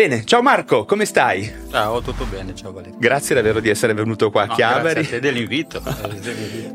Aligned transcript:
Bene, 0.00 0.24
ciao 0.24 0.40
Marco, 0.40 0.86
come 0.86 1.04
stai? 1.04 1.52
Ciao, 1.70 2.00
tutto 2.00 2.24
bene, 2.24 2.54
ciao 2.54 2.72
Valerio. 2.72 2.96
Grazie 2.98 3.34
davvero 3.34 3.60
di 3.60 3.68
essere 3.68 3.92
venuto 3.92 4.30
qua 4.30 4.44
a 4.44 4.46
no, 4.46 4.54
Chiavari. 4.54 4.94
Grazie 4.94 5.16
a 5.18 5.20
te 5.20 5.20
dell'invito. 5.30 5.82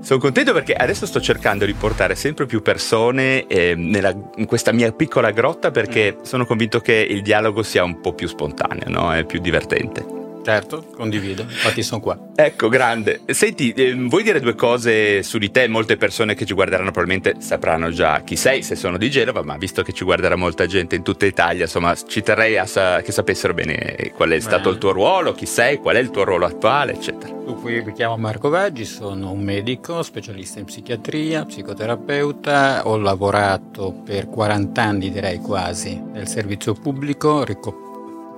Sono 0.01 0.19
contento 0.19 0.53
perché 0.53 0.75
adesso 0.75 1.07
sto 1.07 1.19
cercando 1.19 1.65
di 1.65 1.73
portare 1.73 2.13
sempre 2.13 2.45
più 2.45 2.61
persone 2.61 3.47
eh, 3.47 3.73
nella, 3.75 4.15
in 4.35 4.45
questa 4.45 4.71
mia 4.71 4.91
piccola 4.91 5.31
grotta 5.31 5.71
perché 5.71 6.17
mm. 6.19 6.21
sono 6.21 6.45
convinto 6.45 6.79
che 6.81 6.93
il 6.93 7.23
dialogo 7.23 7.63
sia 7.63 7.83
un 7.83 7.99
po' 7.99 8.13
più 8.13 8.27
spontaneo, 8.27 8.89
no? 8.89 9.11
È 9.11 9.25
più 9.25 9.39
divertente. 9.39 10.14
Certo, 10.45 10.85
condivido, 10.95 11.41
infatti 11.41 11.81
sono 11.81 11.99
qua. 11.99 12.19
Ecco, 12.35 12.69
grande. 12.69 13.21
Senti, 13.25 13.71
eh, 13.71 13.95
vuoi 13.95 14.21
dire 14.21 14.39
due 14.39 14.53
cose 14.53 15.23
su 15.23 15.39
di 15.39 15.49
te? 15.49 15.67
Molte 15.67 15.97
persone 15.97 16.35
che 16.35 16.45
ci 16.45 16.53
guarderanno 16.53 16.91
probabilmente 16.91 17.41
sapranno 17.41 17.89
già 17.89 18.21
chi 18.21 18.35
sei, 18.35 18.61
se 18.61 18.75
sono 18.75 18.99
di 18.99 19.09
Genova, 19.09 19.41
ma 19.41 19.57
visto 19.57 19.81
che 19.81 19.91
ci 19.91 20.03
guarderà 20.03 20.35
molta 20.35 20.67
gente 20.67 20.95
in 20.95 21.01
tutta 21.01 21.25
Italia, 21.25 21.63
insomma, 21.63 21.95
ci 21.95 22.21
terrei 22.21 22.59
a 22.59 22.67
sa- 22.67 23.01
che 23.01 23.11
sapessero 23.11 23.55
bene 23.55 24.11
qual 24.13 24.29
è 24.29 24.39
stato 24.39 24.69
Beh. 24.69 24.75
il 24.75 24.77
tuo 24.77 24.91
ruolo, 24.91 25.33
chi 25.33 25.47
sei, 25.47 25.79
qual 25.79 25.95
è 25.95 25.99
il 25.99 26.11
tuo 26.11 26.23
ruolo 26.23 26.45
attuale, 26.45 26.93
eccetera. 26.93 27.33
Dunque, 27.33 27.81
mi 27.83 27.93
chiamo 27.93 28.15
Marco 28.15 28.49
Vaggi, 28.49 28.85
sono 28.85 29.31
un 29.31 29.39
medico, 29.39 30.03
specialista 30.03 30.59
in 30.59 30.65
psichiatria, 30.65 31.43
psicoterapeuta, 31.43 32.87
ho 32.87 32.97
lavorato 32.97 33.99
per 34.05 34.29
40 34.29 34.79
anni, 34.79 35.09
direi 35.09 35.39
quasi, 35.39 35.99
nel 36.13 36.27
servizio 36.27 36.73
pubblico, 36.73 37.43
ricoperto 37.43 37.94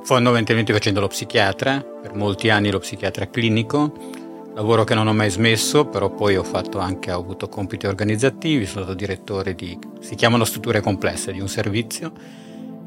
fondamentalmente 0.08 0.72
facendo 0.72 1.02
lo 1.02 1.08
psichiatra, 1.08 1.82
per 1.82 2.16
molti 2.16 2.50
anni 2.50 2.72
lo 2.72 2.80
psichiatra 2.80 3.28
clinico, 3.28 3.92
lavoro 4.56 4.86
che 4.86 4.96
non 4.96 5.06
ho 5.06 5.14
mai 5.14 5.30
smesso, 5.30 5.86
però 5.86 6.10
poi 6.10 6.38
ho 6.38 6.44
fatto 6.44 6.80
anche, 6.80 7.12
ho 7.12 7.20
avuto 7.20 7.50
compiti 7.50 7.88
organizzativi, 7.88 8.66
sono 8.66 8.86
stato 8.86 8.98
direttore 8.98 9.54
di, 9.54 9.78
si 10.00 10.16
chiamano 10.16 10.46
strutture 10.46 10.80
complesse, 10.80 11.34
di 11.34 11.42
un 11.42 11.50
servizio. 11.50 12.14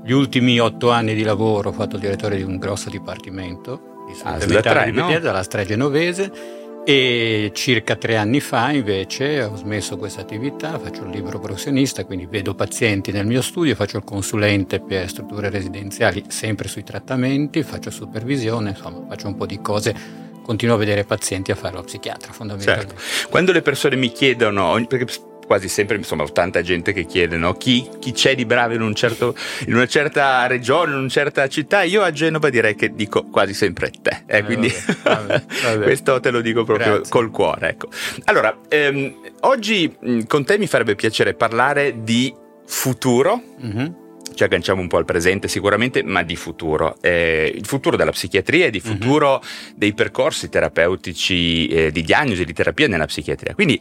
Gli 0.02 0.12
ultimi 0.12 0.58
otto 0.60 0.90
anni 0.90 1.14
di 1.14 1.22
lavoro 1.22 1.68
ho 1.68 1.72
fatto 1.72 1.96
il 1.96 2.00
direttore 2.00 2.36
di 2.36 2.42
un 2.42 2.56
grosso 2.56 2.88
dipartimento 2.88 4.04
di 4.08 4.14
salute 4.14 4.44
ah, 4.44 4.48
mentale 4.48 4.90
di 4.90 4.96
no? 4.96 5.18
dalla 5.18 5.42
Stra 5.42 5.62
Genovese 5.62 6.59
e 6.90 7.52
circa 7.54 7.94
tre 7.94 8.16
anni 8.16 8.40
fa 8.40 8.72
invece 8.72 9.44
ho 9.44 9.54
smesso 9.54 9.96
questa 9.96 10.22
attività, 10.22 10.76
faccio 10.76 11.04
il 11.04 11.10
libro 11.10 11.38
professionista, 11.38 12.04
quindi 12.04 12.26
vedo 12.26 12.56
pazienti 12.56 13.12
nel 13.12 13.26
mio 13.26 13.42
studio, 13.42 13.76
faccio 13.76 13.98
il 13.98 14.02
consulente 14.02 14.80
per 14.80 15.08
strutture 15.08 15.50
residenziali 15.50 16.24
sempre 16.26 16.66
sui 16.66 16.82
trattamenti, 16.82 17.62
faccio 17.62 17.90
supervisione, 17.90 18.70
insomma 18.70 19.06
faccio 19.08 19.28
un 19.28 19.36
po' 19.36 19.46
di 19.46 19.60
cose 19.60 19.94
continuo 20.42 20.74
a 20.74 20.78
vedere 20.78 21.04
pazienti 21.04 21.52
a 21.52 21.54
fare 21.54 21.76
lo 21.76 21.82
psichiatra 21.84 22.32
fondamentalmente. 22.32 22.96
Certo. 22.96 23.28
Quando 23.28 23.52
le 23.52 23.62
persone 23.62 23.94
mi 23.94 24.10
chiedono, 24.10 24.84
perché 24.88 25.06
quasi 25.50 25.66
sempre, 25.66 25.96
insomma, 25.96 26.22
ho 26.22 26.30
tanta 26.30 26.62
gente 26.62 26.92
che 26.92 27.04
chiede 27.06 27.36
no? 27.36 27.54
chi, 27.54 27.84
chi, 27.98 28.12
c'è 28.12 28.36
di 28.36 28.44
bravo 28.44 28.74
in, 28.74 28.82
un 28.82 28.94
certo, 28.94 29.34
in, 29.66 29.74
una 29.74 29.88
certa 29.88 30.46
regione, 30.46 30.92
in 30.92 30.98
una 30.98 31.08
certa 31.08 31.48
città. 31.48 31.82
Io 31.82 32.02
a 32.02 32.12
Genova 32.12 32.50
direi 32.50 32.76
che 32.76 32.94
dico 32.94 33.24
quasi 33.24 33.52
sempre 33.52 33.90
te. 34.00 34.22
Eh, 34.26 34.36
eh, 34.38 34.44
quindi 34.44 34.72
vabbè, 35.02 35.42
vabbè. 35.64 35.82
questo 35.82 36.20
te 36.20 36.30
lo 36.30 36.40
dico 36.40 36.62
proprio 36.62 36.92
Grazie. 36.92 37.10
col 37.10 37.32
cuore. 37.32 37.70
Ecco. 37.70 37.88
Allora, 38.26 38.56
ehm, 38.68 39.12
oggi 39.40 39.92
con 40.28 40.44
te 40.44 40.56
mi 40.56 40.68
farebbe 40.68 40.94
piacere 40.94 41.34
parlare 41.34 42.04
di 42.04 42.32
futuro. 42.64 43.42
Mm-hmm 43.60 43.99
ci 44.40 44.44
agganciamo 44.44 44.80
un 44.80 44.88
po' 44.88 44.96
al 44.96 45.04
presente 45.04 45.48
sicuramente, 45.48 46.02
ma 46.02 46.22
di 46.22 46.34
futuro. 46.34 46.96
Eh, 47.02 47.52
il 47.54 47.66
futuro 47.66 47.96
della 47.96 48.10
psichiatria 48.10 48.66
e 48.66 48.70
di 48.70 48.80
mhm. 48.82 48.90
futuro 48.90 49.32
mm-hmm. 49.32 49.76
dei 49.76 49.92
percorsi 49.92 50.48
terapeutici 50.48 51.66
eh, 51.66 51.92
di 51.92 52.02
diagnosi 52.02 52.46
di 52.46 52.54
terapia 52.54 52.88
nella 52.88 53.04
psichiatria. 53.04 53.54
Quindi, 53.54 53.78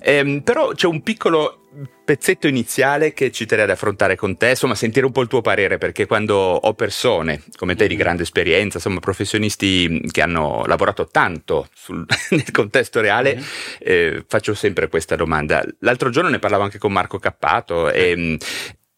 ehm, 0.00 0.40
però 0.40 0.72
c'è 0.72 0.88
un 0.88 1.02
piccolo 1.02 1.66
pezzetto 2.04 2.48
iniziale 2.48 3.12
che 3.12 3.30
ci 3.30 3.46
terrei 3.46 3.62
ad 3.62 3.70
affrontare 3.70 4.16
con 4.16 4.36
te, 4.36 4.48
insomma 4.50 4.74
sentire 4.74 5.06
un 5.06 5.12
po' 5.12 5.22
il 5.22 5.28
tuo 5.28 5.40
parere, 5.40 5.78
perché 5.78 6.06
quando 6.06 6.34
ho 6.34 6.74
persone 6.74 7.44
come 7.54 7.76
te 7.76 7.86
di 7.86 7.94
mhm. 7.94 8.00
grande 8.00 8.22
esperienza, 8.24 8.78
insomma 8.78 8.98
professionisti 8.98 10.08
che 10.10 10.22
hanno 10.22 10.64
lavorato 10.66 11.06
tanto 11.06 11.68
sul, 11.72 12.04
nel 12.30 12.50
contesto 12.50 13.00
reale, 13.00 13.36
mm-hmm. 13.36 13.44
eh, 13.78 14.24
faccio 14.26 14.54
sempre 14.54 14.88
questa 14.88 15.14
domanda. 15.14 15.64
L'altro 15.80 16.10
giorno 16.10 16.30
ne 16.30 16.40
parlavo 16.40 16.64
anche 16.64 16.78
con 16.78 16.90
Marco 16.90 17.20
Cappato 17.20 17.92
e, 17.92 18.38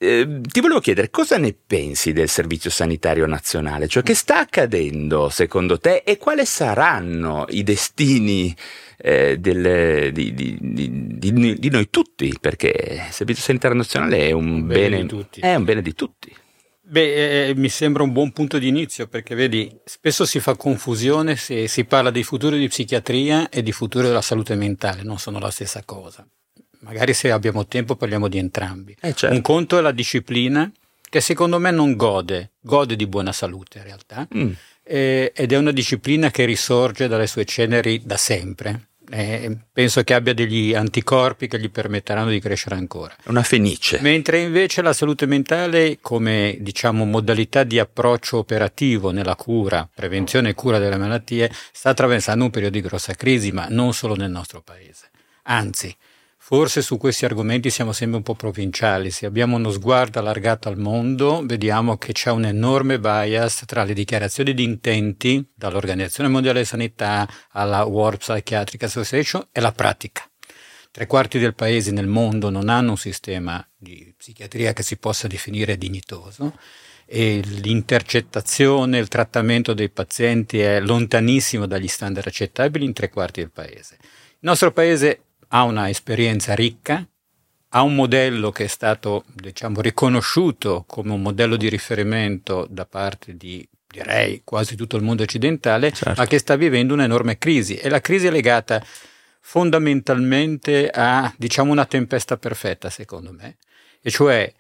eh, 0.03 0.41
ti 0.43 0.61
volevo 0.61 0.81
chiedere 0.81 1.11
cosa 1.11 1.39
ne 1.39 1.55
pensi 1.55 2.13
del 2.13 2.29
Servizio 2.29 2.71
Sanitario 2.71 3.25
Nazionale, 3.27 3.87
cioè 3.87 4.03
che 4.03 4.15
sta 4.15 4.41
accadendo 4.41 5.29
secondo 5.29 5.79
te 5.79 6.03
e 6.05 6.19
quali 6.19 6.45
saranno 6.45 7.45
i 7.51 7.63
destini 7.63 8.55
eh, 8.99 9.39
del, 9.39 10.13
di, 10.13 10.35
di, 10.35 10.59
di, 10.61 11.55
di, 11.57 11.71
noi 11.71 11.89
tutti, 11.89 12.35
perché 12.41 13.05
il 13.07 13.13
Servizio 13.13 13.45
Sanitario 13.45 13.77
Nazionale 13.77 14.27
è 14.27 14.33
un, 14.33 14.49
un 14.49 14.67
bene, 14.67 15.05
bene 15.05 15.29
è 15.39 15.55
un 15.55 15.65
bene 15.65 15.83
di 15.83 15.95
tutti. 15.95 16.35
Beh, 16.85 17.15
eh, 17.15 17.49
eh, 17.51 17.55
mi 17.55 17.69
sembra 17.69 18.03
un 18.03 18.11
buon 18.11 18.33
punto 18.33 18.59
di 18.59 18.67
inizio 18.67 19.07
perché 19.07 19.37
vedi, 19.37 19.73
spesso 19.85 20.27
si 20.27 20.41
fa 20.41 20.57
confusione 20.57 21.37
se 21.37 21.69
si 21.69 21.85
parla 21.85 22.11
di 22.11 22.25
futuro 22.25 22.57
di 22.57 22.67
psichiatria 22.67 23.49
e 23.51 23.63
di 23.63 23.71
futuro 23.71 24.09
della 24.09 24.21
salute 24.21 24.57
mentale, 24.57 25.05
non 25.05 25.19
sono 25.19 25.39
la 25.39 25.51
stessa 25.51 25.85
cosa 25.85 26.27
magari 26.83 27.15
se 27.15 27.31
abbiamo 27.31 27.67
tempo 27.67 27.97
parliamo 27.97 28.29
di 28.29 28.39
entrambi. 28.39 28.97
Eh 29.01 29.15
certo. 29.15 29.35
Un 29.35 29.43
conto 29.43 29.79
è 29.79 29.81
la 29.81 29.93
disciplina 29.93 30.71
che 31.09 31.21
secondo 31.21 31.59
me 31.59 31.71
non 31.71 31.95
gode, 31.95 32.53
gode 32.61 32.97
di 32.97 33.07
buona 33.07 33.33
salute 33.33 33.79
in 33.79 33.85
realtà, 33.85 34.27
mm. 34.35 34.51
eh, 34.83 35.33
ed 35.35 35.53
è 35.53 35.57
una 35.57 35.73
disciplina 35.73 36.31
che 36.31 36.47
risorge 36.47 37.07
dalle 37.07 37.27
sue 37.27 37.45
ceneri 37.45 38.01
da 38.03 38.17
sempre. 38.17 38.87
Eh, 39.11 39.55
penso 39.71 40.03
che 40.05 40.15
abbia 40.15 40.33
degli 40.33 40.73
anticorpi 40.73 41.49
che 41.49 41.61
gli 41.61 41.69
permetteranno 41.69 42.31
di 42.31 42.41
crescere 42.41 42.77
ancora. 42.77 43.15
Una 43.25 43.43
fenice. 43.43 43.99
Mentre 44.01 44.41
invece 44.41 44.81
la 44.81 44.95
salute 44.95 45.27
mentale, 45.27 45.99
come 46.01 46.57
diciamo 46.61 47.05
modalità 47.05 47.63
di 47.63 47.79
approccio 47.79 48.39
operativo 48.39 49.11
nella 49.11 49.37
cura, 49.37 49.87
prevenzione 49.95 50.51
e 50.51 50.55
cura 50.55 50.79
delle 50.79 50.97
malattie, 50.97 51.53
sta 51.73 51.91
attraversando 51.91 52.45
un 52.45 52.51
periodo 52.51 52.79
di 52.79 52.81
grossa 52.81 53.13
crisi, 53.13 53.53
ma 53.53 53.67
non 53.69 53.93
solo 53.93 54.15
nel 54.15 54.31
nostro 54.31 54.63
paese. 54.63 55.11
Anzi, 55.43 55.95
Forse 56.53 56.83
su 56.83 56.99
questi 56.99 57.25
argomenti 57.25 57.71
siamo 57.71 57.93
sempre 57.93 58.19
un 58.19 58.23
po' 58.23 58.35
provinciali. 58.35 59.11
Se 59.11 59.25
abbiamo 59.25 59.57
uno 59.57 59.71
sguardo 59.71 60.19
allargato 60.19 60.69
al 60.69 60.77
mondo, 60.77 61.41
vediamo 61.47 61.97
che 61.97 62.13
c'è 62.13 62.31
un 62.31 62.45
enorme 62.45 63.01
bias 63.01 63.63
tra 63.65 63.85
le 63.85 63.95
dichiarazioni 63.95 64.53
di 64.53 64.63
intenti, 64.63 65.43
dall'Organizzazione 65.55 66.29
Mondiale 66.29 66.59
della 66.59 66.69
Sanità 66.69 67.27
alla 67.53 67.85
World 67.85 68.19
Psychiatric 68.19 68.83
Association, 68.83 69.49
e 69.51 69.63
la 69.63 69.73
pratica. 69.73 70.31
Tre 70.91 71.07
quarti 71.07 71.39
del 71.39 71.55
paese 71.55 71.91
nel 71.91 72.07
mondo 72.07 72.51
non 72.51 72.69
hanno 72.69 72.91
un 72.91 72.99
sistema 72.99 73.67
di 73.75 74.13
psichiatria 74.15 74.75
che 74.75 74.83
si 74.83 74.99
possa 74.99 75.29
definire 75.29 75.79
dignitoso 75.79 76.59
e 77.07 77.41
l'intercettazione, 77.43 78.99
il 78.99 79.09
trattamento 79.09 79.73
dei 79.73 79.89
pazienti 79.89 80.61
è 80.61 80.81
lontanissimo 80.81 81.65
dagli 81.65 81.89
standard 81.89 82.27
accettabili 82.27 82.85
in 82.85 82.93
tre 82.93 83.09
quarti 83.09 83.41
del 83.41 83.51
paese. 83.51 83.97
Il 84.03 84.49
nostro 84.49 84.71
paese 84.71 85.23
ha 85.55 85.65
una 85.65 85.89
esperienza 85.89 86.55
ricca, 86.55 87.07
ha 87.75 87.83
un 87.83 87.95
modello 87.95 88.51
che 88.51 88.65
è 88.65 88.69
stato 88.69 89.25
diciamo, 89.33 89.81
riconosciuto 89.81 90.85
come 90.87 91.13
un 91.13 91.23
modello 91.23 91.57
di 91.57 91.69
riferimento 91.69 92.67
da 92.69 92.85
parte 92.87 93.37
di 93.37 93.67
direi 93.87 94.41
quasi 94.45 94.75
tutto 94.75 94.97
il 94.97 95.03
mondo 95.03 95.23
occidentale, 95.23 95.93
certo. 95.93 96.21
ma 96.21 96.27
che 96.27 96.39
sta 96.39 96.57
vivendo 96.57 96.95
un'enorme 96.95 97.37
crisi 97.37 97.77
e 97.77 97.91
la 97.91 98.01
crisi 98.01 98.27
è 98.27 98.31
legata 98.31 98.83
fondamentalmente 99.41 100.89
a 100.89 101.33
diciamo 101.37 101.71
una 101.71 101.85
tempesta 101.85 102.39
perfetta 102.39 102.89
secondo 102.89 103.33
me, 103.33 103.59
e 104.01 104.11
cioè 104.11 104.51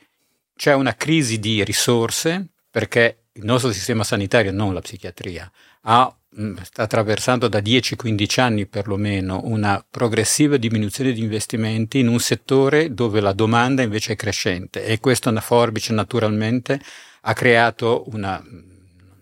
c'è 0.54 0.74
una 0.74 0.94
crisi 0.94 1.38
di 1.38 1.64
risorse 1.64 2.48
perché 2.70 3.24
il 3.32 3.44
nostro 3.44 3.72
sistema 3.72 4.04
sanitario, 4.04 4.52
non 4.52 4.74
la 4.74 4.80
psichiatria, 4.80 5.50
ha 5.82 6.14
sta 6.62 6.84
attraversando 6.84 7.46
da 7.46 7.58
10-15 7.58 8.40
anni 8.40 8.66
perlomeno 8.66 9.42
una 9.44 9.84
progressiva 9.88 10.56
diminuzione 10.56 11.12
di 11.12 11.20
investimenti 11.20 11.98
in 11.98 12.08
un 12.08 12.20
settore 12.20 12.94
dove 12.94 13.20
la 13.20 13.32
domanda 13.32 13.82
invece 13.82 14.14
è 14.14 14.16
crescente 14.16 14.84
e 14.86 14.98
questa 14.98 15.28
una 15.28 15.42
forbice 15.42 15.92
naturalmente 15.92 16.80
ha 17.22 17.32
creato 17.34 18.04
una, 18.12 18.42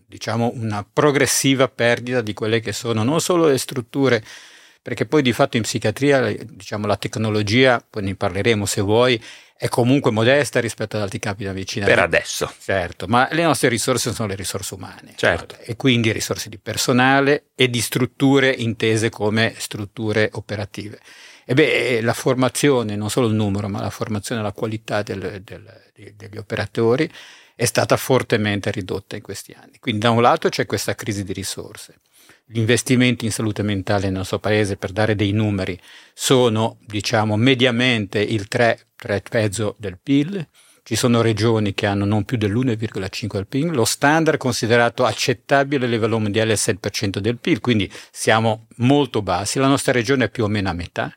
diciamo, 0.06 0.52
una 0.54 0.86
progressiva 0.90 1.66
perdita 1.66 2.20
di 2.20 2.32
quelle 2.32 2.60
che 2.60 2.72
sono 2.72 3.02
non 3.02 3.20
solo 3.20 3.48
le 3.48 3.58
strutture 3.58 4.24
perché 4.82 5.06
poi 5.06 5.22
di 5.22 5.32
fatto 5.32 5.56
in 5.56 5.62
psichiatria 5.62 6.32
diciamo, 6.32 6.86
la 6.86 6.96
tecnologia, 6.96 7.84
poi 7.88 8.02
ne 8.02 8.14
parleremo 8.14 8.64
se 8.64 8.80
vuoi, 8.80 9.22
è 9.56 9.68
comunque 9.68 10.10
modesta 10.10 10.58
rispetto 10.58 10.96
ad 10.96 11.02
altri 11.02 11.18
capi 11.18 11.42
della 11.42 11.52
medicina. 11.52 11.84
Per 11.84 11.98
adesso. 11.98 12.50
Certo, 12.58 13.06
ma 13.06 13.28
le 13.30 13.42
nostre 13.42 13.68
risorse 13.68 14.14
sono 14.14 14.28
le 14.28 14.34
risorse 14.34 14.72
umane. 14.72 15.12
Certo. 15.16 15.58
E 15.60 15.76
quindi 15.76 16.12
risorse 16.12 16.48
di 16.48 16.56
personale 16.56 17.48
e 17.54 17.68
di 17.68 17.80
strutture 17.82 18.50
intese 18.50 19.10
come 19.10 19.54
strutture 19.58 20.30
operative. 20.32 20.98
E 21.44 21.52
beh, 21.52 22.00
la 22.00 22.14
formazione, 22.14 22.96
non 22.96 23.10
solo 23.10 23.26
il 23.26 23.34
numero, 23.34 23.68
ma 23.68 23.82
la 23.82 23.90
formazione 23.90 24.40
e 24.40 24.44
la 24.44 24.52
qualità 24.52 25.02
del, 25.02 25.42
del, 25.44 25.62
degli 26.14 26.38
operatori 26.38 27.10
è 27.54 27.66
stata 27.66 27.98
fortemente 27.98 28.70
ridotta 28.70 29.16
in 29.16 29.22
questi 29.22 29.52
anni. 29.52 29.76
Quindi 29.78 30.00
da 30.00 30.10
un 30.10 30.22
lato 30.22 30.48
c'è 30.48 30.64
questa 30.64 30.94
crisi 30.94 31.22
di 31.22 31.34
risorse 31.34 31.96
gli 32.52 32.58
investimenti 32.58 33.26
in 33.26 33.30
salute 33.30 33.62
mentale 33.62 34.06
nel 34.06 34.14
nostro 34.14 34.40
paese, 34.40 34.76
per 34.76 34.90
dare 34.90 35.14
dei 35.14 35.30
numeri, 35.30 35.78
sono 36.12 36.78
diciamo 36.84 37.36
mediamente 37.36 38.18
il 38.18 38.48
3, 38.48 38.88
3,5 39.00 39.74
del 39.78 40.00
PIL, 40.02 40.48
ci 40.82 40.96
sono 40.96 41.22
regioni 41.22 41.74
che 41.74 41.86
hanno 41.86 42.04
non 42.04 42.24
più 42.24 42.36
dell'1,5 42.36 43.28
del 43.34 43.46
PIL, 43.46 43.70
lo 43.70 43.84
standard 43.84 44.36
considerato 44.36 45.04
accettabile 45.04 45.84
a 45.86 45.88
livello 45.88 46.18
mondiale 46.18 46.50
è 46.50 46.54
il 46.54 46.60
7% 46.60 47.18
del 47.18 47.38
PIL, 47.38 47.60
quindi 47.60 47.88
siamo 48.10 48.66
molto 48.78 49.22
bassi, 49.22 49.60
la 49.60 49.68
nostra 49.68 49.92
regione 49.92 50.24
è 50.24 50.30
più 50.30 50.42
o 50.42 50.48
meno 50.48 50.70
a 50.70 50.72
metà, 50.72 51.16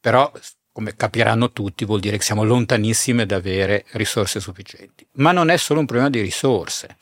però 0.00 0.32
come 0.72 0.96
capiranno 0.96 1.52
tutti 1.52 1.84
vuol 1.84 2.00
dire 2.00 2.16
che 2.16 2.24
siamo 2.24 2.42
lontanissimi 2.42 3.24
da 3.26 3.36
avere 3.36 3.84
risorse 3.92 4.40
sufficienti. 4.40 5.06
Ma 5.12 5.30
non 5.30 5.50
è 5.50 5.56
solo 5.56 5.78
un 5.78 5.86
problema 5.86 6.10
di 6.10 6.20
risorse 6.20 6.96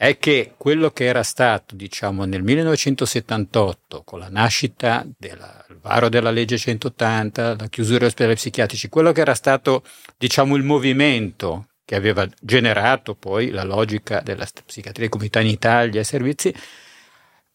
è 0.00 0.16
che 0.16 0.54
quello 0.56 0.92
che 0.92 1.06
era 1.06 1.24
stato, 1.24 1.74
diciamo, 1.74 2.24
nel 2.24 2.44
1978, 2.44 4.04
con 4.04 4.20
la 4.20 4.28
nascita 4.28 5.04
del 5.18 5.44
varo 5.82 6.08
della 6.08 6.30
legge 6.30 6.56
180, 6.56 7.56
la 7.56 7.66
chiusura 7.66 7.98
degli 7.98 8.06
ospedali 8.06 8.36
psichiatrici, 8.36 8.88
quello 8.88 9.10
che 9.10 9.22
era 9.22 9.34
stato, 9.34 9.82
diciamo, 10.16 10.54
il 10.54 10.62
movimento 10.62 11.70
che 11.84 11.96
aveva 11.96 12.28
generato 12.40 13.16
poi 13.16 13.50
la 13.50 13.64
logica 13.64 14.20
della 14.20 14.46
psichiatria 14.64 15.06
di 15.06 15.10
comunità 15.10 15.40
in 15.40 15.48
Italia 15.48 16.00
e 16.00 16.04
servizi, 16.04 16.54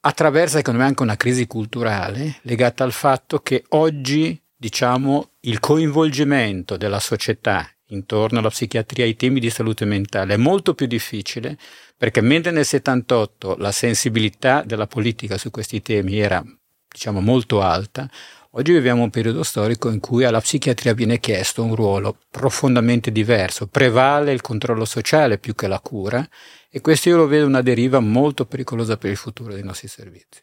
attraversa 0.02 0.58
secondo 0.58 0.82
me 0.82 0.86
anche 0.86 1.02
una 1.02 1.16
crisi 1.16 1.48
culturale 1.48 2.40
legata 2.42 2.84
al 2.84 2.92
fatto 2.92 3.40
che 3.40 3.64
oggi, 3.70 4.38
diciamo, 4.54 5.30
il 5.42 5.62
coinvolgimento 5.62 6.76
della 6.76 7.00
società 7.00 7.70
intorno 7.94 8.40
alla 8.40 8.50
psichiatria, 8.50 9.06
ai 9.06 9.16
temi 9.16 9.40
di 9.40 9.50
salute 9.50 9.86
mentale 9.86 10.34
è 10.34 10.38
molto 10.38 10.74
più 10.74 10.86
difficile 10.86 11.58
perché 11.98 12.22
mentre 12.22 12.52
nel 12.52 12.66
78 12.66 13.56
la 13.58 13.72
sensibilità 13.72 14.64
della 14.66 14.88
politica 14.88 15.38
su 15.38 15.52
questi 15.52 15.82
temi 15.82 16.20
era 16.20 16.44
diciamo 16.88 17.22
molto 17.22 17.62
alta, 17.62 18.10
oggi 18.52 18.72
viviamo 18.72 19.04
un 19.04 19.10
periodo 19.10 19.42
storico 19.44 19.90
in 19.90 20.00
cui 20.00 20.26
alla 20.26 20.42
psichiatria 20.42 20.94
viene 20.94 21.20
chiesto 21.20 21.64
un 21.64 21.76
ruolo 21.76 22.18
profondamente 22.30 23.12
diverso, 23.12 23.68
prevale 23.68 24.32
il 24.32 24.42
controllo 24.42 24.86
sociale 24.86 25.38
più 25.38 25.56
che 25.56 25.68
la 25.68 25.80
cura 25.80 26.28
e 26.70 26.82
questo 26.82 27.10
io 27.10 27.18
lo 27.18 27.28
vedo 27.28 27.46
una 27.46 27.62
deriva 27.62 28.00
molto 28.00 28.46
pericolosa 28.46 28.98
per 28.98 29.12
il 29.12 29.18
futuro 29.18 29.54
dei 29.54 29.64
nostri 29.64 29.88
servizi. 29.88 30.42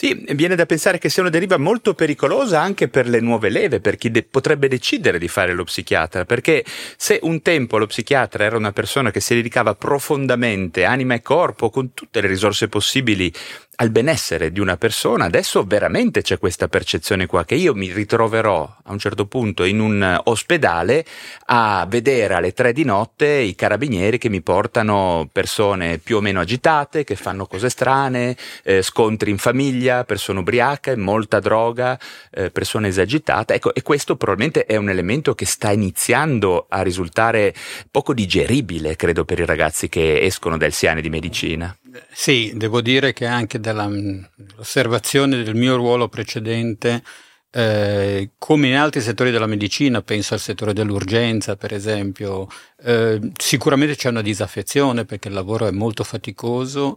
Sì, 0.00 0.14
viene 0.36 0.54
da 0.54 0.64
pensare 0.64 0.98
che 0.98 1.08
sia 1.08 1.22
una 1.22 1.30
deriva 1.30 1.56
molto 1.56 1.92
pericolosa 1.92 2.60
anche 2.60 2.86
per 2.86 3.08
le 3.08 3.18
nuove 3.18 3.48
leve, 3.48 3.80
per 3.80 3.96
chi 3.96 4.12
de- 4.12 4.22
potrebbe 4.22 4.68
decidere 4.68 5.18
di 5.18 5.26
fare 5.26 5.54
lo 5.54 5.64
psichiatra, 5.64 6.24
perché 6.24 6.64
se 6.96 7.18
un 7.22 7.42
tempo 7.42 7.78
lo 7.78 7.86
psichiatra 7.86 8.44
era 8.44 8.56
una 8.56 8.70
persona 8.70 9.10
che 9.10 9.18
si 9.18 9.34
dedicava 9.34 9.74
profondamente, 9.74 10.84
anima 10.84 11.14
e 11.14 11.20
corpo, 11.20 11.70
con 11.70 11.94
tutte 11.94 12.20
le 12.20 12.28
risorse 12.28 12.68
possibili 12.68 13.32
al 13.80 13.90
benessere 13.90 14.50
di 14.50 14.58
una 14.58 14.76
persona, 14.76 15.26
adesso 15.26 15.62
veramente 15.64 16.20
c'è 16.20 16.38
questa 16.38 16.66
percezione 16.66 17.26
qua 17.26 17.44
che 17.44 17.54
io 17.54 17.74
mi 17.74 17.92
ritroverò 17.92 18.76
a 18.82 18.90
un 18.90 18.98
certo 18.98 19.26
punto 19.26 19.62
in 19.62 19.78
un 19.78 20.20
ospedale 20.24 21.04
a 21.46 21.86
vedere 21.88 22.34
alle 22.34 22.52
tre 22.52 22.72
di 22.72 22.82
notte 22.82 23.28
i 23.28 23.54
carabinieri 23.54 24.18
che 24.18 24.28
mi 24.28 24.40
portano 24.40 25.28
persone 25.30 25.98
più 25.98 26.16
o 26.16 26.20
meno 26.20 26.40
agitate, 26.40 27.04
che 27.04 27.14
fanno 27.14 27.46
cose 27.46 27.68
strane, 27.68 28.36
eh, 28.64 28.82
scontri 28.82 29.30
in 29.30 29.38
famiglia, 29.38 30.02
persone 30.02 30.40
ubriache, 30.40 30.96
molta 30.96 31.38
droga, 31.38 31.96
eh, 32.32 32.50
persone 32.50 32.88
esagitate. 32.88 33.54
Ecco, 33.54 33.72
e 33.72 33.82
questo 33.82 34.16
probabilmente 34.16 34.66
è 34.66 34.74
un 34.74 34.90
elemento 34.90 35.36
che 35.36 35.46
sta 35.46 35.70
iniziando 35.70 36.66
a 36.68 36.82
risultare 36.82 37.54
poco 37.92 38.12
digeribile, 38.12 38.96
credo, 38.96 39.24
per 39.24 39.38
i 39.38 39.46
ragazzi 39.46 39.88
che 39.88 40.20
escono 40.22 40.56
dal 40.56 40.72
Siane 40.72 41.00
di 41.00 41.10
medicina. 41.10 41.76
Sì, 42.12 42.52
devo 42.54 42.82
dire 42.82 43.12
che 43.14 43.24
anche 43.24 43.58
dall'osservazione 43.60 45.42
del 45.42 45.54
mio 45.54 45.76
ruolo 45.76 46.08
precedente, 46.08 47.02
eh, 47.50 48.32
come 48.36 48.68
in 48.68 48.74
altri 48.76 49.00
settori 49.00 49.30
della 49.30 49.46
medicina, 49.46 50.02
penso 50.02 50.34
al 50.34 50.40
settore 50.40 50.74
dell'urgenza 50.74 51.56
per 51.56 51.72
esempio, 51.72 52.46
eh, 52.82 53.32
sicuramente 53.38 53.96
c'è 53.96 54.10
una 54.10 54.20
disaffezione 54.20 55.06
perché 55.06 55.28
il 55.28 55.34
lavoro 55.34 55.66
è 55.66 55.70
molto 55.70 56.04
faticoso, 56.04 56.96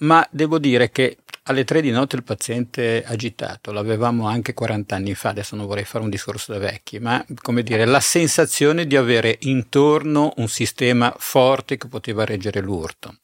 ma 0.00 0.26
devo 0.30 0.58
dire 0.58 0.90
che 0.90 1.18
alle 1.44 1.64
tre 1.64 1.80
di 1.80 1.90
notte 1.90 2.16
il 2.16 2.22
paziente 2.22 3.02
agitato, 3.04 3.72
l'avevamo 3.72 4.28
anche 4.28 4.52
40 4.52 4.94
anni 4.94 5.14
fa, 5.14 5.30
adesso 5.30 5.56
non 5.56 5.66
vorrei 5.66 5.84
fare 5.84 6.04
un 6.04 6.10
discorso 6.10 6.52
da 6.52 6.58
vecchi, 6.58 6.98
ma 6.98 7.24
come 7.40 7.62
dire, 7.62 7.86
la 7.86 8.00
sensazione 8.00 8.86
di 8.86 8.96
avere 8.96 9.38
intorno 9.42 10.32
un 10.36 10.48
sistema 10.48 11.14
forte 11.18 11.78
che 11.78 11.88
poteva 11.88 12.24
reggere 12.24 12.60
l'urto 12.60 13.14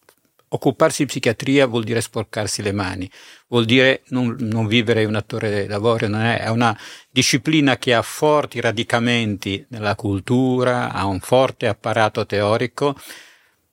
occuparsi 0.48 1.02
di 1.02 1.08
psichiatria 1.08 1.66
vuol 1.66 1.84
dire 1.84 2.00
sporcarsi 2.00 2.62
le 2.62 2.72
mani, 2.72 3.10
vuol 3.48 3.64
dire 3.64 4.02
non, 4.08 4.36
non 4.40 4.66
vivere 4.66 5.04
un 5.04 5.14
attore 5.14 5.66
d'avorio, 5.66 6.08
non 6.08 6.22
è, 6.22 6.40
è 6.40 6.48
una 6.48 6.78
disciplina 7.10 7.76
che 7.78 7.94
ha 7.94 8.02
forti 8.02 8.60
radicamenti 8.60 9.64
nella 9.70 9.94
cultura, 9.94 10.92
ha 10.92 11.04
un 11.06 11.20
forte 11.20 11.66
apparato 11.66 12.26
teorico, 12.26 12.96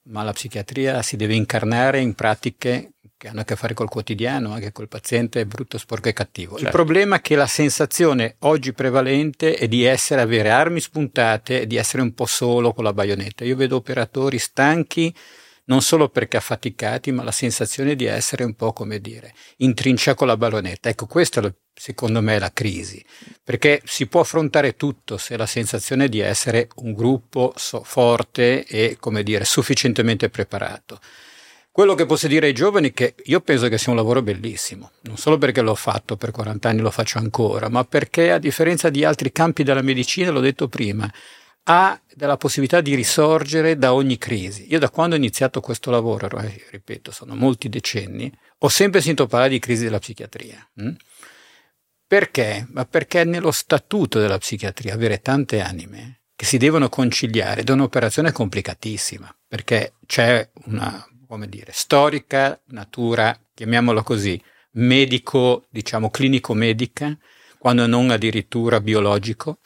ma 0.04 0.24
la 0.24 0.34
psichiatria 0.34 1.02
si 1.02 1.16
deve 1.16 1.36
incarnare 1.36 2.00
in 2.00 2.14
pratiche 2.14 2.94
che 3.24 3.30
hanno 3.30 3.40
a 3.40 3.44
che 3.46 3.56
fare 3.56 3.74
col 3.74 3.88
quotidiano, 3.88 4.52
anche 4.52 4.74
col 4.74 4.90
paziente 4.90 5.46
brutto, 5.46 5.78
sporco 5.78 6.10
e 6.10 6.14
cattivo. 6.14 6.56
Certo. 6.56 6.66
Il 6.66 6.72
problema 6.72 7.16
è 7.16 7.22
che 7.22 7.38
la 7.38 7.48
sensazione 7.48 8.36
oggi 8.40 8.74
prevalente 8.74 9.54
è 9.54 9.70
di 9.70 9.86
essere, 9.86 10.20
avere 10.20 10.50
armi 10.50 10.82
spuntate 10.82 11.62
e 11.62 11.68
di 11.68 11.78
essere 11.78 12.02
un 12.02 12.14
po' 12.14 12.26
solo 12.26 12.74
con 12.74 12.84
la 12.84 12.92
baionetta. 12.92 13.46
Io 13.46 13.56
vedo 13.56 13.78
operatori 13.78 14.38
stanchi, 14.40 15.16
non 15.66 15.82
solo 15.82 16.10
perché 16.10 16.38
affaticati, 16.38 17.12
ma 17.12 17.24
la 17.24 17.32
sensazione 17.32 17.96
di 17.96 18.06
essere 18.06 18.44
un 18.44 18.56
po' 18.56 18.74
come 18.74 19.00
dire, 19.00 19.34
in 19.58 19.74
trincia 19.74 20.16
con 20.16 20.28
la 20.28 20.38
ballonetta. 20.38 20.90
Ecco, 20.90 21.06
questa 21.06 21.42
è 21.42 21.54
secondo 21.76 22.22
me 22.22 22.38
la 22.38 22.52
crisi, 22.52 23.04
perché 23.44 23.82
si 23.86 24.08
può 24.08 24.22
affrontare 24.22 24.76
tutto 24.76 25.18
se 25.18 25.38
la 25.38 25.46
sensazione 25.46 26.08
di 26.08 26.20
essere 26.20 26.68
un 26.76 26.94
gruppo 26.94 27.54
so- 27.56 27.84
forte 27.84 28.66
e, 28.66 28.98
come 29.00 29.24
dire, 29.24 29.46
sufficientemente 29.46 30.30
preparato. 30.30 31.00
Quello 31.72 31.96
che 31.96 32.06
posso 32.06 32.28
dire 32.28 32.46
ai 32.46 32.54
giovani 32.54 32.90
è 32.90 32.94
che 32.94 33.16
io 33.24 33.42
penso 33.42 33.68
che 33.68 33.80
sia 33.80 33.92
un 33.92 33.98
lavoro 33.98 34.22
bellissimo, 34.22 34.92
non 35.02 35.18
solo 35.18 35.40
perché 35.40 35.62
l'ho 35.62 35.74
fatto 35.74 36.16
per 36.18 36.30
40 36.30 36.70
anni, 36.70 36.82
lo 36.82 36.92
faccio 36.92 37.18
ancora, 37.18 37.68
ma 37.68 37.84
perché 37.84 38.32
a 38.32 38.38
differenza 38.38 38.92
di 38.92 39.04
altri 39.04 39.32
campi 39.32 39.64
della 39.64 39.82
medicina, 39.82 40.30
l'ho 40.30 40.40
detto 40.40 40.68
prima, 40.68 41.12
ha 41.64 42.00
della 42.14 42.38
possibilità 42.38 42.82
di 42.82 42.96
risorgere 42.96 43.78
da 43.78 43.94
ogni 43.94 44.18
crisi. 44.18 44.68
Io 44.70 44.80
da 44.80 44.90
quando 44.90 45.16
ho 45.16 45.18
iniziato 45.18 45.62
questo 45.62 45.92
lavoro, 45.92 46.28
ripeto, 46.72 47.12
sono 47.12 47.36
molti 47.36 47.70
decenni, 47.70 48.32
ho 48.60 48.70
sempre 48.70 49.02
sentito 49.02 49.28
parlare 49.28 49.52
di 49.52 49.60
crisi 49.60 49.84
della 49.84 50.00
psichiatria. 50.00 50.70
Hm? 50.76 50.94
Perché? 52.06 52.68
Ma 52.72 52.86
perché 52.86 53.22
è 53.22 53.26
nello 53.26 53.52
statuto 53.52 54.20
della 54.20 54.38
psichiatria 54.38 54.94
avere 54.94 55.22
tante 55.22 55.62
anime 55.62 56.22
che 56.36 56.46
si 56.46 56.58
devono 56.58 56.90
conciliare 56.90 57.62
ed 57.62 57.70
è 57.70 57.74
un'operazione 57.74 58.32
complicatissima, 58.32 59.34
perché 59.48 59.94
c'è 60.06 60.48
una, 60.66 61.06
come 61.28 61.48
dire, 61.48 61.72
storica 61.72 62.60
natura, 62.68 63.40
chiamiamola 63.54 64.04
così, 64.04 64.42
medico, 64.74 65.66
diciamo 65.70 66.10
clinico-medica, 66.10 67.18
quando 67.58 67.88
non 67.88 68.10
addirittura 68.10 68.82
biologico, 68.82 69.60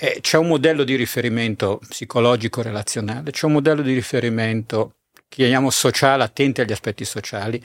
eh, 0.00 0.18
c'è 0.20 0.38
un 0.38 0.46
modello 0.46 0.84
di 0.84 0.94
riferimento 0.94 1.80
psicologico 1.88 2.62
relazionale, 2.62 3.32
c'è 3.32 3.46
un 3.46 3.52
modello 3.52 3.82
di 3.82 3.94
riferimento, 3.94 4.98
chiamiamo 5.28 5.70
sociale, 5.70 6.22
attenti 6.22 6.60
agli 6.60 6.70
aspetti 6.70 7.04
sociali. 7.04 7.60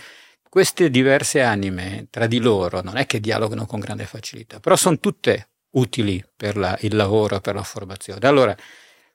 Queste 0.49 0.89
diverse 0.89 1.41
anime 1.41 2.07
tra 2.09 2.25
di 2.25 2.39
loro 2.39 2.81
non 2.81 2.97
è 2.97 3.05
che 3.05 3.19
dialogano 3.19 3.67
con 3.67 3.79
grande 3.79 4.05
facilità, 4.05 4.59
però 4.59 4.75
sono 4.75 4.97
tutte 4.97 5.49
utili 5.73 6.23
per 6.35 6.57
la, 6.57 6.75
il 6.81 6.95
lavoro, 6.95 7.39
per 7.39 7.53
la 7.53 7.63
formazione. 7.63 8.25
Allora, 8.27 8.55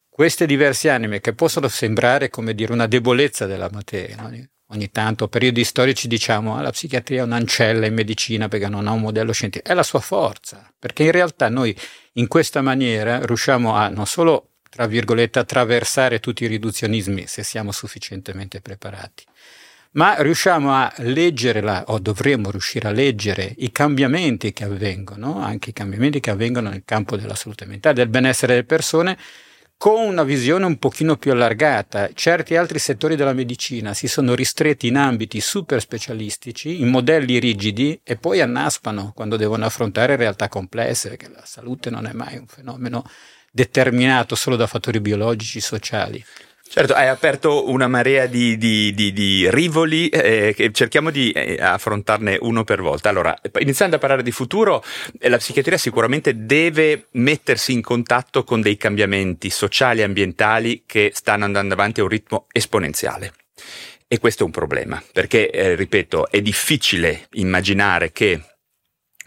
queste 0.09 0.47
diverse 0.47 0.89
anime 0.89 1.21
che 1.21 1.35
possono 1.35 1.67
sembrare 1.67 2.31
come 2.31 2.55
dire 2.55 2.73
una 2.73 2.87
debolezza 2.87 3.47
della 3.47 3.69
materia, 3.73 4.17
no? 4.17 4.31
Ogni 4.71 4.91
tanto 4.91 5.29
periodi 5.29 5.65
storici 5.65 6.09
diciamo 6.09 6.57
ah, 6.57 6.61
la 6.61 6.71
psichiatria 6.71 7.21
è 7.21 7.25
un'ancella 7.25 7.87
in 7.87 7.95
medicina 7.95 8.49
perché 8.49 8.69
non 8.69 8.87
ha 8.87 8.93
un 8.93 9.01
modello 9.01 9.33
scientifico, 9.33 9.71
è 9.71 9.75
la 9.75 9.83
sua 9.83 10.01
forza, 10.01 10.71
perché 10.79 11.05
in 11.05 11.13
realtà 11.13 11.49
noi 11.49 11.77
in 12.15 12.27
questa 12.29 12.61
maniera 12.61 13.25
riusciamo 13.25 13.75
a 13.75 13.89
non 13.89 14.07
solo, 14.07 14.51
tra 14.69 14.87
virgolette, 14.87 15.39
attraversare 15.39 16.21
tutti 16.21 16.45
i 16.45 16.49
riduzionismi 16.49 17.27
se 17.27 17.43
siamo 17.43 17.73
sufficientemente 17.73 18.61
preparati, 18.61 19.25
ma 19.93 20.21
riusciamo 20.21 20.73
a 20.73 20.93
leggere, 20.99 21.63
la, 21.63 21.85
o 21.87 21.99
dovremmo 21.99 22.51
riuscire 22.51 22.89
a 22.89 22.93
leggere 22.93 23.55
i 23.59 23.73
cambiamenti 23.73 24.53
che 24.53 24.65
avvengono, 24.65 25.41
anche 25.41 25.71
i 25.71 25.73
cambiamenti 25.73 26.21
che 26.21 26.31
avvengono 26.31 26.69
nel 26.69 26.83
campo 26.85 27.17
della 27.17 27.35
salute 27.35 27.65
mentale, 27.65 27.95
del 27.95 28.09
benessere 28.09 28.53
delle 28.53 28.67
persone, 28.67 29.17
con 29.79 30.05
una 30.05 30.25
visione 30.25 30.67
un 30.67 30.77
pochino 30.77 31.17
più 31.17 31.31
allargata. 31.31 32.11
Certi 32.13 32.57
altri 32.57 32.81
settori 32.81 33.15
della 33.15 33.33
medicina 33.33 33.95
si 33.95 34.09
sono 34.09 34.35
ristretti 34.35 34.89
in 34.89 34.97
ambiti 34.97 35.41
super 35.41 35.81
specialistici, 35.81 36.81
in 36.81 36.89
modelli 36.89 37.39
rigidi 37.39 37.99
e 38.03 38.17
poi 38.17 38.41
annaspano 38.41 39.13
quando 39.15 39.37
devono 39.37 39.65
affrontare 39.65 40.17
realtà 40.17 40.49
complesse, 40.49 41.11
perché 41.11 41.29
la 41.29 41.45
salute 41.45 41.91
non 41.91 42.07
è 42.07 42.13
mai 42.13 42.37
un 42.37 42.49
fenomeno 42.49 43.09
determinato 43.53 44.35
solo 44.35 44.57
da 44.57 44.67
fattori 44.67 45.01
biologici, 45.01 45.61
sociali. 45.61 46.23
Certo, 46.71 46.93
hai 46.93 47.09
aperto 47.09 47.71
una 47.71 47.89
marea 47.89 48.27
di, 48.27 48.59
di, 48.59 48.93
di, 48.93 49.13
di 49.15 49.51
rivoli 49.51 50.11
eh, 50.11 50.71
cerchiamo 50.73 51.11
di 51.11 51.31
eh, 51.33 51.57
affrontarne 51.59 52.37
uno 52.43 52.63
per 52.63 52.83
volta. 52.83 53.09
Allora, 53.09 53.35
iniziando 53.59 53.97
a 53.97 53.99
parlare 53.99 54.23
di 54.23 54.31
futuro, 54.31 54.85
eh, 55.19 55.31
la 55.31 55.39
psichiatria 55.39 55.79
sicuramente 55.79 56.45
deve 56.45 57.07
mettersi 57.13 57.73
in 57.73 57.81
contatto 57.81 58.45
con 58.45 58.61
dei 58.61 58.77
cambiamenti 58.77 59.49
sociali 59.49 60.01
e 60.01 60.05
ambientali 60.05 60.83
che 60.85 61.11
stanno 61.15 61.47
andando 61.47 61.73
avanti 61.73 62.01
a 62.01 62.03
un 62.03 62.11
ritmo 62.11 62.47
esponenziale. 62.53 63.33
E 64.07 64.19
questo 64.19 64.43
è 64.43 64.47
un 64.47 64.53
problema, 64.53 65.03
perché, 65.11 65.51
eh, 65.51 65.75
ripeto, 65.75 66.31
è 66.31 66.43
difficile 66.43 67.29
immaginare 67.33 68.13
che 68.13 68.41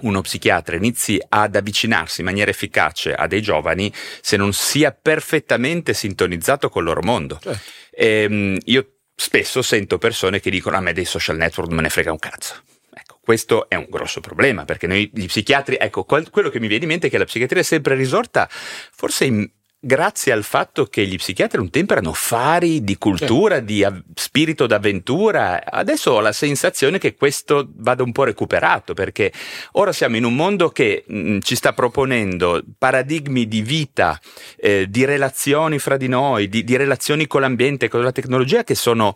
uno 0.01 0.21
psichiatra 0.21 0.75
inizi 0.75 1.21
ad 1.29 1.55
avvicinarsi 1.55 2.21
in 2.21 2.27
maniera 2.27 2.51
efficace 2.51 3.13
a 3.13 3.27
dei 3.27 3.41
giovani 3.41 3.91
se 4.21 4.37
non 4.37 4.53
sia 4.53 4.91
perfettamente 4.91 5.93
sintonizzato 5.93 6.69
col 6.69 6.83
loro 6.83 7.01
mondo. 7.01 7.39
Certo. 7.41 7.69
E, 7.91 8.07
ehm, 8.23 8.57
io 8.65 8.87
spesso 9.15 9.61
sento 9.61 9.97
persone 9.97 10.39
che 10.39 10.49
dicono 10.49 10.77
a 10.77 10.81
me 10.81 10.93
dei 10.93 11.05
social 11.05 11.37
network 11.37 11.67
non 11.67 11.77
me 11.77 11.83
ne 11.83 11.89
frega 11.89 12.11
un 12.11 12.19
cazzo. 12.19 12.63
Ecco, 12.93 13.19
questo 13.21 13.69
è 13.69 13.75
un 13.75 13.87
grosso 13.89 14.19
problema 14.19 14.65
perché 14.65 14.87
noi 14.87 15.09
gli 15.13 15.25
psichiatri, 15.25 15.77
ecco, 15.79 16.03
quello 16.03 16.49
che 16.49 16.59
mi 16.59 16.67
viene 16.67 16.83
in 16.83 16.89
mente 16.89 17.07
è 17.07 17.09
che 17.09 17.17
la 17.17 17.25
psichiatria 17.25 17.61
è 17.61 17.65
sempre 17.65 17.95
risorta 17.95 18.49
forse 18.49 19.25
in 19.25 19.49
grazie 19.83 20.31
al 20.31 20.43
fatto 20.43 20.85
che 20.85 21.07
gli 21.07 21.15
psichiatri 21.15 21.59
un 21.59 21.71
tempo 21.71 21.93
erano 21.93 22.13
fari 22.13 22.83
di 22.83 22.97
cultura, 22.99 23.57
sì. 23.57 23.65
di 23.65 23.83
av- 23.83 24.03
spirito 24.13 24.67
d'avventura, 24.67 25.65
adesso 25.65 26.11
ho 26.11 26.19
la 26.19 26.31
sensazione 26.31 26.99
che 26.99 27.15
questo 27.15 27.67
vada 27.77 28.03
un 28.03 28.11
po' 28.11 28.23
recuperato 28.23 28.93
perché 28.93 29.33
ora 29.73 29.91
siamo 29.91 30.17
in 30.17 30.23
un 30.23 30.35
mondo 30.35 30.69
che 30.69 31.03
mh, 31.07 31.17
mm, 31.17 31.39
ci 31.39 31.55
sta 31.55 31.73
proponendo 31.73 32.61
paradigmi 32.77 33.47
di 33.47 33.61
vita, 33.61 34.19
eh, 34.57 34.85
di 34.87 35.03
relazioni 35.03 35.79
fra 35.79 35.97
di 35.97 36.07
noi, 36.07 36.47
di, 36.47 36.63
di 36.63 36.75
relazioni 36.75 37.25
con 37.25 37.41
l'ambiente, 37.41 37.89
con 37.89 38.03
la 38.03 38.11
tecnologia 38.11 38.63
che 38.63 38.75
sono 38.75 39.15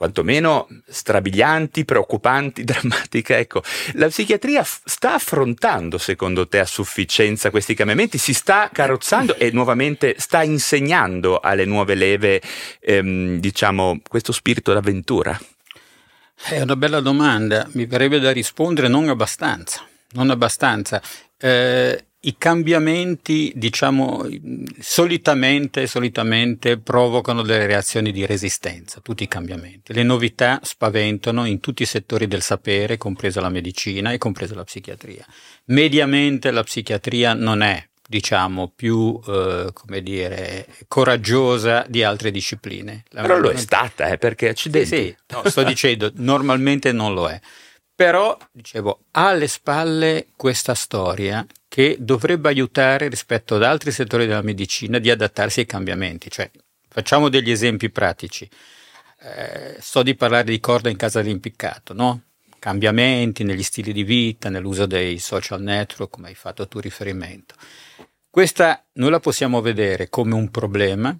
quantomeno 0.00 0.66
strabilianti, 0.88 1.84
preoccupanti, 1.84 2.64
drammatiche. 2.64 3.36
Ecco, 3.36 3.62
la 3.96 4.06
psichiatria 4.06 4.64
f- 4.64 4.80
sta 4.86 5.12
affrontando, 5.12 5.98
secondo 5.98 6.48
te, 6.48 6.58
a 6.58 6.64
sufficienza 6.64 7.50
questi 7.50 7.74
cambiamenti? 7.74 8.16
Si 8.16 8.32
sta 8.32 8.70
carrozzando 8.72 9.36
e 9.36 9.50
nuovamente 9.50 10.14
sta 10.16 10.42
insegnando 10.42 11.38
alle 11.38 11.66
nuove 11.66 11.94
leve, 11.94 12.40
ehm, 12.80 13.40
diciamo, 13.40 14.00
questo 14.08 14.32
spirito 14.32 14.72
d'avventura? 14.72 15.38
È 16.34 16.58
una 16.62 16.76
bella 16.76 17.00
domanda, 17.00 17.68
mi 17.72 17.84
verrebbe 17.84 18.20
da 18.20 18.30
rispondere 18.30 18.88
non 18.88 19.06
abbastanza. 19.06 19.86
Non 20.12 20.30
abbastanza. 20.30 21.02
Eh, 21.36 22.04
i 22.22 22.36
cambiamenti, 22.36 23.50
diciamo, 23.54 24.26
solitamente, 24.78 25.86
solitamente 25.86 26.78
provocano 26.78 27.40
delle 27.40 27.66
reazioni 27.66 28.12
di 28.12 28.26
resistenza, 28.26 29.00
tutti 29.00 29.22
i 29.22 29.28
cambiamenti. 29.28 29.94
Le 29.94 30.02
novità 30.02 30.60
spaventano 30.62 31.46
in 31.46 31.60
tutti 31.60 31.82
i 31.82 31.86
settori 31.86 32.26
del 32.26 32.42
sapere, 32.42 32.98
compresa 32.98 33.40
la 33.40 33.48
medicina 33.48 34.12
e 34.12 34.18
compresa 34.18 34.54
la 34.54 34.64
psichiatria. 34.64 35.24
Mediamente 35.66 36.50
la 36.50 36.62
psichiatria 36.62 37.32
non 37.32 37.62
è, 37.62 37.82
diciamo, 38.06 38.70
più, 38.76 39.18
eh, 39.26 39.70
come 39.72 40.02
dire, 40.02 40.66
coraggiosa 40.88 41.86
di 41.88 42.02
altre 42.02 42.30
discipline. 42.30 43.04
La 43.10 43.22
Però 43.22 43.38
lo 43.38 43.48
è 43.48 43.56
stata, 43.56 44.08
eh, 44.08 44.18
perché 44.18 44.50
accidenti. 44.50 44.88
Sì, 44.88 44.94
sì, 44.94 45.16
no, 45.28 45.48
sto 45.48 45.62
dicendo, 45.62 46.12
normalmente 46.16 46.92
non 46.92 47.14
lo 47.14 47.30
è. 47.30 47.40
Però, 47.94 48.36
dicevo, 48.52 49.04
ha 49.12 49.28
alle 49.28 49.48
spalle 49.48 50.26
questa 50.36 50.74
storia 50.74 51.46
che 51.70 51.98
dovrebbe 52.00 52.48
aiutare 52.48 53.06
rispetto 53.06 53.54
ad 53.54 53.62
altri 53.62 53.92
settori 53.92 54.26
della 54.26 54.42
medicina 54.42 54.98
di 54.98 55.08
adattarsi 55.08 55.60
ai 55.60 55.66
cambiamenti. 55.66 56.28
Cioè, 56.28 56.50
facciamo 56.88 57.28
degli 57.28 57.48
esempi 57.48 57.90
pratici. 57.90 58.50
Eh, 59.20 59.76
so 59.78 60.02
di 60.02 60.16
parlare 60.16 60.50
di 60.50 60.58
corda 60.58 60.88
in 60.88 60.96
casa 60.96 61.22
dell'impiccato, 61.22 61.94
no? 61.94 62.22
Cambiamenti 62.58 63.44
negli 63.44 63.62
stili 63.62 63.92
di 63.92 64.02
vita, 64.02 64.48
nell'uso 64.48 64.86
dei 64.86 65.20
social 65.20 65.62
network, 65.62 66.10
come 66.10 66.26
hai 66.26 66.34
fatto 66.34 66.66
tu 66.66 66.80
riferimento. 66.80 67.54
Questa 68.28 68.84
noi 68.94 69.10
la 69.10 69.20
possiamo 69.20 69.60
vedere 69.60 70.08
come 70.08 70.34
un 70.34 70.50
problema 70.50 71.16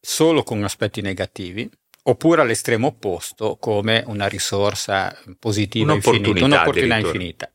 solo 0.00 0.42
con 0.42 0.64
aspetti 0.64 1.00
negativi, 1.00 1.70
oppure 2.02 2.40
all'estremo 2.40 2.88
opposto 2.88 3.56
come 3.60 4.02
una 4.06 4.26
risorsa 4.26 5.16
positiva 5.38 5.92
un'opportunità 5.92 6.28
infinita, 6.28 6.44
un'opportunità 6.44 6.96
infinita 6.98 7.52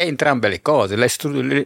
e 0.00 0.06
entrambe 0.06 0.48
le 0.48 0.62
cose, 0.62 0.96
la, 0.96 1.06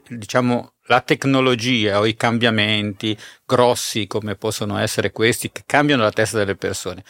diciamo, 0.09 0.73
la 0.87 1.01
tecnologia 1.03 2.01
o 2.01 2.05
i 2.05 2.17
cambiamenti 2.17 3.17
grossi 3.47 4.09
come 4.09 4.35
possono 4.35 4.77
essere 4.77 5.13
questi 5.13 5.53
che 5.53 5.63
cambiano 5.65 6.03
la 6.03 6.11
testa 6.11 6.39
delle 6.39 6.57
persone 6.57 7.05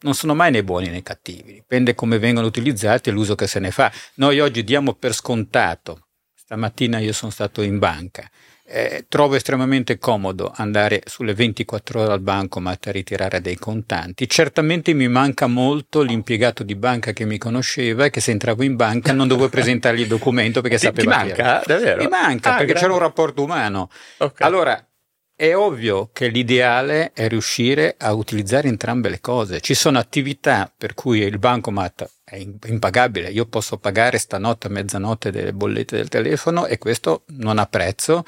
non 0.00 0.14
sono 0.14 0.34
mai 0.34 0.50
né 0.50 0.64
buoni 0.64 0.88
né 0.88 1.02
cattivi, 1.02 1.54
dipende 1.54 1.94
come 1.94 2.18
vengono 2.18 2.46
utilizzati 2.46 3.08
e 3.08 3.12
l'uso 3.12 3.34
che 3.34 3.46
se 3.46 3.58
ne 3.58 3.70
fa. 3.70 3.90
Noi 4.14 4.40
oggi 4.40 4.62
diamo 4.62 4.94
per 4.94 5.12
scontato, 5.14 6.08
stamattina 6.34 6.98
io 6.98 7.12
sono 7.12 7.30
stato 7.30 7.60
in 7.62 7.78
banca, 7.78 8.30
eh, 8.68 9.06
trovo 9.08 9.36
estremamente 9.36 9.98
comodo 9.98 10.52
andare 10.54 11.02
sulle 11.06 11.34
24 11.34 12.00
ore 12.02 12.12
al 12.12 12.20
bancomat 12.20 12.88
a 12.88 12.90
ritirare 12.90 13.40
dei 13.40 13.56
contanti. 13.56 14.28
Certamente 14.28 14.92
mi 14.92 15.08
manca 15.08 15.46
molto 15.46 16.02
l'impiegato 16.02 16.62
di 16.62 16.74
banca 16.74 17.12
che 17.12 17.24
mi 17.24 17.38
conosceva 17.38 18.06
e 18.06 18.10
che 18.10 18.20
se 18.20 18.32
entravo 18.32 18.62
in 18.62 18.76
banca 18.76 19.12
non 19.12 19.28
dovevo 19.28 19.48
presentargli 19.48 20.00
il 20.00 20.08
documento 20.08 20.60
perché 20.60 20.78
ti, 20.78 20.86
sapeva 20.86 21.18
ti 21.18 21.26
manca? 21.26 21.62
Davvero? 21.64 22.02
Mi 22.02 22.08
manca 22.08 22.54
ah, 22.54 22.56
perché 22.56 22.72
grande. 22.72 22.80
c'era 22.80 22.92
un 22.92 22.98
rapporto 22.98 23.42
umano. 23.42 23.90
Okay. 24.18 24.46
Allora, 24.46 24.86
è 25.34 25.54
ovvio 25.54 26.10
che 26.12 26.28
l'ideale 26.28 27.12
è 27.12 27.28
riuscire 27.28 27.94
a 27.98 28.12
utilizzare 28.14 28.68
entrambe 28.68 29.10
le 29.10 29.20
cose. 29.20 29.60
Ci 29.60 29.74
sono 29.74 29.98
attività 29.98 30.72
per 30.74 30.94
cui 30.94 31.20
il 31.20 31.38
bancomat 31.38 32.10
è 32.28 32.36
impagabile. 32.66 33.30
Io 33.30 33.46
posso 33.46 33.78
pagare 33.78 34.18
stanotte 34.18 34.66
a 34.66 34.70
mezzanotte 34.70 35.30
delle 35.30 35.52
bollette 35.52 35.96
del 35.96 36.08
telefono 36.08 36.66
e 36.66 36.76
questo 36.76 37.22
non 37.26 37.58
ha 37.58 37.66
prezzo 37.66 38.24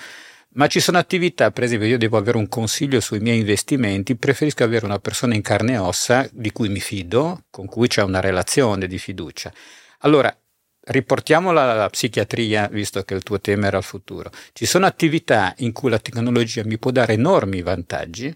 ma 0.58 0.66
ci 0.66 0.80
sono 0.80 0.98
attività, 0.98 1.50
per 1.50 1.64
esempio 1.64 1.86
io 1.86 1.98
devo 1.98 2.16
avere 2.16 2.38
un 2.38 2.48
consiglio 2.48 3.00
sui 3.00 3.20
miei 3.20 3.38
investimenti, 3.38 4.16
preferisco 4.16 4.64
avere 4.64 4.86
una 4.86 4.98
persona 4.98 5.34
in 5.34 5.42
carne 5.42 5.74
e 5.74 5.78
ossa 5.78 6.28
di 6.32 6.50
cui 6.50 6.68
mi 6.68 6.80
fido, 6.80 7.44
con 7.50 7.66
cui 7.66 7.86
c'è 7.86 8.02
una 8.02 8.18
relazione 8.18 8.86
di 8.86 8.98
fiducia. 8.98 9.52
Allora, 10.00 10.34
riportiamola 10.80 11.70
alla 11.70 11.88
psichiatria, 11.88 12.66
visto 12.72 13.02
che 13.02 13.14
il 13.14 13.22
tuo 13.22 13.40
tema 13.40 13.66
era 13.66 13.76
il 13.76 13.84
futuro. 13.84 14.30
Ci 14.52 14.64
sono 14.64 14.86
attività 14.86 15.54
in 15.58 15.72
cui 15.72 15.90
la 15.90 15.98
tecnologia 15.98 16.64
mi 16.64 16.78
può 16.78 16.90
dare 16.90 17.12
enormi 17.12 17.60
vantaggi, 17.62 18.34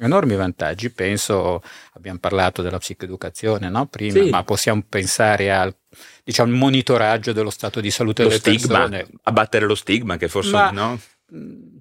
enormi 0.00 0.36
vantaggi, 0.36 0.90
penso, 0.90 1.62
abbiamo 1.94 2.18
parlato 2.18 2.62
della 2.62 2.78
psicoeducazione 2.78 3.68
no? 3.68 3.86
prima, 3.86 4.22
sì. 4.22 4.30
ma 4.30 4.42
possiamo 4.44 4.82
pensare 4.88 5.52
al 5.52 5.74
diciamo, 6.22 6.54
monitoraggio 6.54 7.32
dello 7.32 7.50
stato 7.50 7.80
di 7.80 7.90
salute 7.90 8.22
lo 8.22 8.28
delle 8.28 8.40
stigma, 8.40 8.88
persone. 8.88 9.08
Abbattere 9.24 9.66
lo 9.66 9.74
stigma 9.74 10.16
che 10.16 10.28
forse 10.28 10.52
ma, 10.52 10.70
no? 10.70 11.00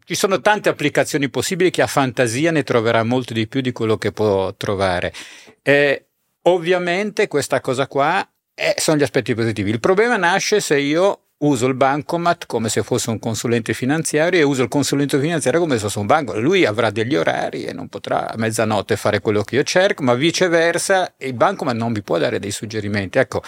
ci 0.04 0.16
sono 0.16 0.42
tante 0.42 0.70
applicazioni 0.70 1.30
possibili 1.30 1.70
che 1.70 1.82
a 1.82 1.88
fantasia 1.88 2.52
ne 2.52 2.64
troverà 2.64 3.04
molto 3.04 3.34
di 3.34 3.48
più 3.48 3.62
di 3.62 3.72
quello 3.72 3.98
che 3.98 4.12
può 4.12 4.54
trovare. 4.56 5.14
Eh, 5.62 6.08
ovviamente 6.44 7.28
questa 7.28 7.62
cosa 7.62 7.88
qua 7.88 8.28
è, 8.54 8.76
sono 8.78 8.98
gli 8.98 9.04
aspetti 9.04 9.34
positivi. 9.36 9.70
Il 9.70 9.80
problema 9.80 10.18
nasce 10.18 10.60
se 10.60 10.80
io 10.80 11.27
uso 11.40 11.68
il 11.68 11.76
bancomat 11.76 12.46
come 12.48 12.70
se 12.70 12.82
fosse 12.82 13.10
un 13.10 13.20
consulente 13.20 13.74
finanziario 13.74 14.40
e 14.40 14.44
uso 14.44 14.64
il 14.64 14.70
consulente 14.70 15.20
finanziario 15.20 15.60
come 15.60 15.76
se 15.76 15.82
fosse 15.82 16.00
un 16.00 16.06
banco. 16.06 16.40
Lui 16.40 16.66
avrà 16.66 16.90
degli 16.90 17.16
orari 17.16 17.66
e 17.66 17.74
non 17.74 17.88
potrà 17.90 18.32
a 18.32 18.38
mezzanotte 18.38 18.96
fare 18.96 19.20
quello 19.20 19.44
che 19.44 19.56
io 19.56 19.64
cerco, 19.64 20.04
ma 20.04 20.14
viceversa 20.16 21.14
il 21.20 21.34
bancomat 21.34 21.76
non 21.76 21.92
mi 21.92 22.02
può 22.02 22.18
dare 22.18 22.40
dei 22.40 22.52
suggerimenti. 22.52 23.20
Ecco, 23.20 23.42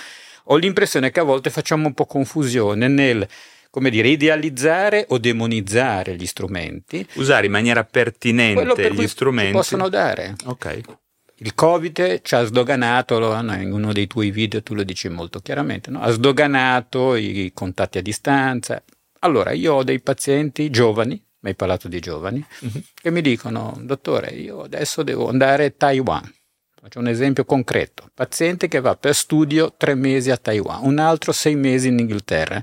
ho 0.46 0.56
l'impressione 0.56 1.12
che 1.12 1.20
a 1.20 1.24
volte 1.24 1.50
facciamo 1.50 1.88
un 1.88 1.94
po' 1.94 2.06
confusione 2.06 2.88
nel 2.88 3.28
come 3.72 3.92
dire, 3.92 4.08
idealizzare 4.08 5.06
o 5.10 5.20
demonizzare 5.20 6.16
gli 6.16 6.26
strumenti. 6.26 7.06
Usare 7.14 7.46
in 7.46 7.52
maniera 7.52 7.84
pertinente 7.84 8.92
gli 8.92 9.08
strumenti. 9.08 9.52
possono 9.52 9.90
dare. 9.90 10.36
Ok. 10.46 10.82
Il 11.42 11.56
Covid 11.56 12.22
ci 12.22 12.36
ha 12.36 12.44
sdoganato, 12.44 13.18
in 13.18 13.72
uno 13.72 13.94
dei 13.94 14.08
tuoi 14.08 14.30
video 14.30 14.62
tu 14.62 14.74
lo 14.74 14.84
dici 14.84 15.08
molto 15.08 15.40
chiaramente, 15.40 15.90
no? 15.90 16.02
ha 16.02 16.10
sdoganato 16.10 17.16
i 17.16 17.52
contatti 17.54 17.98
a 17.98 18.02
distanza. 18.02 18.84
Allora, 19.20 19.54
io 19.54 19.76
ho 19.76 19.84
dei 19.84 20.02
pazienti 20.02 20.70
giovani, 20.70 21.12
mi 21.12 21.50
hai 21.50 21.56
parlato 21.56 21.88
di 21.88 22.02
giovani, 22.02 22.46
uh-huh. 22.60 22.82
che 22.94 23.10
mi 23.10 23.22
dicono, 23.22 23.78
dottore, 23.80 24.32
io 24.32 24.64
adesso 24.64 25.02
devo 25.02 25.30
andare 25.30 25.66
a 25.66 25.74
Taiwan. 25.76 26.30
Faccio 26.82 27.00
un 27.00 27.08
esempio 27.08 27.46
concreto. 27.46 28.10
Paziente 28.14 28.68
che 28.68 28.82
va 28.82 28.98
per 28.98 29.16
studio 29.16 29.74
tre 29.78 29.96
mesi 29.96 30.32
a 30.32 30.38
Taiwan, 30.38 30.84
un 30.84 31.00
altro 31.00 31.32
sei 31.32 31.56
mesi 31.56 31.88
in 31.88 32.00
Inghilterra 32.00 32.62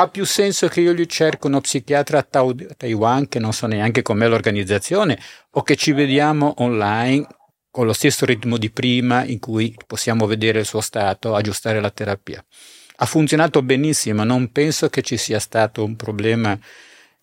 ha 0.00 0.08
più 0.08 0.24
senso 0.24 0.68
che 0.68 0.80
io 0.80 0.92
gli 0.92 1.06
cerco 1.06 1.48
uno 1.48 1.60
psichiatra 1.60 2.18
a 2.18 2.22
Taiwan 2.76 3.26
che 3.26 3.40
non 3.40 3.52
so 3.52 3.66
neanche 3.66 4.02
com'è 4.02 4.28
l'organizzazione 4.28 5.18
o 5.50 5.62
che 5.62 5.74
ci 5.74 5.90
vediamo 5.90 6.54
online 6.58 7.26
con 7.70 7.86
lo 7.86 7.92
stesso 7.92 8.24
ritmo 8.24 8.56
di 8.56 8.70
prima 8.70 9.24
in 9.24 9.38
cui 9.38 9.74
possiamo 9.86 10.26
vedere 10.26 10.60
il 10.60 10.66
suo 10.66 10.80
stato, 10.80 11.34
aggiustare 11.34 11.80
la 11.80 11.90
terapia. 11.90 12.44
Ha 12.96 13.06
funzionato 13.06 13.62
benissimo, 13.62 14.24
non 14.24 14.50
penso 14.50 14.88
che 14.88 15.02
ci 15.02 15.16
sia 15.16 15.38
stato 15.38 15.84
un 15.84 15.94
problema 15.94 16.58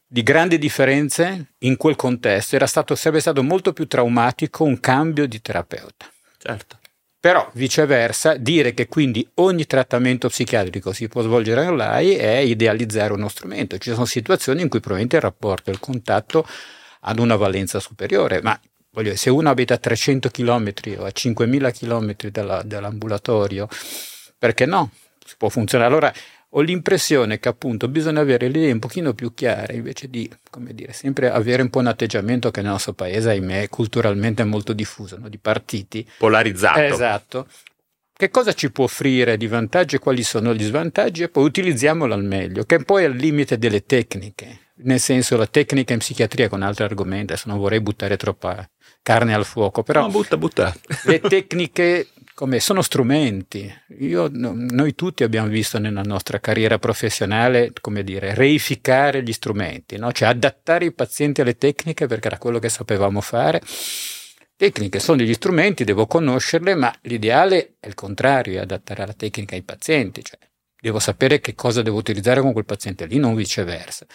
di 0.08 0.24
grandi 0.24 0.58
differenze 0.58 1.54
in 1.60 1.76
quel 1.78 1.96
contesto, 1.96 2.56
era 2.56 2.68
stato, 2.68 2.96
sarebbe 2.96 3.20
stato 3.20 3.44
molto 3.44 3.74
più 3.74 3.88
traumatico 3.88 4.64
un 4.64 4.80
cambio 4.80 5.28
di 5.28 5.42
terapeuta. 5.42 6.10
Certo. 6.38 6.80
Però 7.20 7.50
viceversa, 7.54 8.38
dire 8.38 8.76
che 8.76 8.88
quindi 8.88 9.28
ogni 9.36 9.66
trattamento 9.66 10.28
psichiatrico 10.28 10.94
si 10.94 11.08
può 11.08 11.24
svolgere 11.24 11.66
online 11.66 12.18
è 12.18 12.38
idealizzare 12.38 13.14
uno 13.14 13.30
strumento. 13.30 13.80
Ci 13.80 13.92
sono 13.94 14.06
situazioni 14.06 14.62
in 14.62 14.70
cui 14.70 14.80
probabilmente 14.80 15.16
il 15.16 15.24
rapporto, 15.24 15.72
il 15.72 15.80
contatto 15.80 16.48
hanno 17.02 17.24
una 17.24 17.36
valenza 17.36 17.80
superiore, 17.80 18.42
ma 18.44 18.58
dire, 19.04 19.16
se 19.16 19.30
uno 19.30 19.50
abita 19.50 19.76
a 19.76 19.78
300 19.78 20.30
km 20.30 20.72
o 20.98 21.06
a 21.06 21.12
5000 21.12 21.72
km 21.72 22.16
dalla, 22.30 22.62
dall'ambulatorio, 22.64 23.68
perché 24.38 24.66
no? 24.66 24.92
Si 25.26 25.36
può 25.38 25.50
funzionare. 25.50 25.90
Allora 25.90 26.14
ho 26.58 26.62
l'impressione 26.62 27.40
che 27.40 27.50
appunto 27.50 27.90
bisogna 27.90 28.22
avere 28.22 28.48
le 28.48 28.60
idee 28.60 28.72
un 28.72 28.80
pochino 28.80 29.14
più 29.14 29.34
chiare 29.34 29.76
invece 29.76 30.10
di, 30.10 30.30
come 30.50 30.74
dire, 30.74 30.94
sempre 30.94 31.30
avere 31.30 31.62
un 31.62 31.70
po' 31.70 31.80
un 31.80 31.88
atteggiamento 31.88 32.50
che 32.50 32.62
nel 32.62 32.72
nostro 32.72 32.94
paese, 32.94 33.32
ahimè, 33.32 33.68
culturalmente 33.68 34.44
è 34.44 34.46
molto 34.46 34.72
diffuso, 34.72 35.18
no? 35.18 35.28
di 35.28 35.38
partiti. 35.38 36.08
Polarizzato. 36.18 36.80
Esatto. 36.80 37.48
Che 38.18 38.30
cosa 38.30 38.54
ci 38.54 38.72
può 38.72 38.86
offrire 38.86 39.36
di 39.36 39.48
vantaggi 39.48 39.96
e 39.96 40.00
quali 40.00 40.24
sono 40.24 40.54
gli 40.54 40.64
svantaggi 40.64 41.24
e 41.24 41.28
poi 41.28 41.44
utilizziamolo 41.44 42.14
al 42.14 42.24
meglio, 42.24 42.64
che 42.64 42.80
poi 42.80 43.04
è 43.04 43.08
al 43.08 43.16
limite 43.16 43.58
delle 43.58 43.86
tecniche, 43.86 44.70
nel 44.84 45.02
senso 45.02 45.36
la 45.36 45.48
tecnica 45.48 45.92
in 45.92 46.00
psichiatria 46.00 46.48
con 46.48 46.62
altri 46.62 46.86
argomenti, 46.86 47.34
adesso 47.34 47.50
non 47.50 47.58
vorrei 47.58 47.82
buttare 47.82 48.16
troppa 48.16 48.66
carne 49.06 49.36
al 49.36 49.46
fuoco, 49.46 49.84
però 49.84 50.02
no, 50.02 50.10
butta, 50.10 50.36
butta. 50.36 50.76
le 51.06 51.20
tecniche 51.20 52.08
come 52.34 52.60
sono 52.60 52.82
strumenti. 52.82 53.72
Io, 54.00 54.30
noi 54.34 54.96
tutti 54.96 55.24
abbiamo 55.24 55.48
visto 55.48 55.78
nella 55.78 56.02
nostra 56.02 56.40
carriera 56.40 56.80
professionale, 56.80 57.72
come 57.82 58.04
dire, 58.04 58.34
reificare 58.34 59.22
gli 59.22 59.32
strumenti, 59.32 59.98
no? 59.98 60.12
cioè 60.12 60.30
adattare 60.30 60.86
i 60.86 60.92
pazienti 60.92 61.42
alle 61.42 61.56
tecniche 61.56 62.08
perché 62.08 62.28
era 62.30 62.40
quello 62.40 62.58
che 62.58 62.70
sapevamo 62.70 63.22
fare. 63.22 63.62
Tecniche 64.58 65.00
sono 65.00 65.18
degli 65.18 65.36
strumenti, 65.36 65.84
devo 65.84 66.08
conoscerle, 66.08 66.74
ma 66.74 66.92
l'ideale 67.02 67.76
è 67.80 67.86
il 67.86 67.94
contrario, 67.94 68.58
è 68.58 68.64
adattare 68.64 69.06
la 69.06 69.14
tecnica 69.14 69.54
ai 69.54 69.62
pazienti, 69.62 70.24
cioè 70.24 70.40
devo 70.82 70.98
sapere 70.98 71.40
che 71.40 71.54
cosa 71.54 71.84
devo 71.84 71.98
utilizzare 71.98 72.42
con 72.42 72.54
quel 72.54 72.66
paziente 72.66 73.06
lì, 73.06 73.20
non 73.20 73.36
viceversa. 73.36 74.08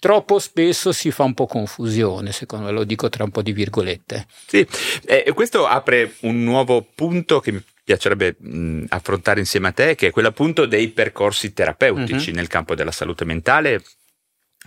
Troppo 0.00 0.38
spesso 0.38 0.92
si 0.92 1.10
fa 1.10 1.24
un 1.24 1.34
po' 1.34 1.46
confusione, 1.46 2.32
secondo 2.32 2.64
me 2.64 2.72
lo 2.72 2.84
dico 2.84 3.10
tra 3.10 3.22
un 3.22 3.30
po' 3.30 3.42
di 3.42 3.52
virgolette. 3.52 4.26
Sì, 4.46 4.66
eh, 5.04 5.30
questo 5.34 5.66
apre 5.66 6.14
un 6.20 6.42
nuovo 6.42 6.86
punto 6.94 7.38
che 7.40 7.52
mi 7.52 7.62
piacerebbe 7.84 8.34
mh, 8.38 8.84
affrontare 8.88 9.40
insieme 9.40 9.68
a 9.68 9.72
te, 9.72 9.94
che 9.96 10.06
è 10.06 10.10
quello 10.10 10.28
appunto 10.28 10.64
dei 10.64 10.88
percorsi 10.88 11.52
terapeutici 11.52 12.30
uh-huh. 12.30 12.36
nel 12.36 12.46
campo 12.46 12.74
della 12.74 12.92
salute 12.92 13.26
mentale 13.26 13.82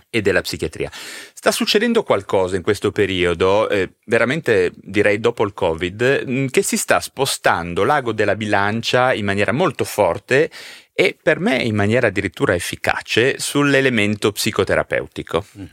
e 0.08 0.22
della 0.22 0.40
psichiatria. 0.40 0.88
Sta 1.32 1.50
succedendo 1.50 2.04
qualcosa 2.04 2.54
in 2.54 2.62
questo 2.62 2.92
periodo, 2.92 3.68
eh, 3.68 3.94
veramente 4.04 4.70
direi 4.76 5.18
dopo 5.18 5.44
il 5.44 5.52
Covid, 5.52 6.22
mh, 6.24 6.46
che 6.46 6.62
si 6.62 6.76
sta 6.76 7.00
spostando 7.00 7.82
l'ago 7.82 8.12
della 8.12 8.36
bilancia 8.36 9.12
in 9.12 9.24
maniera 9.24 9.50
molto 9.50 9.82
forte 9.82 10.48
e 10.94 11.18
per 11.20 11.40
me 11.40 11.60
in 11.62 11.74
maniera 11.74 12.06
addirittura 12.06 12.54
efficace 12.54 13.38
sull'elemento 13.38 14.32
psicoterapeutico. 14.32 15.44
Uh-huh. 15.52 15.68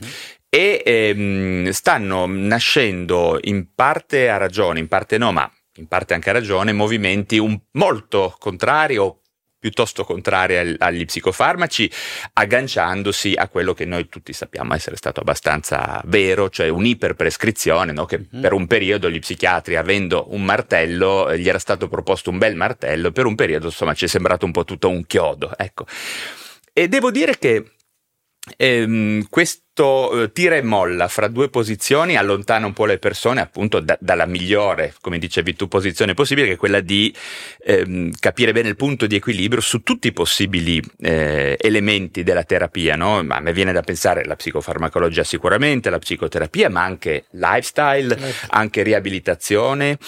E 0.48 0.82
ehm, 0.84 1.70
stanno 1.70 2.26
nascendo 2.26 3.38
in 3.42 3.68
parte 3.74 4.28
a 4.28 4.36
ragione, 4.36 4.80
in 4.80 4.88
parte 4.88 5.16
no, 5.16 5.32
ma 5.32 5.50
in 5.76 5.86
parte 5.86 6.12
anche 6.12 6.28
a 6.28 6.34
ragione, 6.34 6.72
movimenti 6.72 7.38
un, 7.38 7.58
molto 7.72 8.34
contrari 8.38 8.98
o 8.98 9.21
piuttosto 9.62 10.02
contrarie 10.02 10.74
agli 10.76 11.04
psicofarmaci, 11.04 11.88
agganciandosi 12.32 13.34
a 13.36 13.46
quello 13.46 13.74
che 13.74 13.84
noi 13.84 14.08
tutti 14.08 14.32
sappiamo 14.32 14.74
essere 14.74 14.96
stato 14.96 15.20
abbastanza 15.20 16.02
vero, 16.06 16.50
cioè 16.50 16.66
un'iperprescrizione, 16.66 17.92
no? 17.92 18.04
che 18.04 18.18
mm-hmm. 18.18 18.42
per 18.42 18.54
un 18.54 18.66
periodo 18.66 19.08
gli 19.08 19.20
psichiatri, 19.20 19.76
avendo 19.76 20.26
un 20.30 20.42
martello, 20.42 21.28
eh, 21.28 21.38
gli 21.38 21.48
era 21.48 21.60
stato 21.60 21.86
proposto 21.86 22.30
un 22.30 22.38
bel 22.38 22.56
martello, 22.56 23.12
per 23.12 23.24
un 23.24 23.36
periodo 23.36 23.66
insomma 23.66 23.94
ci 23.94 24.06
è 24.06 24.08
sembrato 24.08 24.44
un 24.46 24.50
po' 24.50 24.64
tutto 24.64 24.88
un 24.88 25.06
chiodo. 25.06 25.52
Ecco. 25.56 25.86
E 26.72 26.88
devo 26.88 27.12
dire 27.12 27.38
che 27.38 27.74
ehm, 28.56 29.26
questo 29.28 30.22
eh, 30.22 30.32
tira 30.32 30.56
e 30.56 30.62
molla 30.62 31.08
fra 31.08 31.28
due 31.28 31.48
posizioni 31.48 32.16
allontana 32.16 32.66
un 32.66 32.72
po' 32.72 32.84
le 32.84 32.98
persone 32.98 33.40
appunto 33.40 33.80
da, 33.80 33.96
dalla 34.00 34.26
migliore, 34.26 34.94
come 35.00 35.18
dicevi 35.18 35.54
tu, 35.54 35.68
posizione 35.68 36.14
possibile, 36.14 36.46
che 36.48 36.52
è 36.54 36.56
quella 36.56 36.80
di 36.80 37.14
ehm, 37.64 38.10
capire 38.18 38.52
bene 38.52 38.68
il 38.68 38.76
punto 38.76 39.06
di 39.06 39.16
equilibrio 39.16 39.60
su 39.60 39.82
tutti 39.82 40.08
i 40.08 40.12
possibili 40.12 40.82
eh, 41.00 41.56
elementi 41.60 42.22
della 42.22 42.44
terapia. 42.44 42.96
No? 42.96 43.22
Ma 43.22 43.40
mi 43.40 43.52
viene 43.52 43.72
da 43.72 43.82
pensare 43.82 44.24
la 44.24 44.36
psicofarmacologia 44.36 45.24
sicuramente, 45.24 45.90
la 45.90 45.98
psicoterapia, 45.98 46.68
ma 46.68 46.82
anche 46.82 47.24
lifestyle, 47.30 48.16
certo. 48.18 48.46
anche 48.50 48.82
riabilitazione 48.82 49.98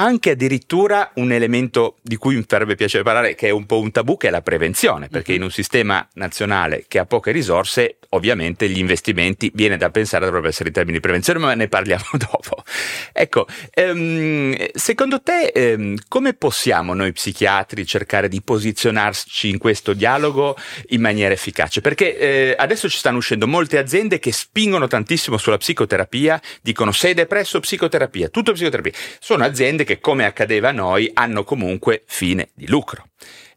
anche 0.00 0.30
addirittura 0.30 1.10
un 1.16 1.30
elemento 1.30 1.98
di 2.00 2.16
cui 2.16 2.34
mi 2.34 2.44
farebbe 2.46 2.74
piacere 2.74 3.04
parlare, 3.04 3.34
che 3.34 3.48
è 3.48 3.50
un 3.50 3.66
po' 3.66 3.78
un 3.78 3.90
tabù, 3.90 4.16
che 4.16 4.28
è 4.28 4.30
la 4.30 4.40
prevenzione, 4.40 5.08
perché 5.08 5.32
uh-huh. 5.32 5.36
in 5.36 5.42
un 5.44 5.50
sistema 5.50 6.08
nazionale 6.14 6.86
che 6.88 6.98
ha 6.98 7.04
poche 7.04 7.32
risorse, 7.32 7.98
ovviamente 8.10 8.68
gli 8.70 8.78
investimenti 8.78 9.50
viene 9.54 9.76
da 9.76 9.90
pensare 9.90 10.24
dovrebbero 10.24 10.50
essere 10.50 10.68
in 10.68 10.74
termini 10.74 10.96
di 10.96 11.02
prevenzione, 11.02 11.38
ma 11.38 11.52
ne 11.52 11.68
parliamo 11.68 12.04
dopo. 12.16 12.64
Ecco, 13.12 13.46
ehm, 13.74 14.68
secondo 14.72 15.20
te 15.20 15.48
ehm, 15.48 15.96
come 16.08 16.32
possiamo 16.32 16.94
noi 16.94 17.12
psichiatri 17.12 17.84
cercare 17.84 18.28
di 18.28 18.40
posizionarci 18.40 19.50
in 19.50 19.58
questo 19.58 19.92
dialogo 19.92 20.56
in 20.88 21.02
maniera 21.02 21.34
efficace? 21.34 21.82
Perché 21.82 22.16
eh, 22.16 22.54
adesso 22.56 22.88
ci 22.88 22.96
stanno 22.96 23.18
uscendo 23.18 23.46
molte 23.46 23.76
aziende 23.76 24.18
che 24.18 24.32
spingono 24.32 24.86
tantissimo 24.86 25.36
sulla 25.36 25.58
psicoterapia, 25.58 26.40
dicono 26.62 26.90
sei 26.90 27.12
depresso, 27.12 27.60
psicoterapia, 27.60 28.28
tutto 28.30 28.52
psicoterapia. 28.52 28.92
Sono 29.18 29.44
aziende 29.44 29.84
che 29.89 29.89
che 29.90 29.98
come 29.98 30.24
accadeva 30.24 30.68
a 30.68 30.72
noi 30.72 31.10
hanno 31.14 31.42
comunque 31.42 32.04
fine 32.06 32.50
di 32.54 32.68
lucro. 32.68 33.08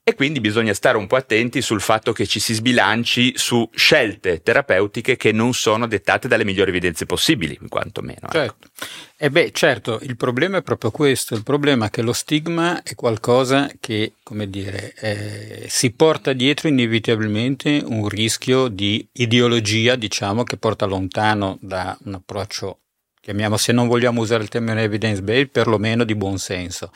E 0.06 0.16
quindi 0.16 0.42
bisogna 0.42 0.74
stare 0.74 0.98
un 0.98 1.08
po' 1.08 1.16
attenti 1.16 1.62
sul 1.62 1.80
fatto 1.80 2.12
che 2.12 2.26
ci 2.26 2.42
si 2.42 2.54
sbilanci 2.54 3.34
su 3.38 3.70
scelte 3.74 4.42
terapeutiche 4.42 5.16
che 5.16 5.32
non 5.32 5.54
sono 5.54 5.88
dettate 5.88 6.28
dalle 6.28 6.44
migliori 6.44 6.72
evidenze 6.72 7.06
possibili, 7.06 7.58
quantomeno. 7.70 8.20
Ecco. 8.24 8.32
Certo. 8.32 8.68
E 9.16 9.30
beh, 9.30 9.52
certo, 9.54 10.00
il 10.02 10.18
problema 10.18 10.58
è 10.58 10.62
proprio 10.62 10.92
questo, 10.92 11.36
il 11.36 11.44
problema 11.44 11.86
è 11.86 11.90
che 11.90 12.02
lo 12.02 12.12
stigma 12.12 12.84
è 12.84 12.96
qualcosa 12.96 13.72
che, 13.80 14.16
come 14.24 14.50
dire, 14.50 14.94
eh, 14.96 15.66
si 15.70 15.92
porta 15.92 16.34
dietro 16.34 16.68
inevitabilmente 16.68 17.82
un 17.86 18.10
rischio 18.10 18.68
di 18.68 19.08
ideologia, 19.14 19.96
diciamo, 19.96 20.44
che 20.44 20.58
porta 20.58 20.86
lontano 20.86 21.58
da 21.62 21.98
un 22.04 22.16
approccio 22.16 22.80
chiamiamo 23.24 23.56
se 23.56 23.72
non 23.72 23.88
vogliamo 23.88 24.20
usare 24.20 24.44
il 24.44 24.50
termine 24.50 24.84
evidence 24.84 25.22
based, 25.22 25.48
perlomeno 25.48 26.04
di 26.04 26.14
buon 26.14 26.38
senso. 26.38 26.92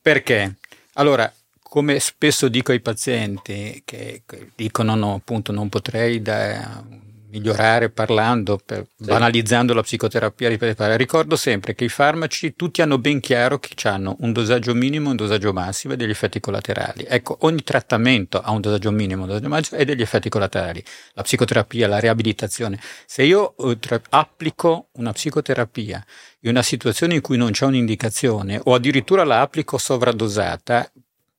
Perché? 0.00 0.54
Allora, 0.94 1.30
come 1.62 2.00
spesso 2.00 2.48
dico 2.48 2.72
ai 2.72 2.80
pazienti 2.80 3.82
che, 3.84 4.22
che 4.24 4.52
dicono 4.54 4.94
no, 4.94 5.14
appunto 5.14 5.52
non 5.52 5.68
potrei 5.68 6.22
da, 6.22 6.82
migliorare 7.30 7.90
parlando, 7.90 8.60
per, 8.64 8.86
sì. 8.96 9.04
banalizzando 9.04 9.72
la 9.72 9.82
psicoterapia, 9.82 10.48
ricordo 10.96 11.36
sempre 11.36 11.74
che 11.74 11.84
i 11.84 11.88
farmaci 11.88 12.54
tutti 12.56 12.82
hanno 12.82 12.98
ben 12.98 13.20
chiaro 13.20 13.58
che 13.58 13.74
hanno 13.88 14.16
un 14.20 14.32
dosaggio 14.32 14.74
minimo, 14.74 15.10
un 15.10 15.16
dosaggio 15.16 15.52
massimo 15.52 15.94
e 15.94 15.96
degli 15.96 16.10
effetti 16.10 16.40
collaterali. 16.40 17.06
Ecco, 17.08 17.38
ogni 17.40 17.62
trattamento 17.62 18.40
ha 18.40 18.50
un 18.50 18.60
dosaggio 18.60 18.90
minimo, 18.90 19.22
un 19.22 19.28
dosaggio 19.28 19.48
massimo 19.48 19.80
e 19.80 19.84
degli 19.84 20.02
effetti 20.02 20.28
collaterali. 20.28 20.82
La 21.14 21.22
psicoterapia, 21.22 21.88
la 21.88 21.98
riabilitazione. 21.98 22.80
Se 23.06 23.22
io 23.22 23.54
uh, 23.56 23.78
tra- 23.78 24.00
applico 24.10 24.88
una 24.94 25.12
psicoterapia 25.12 26.04
in 26.40 26.50
una 26.50 26.62
situazione 26.62 27.14
in 27.14 27.20
cui 27.20 27.36
non 27.36 27.52
c'è 27.52 27.64
un'indicazione 27.66 28.60
o 28.64 28.74
addirittura 28.74 29.24
la 29.24 29.40
applico 29.40 29.78
sovradosata, 29.78 30.90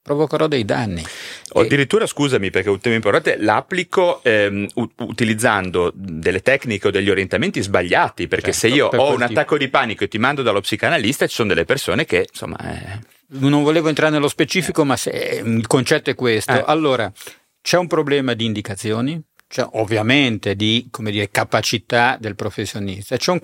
provocherò 0.01 0.47
dei 0.47 0.65
danni. 0.65 1.03
O 1.53 1.61
addirittura, 1.61 2.05
scusami, 2.05 2.49
perché 2.49 2.69
è 2.69 2.71
un 2.71 2.79
tema 2.79 2.95
importante, 2.95 3.37
l'applico 3.37 4.23
ehm, 4.23 4.67
utilizzando 4.97 5.91
delle 5.93 6.41
tecniche 6.41 6.87
o 6.87 6.91
degli 6.91 7.09
orientamenti 7.09 7.61
sbagliati, 7.61 8.27
perché 8.27 8.51
certo, 8.51 8.67
se 8.67 8.73
io 8.73 8.87
ho 8.87 9.13
un 9.13 9.21
attacco 9.21 9.57
di 9.57 9.69
panico 9.69 10.03
e 10.03 10.07
ti 10.07 10.17
mando 10.17 10.41
dallo 10.41 10.61
psicanalista, 10.61 11.27
ci 11.27 11.35
sono 11.35 11.49
delle 11.49 11.65
persone 11.65 12.05
che, 12.05 12.27
insomma... 12.29 12.57
Eh... 12.57 13.19
Non 13.33 13.63
volevo 13.63 13.87
entrare 13.87 14.11
nello 14.11 14.27
specifico, 14.27 14.83
ma 14.83 14.97
se, 14.97 15.41
il 15.45 15.65
concetto 15.65 16.09
è 16.09 16.15
questo. 16.15 16.51
Eh. 16.51 16.63
Allora, 16.67 17.09
c'è 17.61 17.77
un 17.77 17.87
problema 17.87 18.33
di 18.33 18.43
indicazioni, 18.43 19.21
cioè, 19.51 19.67
ovviamente 19.73 20.55
di 20.55 20.89
dire, 20.97 21.29
capacità 21.29 22.15
del 22.17 22.35
professionista. 22.35 23.17
C'è 23.17 23.31
un, 23.31 23.39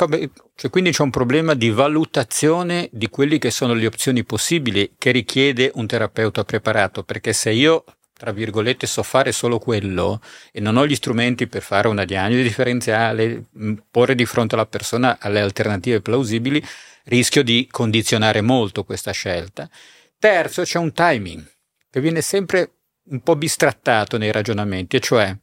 cioè, 0.56 0.70
quindi 0.70 0.92
c'è 0.92 1.04
un 1.04 1.10
problema 1.10 1.54
di 1.54 1.70
valutazione 1.70 2.88
di 2.94 3.10
quelle 3.10 3.38
che 3.40 3.52
sono 3.52 3.74
le 3.74 3.86
opzioni 3.86 4.24
possibili 4.24 4.94
che 4.98 5.12
richiede 5.12 5.70
un 5.76 5.86
terapeuta 5.86 6.46
preparato, 6.46 7.04
perché 7.04 7.34
se 7.34 7.52
io 7.52 7.84
tra 8.14 8.32
virgolette 8.32 8.88
so 8.88 9.04
fare 9.04 9.34
solo 9.34 9.60
quello 9.60 10.22
e 10.54 10.62
non 10.62 10.78
ho 10.78 10.88
gli 10.88 10.96
strumenti 10.96 11.46
per 11.46 11.62
fare 11.62 11.90
una 11.90 12.06
diagnosi 12.06 12.42
differenziale, 12.42 13.44
porre 13.92 14.16
di 14.16 14.26
fronte 14.26 14.56
alla 14.56 14.66
persona 14.66 15.18
alle 15.20 15.42
alternative 15.42 16.00
plausibili, 16.00 16.64
rischio 17.04 17.44
di 17.44 17.68
condizionare 17.70 18.40
molto 18.40 18.86
questa 18.86 19.12
scelta. 19.12 19.70
Terzo, 20.18 20.64
c'è 20.64 20.80
un 20.80 20.94
timing 20.94 21.46
che 21.92 22.00
viene 22.00 22.22
sempre 22.22 22.72
un 23.10 23.20
po' 23.20 23.36
bistrattato 23.36 24.18
nei 24.18 24.32
ragionamenti, 24.32 24.96
e 24.96 25.00
cioè 25.02 25.36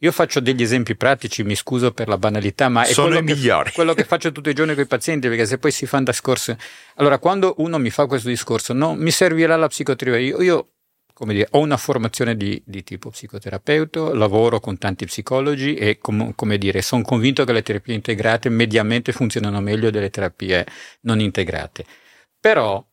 Io 0.00 0.12
faccio 0.12 0.38
degli 0.38 0.62
esempi 0.62 0.94
pratici, 0.94 1.42
mi 1.42 1.56
scuso 1.56 1.92
per 1.92 2.06
la 2.06 2.18
banalità, 2.18 2.68
ma 2.68 2.84
è 2.84 2.92
Sono 2.92 3.20
quello. 3.20 3.62
Che, 3.64 3.72
quello 3.72 3.94
che 3.94 4.04
faccio 4.04 4.30
tutti 4.30 4.48
i 4.48 4.54
giorni 4.54 4.74
con 4.74 4.84
i 4.84 4.86
pazienti, 4.86 5.26
perché 5.26 5.44
se 5.44 5.58
poi 5.58 5.72
si 5.72 5.86
fanno 5.86 6.04
discorsi... 6.04 6.56
Allora, 6.96 7.18
quando 7.18 7.54
uno 7.58 7.78
mi 7.78 7.90
fa 7.90 8.06
questo 8.06 8.28
discorso, 8.28 8.72
no, 8.72 8.94
mi 8.94 9.10
servirà 9.10 9.56
la 9.56 9.66
psicoterapia. 9.66 10.20
Io, 10.20 10.40
io 10.40 10.68
come 11.18 11.34
dire, 11.34 11.48
ho 11.50 11.58
una 11.58 11.76
formazione 11.76 12.36
di, 12.36 12.62
di, 12.64 12.84
tipo 12.84 13.10
psicoterapeuta, 13.10 14.14
lavoro 14.14 14.60
con 14.60 14.78
tanti 14.78 15.04
psicologi 15.04 15.74
e 15.74 15.98
com, 15.98 16.32
come 16.36 16.58
dire, 16.58 16.80
sono 16.80 17.02
convinto 17.02 17.42
che 17.42 17.52
le 17.52 17.62
terapie 17.62 17.92
integrate 17.92 18.48
mediamente 18.50 19.10
funzionano 19.10 19.60
meglio 19.60 19.90
delle 19.90 20.10
terapie 20.10 20.64
non 21.00 21.18
integrate. 21.18 21.84
Però 22.38 22.86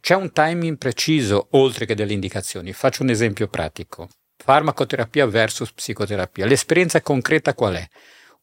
c'è 0.00 0.14
un 0.14 0.30
timing 0.30 0.78
preciso 0.78 1.48
oltre 1.50 1.86
che 1.86 1.96
delle 1.96 2.12
indicazioni. 2.12 2.72
Faccio 2.72 3.02
un 3.02 3.10
esempio 3.10 3.48
pratico. 3.48 4.08
Farmacoterapia 4.42 5.26
versus 5.26 5.70
psicoterapia. 5.72 6.46
L'esperienza 6.46 7.02
concreta 7.02 7.54
qual 7.54 7.74
è? 7.74 7.88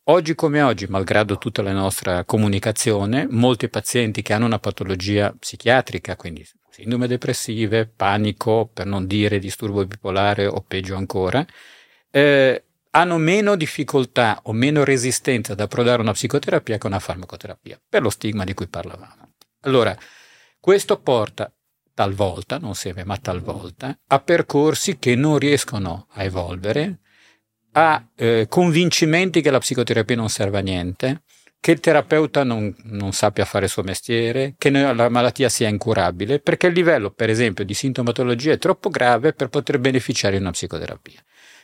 Oggi 0.10 0.36
come 0.36 0.62
oggi, 0.62 0.86
malgrado 0.88 1.38
tutta 1.38 1.62
la 1.62 1.74
nostra 1.74 2.24
comunicazione, 2.24 3.28
molti 3.30 3.68
pazienti 3.68 4.22
che 4.22 4.32
hanno 4.32 4.46
una 4.46 4.60
patologia 4.60 5.34
psichiatrica, 5.38 6.16
quindi 6.16 6.48
sindrome 6.70 7.08
depressive, 7.08 7.88
panico, 7.88 8.70
per 8.72 8.86
non 8.86 9.08
dire 9.08 9.40
disturbo 9.40 9.86
bipolare 9.86 10.46
o 10.46 10.64
peggio 10.66 10.96
ancora, 10.96 11.46
eh, 12.12 12.64
hanno 12.92 13.18
meno 13.18 13.56
difficoltà 13.56 14.40
o 14.44 14.54
meno 14.54 14.84
resistenza 14.84 15.54
ad 15.54 15.60
approdare 15.60 16.02
una 16.02 16.14
psicoterapia 16.14 16.78
che 16.78 16.88
una 16.88 17.00
farmacoterapia, 17.00 17.82
per 17.90 18.02
lo 18.02 18.10
stigma 18.10 18.44
di 18.44 18.54
cui 18.54 18.68
parlavamo. 18.68 19.34
Allora, 19.62 19.98
questo 20.60 21.00
porta 21.00 21.52
talvolta, 21.98 22.60
non 22.60 22.76
sempre, 22.76 23.06
ma 23.06 23.18
talvolta, 23.18 23.98
a 24.06 24.20
percorsi 24.20 25.00
che 25.00 25.16
non 25.16 25.40
riescono 25.40 26.06
a 26.12 26.22
evolvere, 26.22 27.00
a 27.72 28.08
eh, 28.16 28.46
convincimenti 28.48 29.42
che 29.42 29.50
la 29.50 29.58
psicoterapia 29.58 30.16
non 30.16 30.30
serve 30.30 30.60
a 30.60 30.62
niente, 30.62 31.24
che 31.60 31.72
il 31.72 31.80
terapeuta 31.80 32.44
non, 32.44 32.72
non, 32.84 33.14
sappia 33.14 33.46
fare 33.46 33.66
il 33.66 33.72
suo 33.72 33.82
mestiere, 33.82 34.54
che 34.60 34.70
la 34.70 35.10
malattia 35.10 35.50
sia 35.50 35.70
incurabile, 35.70 36.40
perché 36.40 36.68
il 36.68 36.74
livello, 36.74 37.10
per 37.10 37.32
esempio, 37.32 37.66
di 37.66 37.74
sintomatologia 37.74 38.52
è 38.52 38.60
troppo 38.60 38.90
grave 38.90 39.34
per 39.34 39.48
poter 39.48 39.80
beneficiare 39.80 40.36
di 40.36 40.42
una 40.42 40.52
psicoterapia. 40.52 41.20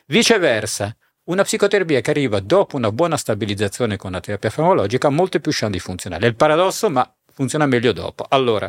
Viceversa, 0.06 0.96
una 1.26 1.44
psicoterapia 1.44 2.00
che 2.00 2.10
arriva 2.10 2.40
dopo 2.40 2.74
una 2.74 2.90
buona 2.90 3.16
stabilizzazione 3.16 3.96
con 3.96 4.10
la 4.10 4.18
terapia 4.18 4.50
farmacologica 4.50 5.06
ha 5.06 5.12
molte 5.12 5.38
più 5.38 5.52
chance 5.54 5.76
di 5.76 5.78
funzionare. 5.78 6.26
È 6.26 6.28
il 6.28 6.34
paradosso, 6.34 6.90
ma 6.90 7.08
funziona 7.32 7.66
meglio 7.66 7.92
dopo. 7.92 8.26
Allora, 8.28 8.68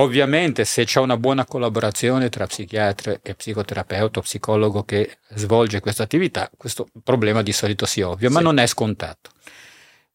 Ovviamente 0.00 0.64
se 0.64 0.84
c'è 0.84 1.00
una 1.00 1.16
buona 1.16 1.44
collaborazione 1.44 2.28
tra 2.28 2.46
psichiatra 2.46 3.18
e 3.20 3.34
psicoterapeuta 3.34 4.20
o 4.20 4.22
psicologo 4.22 4.84
che 4.84 5.18
svolge 5.30 5.80
questa 5.80 6.04
attività, 6.04 6.48
questo 6.56 6.86
problema 7.02 7.42
di 7.42 7.52
solito 7.52 7.84
si 7.84 8.00
ovvia, 8.00 8.28
sì. 8.28 8.34
ma 8.34 8.40
non 8.40 8.58
è 8.58 8.66
scontato. 8.66 9.30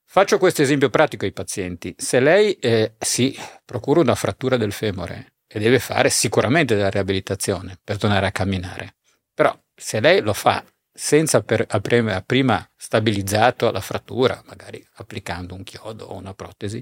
Faccio 0.05 0.37
questo 0.37 0.61
esempio 0.61 0.89
pratico 0.89 1.25
ai 1.25 1.33
pazienti. 1.33 1.93
Se 1.97 2.21
lei 2.21 2.53
eh, 2.53 2.93
si 2.97 3.37
procura 3.65 3.99
una 3.99 4.15
frattura 4.15 4.55
del 4.55 4.71
femore 4.71 5.33
e 5.47 5.59
deve 5.59 5.79
fare 5.79 6.09
sicuramente 6.09 6.75
della 6.75 6.89
riabilitazione 6.89 7.77
per 7.83 7.97
tornare 7.97 8.27
a 8.27 8.31
camminare, 8.31 8.95
però 9.33 9.53
se 9.75 9.99
lei 9.99 10.21
lo 10.21 10.33
fa 10.33 10.63
senza 10.93 11.41
per, 11.41 11.65
prima, 11.81 12.21
prima 12.21 12.65
stabilizzato 12.77 13.69
la 13.69 13.81
frattura, 13.81 14.41
magari 14.45 14.85
applicando 14.93 15.55
un 15.55 15.63
chiodo 15.63 16.05
o 16.05 16.15
una 16.15 16.33
protesi, 16.33 16.81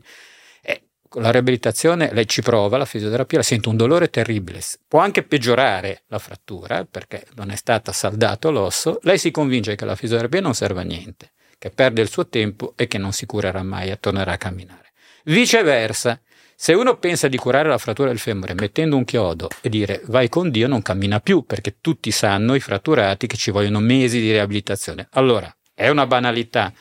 la 1.15 1.31
riabilitazione 1.31 2.13
lei 2.13 2.27
ci 2.27 2.41
prova, 2.41 2.77
la 2.77 2.85
fisioterapia, 2.85 3.39
la 3.39 3.43
sente 3.43 3.69
un 3.69 3.77
dolore 3.77 4.09
terribile, 4.09 4.61
può 4.87 4.99
anche 4.99 5.23
peggiorare 5.23 6.03
la 6.07 6.19
frattura 6.19 6.85
perché 6.85 7.25
non 7.35 7.49
è 7.49 7.55
stata 7.55 7.91
saldato 7.91 8.51
l'osso, 8.51 8.99
lei 9.03 9.17
si 9.17 9.31
convince 9.31 9.75
che 9.75 9.85
la 9.85 9.95
fisioterapia 9.95 10.41
non 10.41 10.53
serve 10.53 10.81
a 10.81 10.83
niente, 10.83 11.31
che 11.57 11.69
perde 11.69 12.01
il 12.01 12.09
suo 12.09 12.27
tempo 12.27 12.73
e 12.75 12.87
che 12.87 12.97
non 12.97 13.11
si 13.11 13.25
curerà 13.25 13.63
mai 13.63 13.89
e 13.89 13.99
tornerà 13.99 14.33
a 14.33 14.37
camminare. 14.37 14.91
Viceversa, 15.25 16.19
se 16.55 16.73
uno 16.73 16.97
pensa 16.97 17.27
di 17.27 17.37
curare 17.37 17.69
la 17.69 17.79
frattura 17.79 18.09
del 18.09 18.19
femore 18.19 18.53
mettendo 18.53 18.95
un 18.95 19.03
chiodo 19.03 19.49
e 19.61 19.69
dire 19.69 20.01
vai 20.05 20.29
con 20.29 20.51
Dio 20.51 20.67
non 20.67 20.83
cammina 20.83 21.19
più 21.19 21.43
perché 21.43 21.77
tutti 21.81 22.11
sanno, 22.11 22.53
i 22.53 22.59
fratturati, 22.59 23.25
che 23.25 23.35
ci 23.35 23.49
vogliono 23.49 23.79
mesi 23.79 24.19
di 24.19 24.31
riabilitazione. 24.31 25.07
Allora, 25.13 25.51
è 25.73 25.89
una 25.89 26.05
banalità, 26.05 26.71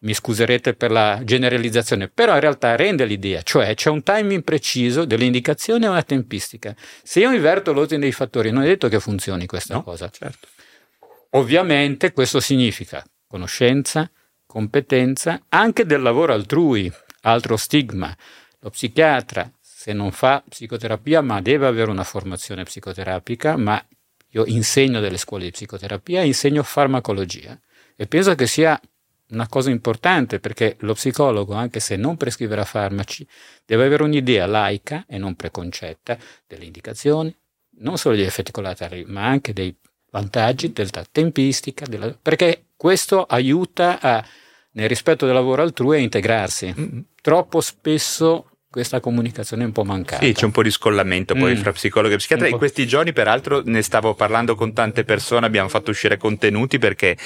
mi 0.00 0.14
scuserete 0.14 0.74
per 0.74 0.90
la 0.90 1.20
generalizzazione, 1.24 2.08
però 2.08 2.34
in 2.34 2.40
realtà 2.40 2.76
rende 2.76 3.04
l'idea, 3.04 3.42
cioè 3.42 3.74
c'è 3.74 3.90
un 3.90 4.02
timing 4.02 4.44
preciso 4.44 5.04
delle 5.04 5.24
indicazioni 5.24 5.84
e 5.84 5.88
una 5.88 6.02
tempistica. 6.02 6.74
Se 7.02 7.20
io 7.20 7.32
inverto 7.32 7.72
l'ordine 7.72 8.02
dei 8.02 8.12
fattori, 8.12 8.50
non 8.50 8.62
è 8.62 8.66
detto 8.66 8.88
che 8.88 9.00
funzioni 9.00 9.46
questa 9.46 9.74
no, 9.74 9.82
cosa. 9.82 10.08
Certo. 10.10 10.46
Ovviamente 11.30 12.12
questo 12.12 12.40
significa 12.40 13.04
conoscenza, 13.26 14.10
competenza, 14.46 15.42
anche 15.48 15.84
del 15.84 16.00
lavoro 16.00 16.32
altrui, 16.32 16.90
altro 17.22 17.56
stigma. 17.56 18.16
Lo 18.60 18.70
psichiatra, 18.70 19.50
se 19.60 19.92
non 19.92 20.12
fa 20.12 20.42
psicoterapia, 20.48 21.20
ma 21.20 21.40
deve 21.40 21.66
avere 21.66 21.90
una 21.90 22.04
formazione 22.04 22.62
psicoterapica, 22.62 23.56
ma 23.56 23.84
io 24.30 24.44
insegno 24.46 25.00
delle 25.00 25.16
scuole 25.16 25.44
di 25.44 25.50
psicoterapia, 25.50 26.22
insegno 26.22 26.62
farmacologia 26.62 27.58
e 27.96 28.06
penso 28.06 28.34
che 28.34 28.46
sia 28.46 28.80
una 29.30 29.48
cosa 29.48 29.70
importante 29.70 30.40
perché 30.40 30.76
lo 30.80 30.94
psicologo, 30.94 31.54
anche 31.54 31.80
se 31.80 31.96
non 31.96 32.16
prescriverà 32.16 32.64
farmaci, 32.64 33.26
deve 33.66 33.84
avere 33.84 34.02
un'idea 34.02 34.46
laica 34.46 35.04
e 35.08 35.18
non 35.18 35.34
preconcetta 35.34 36.16
delle 36.46 36.64
indicazioni, 36.64 37.34
non 37.80 37.98
solo 37.98 38.16
degli 38.16 38.24
effetti 38.24 38.50
collaterali, 38.50 39.04
ma 39.06 39.26
anche 39.26 39.52
dei 39.52 39.74
vantaggi, 40.10 40.72
della 40.72 41.04
tempistica, 41.10 41.84
della... 41.86 42.16
perché 42.20 42.64
questo 42.76 43.24
aiuta 43.24 44.00
a, 44.00 44.24
nel 44.72 44.88
rispetto 44.88 45.26
del 45.26 45.34
lavoro 45.34 45.62
altrui 45.62 45.96
a 45.96 46.00
integrarsi. 46.00 46.74
Mm-hmm. 46.78 46.98
Troppo 47.20 47.60
spesso 47.60 48.50
questa 48.70 49.00
comunicazione 49.00 49.62
è 49.62 49.66
un 49.66 49.72
po' 49.72 49.84
mancata. 49.84 50.24
Sì, 50.24 50.32
c'è 50.32 50.44
un 50.44 50.50
po' 50.50 50.62
di 50.62 50.70
scollamento 50.70 51.34
poi 51.34 51.54
mm. 51.54 51.56
fra 51.56 51.72
psicologo 51.72 52.14
e 52.14 52.18
psichiatra. 52.18 52.48
In 52.48 52.58
questi 52.58 52.86
giorni, 52.86 53.12
peraltro, 53.12 53.62
ne 53.64 53.82
stavo 53.82 54.14
parlando 54.14 54.54
con 54.54 54.72
tante 54.72 55.04
persone, 55.04 55.46
abbiamo 55.46 55.68
fatto 55.68 55.90
uscire 55.90 56.16
contenuti 56.16 56.78
perché 56.78 57.16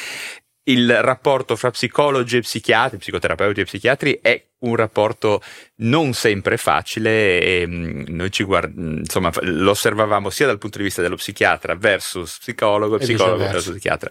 il 0.65 1.03
rapporto 1.03 1.57
fra 1.57 1.71
psicologi 1.71 2.37
e 2.37 2.41
psichiatri, 2.41 2.99
psicoterapeuti 2.99 3.61
e 3.61 3.65
psicchiatri 3.65 4.19
è 4.23 4.45
un 4.61 4.77
rapporto 4.77 5.43
non 5.77 6.13
sempre 6.13 6.57
facile 6.57 7.41
e 7.41 7.67
mm, 7.67 8.05
noi 8.09 8.31
ci 8.31 8.45
guard- 8.45 8.77
insomma, 8.77 9.33
lo 9.41 9.71
osservavamo 9.71 10.31
sia 10.31 10.47
dal 10.47 10.59
punto 10.59 10.79
di 10.79 10.85
vista 10.85 11.03
dello 11.03 11.17
psichiatra 11.17 11.75
versus 11.75 12.39
psicologo, 12.39 12.97
e 12.97 12.99
psicologo 12.99 13.39
versus 13.39 13.73
psichiatra. 13.73 14.11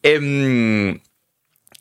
E, 0.00 0.16
um, 0.16 1.00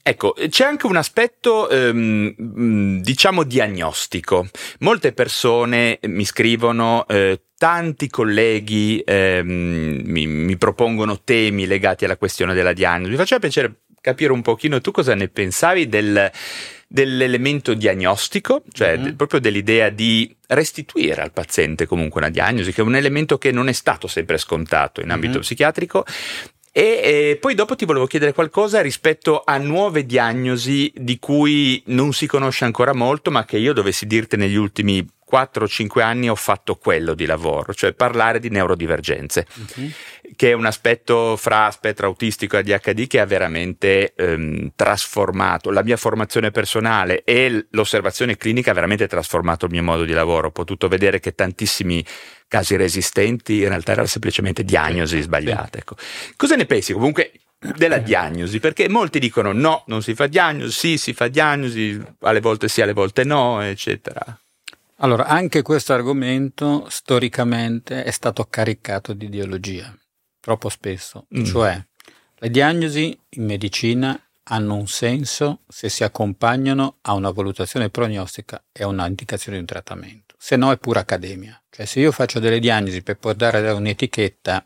ecco, 0.02 0.34
c'è 0.48 0.64
anche 0.64 0.86
un 0.86 0.96
aspetto, 0.96 1.68
um, 1.70 3.02
diciamo, 3.02 3.44
diagnostico. 3.44 4.48
Molte 4.80 5.12
persone 5.12 6.00
mi 6.04 6.24
scrivono, 6.24 7.06
eh, 7.08 7.42
tanti 7.58 8.10
colleghi 8.10 9.02
ehm, 9.06 10.02
mi, 10.06 10.28
mi, 10.28 10.58
propongono 10.58 11.22
temi 11.22 11.66
legati 11.66 12.04
alla 12.04 12.18
questione 12.18 12.54
della 12.54 12.74
diagnosi. 12.74 13.12
Mi 13.12 13.18
faceva 13.18 13.40
piacere 13.40 13.84
capire 14.06 14.32
un 14.32 14.44
pochino 14.44 14.82
tu 14.82 14.92
cosa 14.92 15.16
ne 15.16 15.30
pensavi 15.30 15.90
del, 15.90 16.32
dell'elemento 16.88 17.74
diagnostico, 17.74 18.62
cioè 18.72 18.96
mm-hmm. 18.96 19.16
proprio 19.16 19.40
dell'idea 19.40 19.90
di 19.90 20.32
restituire 20.46 21.24
al 21.24 21.32
paziente 21.32 21.88
comunque 21.88 22.22
una 22.22 22.30
diagnosi, 22.30 22.72
che 22.72 22.82
è 22.82 22.86
un 22.86 22.96
elemento 22.96 23.40
che 23.40 23.52
non 23.52 23.68
è 23.68 23.72
stato 23.72 24.06
sempre 24.06 24.38
scontato 24.38 25.02
in 25.02 25.10
ambito 25.10 25.34
mm-hmm. 25.34 25.42
psichiatrico. 25.42 26.06
E, 26.72 26.82
e, 26.82 27.38
poi 27.42 27.56
dopo 27.56 27.76
ti 27.76 27.86
volevo 27.86 28.06
chiedere 28.06 28.34
qualcosa 28.34 28.82
rispetto 28.82 29.42
a 29.44 29.58
nuove 29.58 30.06
diagnosi 30.06 30.94
di 30.96 31.18
cui 31.18 31.82
non 31.88 32.14
si 32.14 32.28
conosce 32.28 32.66
ancora 32.66 32.94
molto, 32.94 33.32
ma 33.32 33.44
che 33.44 33.58
io 33.58 33.74
dovessi 33.74 34.06
dirti 34.06 34.38
negli 34.38 34.56
ultimi 34.56 35.04
4-5 35.30 36.02
anni 36.02 36.30
ho 36.30 36.36
fatto 36.36 36.76
quello 36.76 37.14
di 37.14 37.26
lavoro, 37.26 37.74
cioè 37.74 37.94
parlare 37.94 38.40
di 38.40 38.50
neurodivergenze, 38.50 39.48
uh-huh. 39.54 39.92
che 40.36 40.52
è 40.52 40.54
un 40.54 40.66
aspetto 40.66 41.36
fra 41.36 41.72
spettro 41.72 42.08
autistico 42.08 42.56
e 42.56 42.60
ADHD 42.60 43.08
che 43.08 43.20
ha 43.20 43.26
veramente 43.26 44.14
ehm, 44.16 44.72
trasformato 44.76 45.72
la 45.72 45.84
mia 45.84 45.98
formazione 45.98 46.52
personale 46.52 47.24
e 47.24 47.68
l'osservazione 47.72 48.38
clinica 48.38 48.72
ha 48.72 48.76
veramente 48.76 49.08
trasformato 49.08 49.66
il 49.66 49.72
mio 49.72 49.84
modo 49.84 50.06
di 50.06 50.14
lavoro. 50.14 50.48
Ho 50.48 50.52
potuto 50.52 50.88
vedere 50.88 51.20
che 51.20 51.34
tantissimi 51.34 52.06
casi 52.48 52.76
resistenti 52.76 53.62
in 53.62 53.70
realtà 53.70 53.94
erano 53.94 54.08
semplicemente 54.08 54.64
diagnosi 54.64 55.22
sbagliate. 55.22 55.80
Ecco. 55.80 55.96
Cosa 56.36 56.56
ne 56.56 56.66
pensi 56.66 56.94
comunque 56.94 57.32
della 57.76 57.98
diagnosi? 57.98 58.60
Perché 58.60 58.88
molti 58.90 59.20
dicono 59.20 59.52
no, 59.52 59.84
non 59.88 60.04
si 60.04 60.14
fa 60.14 60.28
diagnosi, 60.28 60.72
sì, 60.72 60.98
si 60.98 61.14
fa 61.14 61.28
diagnosi, 61.28 62.00
alle 62.22 62.42
volte 62.42 62.68
sì, 62.68 62.82
alle 62.82 62.94
volte 62.94 63.24
no, 63.24 63.62
eccetera. 63.62 64.40
Allora, 65.00 65.26
anche 65.26 65.62
questo 65.62 65.94
argomento 65.94 66.88
storicamente 66.90 68.04
è 68.04 68.12
stato 68.12 68.46
caricato 68.46 69.14
di 69.14 69.26
ideologia, 69.26 69.94
troppo 70.40 70.70
spesso. 70.70 71.28
Mm. 71.38 71.44
Cioè, 71.44 71.86
le 72.36 72.50
diagnosi 72.50 73.18
in 73.32 73.46
medicina 73.46 74.18
hanno 74.44 74.76
un 74.76 74.88
senso 74.88 75.62
se 75.68 75.90
si 75.90 76.04
accompagnano 76.04 76.98
a 77.02 77.14
una 77.14 77.32
valutazione 77.32 77.90
prognostica 77.90 78.64
e 78.72 78.84
a 78.84 78.88
una 78.88 79.08
indicazione 79.08 79.58
di 79.58 79.64
un 79.64 79.68
trattamento, 79.68 80.36
se 80.38 80.56
no 80.56 80.72
è 80.72 80.78
pura 80.78 81.02
accademia. 81.02 81.62
Cioè, 81.70 81.86
se 81.86 82.00
io 82.00 82.12
faccio 82.12 82.40
delle 82.40 82.60
diagnosi 82.60 83.02
per 83.02 83.18
poter 83.18 83.52
dare 83.52 83.72
un'etichetta, 83.72 84.64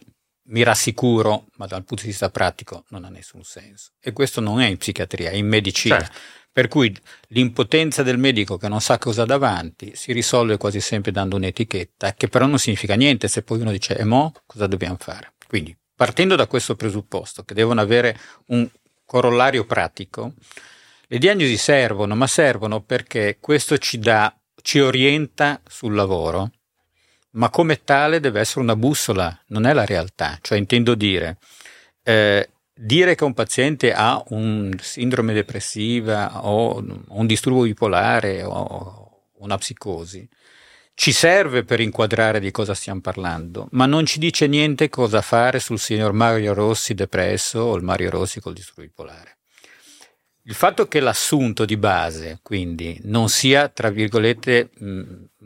mi 0.49 0.63
rassicuro, 0.63 1.47
ma 1.57 1.65
dal 1.65 1.83
punto 1.83 2.03
di 2.03 2.09
vista 2.09 2.29
pratico 2.29 2.85
non 2.89 3.03
ha 3.03 3.09
nessun 3.09 3.43
senso. 3.43 3.91
E 3.99 4.13
questo 4.13 4.41
non 4.41 4.61
è 4.61 4.67
in 4.67 4.77
psichiatria, 4.77 5.29
è 5.29 5.35
in 5.35 5.47
medicina. 5.47 5.99
Certo. 5.99 6.17
Per 6.59 6.67
cui 6.67 6.93
l'impotenza 7.29 8.03
del 8.03 8.17
medico 8.17 8.57
che 8.57 8.67
non 8.67 8.81
sa 8.81 8.97
cosa 8.97 9.21
ha 9.21 9.25
davanti 9.25 9.93
si 9.95 10.11
risolve 10.11 10.57
quasi 10.57 10.81
sempre 10.81 11.09
dando 11.09 11.37
un'etichetta, 11.37 12.15
che 12.15 12.27
però 12.27 12.47
non 12.47 12.59
significa 12.59 12.95
niente 12.95 13.29
se 13.29 13.43
poi 13.43 13.61
uno 13.61 13.71
dice 13.71 13.95
e 13.95 14.03
mo 14.03 14.33
cosa 14.45 14.67
dobbiamo 14.67 14.97
fare. 14.99 15.31
Quindi 15.47 15.73
partendo 15.95 16.35
da 16.35 16.47
questo 16.47 16.75
presupposto 16.75 17.43
che 17.43 17.53
devono 17.53 17.79
avere 17.79 18.19
un 18.47 18.69
corollario 19.05 19.63
pratico, 19.63 20.33
le 21.07 21.17
diagnosi 21.17 21.55
servono, 21.55 22.13
ma 22.15 22.27
servono 22.27 22.81
perché 22.81 23.37
questo 23.39 23.77
ci 23.77 23.97
dà, 23.97 24.37
ci 24.61 24.81
orienta 24.81 25.61
sul 25.65 25.95
lavoro, 25.95 26.51
ma 27.35 27.49
come 27.49 27.85
tale 27.85 28.19
deve 28.19 28.41
essere 28.41 28.59
una 28.59 28.75
bussola, 28.75 29.43
non 29.47 29.65
è 29.65 29.71
la 29.71 29.85
realtà. 29.85 30.37
Cioè 30.41 30.57
intendo 30.57 30.93
dire, 30.93 31.37
eh, 32.03 32.49
dire 32.81 33.15
che 33.15 33.25
un 33.25 33.33
paziente 33.33 33.91
ha 33.93 34.23
un 34.29 34.71
sindrome 34.79 35.33
depressiva 35.33 36.45
o 36.45 36.77
un 36.77 37.25
disturbo 37.25 37.63
bipolare 37.63 38.43
o 38.43 39.27
una 39.39 39.57
psicosi 39.57 40.27
ci 40.99 41.13
serve 41.13 41.63
per 41.63 41.79
inquadrare 41.79 42.41
di 42.41 42.51
cosa 42.51 42.73
stiamo 42.73 42.99
parlando, 42.99 43.69
ma 43.71 43.85
non 43.85 44.05
ci 44.05 44.19
dice 44.19 44.47
niente 44.47 44.89
cosa 44.89 45.21
fare 45.21 45.59
sul 45.59 45.79
signor 45.79 46.11
Mario 46.11 46.53
Rossi 46.53 46.93
depresso 46.93 47.61
o 47.61 47.75
il 47.77 47.83
Mario 47.83 48.09
Rossi 48.09 48.41
col 48.41 48.51
disturbo 48.51 48.81
bipolare. 48.81 49.38
Il 50.49 50.55
fatto 50.55 50.87
che 50.87 50.99
l'assunto 50.99 51.63
di 51.63 51.77
base, 51.77 52.39
quindi, 52.41 52.99
non 53.03 53.29
sia, 53.29 53.69
tra 53.69 53.91
virgolette, 53.91 54.71
mh, 54.79 55.03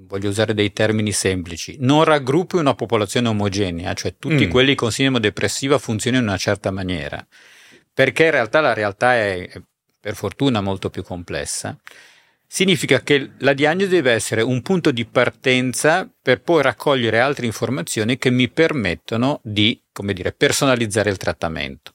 voglio 0.07 0.29
usare 0.29 0.53
dei 0.53 0.71
termini 0.71 1.11
semplici, 1.11 1.75
non 1.81 2.05
raggruppi 2.05 2.55
una 2.55 2.73
popolazione 2.73 3.27
omogenea, 3.27 3.93
cioè 3.95 4.15
tutti 4.17 4.45
mm. 4.47 4.49
quelli 4.49 4.75
con 4.75 4.93
sindrome 4.93 5.19
depressiva 5.19 5.77
funzionano 5.77 6.23
in 6.23 6.29
una 6.29 6.37
certa 6.37 6.71
maniera, 6.71 7.27
perché 7.93 8.23
in 8.23 8.31
realtà 8.31 8.61
la 8.61 8.71
realtà 8.71 9.15
è, 9.15 9.49
per 9.99 10.15
fortuna, 10.15 10.61
molto 10.61 10.89
più 10.89 11.03
complessa, 11.03 11.77
significa 12.47 13.01
che 13.01 13.31
la 13.39 13.51
diagnosi 13.51 13.89
deve 13.89 14.13
essere 14.13 14.41
un 14.41 14.61
punto 14.61 14.91
di 14.91 15.03
partenza 15.03 16.09
per 16.21 16.39
poi 16.39 16.61
raccogliere 16.61 17.19
altre 17.19 17.45
informazioni 17.45 18.17
che 18.17 18.29
mi 18.29 18.47
permettono 18.47 19.41
di, 19.43 19.81
come 19.91 20.13
dire, 20.13 20.31
personalizzare 20.31 21.09
il 21.09 21.17
trattamento. 21.17 21.91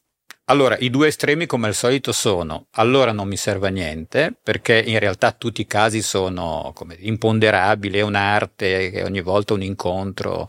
Allora, 0.51 0.79
i 0.79 0.89
due 0.89 1.09
estremi 1.09 1.45
come 1.45 1.67
al 1.67 1.75
solito 1.75 2.11
sono, 2.11 2.69
allora 2.73 3.13
non 3.13 3.29
mi 3.29 3.37
serve 3.37 3.69
a 3.69 3.71
niente, 3.71 4.35
perché 4.43 4.79
in 4.79 4.99
realtà 4.99 5.33
tutti 5.33 5.61
i 5.61 5.67
casi 5.67 6.01
sono 6.01 6.73
come, 6.75 6.97
imponderabili, 6.99 7.99
è 7.99 8.03
un'arte, 8.03 8.91
è 8.91 9.05
ogni 9.05 9.21
volta 9.21 9.53
un 9.53 9.63
incontro. 9.63 10.49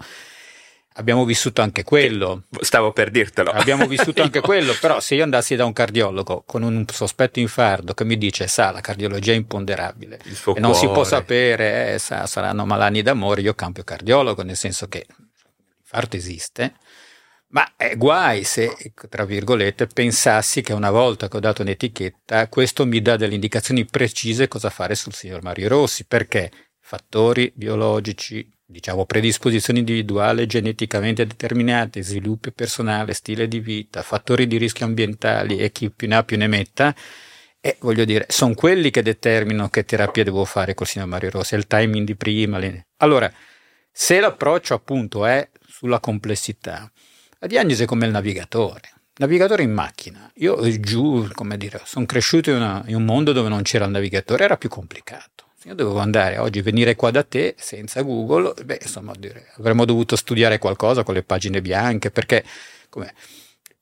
Abbiamo 0.94 1.26
vissuto 1.26 1.62
anche 1.62 1.84
quello. 1.84 2.44
Stavo 2.62 2.94
per 2.94 3.12
dirtelo. 3.12 3.52
Abbiamo 3.52 3.88
vissuto 3.88 4.22
anche 4.22 4.40
quello, 4.40 4.74
però 4.80 5.02
se 5.02 5.16
io 5.16 5.24
andassi 5.24 5.58
da 5.58 5.66
un 5.66 5.74
cardiologo 5.74 6.44
con 6.46 6.64
un 6.64 6.86
sospetto 6.90 7.40
infarto 7.40 7.94
che 7.94 8.06
mi 8.06 8.18
dice, 8.18 8.48
sa, 8.48 8.72
la 8.72 8.82
cardiologia 8.82 9.34
è 9.34 9.36
imponderabile 9.36 10.18
e 10.56 10.60
non 10.62 10.76
si 10.76 10.88
può 10.88 11.04
sapere, 11.04 11.96
eh, 11.96 12.00
sa, 12.00 12.26
saranno 12.26 12.66
malani 12.66 13.02
d'amore, 13.02 13.42
io 13.42 13.54
cambio 13.54 13.84
cardiologo, 13.84 14.44
nel 14.44 14.56
senso 14.56 14.88
che 14.88 15.06
l'infarto 15.90 16.16
esiste, 16.16 16.76
ma 17.52 17.76
è 17.76 17.96
guai 17.98 18.44
se, 18.44 18.76
tra 19.10 19.26
virgolette, 19.26 19.88
pensassi 19.88 20.62
che 20.62 20.74
una 20.74 20.92
volta 20.92 21.28
che 21.28 21.38
ho 21.38 21.40
dato 21.40 21.62
un'etichetta, 21.62 22.48
questo 22.48 22.86
mi 22.86 23.02
dà 23.02 23.16
delle 23.16 23.34
indicazioni 23.34 23.86
precise 23.86 24.48
cosa 24.48 24.70
fare 24.70 24.96
sul 24.96 25.14
signor 25.14 25.42
Mario 25.42 25.70
Rossi, 25.70 26.06
perché 26.06 26.52
fattori 26.80 27.52
biologici, 27.56 28.48
diciamo 28.66 29.06
predisposizioni 29.06 29.80
individuali 29.80 30.46
geneticamente 30.46 31.26
determinate, 31.26 32.04
sviluppo 32.04 32.52
personale, 32.52 33.14
stile 33.14 33.48
di 33.48 33.60
vita, 33.60 34.04
fattori 34.04 34.46
di 34.46 34.58
rischio 34.58 34.86
ambientali 34.86 35.58
e 35.58 35.72
chi 35.72 35.90
più 35.90 36.08
ne 36.08 36.16
ha 36.18 36.24
più 36.24 36.38
ne 36.38 36.48
metta, 36.48 36.96
e 37.62 37.78
voglio 37.82 38.06
dire, 38.06 38.26
sono 38.30 38.54
quelli 38.54 38.90
che 38.90 39.02
determinano 39.02 39.70
che 39.70 39.84
terapia 39.86 40.24
devo 40.24 40.46
fare 40.46 40.76
col 40.76 40.88
signor 40.88 41.08
Mario 41.08 41.32
Rossi, 41.32 41.56
il 41.56 41.68
timing 41.68 42.06
di 42.06 42.16
prima. 42.16 42.58
Le... 42.58 42.88
Allora, 42.98 43.32
se 43.92 44.20
l'approccio 44.20 44.76
appunto 44.76 45.26
è 45.26 45.50
sulla 45.68 46.00
complessità, 46.00 46.90
la 47.40 47.48
diagnosi 47.48 47.84
è 47.84 47.86
come 47.86 48.06
il 48.06 48.12
navigatore. 48.12 48.92
Navigatore 49.16 49.64
in 49.64 49.72
macchina. 49.72 50.30
Io 50.36 50.80
giù, 50.80 51.28
come 51.34 51.58
dire, 51.58 51.82
sono 51.86 52.06
cresciuto 52.06 52.50
in, 52.50 52.58
una, 52.58 52.84
in 52.88 52.96
un 52.96 53.06
mondo 53.06 53.32
dove 53.32 53.50
non 53.50 53.62
c'era 53.62 53.86
il 53.86 53.92
navigatore, 53.92 54.44
era 54.44 54.58
più 54.58 54.70
complicato. 54.70 55.48
Io 55.64 55.74
dovevo 55.74 56.00
andare 56.00 56.38
oggi, 56.38 56.62
venire 56.62 56.96
qua 56.96 57.12
da 57.12 57.24
te 57.24 57.56
senza 57.58 58.02
Google, 58.02 58.54
beh, 58.64 58.80
insomma, 58.82 59.14
dire, 59.18 59.52
avremmo 59.58 59.86
dovuto 59.86 60.16
studiare 60.16 60.58
qualcosa 60.58 61.04
con 61.04 61.14
le 61.14 61.24
pagine 61.24 61.62
bianche, 61.62 62.12
perché 62.12 62.44
come, 62.90 63.14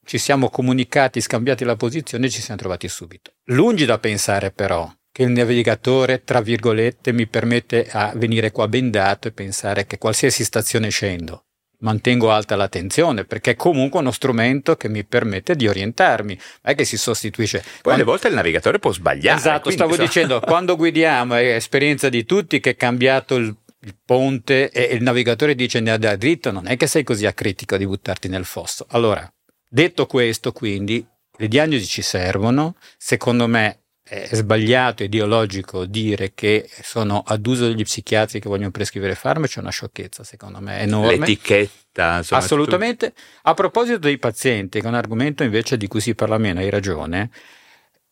ci 0.04 0.17
siamo 0.17 0.50
comunicati, 0.50 1.22
scambiati 1.22 1.63
la 1.65 1.76
posizione 1.76 2.28
e 2.28 2.30
ci 2.30 2.41
siamo 2.41 2.60
trovati 2.60 2.88
subito. 2.88 3.34
Lungi 3.46 3.86
da 3.86 4.00
pensare 4.00 4.52
però 4.52 4.91
che 5.12 5.24
il 5.24 5.30
navigatore, 5.30 6.24
tra 6.24 6.41
virgolette, 6.41 7.12
mi 7.12 7.28
permette 7.28 7.88
a 7.91 8.12
venire 8.15 8.52
qua 8.52 8.67
bendato 8.67 9.28
e 9.28 9.32
pensare 9.32 9.86
che 9.86 9.98
qualsiasi 9.98 10.43
stazione 10.43 10.89
scendo 10.89 11.46
mantengo 11.80 12.32
alta 12.32 12.56
l'attenzione 12.56 13.26
perché 13.26 13.52
è 13.52 13.56
comunque 13.56 14.00
uno 14.00 14.12
strumento 14.12 14.76
che 14.76 14.90
mi 14.90 15.04
permette 15.06 15.56
di 15.56 15.68
orientarmi, 15.68 16.34
non 16.34 16.74
è 16.74 16.76
che 16.76 16.86
si 16.86 16.98
sostituisce. 16.98 17.60
Poi 17.60 17.70
quando... 17.82 18.02
alle 18.02 18.10
volte 18.10 18.28
il 18.30 18.34
navigatore 18.34 18.80
può 18.80 18.92
sbagliare. 18.92 19.38
Esatto, 19.38 19.70
stavo 19.70 19.94
so... 19.94 20.02
dicendo, 20.02 20.40
quando 20.46 20.76
guidiamo, 20.76 21.36
è 21.36 21.56
esperienza 21.56 22.10
di 22.10 22.26
tutti 22.26 22.60
che 22.60 22.72
è 22.72 22.76
cambiato 22.76 23.36
il, 23.36 23.56
il 23.82 23.96
ponte 24.04 24.70
e 24.70 24.96
il 24.96 25.04
navigatore 25.04 25.56
dice 25.56 25.80
ne 25.80 25.98
da 25.98 26.16
dritto, 26.16 26.52
non 26.52 26.68
è 26.68 26.78
che 26.78 26.88
sei 26.88 27.04
così 27.04 27.26
acritico 27.26 27.78
di 27.78 27.86
buttarti 27.86 28.28
nel 28.28 28.46
fosso. 28.46 28.86
Allora, 28.90 29.30
detto 29.70 30.06
questo, 30.06 30.52
quindi, 30.52 31.06
le 31.38 31.48
diagnosi 31.48 31.86
ci 31.86 32.02
servono, 32.02 32.76
secondo 32.98 33.48
me 33.48 33.82
è 34.08 34.30
sbagliato, 34.32 35.04
ideologico 35.04 35.86
dire 35.86 36.32
che 36.34 36.70
sono 36.82 37.24
ad 37.26 37.46
uso 37.46 37.67
degli 37.67 37.84
psichiatri 37.84 38.39
che 38.39 38.48
vogliono 38.48 38.72
prescrivere 38.72 39.15
farmaci, 39.15 39.58
è 39.58 39.62
una 39.62 39.70
sciocchezza 39.70 40.24
secondo 40.24 40.62
me 40.62 40.80
enorme. 40.80 41.17
L'etichetta. 41.17 42.17
Insomma, 42.17 42.41
Assolutamente. 42.41 43.12
Tu... 43.12 43.22
A 43.43 43.54
proposito 43.54 43.98
dei 43.98 44.17
pazienti, 44.17 44.80
che 44.80 44.86
è 44.86 44.89
un 44.89 44.96
argomento 44.96 45.43
invece 45.43 45.76
di 45.76 45.88
cui 45.88 46.00
si 46.00 46.15
parla 46.15 46.38
meno, 46.38 46.60
hai 46.60 46.70
ragione, 46.70 47.30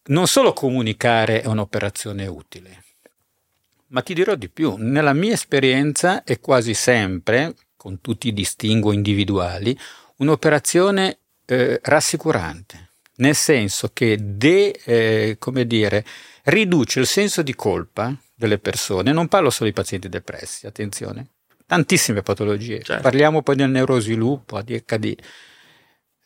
non 0.07 0.27
solo 0.27 0.51
comunicare 0.51 1.41
è 1.41 1.47
un'operazione 1.47 2.27
utile, 2.27 2.83
ma 3.87 4.01
ti 4.01 4.13
dirò 4.13 4.35
di 4.35 4.49
più, 4.49 4.75
nella 4.77 5.13
mia 5.13 5.33
esperienza 5.33 6.23
è 6.25 6.41
quasi 6.41 6.73
sempre, 6.73 7.55
con 7.77 8.01
tutti 8.01 8.27
i 8.27 8.33
distinguo 8.33 8.91
individuali, 8.91 9.77
un'operazione 10.17 11.19
eh, 11.45 11.79
rassicurante 11.81 12.84
nel 13.17 13.35
senso 13.35 13.91
che 13.93 14.17
de, 14.19 14.79
eh, 14.83 15.35
come 15.39 15.65
dire, 15.65 16.03
riduce 16.43 16.99
il 16.99 17.07
senso 17.07 17.41
di 17.41 17.55
colpa 17.55 18.15
delle 18.35 18.57
persone. 18.57 19.11
Non 19.11 19.27
parlo 19.27 19.49
solo 19.49 19.69
di 19.69 19.75
pazienti 19.75 20.09
depressi, 20.09 20.67
attenzione, 20.67 21.27
tantissime 21.65 22.21
patologie. 22.21 22.81
Certo. 22.81 23.01
Parliamo 23.01 23.41
poi 23.41 23.55
del 23.55 23.69
neurosviluppo, 23.69 24.57
ADHD. 24.57 25.15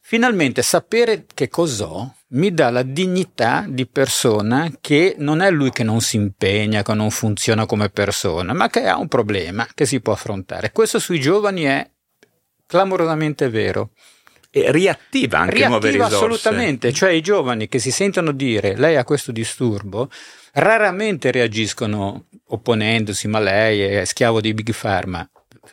Finalmente 0.02 0.63
sapere 0.63 1.25
che 1.32 1.49
cos'ho 1.49 2.15
mi 2.30 2.52
dà 2.52 2.71
la 2.71 2.82
dignità 2.82 3.65
di 3.69 3.86
persona 3.86 4.71
che 4.82 5.15
non 5.19 5.41
è 5.41 5.52
lui 5.52 5.69
che 5.69 5.84
non 5.84 6.02
si 6.02 6.15
impegna, 6.15 6.82
che 6.82 6.93
non 6.95 7.12
funziona 7.12 7.67
come 7.67 7.89
persona, 7.89 8.54
ma 8.54 8.69
che 8.69 8.88
ha 8.88 8.97
un 8.97 9.08
problema 9.08 9.67
che 9.71 9.86
si 9.86 10.02
può 10.02 10.13
affrontare. 10.13 10.71
Questo 10.71 10.97
sui 10.97 11.19
giovani 11.19 11.62
è 11.63 11.88
clamorosamente 12.65 13.49
vero 13.49 13.91
e 14.51 14.71
riattiva 14.71 15.39
anche 15.39 15.55
riattiva 15.55 15.69
nuove 15.69 15.91
risorse. 15.91 16.15
assolutamente, 16.15 16.93
cioè 16.93 17.12
i 17.12 17.21
giovani 17.21 17.67
che 17.67 17.79
si 17.79 17.91
sentono 17.91 18.31
dire 18.31 18.75
lei 18.75 18.95
ha 18.95 19.03
questo 19.03 19.31
disturbo 19.31 20.09
raramente 20.53 21.31
reagiscono 21.31 22.25
opponendosi, 22.47 23.27
ma 23.27 23.39
lei 23.39 23.81
è 23.81 24.05
schiavo 24.05 24.41
di 24.41 24.53
Big 24.53 24.73
Pharma. 24.75 25.27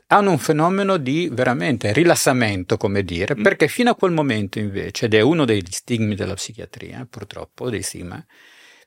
Hanno 0.09 0.31
un 0.31 0.39
fenomeno 0.39 0.99
di 0.99 1.29
veramente 1.33 1.93
rilassamento, 1.93 2.77
come 2.77 3.03
dire, 3.03 3.35
mm. 3.37 3.43
perché 3.43 3.67
fino 3.67 3.91
a 3.91 3.97
quel 3.97 4.13
momento 4.13 4.59
invece, 4.59 5.07
ed 5.07 5.15
è 5.15 5.21
uno 5.21 5.45
degli 5.45 5.71
stigmi 5.71 6.15
della 6.15 6.35
psichiatria, 6.35 7.07
purtroppo, 7.09 7.71
dei 7.71 7.83
stigma, 7.83 8.25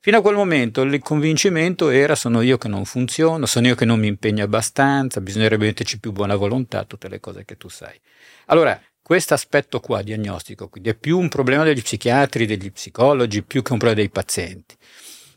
Fino 0.02 0.20
a 0.20 0.22
quel 0.22 0.36
momento 0.36 0.84
il 0.84 0.98
convincimento 1.02 1.90
era 1.90 2.16
sono 2.16 2.40
io 2.40 2.58
che 2.58 2.70
non 2.70 2.86
funziono, 2.86 3.46
sono 3.46 3.68
io 3.68 3.76
che 3.76 3.84
non 3.84 4.00
mi 4.00 4.08
impegno 4.08 4.46
abbastanza, 4.46 5.20
bisognerebbe 5.20 5.66
metterci 5.66 6.00
più 6.00 6.14
buona 6.14 6.38
volontà, 6.38 6.86
tutte 6.86 7.10
le 7.10 7.20
cose 7.20 7.44
che 7.44 7.58
tu 7.58 7.68
sai. 7.68 8.00
Allora, 8.46 8.82
questo 9.10 9.34
aspetto 9.34 9.80
qua 9.80 10.04
diagnostico, 10.04 10.70
quindi 10.70 10.90
è 10.90 10.94
più 10.94 11.18
un 11.18 11.30
problema 11.30 11.64
degli 11.64 11.82
psichiatri, 11.82 12.46
degli 12.46 12.72
psicologi, 12.72 13.42
più 13.42 13.64
che 13.64 13.72
un 13.72 13.80
problema 13.80 14.04
dei 14.04 14.12
pazienti. 14.12 14.76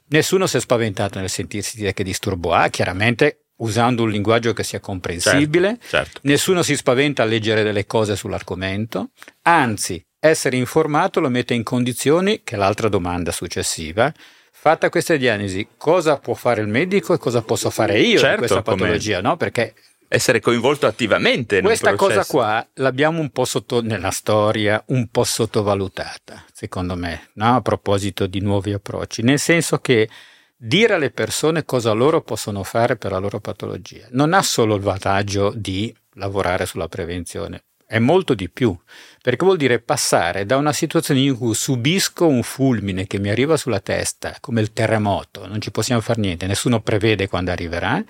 Nessuno 0.09 0.47
si 0.47 0.59
è 0.59 0.61
spaventato 0.61 1.19
nel 1.19 1.31
sentirsi 1.31 1.79
dire 1.79 1.95
che 1.95 2.05
disturbo 2.05 2.53
ha, 2.53 2.69
chiaramente 2.69 3.47
usando 3.61 4.03
un 4.03 4.11
linguaggio 4.11 4.53
che 4.53 4.63
sia 4.63 4.79
comprensibile. 4.79 5.79
Certo, 5.81 5.87
certo. 5.89 6.21
Nessuno 6.25 6.63
si 6.63 6.77
spaventa 6.77 7.23
a 7.23 7.25
leggere 7.25 7.63
delle 7.63 7.87
cose 7.87 8.15
sull'argomento, 8.15 9.13
anzi, 9.45 10.05
essere 10.21 10.59
informato 10.59 11.21
lo 11.21 11.31
mette 11.31 11.55
in 11.55 11.63
condizioni, 11.63 12.43
che 12.45 12.57
è 12.57 12.59
l'altra 12.59 12.91
domanda 12.91 13.33
successiva, 13.33 14.13
fatta 14.51 14.91
questa 14.91 15.17
diagnosi, 15.17 15.67
cosa 15.79 16.19
può 16.19 16.35
fare 16.35 16.61
il 16.61 16.69
medico 16.69 17.15
e 17.15 17.19
cosa 17.19 17.41
posso 17.41 17.71
fare 17.71 17.99
io 18.01 18.19
certo, 18.19 18.33
in 18.33 18.37
questa 18.37 18.61
patologia, 18.61 19.23
no? 19.23 19.39
Perché 19.39 19.73
essere 20.13 20.41
coinvolto 20.41 20.87
attivamente. 20.87 21.63
Questa 21.63 21.95
cosa 21.95 22.25
qua 22.27 22.67
l'abbiamo 22.75 23.21
un 23.21 23.31
po' 23.31 23.47
sotto, 23.47 23.81
nella 23.81 24.11
storia, 24.11 24.83
un 24.89 25.09
po' 25.09 25.25
sottovalutata, 25.25 26.45
secondo 26.53 26.97
me, 26.97 27.31
no? 27.35 27.57
a 27.57 27.63
proposito 27.63 28.27
di 28.27 28.41
nuovi 28.41 28.75
approcci, 28.75 29.23
nel 29.23 29.39
senso 29.39 29.79
che 29.79 30.11
dire 30.55 30.95
alle 30.95 31.11
persone 31.11 31.65
cosa 31.65 31.93
loro 31.93 32.21
possono 32.21 32.63
fare 32.63 32.97
per 32.97 33.11
la 33.11 33.19
loro 33.19 33.41
patologia 33.41 34.07
non 34.11 34.33
ha 34.33 34.43
solo 34.43 34.77
il 34.77 34.83
vantaggio 34.83 35.53
di 35.57 35.93
lavorare 36.15 36.67
sulla 36.67 36.89
prevenzione, 36.89 37.65
è 37.87 37.99
molto 37.99 38.35
di 38.35 38.51
più, 38.51 38.77
perché 39.23 39.45
vuol 39.45 39.57
dire 39.57 39.81
passare 39.81 40.45
da 40.45 40.57
una 40.57 40.73
situazione 40.75 41.21
in 41.21 41.37
cui 41.37 41.55
subisco 41.55 42.27
un 42.27 42.43
fulmine 42.43 43.07
che 43.07 43.19
mi 43.19 43.31
arriva 43.31 43.57
sulla 43.57 43.81
testa, 43.81 44.37
come 44.41 44.61
il 44.61 44.73
terremoto, 44.73 45.47
non 45.47 45.61
ci 45.61 45.71
possiamo 45.71 46.03
fare 46.03 46.21
niente, 46.21 46.47
nessuno 46.47 46.81
prevede 46.81 47.29
quando 47.29 47.51
arriverà, 47.51 48.05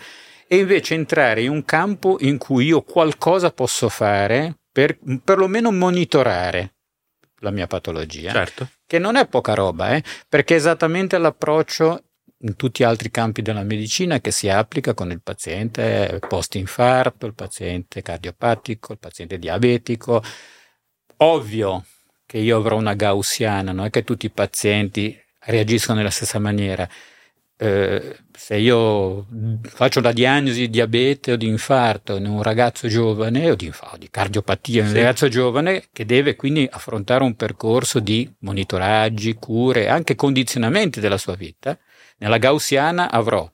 e 0.52 0.58
invece 0.58 0.92
entrare 0.92 1.40
in 1.40 1.48
un 1.48 1.64
campo 1.64 2.18
in 2.20 2.36
cui 2.36 2.66
io 2.66 2.82
qualcosa 2.82 3.52
posso 3.52 3.88
fare 3.88 4.58
per 4.70 4.98
perlomeno 5.24 5.72
monitorare 5.72 6.74
la 7.38 7.50
mia 7.50 7.66
patologia, 7.66 8.32
certo. 8.32 8.68
che 8.84 8.98
non 8.98 9.16
è 9.16 9.26
poca 9.26 9.54
roba, 9.54 9.94
eh? 9.94 10.04
perché 10.28 10.52
è 10.52 10.58
esattamente 10.58 11.16
l'approccio 11.16 12.02
in 12.40 12.54
tutti 12.56 12.82
gli 12.82 12.86
altri 12.86 13.10
campi 13.10 13.40
della 13.40 13.62
medicina 13.62 14.20
che 14.20 14.30
si 14.30 14.50
applica 14.50 14.92
con 14.92 15.10
il 15.10 15.22
paziente 15.22 16.20
post-infarto, 16.28 17.24
il 17.24 17.34
paziente 17.34 18.02
cardiopatico, 18.02 18.92
il 18.92 18.98
paziente 18.98 19.38
diabetico. 19.38 20.22
Ovvio 21.16 21.86
che 22.26 22.36
io 22.36 22.58
avrò 22.58 22.76
una 22.76 22.92
gaussiana, 22.92 23.72
non 23.72 23.86
è 23.86 23.90
che 23.90 24.04
tutti 24.04 24.26
i 24.26 24.30
pazienti 24.30 25.18
reagiscono 25.46 25.96
nella 25.96 26.10
stessa 26.10 26.38
maniera. 26.38 26.86
Eh, 27.62 28.16
se 28.32 28.56
io 28.56 29.24
faccio 29.62 30.00
la 30.00 30.10
diagnosi 30.10 30.62
di 30.62 30.70
diabete 30.70 31.30
o 31.30 31.36
di 31.36 31.46
infarto 31.46 32.16
in 32.16 32.26
un 32.26 32.42
ragazzo 32.42 32.88
giovane 32.88 33.52
o 33.52 33.54
di, 33.54 33.68
o 33.68 33.96
di 33.96 34.08
cardiopatia 34.10 34.80
in 34.80 34.86
un 34.88 34.92
sì. 34.92 34.98
ragazzo 34.98 35.28
giovane 35.28 35.84
che 35.92 36.04
deve 36.04 36.34
quindi 36.34 36.68
affrontare 36.68 37.22
un 37.22 37.36
percorso 37.36 38.00
di 38.00 38.28
monitoraggi, 38.40 39.34
cure, 39.34 39.88
anche 39.88 40.16
condizionamenti 40.16 40.98
della 40.98 41.18
sua 41.18 41.36
vita, 41.36 41.78
nella 42.16 42.38
gaussiana 42.38 43.12
avrò 43.12 43.48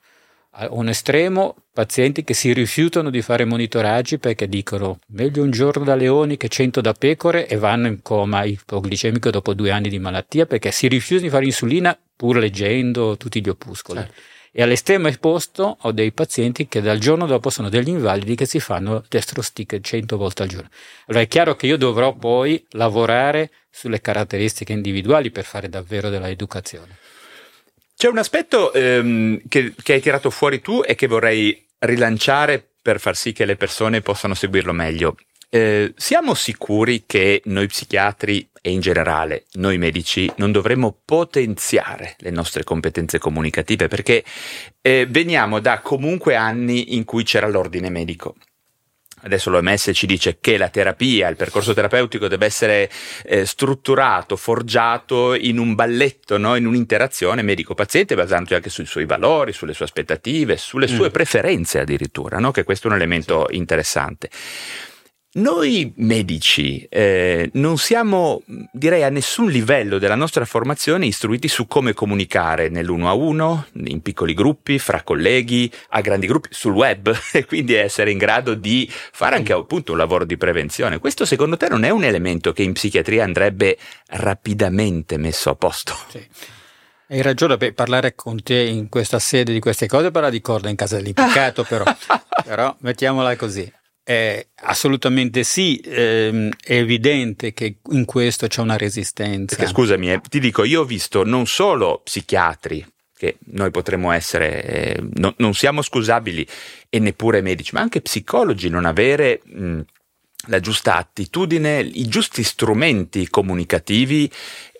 a 0.61 0.69
un 0.71 0.89
estremo 0.89 1.55
pazienti 1.73 2.25
che 2.25 2.35
si 2.35 2.53
rifiutano 2.53 3.11
di 3.11 3.23
fare 3.23 3.45
monitoraggi 3.45 4.19
perché 4.19 4.49
dicono 4.49 4.99
meglio 5.09 5.45
un 5.45 5.53
giorno 5.53 5.85
da 5.85 5.95
leoni 5.95 6.37
che 6.37 6.49
cento 6.49 6.81
da 6.81 6.93
pecore 6.95 7.47
e 7.47 7.57
vanno 7.57 7.87
in 7.87 8.03
coma 8.03 8.43
ipoglicemico 8.43 9.31
dopo 9.31 9.55
due 9.55 9.71
anni 9.71 9.89
di 9.89 10.01
malattia 10.01 10.47
perché 10.47 10.73
si 10.73 10.89
rifiutano 10.89 11.29
di 11.29 11.33
fare 11.33 11.45
insulina 11.45 11.97
pur 12.17 12.39
leggendo 12.39 13.17
tutti 13.17 13.41
gli 13.41 13.49
opuscoli. 13.49 14.01
Certo. 14.01 14.21
E 14.51 14.63
all'estremo 14.63 15.07
opposto 15.07 15.77
ho 15.81 15.93
dei 15.93 16.11
pazienti 16.11 16.67
che 16.67 16.81
dal 16.81 16.99
giorno 16.99 17.27
dopo 17.27 17.51
sono 17.51 17.69
degli 17.69 17.91
invalidi 17.91 18.35
che 18.35 18.47
si 18.47 18.59
fanno 18.59 19.05
destro 19.09 19.41
stick 19.43 19.79
100 19.79 20.17
volte 20.17 20.43
al 20.43 20.49
giorno. 20.49 20.69
Allora 21.07 21.23
è 21.23 21.29
chiaro 21.29 21.55
che 21.55 21.67
io 21.67 21.77
dovrò 21.77 22.17
poi 22.17 22.67
lavorare 22.71 23.51
sulle 23.71 24.01
caratteristiche 24.01 24.73
individuali 24.73 25.31
per 25.31 25.45
fare 25.45 25.69
davvero 25.69 26.09
della 26.09 26.29
educazione. 26.29 26.97
C'è 27.99 28.07
un 28.07 28.19
aspetto 28.19 28.73
ehm, 28.73 29.41
che, 29.49 29.75
che 29.83 29.95
hai 29.95 30.01
tirato 30.01 30.31
fuori 30.31 30.61
tu 30.61 30.83
e 30.87 30.95
che 30.95 31.09
vorrei 31.09 31.67
rilanciare 31.81 32.65
per 32.81 33.01
far 33.01 33.17
sì 33.17 33.33
che 33.33 33.45
le 33.45 33.57
persone 33.57 34.03
possano 34.03 34.35
seguirlo 34.35 34.73
meglio. 34.73 35.17
Eh, 35.51 35.95
siamo 35.97 36.35
sicuri 36.35 37.03
che 37.07 37.43
noi 37.47 37.67
psichiatri 37.67 38.51
e 38.63 38.71
in 38.71 38.79
generale 38.79 39.47
noi 39.55 39.79
medici 39.79 40.31
non 40.37 40.53
dovremmo 40.53 40.97
potenziare 41.05 42.15
le 42.19 42.31
nostre 42.31 42.63
competenze 42.63 43.19
comunicative 43.19 43.89
perché 43.89 44.23
eh, 44.81 45.09
veniamo 45.11 45.59
da 45.59 45.81
comunque 45.81 46.37
anni 46.37 46.95
in 46.95 47.05
cui 47.05 47.25
c'era 47.25 47.49
l'ordine 47.49 47.91
medico 47.91 48.37
Adesso 49.23 49.51
l'OMS 49.51 49.91
ci 49.95 50.07
dice 50.07 50.39
che 50.41 50.57
la 50.57 50.69
terapia, 50.69 51.29
il 51.29 51.37
percorso 51.37 51.75
terapeutico 51.75 52.29
deve 52.29 52.47
essere 52.47 52.91
eh, 53.25 53.45
strutturato, 53.45 54.37
forgiato 54.37 55.35
in 55.35 55.59
un 55.59 55.75
balletto, 55.75 56.39
no? 56.39 56.55
in 56.57 56.67
un'interazione 56.67 57.43
medico-paziente 57.43 58.15
basandosi 58.15 58.55
anche 58.55 58.71
sui 58.71 58.87
suoi 58.87 59.07
valori, 59.07 59.53
sulle 59.53 59.75
sue 59.75 59.85
aspettative, 59.85 60.57
sulle 60.57 60.87
sue 60.87 61.09
mm. 61.09 61.13
preferenze 61.13 61.81
addirittura, 61.81 62.39
no? 62.39 62.51
che 62.51 62.65
questo 62.65 62.87
è 62.87 62.91
un 62.91 62.97
elemento 62.97 63.47
interessante. 63.51 64.31
Noi 65.39 65.93
medici 65.99 66.85
eh, 66.91 67.49
non 67.55 67.79
siamo, 67.79 68.43
direi, 68.73 69.05
a 69.05 69.09
nessun 69.09 69.49
livello 69.49 69.99
della 69.99 70.17
nostra 70.17 70.45
formazione 70.45 71.07
istruiti 71.07 71.47
su 71.47 71.69
come 71.69 71.93
comunicare 71.93 72.69
nell'uno 72.69 73.09
a 73.09 73.13
uno, 73.13 73.67
in 73.85 74.03
piccoli 74.03 74.35
gruppi, 74.35 74.81
fra 74.81 75.03
colleghi, 75.05 75.71
a 75.91 76.01
grandi 76.01 76.27
gruppi, 76.27 76.49
sul 76.51 76.73
web 76.73 77.17
e 77.33 77.45
quindi 77.45 77.75
essere 77.75 78.11
in 78.11 78.19
grado 78.19 78.55
di 78.55 78.91
fare 78.91 79.37
anche 79.37 79.53
appunto 79.53 79.93
un 79.93 79.99
lavoro 79.99 80.25
di 80.25 80.37
prevenzione. 80.37 80.99
Questo 80.99 81.25
secondo 81.25 81.57
te 81.57 81.69
non 81.69 81.85
è 81.85 81.91
un 81.91 82.03
elemento 82.03 82.53
che 82.53 82.65
in 82.65 82.73
psichiatria 82.73 83.23
andrebbe 83.23 83.79
rapidamente 84.09 85.19
messo 85.19 85.51
a 85.51 85.55
posto? 85.55 85.97
Sì. 86.09 86.27
Hai 87.11 87.23
ragione, 87.23 87.57
beh, 87.57 87.75
parlare 87.75 88.17
con 88.17 88.43
te 88.43 88.59
in 88.59 88.89
questa 88.89 89.21
sede 89.21 89.53
di 89.53 89.61
queste 89.61 89.87
cose 89.87 90.11
parla 90.11 90.31
di 90.31 90.41
corda 90.41 90.69
in 90.69 90.75
casa 90.77 90.97
dell'impiccato, 90.97 91.63
però, 91.63 91.85
però 92.45 92.75
mettiamola 92.81 93.37
così. 93.37 93.73
Eh, 94.11 94.49
assolutamente 94.63 95.45
sì, 95.45 95.79
ehm, 95.85 96.49
è 96.65 96.77
evidente 96.77 97.53
che 97.53 97.75
in 97.91 98.07
questo 98.07 98.47
c'è 98.47 98.63
una 98.63 98.79
resistenza. 98.79 99.55
Perché 99.55 99.71
scusami, 99.71 100.11
eh, 100.11 100.21
ti 100.27 100.41
dico, 100.41 100.65
io 100.65 100.81
ho 100.81 100.85
visto 100.85 101.25
non 101.25 101.47
solo 101.47 102.01
psichiatri, 102.03 102.87
che 103.15 103.37
noi 103.53 103.71
potremmo 103.71 104.11
essere, 104.11 104.65
eh, 104.65 105.03
no, 105.17 105.35
non 105.37 105.53
siamo 105.53 105.83
scusabili, 105.83 106.47
e 106.89 106.99
neppure 107.01 107.43
medici, 107.43 107.75
ma 107.75 107.83
anche 107.83 108.01
psicologi 108.01 108.71
non 108.71 108.87
avere 108.87 109.43
mh, 109.45 109.81
la 110.47 110.61
giusta 110.61 110.97
attitudine, 110.97 111.81
i 111.81 112.09
giusti 112.09 112.43
strumenti 112.43 113.29
comunicativi 113.29 114.31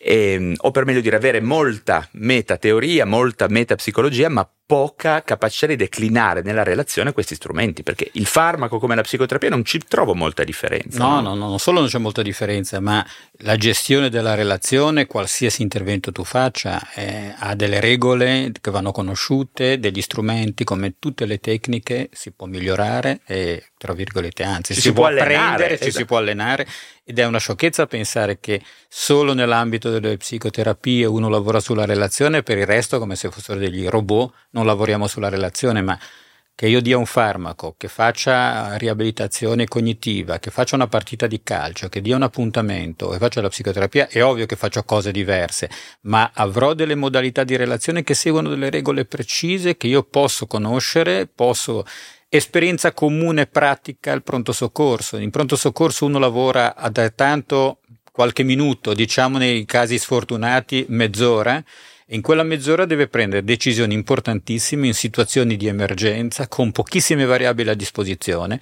e, 0.09 0.55
o 0.57 0.71
per 0.71 0.87
meglio 0.87 1.03
dire 1.03 1.17
avere 1.17 1.43
molta 1.43 2.09
metateoria, 2.13 3.05
molta 3.05 3.47
metapsicologia, 3.47 4.31
ma 4.31 4.51
poca 4.65 5.23
capacità 5.23 5.67
di 5.67 5.77
declinare 5.77 6.41
nella 6.43 6.63
relazione 6.63 7.13
questi 7.13 7.35
strumenti, 7.35 7.83
perché 7.83 8.09
il 8.13 8.25
farmaco 8.25 8.79
come 8.79 8.95
la 8.95 9.03
psicoterapia 9.03 9.51
non 9.51 9.65
ci 9.67 9.79
trovo 9.87 10.15
molta 10.15 10.45
differenza. 10.45 10.99
No, 10.99 11.21
no, 11.21 11.35
no, 11.35 11.49
non 11.49 11.59
solo 11.59 11.81
non 11.81 11.89
c'è 11.91 11.99
molta 11.99 12.23
differenza, 12.23 12.81
ma 12.81 13.05
la 13.41 13.57
gestione 13.57 14.09
della 14.09 14.35
relazione, 14.35 15.07
qualsiasi 15.07 15.61
intervento 15.61 16.11
tu 16.11 16.25
faccia, 16.25 16.81
eh, 16.95 17.35
ha 17.39 17.55
delle 17.55 17.81
regole 17.81 18.51
che 18.59 18.71
vanno 18.71 18.93
conosciute, 18.93 19.79
degli 19.79 20.01
strumenti, 20.01 20.65
come 20.65 20.95
tutte 20.99 21.27
le 21.27 21.39
tecniche, 21.39 22.09
si 22.13 22.31
può 22.33 22.47
migliorare 22.47 23.21
e, 23.27 23.71
tra 23.77 23.93
virgolette, 23.93 24.43
anzi, 24.43 24.73
ci 24.75 24.81
si, 24.81 24.89
si 24.89 24.93
può 24.95 25.07
apprendere, 25.07 25.75
esatto. 25.75 25.85
ci 25.85 25.97
si 25.97 26.05
può 26.07 26.17
allenare 26.17 26.67
ed 27.09 27.19
è 27.19 27.25
una 27.25 27.39
sciocchezza 27.39 27.87
pensare 27.87 28.39
che 28.39 28.61
solo 28.87 29.33
nell'ambito 29.33 29.89
delle 29.89 30.19
psicoterapie 30.19 31.07
uno 31.07 31.31
lavora 31.31 31.59
sulla 31.59 31.87
relazione, 31.87 32.43
per 32.43 32.59
il 32.59 32.67
resto 32.67 32.99
come 32.99 33.17
se 33.17 33.31
fossero 33.31 33.59
degli 33.59 33.89
robot 33.89 34.31
non 34.51 34.67
lavoriamo 34.67 35.07
sulla 35.07 35.31
relazione, 35.31 35.81
ma 35.81 35.99
che 36.55 36.67
io 36.67 36.83
dia 36.83 36.99
un 36.99 37.07
farmaco, 37.07 37.77
che 37.79 37.89
faccia 37.89 38.77
riabilitazione 38.77 39.67
cognitiva, 39.67 40.39
che 40.39 40.51
faccia 40.51 40.75
una 40.75 40.87
partita 40.87 41.27
di 41.27 41.41
calcio, 41.43 41.89
che 41.89 42.03
dia 42.03 42.15
un 42.15 42.25
appuntamento 42.25 43.15
e 43.15 43.19
faccia 43.19 43.41
la 43.41 43.49
psicoterapia, 43.49 44.09
è 44.09 44.23
ovvio 44.23 44.45
che 44.45 44.57
faccio 44.57 44.83
cose 44.83 45.11
diverse, 45.11 45.71
ma 46.03 46.31
avrò 46.35 46.75
delle 46.75 46.95
modalità 46.95 47.43
di 47.43 47.57
relazione 47.57 48.03
che 48.03 48.13
seguono 48.13 48.51
delle 48.51 48.69
regole 48.69 49.07
precise 49.07 49.79
che 49.79 49.87
io 49.87 50.03
posso 50.03 50.47
conoscere, 50.47 51.27
posso 51.27 51.87
esperienza 52.29 52.93
comune 52.93 53.47
pratica 53.47 54.13
il 54.13 54.23
pronto 54.23 54.53
soccorso. 54.53 55.17
In 55.17 55.31
pronto 55.31 55.57
soccorso 55.57 56.05
uno 56.05 56.19
lavora 56.19 56.77
a 56.77 56.91
tanto 57.11 57.81
qualche 58.13 58.43
minuto, 58.43 58.95
diciamo 58.95 59.39
nei 59.39 59.65
casi 59.65 59.99
sfortunati 59.99 60.87
mezz'ora, 60.89 61.63
in 62.11 62.23
quella 62.23 62.43
mezz'ora 62.43 62.85
deve 62.85 63.07
prendere 63.07 63.45
decisioni 63.45 63.95
importantissime 63.95 64.87
in 64.87 64.95
situazioni 64.95 65.57
di 65.57 65.67
emergenza 65.67 66.49
con 66.49 66.73
pochissime 66.73 67.25
variabili 67.25 67.69
a 67.69 67.75
disposizione. 67.75 68.61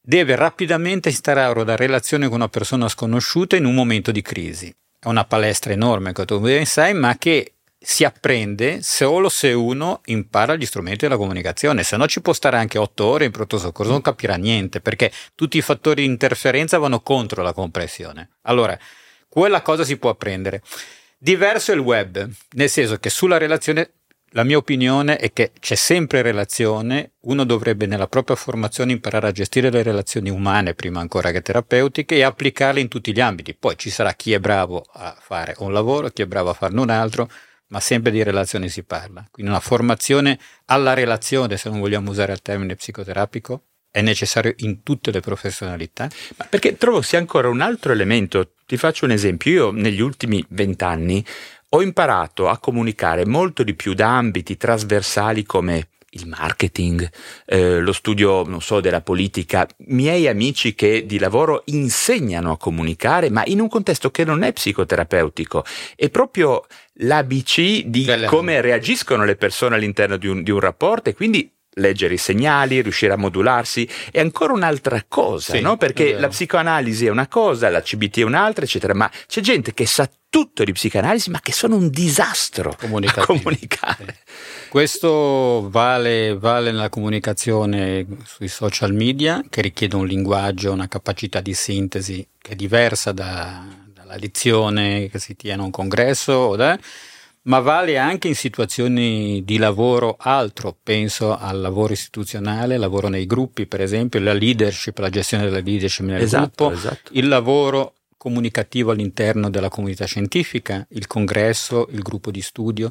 Deve 0.00 0.36
rapidamente 0.36 1.08
instaurare 1.08 1.58
una 1.58 1.76
relazione 1.76 2.26
con 2.26 2.36
una 2.36 2.48
persona 2.48 2.88
sconosciuta 2.88 3.56
in 3.56 3.64
un 3.64 3.74
momento 3.74 4.12
di 4.12 4.20
crisi. 4.20 4.74
È 4.98 5.08
una 5.08 5.24
palestra 5.24 5.72
enorme, 5.72 6.12
come 6.12 6.26
tu 6.26 6.40
ben 6.40 6.66
sai, 6.66 6.92
ma 6.92 7.16
che 7.16 7.54
si 7.84 8.04
apprende 8.04 8.82
solo 8.82 9.28
se 9.28 9.52
uno 9.52 10.00
impara 10.06 10.56
gli 10.56 10.64
strumenti 10.64 11.00
della 11.00 11.18
comunicazione, 11.18 11.82
se 11.82 11.96
no 11.96 12.06
ci 12.06 12.22
può 12.22 12.32
stare 12.32 12.56
anche 12.56 12.78
otto 12.78 13.04
ore 13.04 13.26
in 13.26 13.30
pronto 13.30 13.58
soccorso, 13.58 13.92
non 13.92 14.00
capirà 14.00 14.36
niente, 14.36 14.80
perché 14.80 15.12
tutti 15.34 15.58
i 15.58 15.62
fattori 15.62 16.02
di 16.02 16.08
interferenza 16.08 16.78
vanno 16.78 17.00
contro 17.00 17.42
la 17.42 17.52
compressione. 17.52 18.36
Allora, 18.42 18.78
quella 19.28 19.60
cosa 19.60 19.84
si 19.84 19.98
può 19.98 20.10
apprendere. 20.10 20.62
Diverso 21.18 21.72
è 21.72 21.74
il 21.74 21.80
web, 21.80 22.28
nel 22.52 22.70
senso 22.70 22.96
che 22.96 23.10
sulla 23.10 23.36
relazione 23.36 23.90
la 24.30 24.42
mia 24.42 24.56
opinione 24.56 25.16
è 25.16 25.32
che 25.32 25.52
c'è 25.60 25.76
sempre 25.76 26.20
relazione, 26.20 27.12
uno 27.20 27.44
dovrebbe 27.44 27.86
nella 27.86 28.08
propria 28.08 28.34
formazione 28.34 28.90
imparare 28.90 29.28
a 29.28 29.32
gestire 29.32 29.70
le 29.70 29.84
relazioni 29.84 30.28
umane 30.28 30.74
prima 30.74 30.98
ancora 30.98 31.30
che 31.30 31.40
terapeutiche 31.40 32.16
e 32.16 32.22
applicarle 32.22 32.80
in 32.80 32.88
tutti 32.88 33.12
gli 33.12 33.20
ambiti. 33.20 33.54
Poi 33.54 33.76
ci 33.76 33.90
sarà 33.90 34.12
chi 34.14 34.32
è 34.32 34.40
bravo 34.40 34.84
a 34.94 35.16
fare 35.16 35.54
un 35.58 35.72
lavoro, 35.72 36.08
chi 36.08 36.22
è 36.22 36.26
bravo 36.26 36.50
a 36.50 36.54
farne 36.54 36.80
un 36.80 36.90
altro, 36.90 37.30
ma 37.74 37.80
sempre 37.80 38.12
di 38.12 38.22
relazioni 38.22 38.68
si 38.68 38.84
parla. 38.84 39.26
Quindi 39.32 39.50
una 39.50 39.60
formazione 39.60 40.38
alla 40.66 40.94
relazione, 40.94 41.56
se 41.56 41.68
non 41.68 41.80
vogliamo 41.80 42.08
usare 42.08 42.32
il 42.32 42.40
termine 42.40 42.76
psicoterapico, 42.76 43.64
è 43.90 44.00
necessario 44.00 44.54
in 44.58 44.84
tutte 44.84 45.10
le 45.10 45.18
professionalità? 45.18 46.08
Ma 46.36 46.46
perché 46.48 46.76
trovo 46.76 47.02
sia 47.02 47.18
ancora 47.18 47.48
un 47.48 47.60
altro 47.60 47.90
elemento. 47.90 48.52
Ti 48.64 48.76
faccio 48.76 49.06
un 49.06 49.10
esempio. 49.10 49.50
Io 49.52 49.70
negli 49.72 50.00
ultimi 50.00 50.44
vent'anni 50.50 51.24
ho 51.70 51.82
imparato 51.82 52.48
a 52.48 52.58
comunicare 52.58 53.26
molto 53.26 53.64
di 53.64 53.74
più 53.74 53.92
da 53.94 54.18
ambiti 54.18 54.56
trasversali 54.56 55.42
come 55.42 55.88
il 56.14 56.26
marketing, 56.26 57.08
eh, 57.46 57.80
lo 57.80 57.92
studio, 57.92 58.42
non 58.44 58.60
so, 58.60 58.80
della 58.80 59.00
politica, 59.00 59.66
miei 59.86 60.26
amici 60.26 60.74
che 60.74 61.06
di 61.06 61.18
lavoro 61.18 61.62
insegnano 61.66 62.52
a 62.52 62.56
comunicare, 62.56 63.30
ma 63.30 63.42
in 63.46 63.60
un 63.60 63.68
contesto 63.68 64.10
che 64.10 64.24
non 64.24 64.42
è 64.42 64.52
psicoterapeutico, 64.52 65.64
è 65.96 66.08
proprio 66.10 66.64
l'ABC 66.94 67.84
di 67.84 68.04
Bella. 68.04 68.28
come 68.28 68.60
reagiscono 68.60 69.24
le 69.24 69.36
persone 69.36 69.76
all'interno 69.76 70.16
di 70.16 70.26
un, 70.26 70.42
di 70.42 70.50
un 70.50 70.60
rapporto 70.60 71.10
e 71.10 71.14
quindi 71.14 71.50
leggere 71.74 72.14
i 72.14 72.18
segnali, 72.18 72.82
riuscire 72.82 73.12
a 73.12 73.16
modularsi 73.16 73.88
è 74.10 74.20
ancora 74.20 74.52
un'altra 74.52 75.04
cosa, 75.08 75.54
sì, 75.54 75.60
no? 75.60 75.76
Perché 75.76 76.18
la 76.18 76.28
psicoanalisi 76.28 77.06
è 77.06 77.10
una 77.10 77.28
cosa, 77.28 77.68
la 77.70 77.82
CBT 77.82 78.18
è 78.18 78.22
un'altra, 78.22 78.64
eccetera, 78.64 78.94
ma 78.94 79.10
c'è 79.26 79.40
gente 79.40 79.74
che 79.74 79.86
sa 79.86 80.08
tutto 80.28 80.64
di 80.64 80.72
psicoanalisi, 80.72 81.30
ma 81.30 81.40
che 81.40 81.52
sono 81.52 81.76
un 81.76 81.88
disastro 81.90 82.70
a 82.70 83.24
comunicare. 83.24 84.18
Questo 84.68 85.68
vale, 85.70 86.36
vale, 86.36 86.72
nella 86.72 86.88
comunicazione 86.88 88.04
sui 88.24 88.48
social 88.48 88.92
media, 88.92 89.44
che 89.48 89.62
richiede 89.62 89.94
un 89.94 90.06
linguaggio, 90.06 90.72
una 90.72 90.88
capacità 90.88 91.40
di 91.40 91.54
sintesi 91.54 92.26
che 92.36 92.52
è 92.52 92.56
diversa 92.56 93.12
da, 93.12 93.64
dalla 93.94 94.16
lezione 94.16 95.08
che 95.08 95.20
si 95.20 95.36
tiene 95.36 95.62
a 95.62 95.64
un 95.66 95.70
congresso, 95.70 96.56
da, 96.56 96.76
ma 97.44 97.60
vale 97.60 97.98
anche 97.98 98.28
in 98.28 98.34
situazioni 98.34 99.42
di 99.44 99.58
lavoro 99.58 100.16
altro, 100.18 100.76
penso 100.82 101.36
al 101.36 101.60
lavoro 101.60 101.92
istituzionale, 101.92 102.78
lavoro 102.78 103.08
nei 103.08 103.26
gruppi, 103.26 103.66
per 103.66 103.80
esempio, 103.80 104.20
la 104.20 104.32
leadership, 104.32 104.98
la 104.98 105.10
gestione 105.10 105.44
della 105.44 105.60
leadership 105.60 106.06
nel 106.06 106.22
esatto, 106.22 106.68
gruppo, 106.68 106.72
esatto. 106.72 107.10
il 107.12 107.28
lavoro 107.28 107.94
comunicativo 108.16 108.92
all'interno 108.92 109.50
della 109.50 109.68
comunità 109.68 110.06
scientifica, 110.06 110.86
il 110.90 111.06
congresso, 111.06 111.88
il 111.90 112.00
gruppo 112.00 112.30
di 112.30 112.40
studio. 112.40 112.90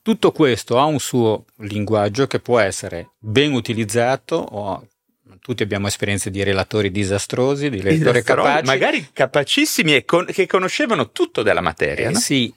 Tutto 0.00 0.32
questo 0.32 0.78
ha 0.78 0.84
un 0.84 0.98
suo 0.98 1.44
linguaggio 1.56 2.26
che 2.26 2.40
può 2.40 2.58
essere 2.58 3.10
ben 3.18 3.52
utilizzato 3.52 4.36
o 4.36 4.86
tutti 5.40 5.62
abbiamo 5.62 5.86
esperienze 5.86 6.30
di 6.30 6.42
relatori 6.42 6.90
disastrosi, 6.90 7.68
di 7.68 7.82
lettori 7.82 8.22
capaci. 8.22 8.64
Magari 8.64 9.08
capacissimi 9.12 9.94
e 9.94 10.04
con- 10.04 10.24
che 10.24 10.46
conoscevano 10.46 11.10
tutto 11.10 11.42
della 11.42 11.60
materia. 11.60 12.08
Eh, 12.08 12.12
no? 12.12 12.18
Sì, 12.18 12.52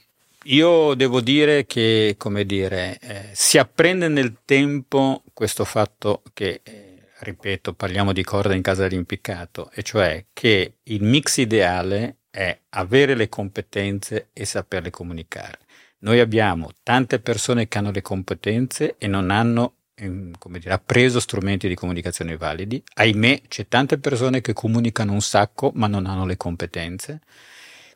io 0.45 0.93
devo 0.93 1.21
dire 1.21 1.65
che, 1.65 2.15
come 2.17 2.45
dire, 2.45 2.97
eh, 2.99 3.29
si 3.33 3.57
apprende 3.57 4.07
nel 4.07 4.37
tempo 4.45 5.23
questo 5.33 5.65
fatto 5.65 6.21
che, 6.33 6.61
eh, 6.63 7.07
ripeto, 7.19 7.73
parliamo 7.73 8.13
di 8.13 8.23
corda 8.23 8.53
in 8.53 8.61
casa 8.61 8.87
dell'impiccato, 8.87 9.71
e 9.73 9.81
cioè 9.83 10.25
che 10.33 10.75
il 10.83 11.03
mix 11.03 11.37
ideale 11.37 12.17
è 12.29 12.57
avere 12.69 13.15
le 13.15 13.29
competenze 13.29 14.29
e 14.33 14.45
saperle 14.45 14.89
comunicare. 14.89 15.59
Noi 15.99 16.19
abbiamo 16.19 16.71
tante 16.83 17.19
persone 17.19 17.67
che 17.67 17.77
hanno 17.77 17.91
le 17.91 18.01
competenze 18.01 18.95
e 18.97 19.07
non 19.07 19.31
hanno 19.31 19.75
ehm, 19.95 20.33
come 20.37 20.59
dire, 20.59 20.73
appreso 20.73 21.19
strumenti 21.19 21.67
di 21.67 21.75
comunicazione 21.75 22.37
validi. 22.37 22.83
Ahimè, 22.95 23.43
c'è 23.47 23.67
tante 23.67 23.97
persone 23.97 24.41
che 24.41 24.53
comunicano 24.53 25.13
un 25.13 25.21
sacco 25.21 25.71
ma 25.73 25.87
non 25.87 26.05
hanno 26.05 26.25
le 26.25 26.37
competenze. 26.37 27.21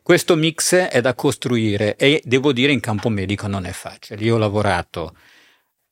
Questo 0.02 0.34
mix 0.34 0.74
è 0.74 1.00
da 1.00 1.14
costruire 1.14 1.96
e 1.96 2.20
devo 2.24 2.52
dire 2.52 2.72
in 2.72 2.80
campo 2.80 3.08
medico 3.08 3.46
non 3.46 3.64
è 3.64 3.72
facile. 3.72 4.22
Io 4.22 4.34
ho 4.34 4.38
lavorato, 4.38 5.14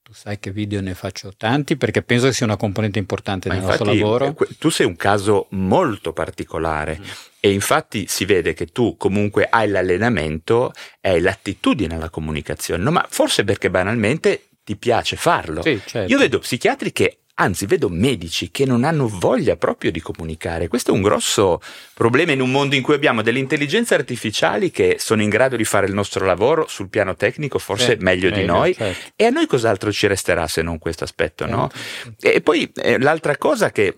tu 0.02 0.12
sai 0.12 0.38
che 0.38 0.50
video 0.50 0.80
ne 0.80 0.94
faccio 0.94 1.32
tanti 1.36 1.76
perché 1.76 2.02
penso 2.02 2.26
che 2.26 2.32
sia 2.32 2.46
una 2.46 2.56
componente 2.56 2.98
importante 2.98 3.48
ma 3.48 3.54
del 3.54 3.64
nostro 3.64 3.84
lavoro. 3.84 4.34
Tu 4.58 4.70
sei 4.70 4.86
un 4.86 4.96
caso 4.96 5.46
molto 5.50 6.12
particolare. 6.12 6.98
Mm. 6.98 7.04
E 7.40 7.52
infatti 7.52 8.06
si 8.08 8.24
vede 8.24 8.54
che 8.54 8.66
tu 8.66 8.96
comunque 8.96 9.46
hai 9.48 9.68
l'allenamento 9.68 10.72
e 11.00 11.20
l'attitudine 11.20 11.94
alla 11.94 12.10
comunicazione, 12.10 12.82
no? 12.82 12.90
ma 12.90 13.06
forse 13.08 13.44
perché 13.44 13.70
banalmente 13.70 14.48
ti 14.64 14.76
piace 14.76 15.16
farlo. 15.16 15.62
Sì, 15.62 15.80
certo. 15.86 16.10
Io 16.10 16.18
vedo 16.18 16.38
psichiatri 16.40 16.92
che 16.92 17.17
anzi 17.40 17.66
vedo 17.66 17.88
medici 17.88 18.50
che 18.50 18.64
non 18.64 18.84
hanno 18.84 19.08
voglia 19.08 19.56
proprio 19.56 19.90
di 19.90 20.00
comunicare. 20.00 20.68
Questo 20.68 20.90
è 20.90 20.94
un 20.94 21.02
grosso 21.02 21.60
problema 21.94 22.32
in 22.32 22.40
un 22.40 22.50
mondo 22.50 22.74
in 22.74 22.82
cui 22.82 22.94
abbiamo 22.94 23.22
delle 23.22 23.38
intelligenze 23.38 23.94
artificiali 23.94 24.70
che 24.70 24.96
sono 24.98 25.22
in 25.22 25.28
grado 25.28 25.56
di 25.56 25.64
fare 25.64 25.86
il 25.86 25.94
nostro 25.94 26.24
lavoro 26.24 26.66
sul 26.68 26.88
piano 26.88 27.14
tecnico 27.14 27.58
forse 27.58 27.92
eh, 27.92 27.96
meglio, 28.00 28.30
meglio, 28.30 28.40
di 28.40 28.46
noi 28.46 28.74
certo. 28.74 29.12
e 29.16 29.24
a 29.24 29.30
noi 29.30 29.46
cos'altro 29.46 29.92
ci 29.92 30.06
resterà 30.06 30.46
se 30.46 30.62
non 30.62 30.78
questo 30.78 31.04
aspetto, 31.04 31.46
no? 31.46 31.70
Certo. 31.72 32.26
E 32.26 32.40
poi 32.40 32.70
eh, 32.74 32.98
l'altra 32.98 33.36
cosa 33.36 33.70
che 33.70 33.96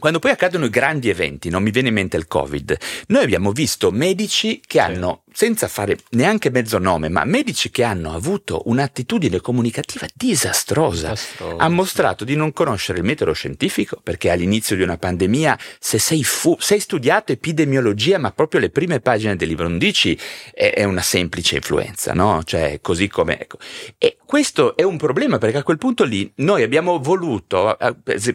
quando 0.00 0.18
poi 0.18 0.30
accadono 0.30 0.64
i 0.64 0.70
grandi 0.70 1.10
eventi, 1.10 1.50
non 1.50 1.62
mi 1.62 1.70
viene 1.70 1.88
in 1.88 1.94
mente 1.94 2.16
il 2.16 2.26
Covid, 2.26 2.76
noi 3.08 3.22
abbiamo 3.22 3.52
visto 3.52 3.90
medici 3.90 4.60
che 4.66 4.78
sì. 4.78 4.78
hanno, 4.78 5.24
senza 5.32 5.68
fare 5.68 5.98
neanche 6.10 6.50
mezzo 6.50 6.78
nome, 6.78 7.08
ma 7.08 7.24
medici 7.24 7.70
che 7.70 7.82
hanno 7.82 8.14
avuto 8.14 8.62
un'attitudine 8.66 9.40
comunicativa 9.40 10.06
disastrosa. 10.14 11.14
Ha 11.56 11.68
mostrato 11.68 12.24
di 12.24 12.36
non 12.36 12.52
conoscere 12.52 12.98
il 12.98 13.04
metodo 13.04 13.32
scientifico, 13.32 14.00
perché 14.02 14.30
all'inizio 14.30 14.76
di 14.76 14.82
una 14.82 14.98
pandemia, 14.98 15.58
se 15.78 15.98
sei, 15.98 16.24
fu- 16.24 16.56
sei 16.58 16.80
studiato 16.80 17.32
epidemiologia, 17.32 18.18
ma 18.18 18.32
proprio 18.32 18.60
le 18.60 18.70
prime 18.70 19.00
pagine 19.00 19.36
del 19.36 19.48
libro 19.48 19.68
non 19.68 19.78
dici 19.78 20.18
è, 20.52 20.72
è 20.74 20.84
una 20.84 21.02
semplice 21.02 21.56
influenza, 21.56 22.12
no? 22.12 22.42
Cioè, 22.44 22.80
così 22.80 23.08
come... 23.08 23.38
Ecco. 23.40 23.58
E 23.98 24.16
questo 24.24 24.76
è 24.76 24.82
un 24.82 24.96
problema, 24.96 25.38
perché 25.38 25.58
a 25.58 25.62
quel 25.62 25.78
punto 25.78 26.04
lì 26.04 26.30
noi 26.36 26.62
abbiamo 26.62 26.98
voluto, 27.00 27.76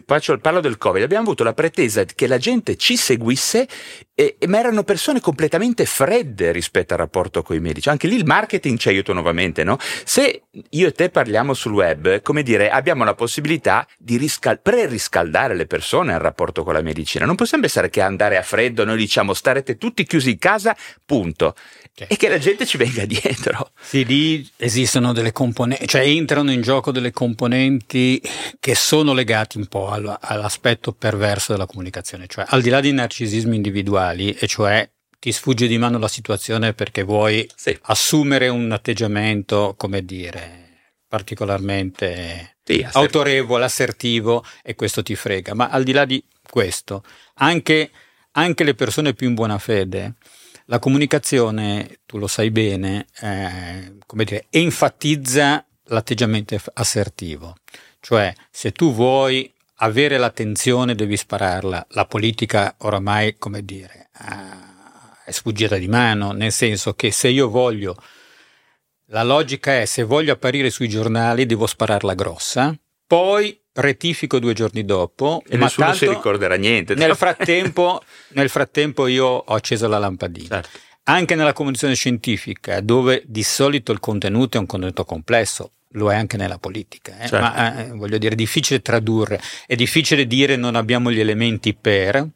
faccio, 0.04 0.38
parlo 0.38 0.60
del 0.60 0.78
Covid, 0.78 1.02
abbiamo 1.02 1.24
avuto 1.24 1.44
la 1.44 1.54
pretesa 1.54 2.04
che 2.04 2.26
la 2.26 2.38
gente 2.38 2.76
ci 2.76 2.96
seguisse, 2.96 3.68
e, 4.14 4.36
ma 4.46 4.58
erano 4.58 4.82
persone 4.82 5.20
completamente 5.20 5.84
fredde 5.84 6.50
rispetto 6.52 6.85
al 6.94 7.00
rapporto 7.00 7.42
con 7.42 7.56
i 7.56 7.60
medici. 7.60 7.88
Anche 7.88 8.08
lì 8.08 8.16
il 8.16 8.24
marketing 8.24 8.78
ci 8.78 8.88
aiuta 8.88 9.12
nuovamente, 9.12 9.64
no? 9.64 9.78
Se 10.04 10.42
io 10.70 10.88
e 10.88 10.92
te 10.92 11.10
parliamo 11.10 11.54
sul 11.54 11.72
web, 11.72 12.22
come 12.22 12.42
dire, 12.42 12.70
abbiamo 12.70 13.04
la 13.04 13.14
possibilità 13.14 13.86
di 13.98 14.16
riscal- 14.16 14.60
pre-riscaldare 14.60 15.54
le 15.54 15.66
persone 15.66 16.14
al 16.14 16.20
rapporto 16.20 16.62
con 16.64 16.74
la 16.74 16.82
medicina. 16.82 17.26
Non 17.26 17.36
possiamo 17.36 17.62
pensare 17.62 17.90
che 17.90 18.00
andare 18.00 18.36
a 18.36 18.42
freddo, 18.42 18.84
noi 18.84 18.96
diciamo 18.96 19.34
starete 19.34 19.76
tutti 19.76 20.04
chiusi 20.04 20.30
in 20.30 20.38
casa, 20.38 20.76
punto. 21.04 21.54
Okay. 21.92 22.08
E 22.10 22.16
che 22.16 22.28
la 22.28 22.38
gente 22.38 22.66
ci 22.66 22.76
venga 22.76 23.04
dietro. 23.06 23.70
Sì, 23.80 24.04
lì 24.04 24.48
esistono 24.56 25.12
delle 25.12 25.32
componenti, 25.32 25.86
cioè 25.86 26.02
entrano 26.02 26.50
in 26.50 26.60
gioco 26.60 26.92
delle 26.92 27.10
componenti 27.10 28.20
che 28.60 28.74
sono 28.74 29.14
legate 29.14 29.56
un 29.56 29.66
po' 29.66 29.90
all'aspetto 29.90 30.92
perverso 30.92 31.52
della 31.52 31.66
comunicazione, 31.66 32.26
cioè 32.26 32.44
al 32.48 32.60
di 32.60 32.68
là 32.68 32.80
di 32.80 32.92
narcisismi 32.92 33.56
individuali, 33.56 34.32
e 34.32 34.46
cioè 34.46 34.88
ti 35.18 35.32
sfugge 35.32 35.66
di 35.66 35.78
mano 35.78 35.98
la 35.98 36.08
situazione 36.08 36.72
perché 36.72 37.02
vuoi 37.02 37.48
sì. 37.54 37.76
assumere 37.82 38.48
un 38.48 38.70
atteggiamento, 38.72 39.74
come 39.76 40.04
dire, 40.04 40.92
particolarmente 41.08 42.56
sì, 42.62 42.74
assertivo. 42.74 42.98
autorevole, 42.98 43.64
assertivo 43.64 44.44
e 44.62 44.74
questo 44.74 45.02
ti 45.02 45.14
frega. 45.14 45.54
Ma 45.54 45.68
al 45.68 45.84
di 45.84 45.92
là 45.92 46.04
di 46.04 46.22
questo, 46.48 47.02
anche, 47.34 47.90
anche 48.32 48.64
le 48.64 48.74
persone 48.74 49.14
più 49.14 49.28
in 49.28 49.34
buona 49.34 49.58
fede, 49.58 50.14
la 50.66 50.78
comunicazione, 50.78 52.00
tu 52.06 52.18
lo 52.18 52.26
sai 52.26 52.50
bene, 52.50 53.06
eh, 53.20 53.96
come 54.04 54.24
dire, 54.24 54.46
enfatizza 54.50 55.64
l'atteggiamento 55.84 56.56
assertivo. 56.74 57.56
Cioè, 58.00 58.32
se 58.50 58.72
tu 58.72 58.92
vuoi 58.92 59.52
avere 59.76 60.18
l'attenzione 60.18 60.94
devi 60.94 61.16
spararla. 61.16 61.86
La 61.90 62.06
politica 62.06 62.74
oramai, 62.78 63.36
come 63.38 63.64
dire, 63.64 64.10
è 65.26 65.32
sfuggita 65.32 65.76
di 65.76 65.88
mano, 65.88 66.30
nel 66.30 66.52
senso 66.52 66.94
che 66.94 67.10
se 67.10 67.26
io 67.26 67.48
voglio, 67.48 67.96
la 69.06 69.24
logica 69.24 69.80
è 69.80 69.84
se 69.84 70.04
voglio 70.04 70.32
apparire 70.32 70.70
sui 70.70 70.88
giornali 70.88 71.46
devo 71.46 71.66
spararla 71.66 72.14
grossa, 72.14 72.72
poi 73.04 73.60
rettifico 73.72 74.38
due 74.38 74.52
giorni 74.52 74.84
dopo. 74.84 75.42
E 75.48 75.56
nessuno 75.56 75.92
si 75.94 76.06
ricorderà 76.06 76.54
niente. 76.54 76.94
Nel 76.94 77.16
frattempo, 77.16 78.00
nel 78.34 78.48
frattempo 78.48 79.08
io 79.08 79.26
ho 79.26 79.54
acceso 79.54 79.88
la 79.88 79.98
lampadina. 79.98 80.62
Certo. 80.62 80.78
Anche 81.08 81.34
nella 81.34 81.52
comunicazione 81.52 81.94
scientifica, 81.94 82.80
dove 82.80 83.24
di 83.26 83.42
solito 83.42 83.90
il 83.90 83.98
contenuto 83.98 84.58
è 84.58 84.60
un 84.60 84.66
contenuto 84.66 85.04
complesso, 85.04 85.72
lo 85.90 86.12
è 86.12 86.14
anche 86.14 86.36
nella 86.36 86.58
politica, 86.58 87.18
eh? 87.18 87.26
certo. 87.26 87.38
ma 87.38 87.84
eh, 87.84 87.90
voglio 87.90 88.18
dire, 88.18 88.34
è 88.34 88.36
difficile 88.36 88.80
tradurre, 88.80 89.40
è 89.66 89.74
difficile 89.74 90.26
dire 90.26 90.54
non 90.54 90.76
abbiamo 90.76 91.10
gli 91.10 91.20
elementi 91.20 91.74
per. 91.74 92.28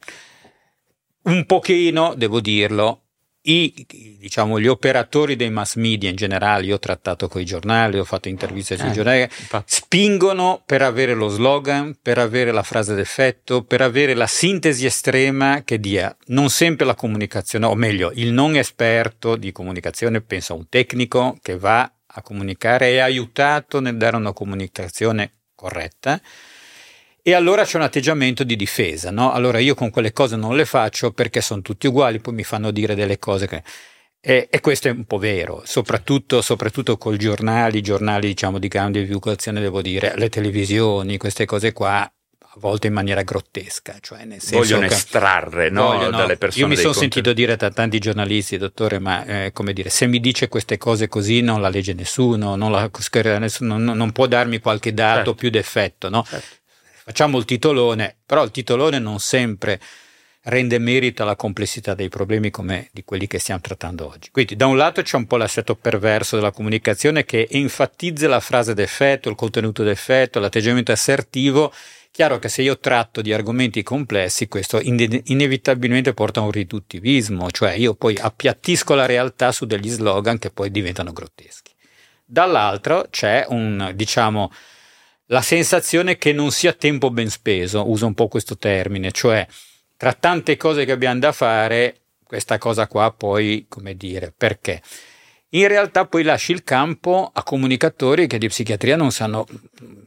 Un 1.23 1.45
pochino, 1.45 2.15
devo 2.15 2.41
dirlo, 2.41 3.03
i, 3.43 3.87
diciamo, 4.19 4.61
gli 4.61 4.67
operatori 4.67 5.35
dei 5.35 5.51
mass 5.51 5.77
media 5.77 6.11
in 6.11 6.17
generale, 6.17 6.67
io 6.67 6.75
ho 6.75 6.79
trattato 6.79 7.29
con 7.29 7.41
i 7.41 7.45
giornali, 7.45 7.99
ho 7.99 8.05
fatto 8.05 8.29
interviste 8.29 8.77
sui 8.77 8.89
eh, 8.89 8.93
giornali, 8.93 9.23
infatti. 9.23 9.75
spingono 9.75 10.63
per 10.65 10.83
avere 10.83 11.15
lo 11.15 11.29
slogan, 11.29 11.97
per 12.01 12.19
avere 12.19 12.53
la 12.53 12.63
frase 12.63 12.95
d'effetto, 12.95 13.63
per 13.63 13.81
avere 13.81 14.15
la 14.15 14.27
sintesi 14.27 14.85
estrema 14.85 15.63
che 15.65 15.81
dia 15.81 16.15
non 16.27 16.51
sempre 16.51 16.85
la 16.85 16.95
comunicazione, 16.95 17.67
o 17.67 17.75
meglio, 17.75 18.11
il 18.15 18.33
non 18.33 18.57
esperto 18.57 19.37
di 19.37 19.53
comunicazione 19.53 20.21
pensa 20.21 20.53
a 20.53 20.57
un 20.57 20.69
tecnico 20.69 21.39
che 21.41 21.57
va 21.57 21.91
a 22.13 22.23
comunicare, 22.23 22.91
è 22.91 22.99
aiutato 22.99 23.81
nel 23.81 23.97
dare 23.97 24.17
una 24.17 24.33
comunicazione 24.33 25.33
corretta 25.55 26.21
E 27.23 27.35
allora 27.35 27.65
c'è 27.65 27.77
un 27.77 27.83
atteggiamento 27.83 28.45
di 28.45 28.57
difesa, 28.57 29.11
no? 29.11 29.33
Allora 29.33 29.59
io 29.59 29.75
con 29.75 29.91
quelle 29.91 30.13
cose 30.13 30.37
non 30.37 30.57
le 30.57 30.65
faccio 30.65 31.13
perché 31.13 31.41
sono 31.41 31.61
tutti 31.61 31.87
uguali, 31.87 32.19
poi 32.21 32.35
mi 32.35 32.45
fanno 32.45 32.71
dire 32.71 32.95
delle 32.95 33.19
cose 33.19 33.47
che... 33.47 33.63
E, 34.23 34.49
e 34.51 34.61
questo 34.61 34.89
è 34.89 34.91
un 34.91 35.05
po' 35.05 35.17
vero, 35.17 35.63
soprattutto, 35.65 36.43
soprattutto 36.43 36.99
con 36.99 37.15
i 37.15 37.19
giornali, 37.19 37.79
i 37.79 37.83
giornali 37.83 38.29
diciamo 38.29 38.59
di 38.59 38.69
grande 38.69 39.03
divulgazione, 39.03 39.61
devo 39.61 39.81
dire, 39.81 40.13
le 40.17 40.29
televisioni, 40.29 41.17
queste 41.17 41.47
cose 41.47 41.73
qua, 41.73 42.01
a 42.03 42.57
volte 42.57 42.89
in 42.89 42.93
maniera 42.93 43.23
grottesca. 43.23 43.97
Cioè 44.01 44.25
nel 44.25 44.41
senso 44.41 44.59
vogliono 44.59 44.89
che 44.89 44.95
estrarre 44.95 45.71
no, 45.71 45.87
vogliono, 45.87 46.17
dalle 46.17 46.37
persone. 46.37 46.65
Io 46.65 46.69
mi 46.69 46.77
sono 46.77 46.93
sentito 46.93 47.33
dire 47.33 47.57
da 47.57 47.71
tanti 47.71 47.99
giornalisti, 47.99 48.59
dottore, 48.59 48.99
ma 48.99 49.25
eh, 49.25 49.53
come 49.53 49.73
dire, 49.73 49.89
se 49.89 50.07
mi 50.07 50.21
dice 50.21 50.49
queste 50.49 50.77
cose 50.77 51.09
così 51.09 51.41
non 51.41 51.61
la 51.61 51.69
legge 51.69 51.95
nessuno, 51.95 52.57
non, 52.57 52.73
la, 52.73 52.91
nessuno, 53.39 53.79
non, 53.79 53.97
non 53.97 54.13
può 54.13 54.27
darmi 54.27 54.59
qualche 54.59 54.93
dato 54.93 55.17
Certo. 55.17 55.35
più 55.35 55.51
d'effetto, 55.51 56.09
no? 56.09 56.25
Certo. 56.29 56.59
Facciamo 57.11 57.39
il 57.39 57.45
titolone, 57.45 58.19
però 58.25 58.45
il 58.45 58.53
titolone 58.53 59.01
non 59.01 59.19
sempre 59.19 59.81
rende 60.43 60.79
merito 60.79 61.25
alla 61.25 61.35
complessità 61.35 61.93
dei 61.93 62.09
problemi 62.09 62.51
come 62.51 62.89
di 62.93 63.03
quelli 63.03 63.27
che 63.27 63.41
stiamo 63.41 63.61
trattando 63.61 64.07
oggi. 64.07 64.31
Quindi 64.31 64.55
da 64.55 64.67
un 64.67 64.77
lato 64.77 65.03
c'è 65.03 65.17
un 65.17 65.27
po' 65.27 65.37
l'assetto 65.37 65.75
perverso 65.75 66.37
della 66.37 66.53
comunicazione 66.53 67.25
che 67.25 67.49
enfatizza 67.51 68.29
la 68.29 68.39
frase 68.39 68.75
d'effetto, 68.75 69.29
il 69.29 69.35
contenuto 69.35 69.83
d'effetto, 69.83 70.39
l'atteggiamento 70.39 70.93
assertivo. 70.93 71.73
Chiaro 72.13 72.39
che 72.39 72.49
se 72.49 72.63
io 72.63 72.79
tratto 72.79 73.23
di 73.23 73.33
argomenti 73.33 73.83
complessi, 73.83 74.47
questo 74.47 74.79
ine- 74.79 75.23
inevitabilmente 75.25 76.15
porta 76.15 76.39
a 76.39 76.45
un 76.45 76.53
riduttivismo, 76.53 77.51
cioè 77.51 77.73
io 77.73 77.95
poi 77.95 78.17
appiattisco 78.17 78.95
la 78.95 79.07
realtà 79.07 79.51
su 79.51 79.67
degli 79.67 79.89
slogan 79.89 80.39
che 80.39 80.53
poi 80.53 80.71
diventano 80.71 81.13
grotteschi. 81.13 81.73
Dall'altro 82.25 83.09
c'è 83.11 83.47
un, 83.49 83.91
diciamo, 83.97 84.53
la 85.31 85.43
sensazione 85.43 86.17
che 86.17 86.33
non 86.33 86.51
sia 86.51 86.73
tempo 86.73 87.11
ben 87.11 87.31
speso, 87.31 87.89
uso 87.89 88.07
un 88.07 88.15
po' 88.15 88.29
questo 88.29 88.57
termine, 88.57 89.13
cioè 89.13 89.47
tra 89.97 90.13
tante 90.13 90.57
cose 90.57 90.85
che 90.85 90.93
abbiamo 90.93 91.21
da 91.21 91.33
fare, 91.33 91.97
questa 92.25 92.59
cosa 92.59 92.87
qua 92.87 93.13
poi, 93.13 93.67
come 93.69 93.97
dire, 93.97 94.33
perché? 94.37 94.83
In 95.51 95.67
realtà 95.67 96.07
poi 96.07 96.23
lasci 96.23 96.53
il 96.53 96.63
campo 96.63 97.31
a 97.33 97.43
comunicatori 97.43 98.27
che 98.27 98.39
di 98.39 98.47
psichiatria 98.47 98.97
non 98.97 99.11
sanno 99.11 99.47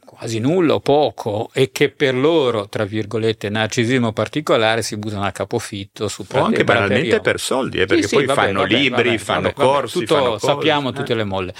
quasi 0.05 0.39
nulla 0.39 0.75
o 0.75 0.79
poco 0.79 1.49
e 1.53 1.71
che 1.71 1.89
per 1.89 2.15
loro, 2.15 2.69
tra 2.69 2.85
virgolette, 2.85 3.49
narcisismo 3.49 4.13
particolare 4.13 4.81
si 4.81 4.95
buttano 4.97 5.25
a 5.25 5.31
capofitto 5.31 6.07
su 6.07 6.25
O 6.31 6.41
anche 6.43 6.63
banalmente 6.63 7.19
per 7.19 7.39
soldi, 7.39 7.81
eh, 7.81 7.85
perché 7.85 8.03
Sì, 8.03 8.07
sì, 8.09 8.15
poi 8.15 8.25
vabbè, 8.25 8.39
fanno 8.39 8.61
vabbè, 8.61 8.73
libri, 8.73 9.09
vabbè, 9.09 9.17
fanno 9.17 9.53
corsi, 9.53 9.99
tutto, 9.99 10.15
fanno 10.15 10.29
cose, 10.31 10.45
sappiamo 10.45 10.89
eh. 10.89 10.93
tutte 10.93 11.13
le 11.13 11.23
molle. 11.23 11.53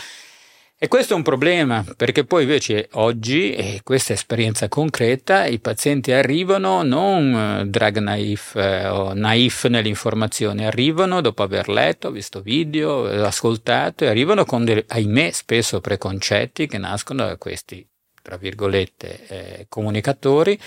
E 0.84 0.90
questo 0.90 1.14
è 1.14 1.16
un 1.16 1.24
problema, 1.24 1.86
perché 1.96 2.26
poi 2.26 2.42
invece 2.42 2.90
oggi, 2.96 3.54
e 3.54 3.80
questa 3.86 4.12
è 4.12 4.18
esperienza 4.18 4.68
concreta, 4.68 5.46
i 5.46 5.60
pazienti 5.60 6.12
arrivano 6.12 6.84
non 6.84 7.34
eh, 7.34 7.66
drug 7.68 8.00
naif 8.00 8.58
eh, 8.58 8.88
o 8.88 9.14
naif 9.14 9.68
nell'informazione, 9.68 10.66
arrivano 10.66 11.22
dopo 11.22 11.42
aver 11.42 11.70
letto, 11.70 12.12
visto 12.12 12.42
video, 12.42 13.06
ascoltato, 13.26 14.04
e 14.04 14.08
arrivano 14.08 14.44
con, 14.44 14.66
dei, 14.66 14.84
ahimè, 14.86 15.32
spesso 15.32 15.80
preconcetti 15.80 16.68
che 16.68 16.78
nascono 16.78 17.28
da 17.28 17.38
questi, 17.38 17.88
tra 18.22 18.36
virgolette, 18.36 19.28
eh, 19.28 19.66
comunicatori, 19.70 20.60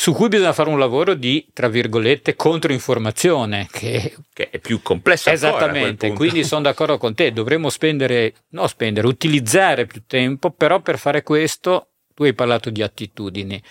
su 0.00 0.14
cui 0.14 0.28
bisogna 0.28 0.54
fare 0.54 0.70
un 0.70 0.78
lavoro 0.78 1.12
di, 1.12 1.46
tra 1.52 1.68
virgolette, 1.68 2.34
controinformazione, 2.34 3.68
che 3.70 4.16
che 4.32 4.48
è 4.48 4.58
più 4.58 4.80
complesso 4.80 5.28
ancora 5.28 5.48
a 5.48 5.50
quel 5.50 5.68
Esattamente, 5.72 6.12
quindi 6.14 6.42
sono 6.42 6.62
d'accordo 6.62 6.96
con 6.96 7.14
te, 7.14 7.34
dovremmo 7.34 7.68
spendere, 7.68 8.32
no 8.52 8.66
spendere, 8.66 9.06
utilizzare 9.06 9.84
più 9.84 10.04
tempo, 10.06 10.52
però 10.52 10.80
per 10.80 10.98
fare 10.98 11.22
questo 11.22 11.88
tu 12.14 12.22
hai 12.22 12.32
parlato 12.32 12.70
di 12.70 12.80
attitudini 12.80 13.62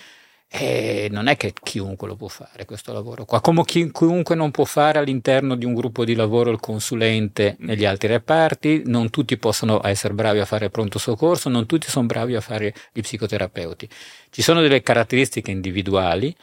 e 0.51 1.09
non 1.11 1.27
è 1.27 1.37
che 1.37 1.53
chiunque 1.61 2.07
lo 2.07 2.15
può 2.15 2.27
fare 2.27 2.65
questo 2.65 2.91
lavoro 2.91 3.23
qua, 3.23 3.39
come 3.39 3.63
chi- 3.65 3.91
chiunque 3.91 4.33
non 4.33 4.49
può 4.49 4.65
fare 4.65 4.97
all'interno 4.97 5.55
di 5.55 5.63
un 5.63 5.75
gruppo 5.75 6.03
di 6.03 6.15
lavoro 6.15 6.49
il 6.49 6.59
consulente 6.59 7.55
negli 7.59 7.85
altri 7.85 8.07
reparti, 8.07 8.81
non 8.85 9.11
tutti 9.11 9.37
possono 9.37 9.79
essere 9.85 10.15
bravi 10.15 10.39
a 10.39 10.45
fare 10.45 10.71
pronto 10.71 10.97
soccorso, 10.97 11.49
non 11.49 11.67
tutti 11.67 11.87
sono 11.87 12.07
bravi 12.07 12.35
a 12.35 12.41
fare 12.41 12.73
gli 12.91 13.01
psicoterapeuti. 13.01 13.87
Ci 14.31 14.41
sono 14.41 14.61
delle 14.61 14.81
caratteristiche 14.81 15.51
individuali 15.51 16.35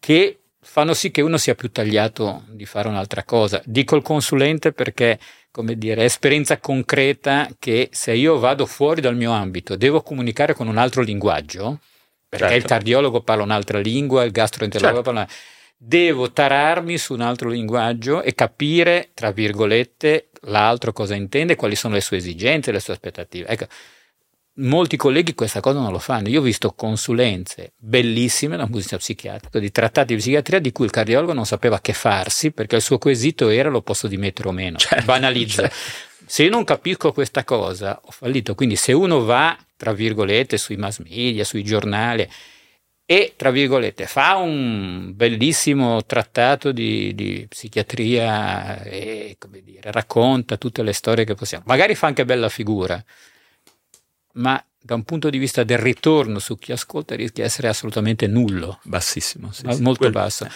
che 0.00 0.40
fanno 0.60 0.92
sì 0.92 1.12
che 1.12 1.20
uno 1.20 1.36
sia 1.36 1.54
più 1.54 1.70
tagliato 1.70 2.42
di 2.48 2.64
fare 2.66 2.88
un'altra 2.88 3.22
cosa. 3.22 3.62
Dico 3.64 3.94
il 3.94 4.02
consulente 4.02 4.72
perché, 4.72 5.18
come 5.52 5.78
dire, 5.78 6.02
esperienza 6.04 6.58
concreta 6.58 7.48
che 7.60 7.88
se 7.92 8.14
io 8.14 8.38
vado 8.40 8.66
fuori 8.66 9.00
dal 9.00 9.14
mio 9.14 9.30
ambito, 9.30 9.76
devo 9.76 10.02
comunicare 10.02 10.54
con 10.54 10.66
un 10.66 10.78
altro 10.78 11.02
linguaggio, 11.02 11.78
perché 12.38 12.48
Certo. 12.48 12.56
il 12.56 12.64
cardiologo 12.64 13.20
parla 13.22 13.42
un'altra 13.42 13.78
lingua, 13.78 14.24
il 14.24 14.30
gastroenterologo 14.32 15.02
Certo. 15.02 15.10
parla 15.12 15.28
devo 15.76 16.32
tararmi 16.32 16.96
su 16.96 17.12
un 17.14 17.20
altro 17.20 17.48
linguaggio 17.50 18.22
e 18.22 18.34
capire, 18.34 19.10
tra 19.12 19.32
virgolette, 19.32 20.30
l'altro 20.42 20.92
cosa 20.92 21.14
intende, 21.14 21.56
quali 21.56 21.74
sono 21.76 21.94
le 21.94 22.00
sue 22.00 22.16
esigenze, 22.18 22.72
le 22.72 22.80
sue 22.80 22.94
aspettative. 22.94 23.48
Ecco, 23.48 23.66
molti 24.58 24.96
colleghi 24.96 25.34
questa 25.34 25.60
cosa 25.60 25.80
non 25.80 25.90
lo 25.92 25.98
fanno. 25.98 26.28
Io 26.28 26.40
ho 26.40 26.42
visto 26.42 26.72
consulenze 26.72 27.72
bellissime 27.76 28.56
da 28.56 28.62
un 28.62 28.70
punto 28.70 28.76
di 28.76 28.82
vista 28.82 28.96
psichiatrico, 28.96 29.58
di 29.58 29.70
trattati 29.70 30.14
di 30.14 30.20
psichiatria 30.20 30.58
di 30.58 30.72
cui 30.72 30.84
il 30.86 30.90
cardiologo 30.90 31.32
non 31.32 31.44
sapeva 31.44 31.80
che 31.80 31.92
farsi 31.92 32.52
perché 32.52 32.76
il 32.76 32.82
suo 32.82 32.98
quesito 32.98 33.48
era 33.48 33.68
lo 33.68 33.82
posso 33.82 34.06
dimettere 34.06 34.48
o 34.48 34.52
meno. 34.52 34.78
Certo, 34.78 35.04
Banalizzo. 35.04 35.62
certo. 35.62 35.74
Se 36.26 36.44
io 36.44 36.50
non 36.50 36.64
capisco 36.64 37.12
questa 37.12 37.44
cosa, 37.44 38.00
ho 38.02 38.10
fallito. 38.10 38.54
Quindi 38.54 38.76
se 38.76 38.92
uno 38.92 39.24
va, 39.24 39.54
tra 39.84 39.92
virgolette, 39.92 40.56
sui 40.56 40.76
mass 40.76 41.00
media, 41.00 41.44
sui 41.44 41.62
giornali 41.62 42.26
e, 43.04 43.34
tra 43.36 43.50
virgolette, 43.50 44.06
fa 44.06 44.36
un 44.36 45.12
bellissimo 45.14 46.02
trattato 46.06 46.72
di, 46.72 47.14
di 47.14 47.44
psichiatria 47.46 48.82
e, 48.82 49.36
come 49.38 49.60
dire, 49.62 49.92
racconta 49.92 50.56
tutte 50.56 50.82
le 50.82 50.94
storie 50.94 51.26
che 51.26 51.34
possiamo. 51.34 51.64
Magari 51.66 51.94
fa 51.94 52.06
anche 52.06 52.24
bella 52.24 52.48
figura, 52.48 53.04
ma 54.36 54.64
da 54.80 54.94
un 54.94 55.02
punto 55.02 55.28
di 55.28 55.36
vista 55.36 55.64
del 55.64 55.76
ritorno 55.76 56.38
su 56.38 56.56
chi 56.56 56.72
ascolta 56.72 57.14
rischia 57.14 57.42
di 57.42 57.48
essere 57.50 57.68
assolutamente 57.68 58.26
nullo, 58.26 58.80
Bassissimo, 58.84 59.52
sì, 59.52 59.66
sì, 59.70 59.82
molto 59.82 59.98
quello- 59.98 60.12
basso. 60.20 60.48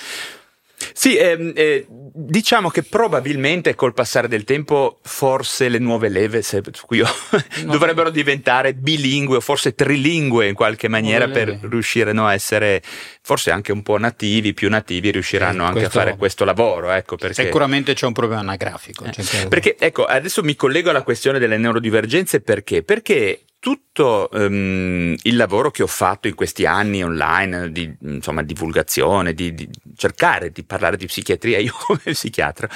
Sì, 0.92 1.16
ehm, 1.16 1.52
eh, 1.56 1.86
diciamo 1.88 2.68
che 2.70 2.82
probabilmente 2.84 3.74
col 3.74 3.94
passare 3.94 4.28
del 4.28 4.44
tempo 4.44 4.98
forse 5.02 5.68
le 5.68 5.78
nuove 5.78 6.08
leve 6.08 6.42
se- 6.42 6.62
su 6.72 6.86
cui 6.86 6.98
io- 6.98 7.06
No. 7.64 7.72
dovrebbero 7.72 8.10
diventare 8.10 8.74
bilingue 8.74 9.38
o 9.38 9.40
forse 9.40 9.74
trilingue 9.74 10.46
in 10.48 10.54
qualche 10.54 10.86
maniera 10.88 11.28
per 11.28 11.48
leve. 11.48 11.68
riuscire 11.68 12.12
no, 12.12 12.26
a 12.26 12.34
essere 12.34 12.80
forse 13.22 13.50
anche 13.50 13.72
un 13.72 13.82
po' 13.82 13.98
nativi, 13.98 14.54
più 14.54 14.68
nativi, 14.70 15.10
riusciranno 15.10 15.62
Eh, 15.64 15.66
anche 15.66 15.78
questo- 15.80 15.98
a 15.98 16.02
fare 16.02 16.16
questo 16.16 16.44
lavoro. 16.44 16.90
Ecco, 16.92 17.16
perché... 17.16 17.44
Sicuramente 17.44 17.94
c'è 17.94 18.06
un 18.06 18.12
problema 18.12 18.40
anagrafico. 18.40 19.04
Eh, 19.04 19.10
che- 19.10 19.46
Perché, 19.48 19.76
ecco, 19.78 20.04
adesso 20.04 20.42
mi 20.42 20.54
collego 20.54 20.90
alla 20.90 21.02
questione 21.02 21.38
delle 21.38 21.56
neurodivergenze 21.58 22.40
perché? 22.40 22.82
Perché 22.82 23.40
tutto 23.60 24.30
ehm, 24.30 25.16
il 25.22 25.36
lavoro 25.36 25.70
che 25.70 25.82
ho 25.82 25.88
fatto 25.88 26.28
in 26.28 26.34
questi 26.34 26.64
anni 26.66 27.02
online 27.02 27.72
di 27.72 27.92
insomma, 28.02 28.42
divulgazione, 28.42 29.34
di, 29.34 29.54
di 29.54 29.68
cercare 29.96 30.50
di 30.50 30.62
parlare 30.64 30.96
di 30.96 31.06
psichiatria, 31.06 31.58
io 31.60 31.74
come 31.86 32.00
psichiatra, 32.04 32.68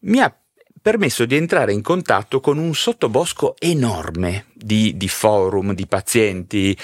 mi 0.00 0.20
ha 0.20 0.34
permesso 0.80 1.24
di 1.24 1.36
entrare 1.36 1.72
in 1.72 1.82
contatto 1.82 2.40
con 2.40 2.56
un 2.56 2.74
sottobosco 2.74 3.56
enorme 3.58 4.46
di, 4.54 4.96
di 4.96 5.08
forum, 5.08 5.74
di 5.74 5.86
pazienti 5.86 6.76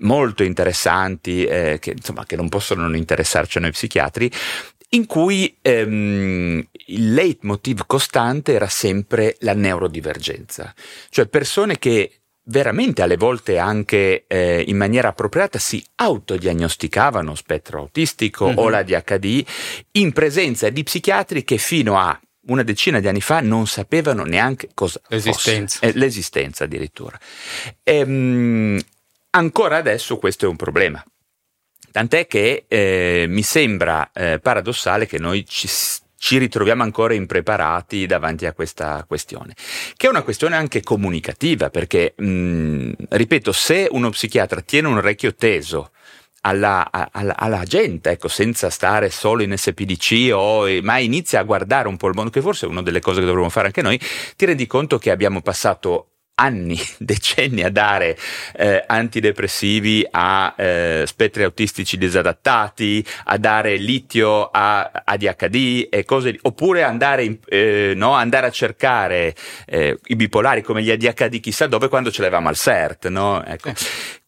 molto 0.00 0.42
interessanti, 0.42 1.44
eh, 1.44 1.78
che, 1.78 1.90
insomma, 1.92 2.24
che 2.24 2.36
non 2.36 2.48
possono 2.48 2.82
non 2.82 2.96
interessarci 2.96 3.58
a 3.58 3.60
noi 3.60 3.70
psichiatri, 3.70 4.30
in 4.94 5.06
cui 5.06 5.56
ehm, 5.62 6.66
il 6.86 7.14
leitmotiv 7.14 7.84
costante 7.86 8.52
era 8.52 8.68
sempre 8.68 9.36
la 9.40 9.54
neurodivergenza, 9.54 10.74
cioè 11.08 11.26
persone 11.26 11.78
che 11.78 12.21
veramente 12.44 13.02
alle 13.02 13.16
volte 13.16 13.58
anche 13.58 14.24
eh, 14.26 14.64
in 14.66 14.76
maniera 14.76 15.08
appropriata 15.08 15.58
si 15.58 15.84
autodiagnosticavano 15.96 17.34
spettro 17.34 17.78
autistico 17.78 18.48
Mhm. 18.50 18.58
o 18.58 18.68
la 18.68 18.82
DHD 18.82 19.44
in 19.92 20.12
presenza 20.12 20.68
di 20.68 20.82
psichiatri 20.82 21.44
che 21.44 21.56
fino 21.58 21.98
a 21.98 22.18
una 22.46 22.64
decina 22.64 22.98
di 22.98 23.06
anni 23.06 23.20
fa 23.20 23.40
non 23.40 23.68
sapevano 23.68 24.24
neanche 24.24 24.70
cosa 24.74 25.00
L'esistenza. 25.08 25.78
fosse, 25.78 25.92
eh, 25.92 25.96
l'esistenza 25.98 26.64
addirittura. 26.64 27.16
Ehm, 27.84 28.80
ancora 29.30 29.76
adesso 29.76 30.18
questo 30.18 30.46
è 30.46 30.48
un 30.48 30.56
problema. 30.56 31.04
Tant'è 31.92 32.26
che 32.26 32.64
eh, 32.68 33.26
mi 33.28 33.42
sembra 33.42 34.10
eh, 34.12 34.38
paradossale 34.40 35.06
che 35.06 35.18
noi 35.18 35.44
ci, 35.46 35.68
ci 36.22 36.38
ritroviamo 36.38 36.84
ancora 36.84 37.14
impreparati 37.14 38.06
davanti 38.06 38.46
a 38.46 38.52
questa 38.52 39.04
questione, 39.08 39.56
che 39.96 40.06
è 40.06 40.08
una 40.08 40.22
questione 40.22 40.54
anche 40.54 40.80
comunicativa, 40.80 41.68
perché, 41.68 42.14
mh, 42.16 42.92
ripeto, 43.08 43.50
se 43.50 43.88
uno 43.90 44.08
psichiatra 44.10 44.60
tiene 44.60 44.86
un 44.86 44.98
orecchio 44.98 45.34
teso 45.34 45.90
alla, 46.42 46.88
alla, 46.92 47.36
alla, 47.36 47.64
gente, 47.64 48.10
ecco, 48.10 48.28
senza 48.28 48.70
stare 48.70 49.10
solo 49.10 49.42
in 49.42 49.52
SPDC 49.56 50.30
o, 50.32 50.68
ma 50.82 50.98
inizia 50.98 51.40
a 51.40 51.42
guardare 51.42 51.88
un 51.88 51.96
po' 51.96 52.06
il 52.06 52.14
mondo, 52.14 52.30
che 52.30 52.40
forse 52.40 52.66
è 52.66 52.68
una 52.68 52.82
delle 52.82 53.00
cose 53.00 53.18
che 53.18 53.26
dovremmo 53.26 53.50
fare 53.50 53.66
anche 53.66 53.82
noi, 53.82 54.00
ti 54.36 54.44
rendi 54.44 54.68
conto 54.68 54.98
che 54.98 55.10
abbiamo 55.10 55.42
passato 55.42 56.11
anni, 56.42 56.78
decenni 56.98 57.62
a 57.62 57.70
dare 57.70 58.16
eh, 58.56 58.82
antidepressivi 58.86 60.06
a 60.10 60.54
eh, 60.56 61.04
spettri 61.06 61.44
autistici 61.44 61.96
disadattati, 61.96 63.04
a 63.24 63.38
dare 63.38 63.76
litio 63.76 64.50
a 64.50 64.90
ADHD 65.04 65.88
e 65.90 66.04
cose, 66.04 66.38
oppure 66.42 66.82
andare, 66.82 67.24
in, 67.24 67.38
eh, 67.46 67.92
no, 67.94 68.12
andare 68.12 68.46
a 68.46 68.50
cercare 68.50 69.34
eh, 69.66 69.98
i 70.04 70.16
bipolari 70.16 70.62
come 70.62 70.82
gli 70.82 70.90
ADHD 70.90 71.40
chissà 71.40 71.66
dove 71.66 71.88
quando 71.88 72.10
ce 72.10 72.22
l'avevamo 72.22 72.48
al 72.48 72.56
CERT, 72.56 73.08
no? 73.08 73.44
Ecco. 73.44 73.72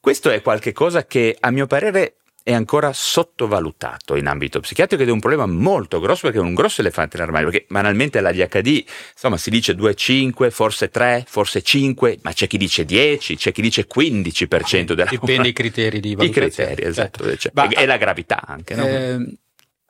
Questo 0.01 0.31
è 0.31 0.43
qualcosa 0.43 1.07
che 1.07 1.37
a 1.41 1.51
mio 1.51 1.67
parere 1.67 2.17
è 2.47 2.53
ancora 2.53 2.93
sottovalutato 2.93 4.17
in 4.17 4.27
ambito 4.27 4.61
psichiatrico 4.61 5.03
ed 5.03 5.09
è 5.09 5.13
un 5.13 5.19
problema 5.19 5.47
molto 5.47 5.99
grosso 5.99 6.27
perché 6.27 6.37
è 6.37 6.43
un 6.43 6.53
grosso 6.53 6.83
elefante 6.83 7.17
nell'armadio, 7.17 7.49
perché 7.49 7.67
banalmente 7.71 8.21
l'ADHD, 8.21 8.85
insomma, 9.15 9.39
si 9.39 9.49
dice 9.49 9.73
2,5, 9.73 10.51
forse 10.51 10.91
3, 10.91 11.25
forse 11.27 11.63
5, 11.63 12.19
ma 12.21 12.35
c'è 12.35 12.47
chi 12.47 12.59
dice 12.59 12.85
10, 12.85 13.37
c'è 13.37 13.51
chi 13.51 13.63
dice 13.63 13.87
15% 13.89 14.93
della 14.93 15.09
Dipende 15.09 15.43
dai 15.43 15.53
criteri 15.55 16.01
di 16.01 16.15
valutazione. 16.15 16.47
I 16.47 16.75
criteri, 16.75 16.87
esatto, 16.87 17.25
certo. 17.25 17.51
cioè, 17.67 17.81
e 17.81 17.87
la 17.87 17.97
gravità 17.97 18.43
anche. 18.47 18.75
No? 18.75 18.87
Eh, 18.87 19.39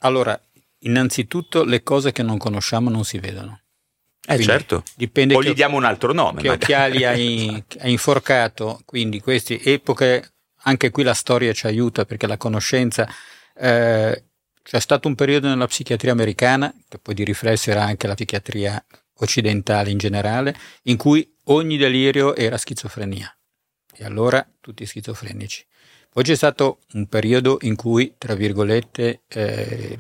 allora, 0.03 0.41
innanzitutto 0.83 1.65
le 1.65 1.83
cose 1.83 2.13
che 2.13 2.23
non 2.23 2.39
conosciamo 2.39 2.89
non 2.89 3.03
si 3.03 3.19
vedono. 3.19 3.63
Eh 4.27 4.37
quindi 4.37 4.45
certo, 4.45 4.83
dipende 4.95 5.35
o 5.35 5.43
gli 5.43 5.53
diamo 5.55 5.77
un 5.77 5.85
altro 5.85 6.13
nome. 6.13 6.41
Che 6.41 6.49
magari. 6.49 6.63
occhiali 6.63 7.05
hai, 7.05 7.65
hai 7.81 7.91
inforcato, 7.91 8.81
quindi 8.85 9.21
queste 9.21 9.61
epoche 9.61 10.34
anche 10.65 10.91
qui 10.91 11.03
la 11.03 11.15
storia 11.15 11.53
ci 11.53 11.67
aiuta 11.67 12.05
perché 12.05 12.27
la 12.27 12.37
conoscenza 12.37 13.09
eh, 13.55 14.25
c'è 14.63 14.81
stato 14.81 15.09
un 15.09 15.15
periodo 15.15 15.49
nella 15.49 15.67
psichiatria 15.67 16.13
americana, 16.13 16.73
che 16.89 16.99
poi 16.99 17.15
di 17.15 17.25
riflesso 17.25 17.71
era 17.71 17.85
anche 17.85 18.07
la 18.07 18.15
psichiatria 18.15 18.83
occidentale 19.19 19.91
in 19.91 19.99
generale, 19.99 20.57
in 20.85 20.97
cui 20.97 21.37
ogni 21.45 21.77
delirio 21.77 22.35
era 22.35 22.57
schizofrenia. 22.57 23.35
E 23.97 24.05
allora 24.05 24.47
tutti 24.61 24.87
schizofrenici. 24.87 25.65
Poi 26.09 26.23
c'è 26.23 26.35
stato 26.35 26.79
un 26.93 27.07
periodo 27.09 27.59
in 27.63 27.77
cui, 27.77 28.15
tra 28.17 28.35
virgolette, 28.35 29.23
eh, 29.29 29.97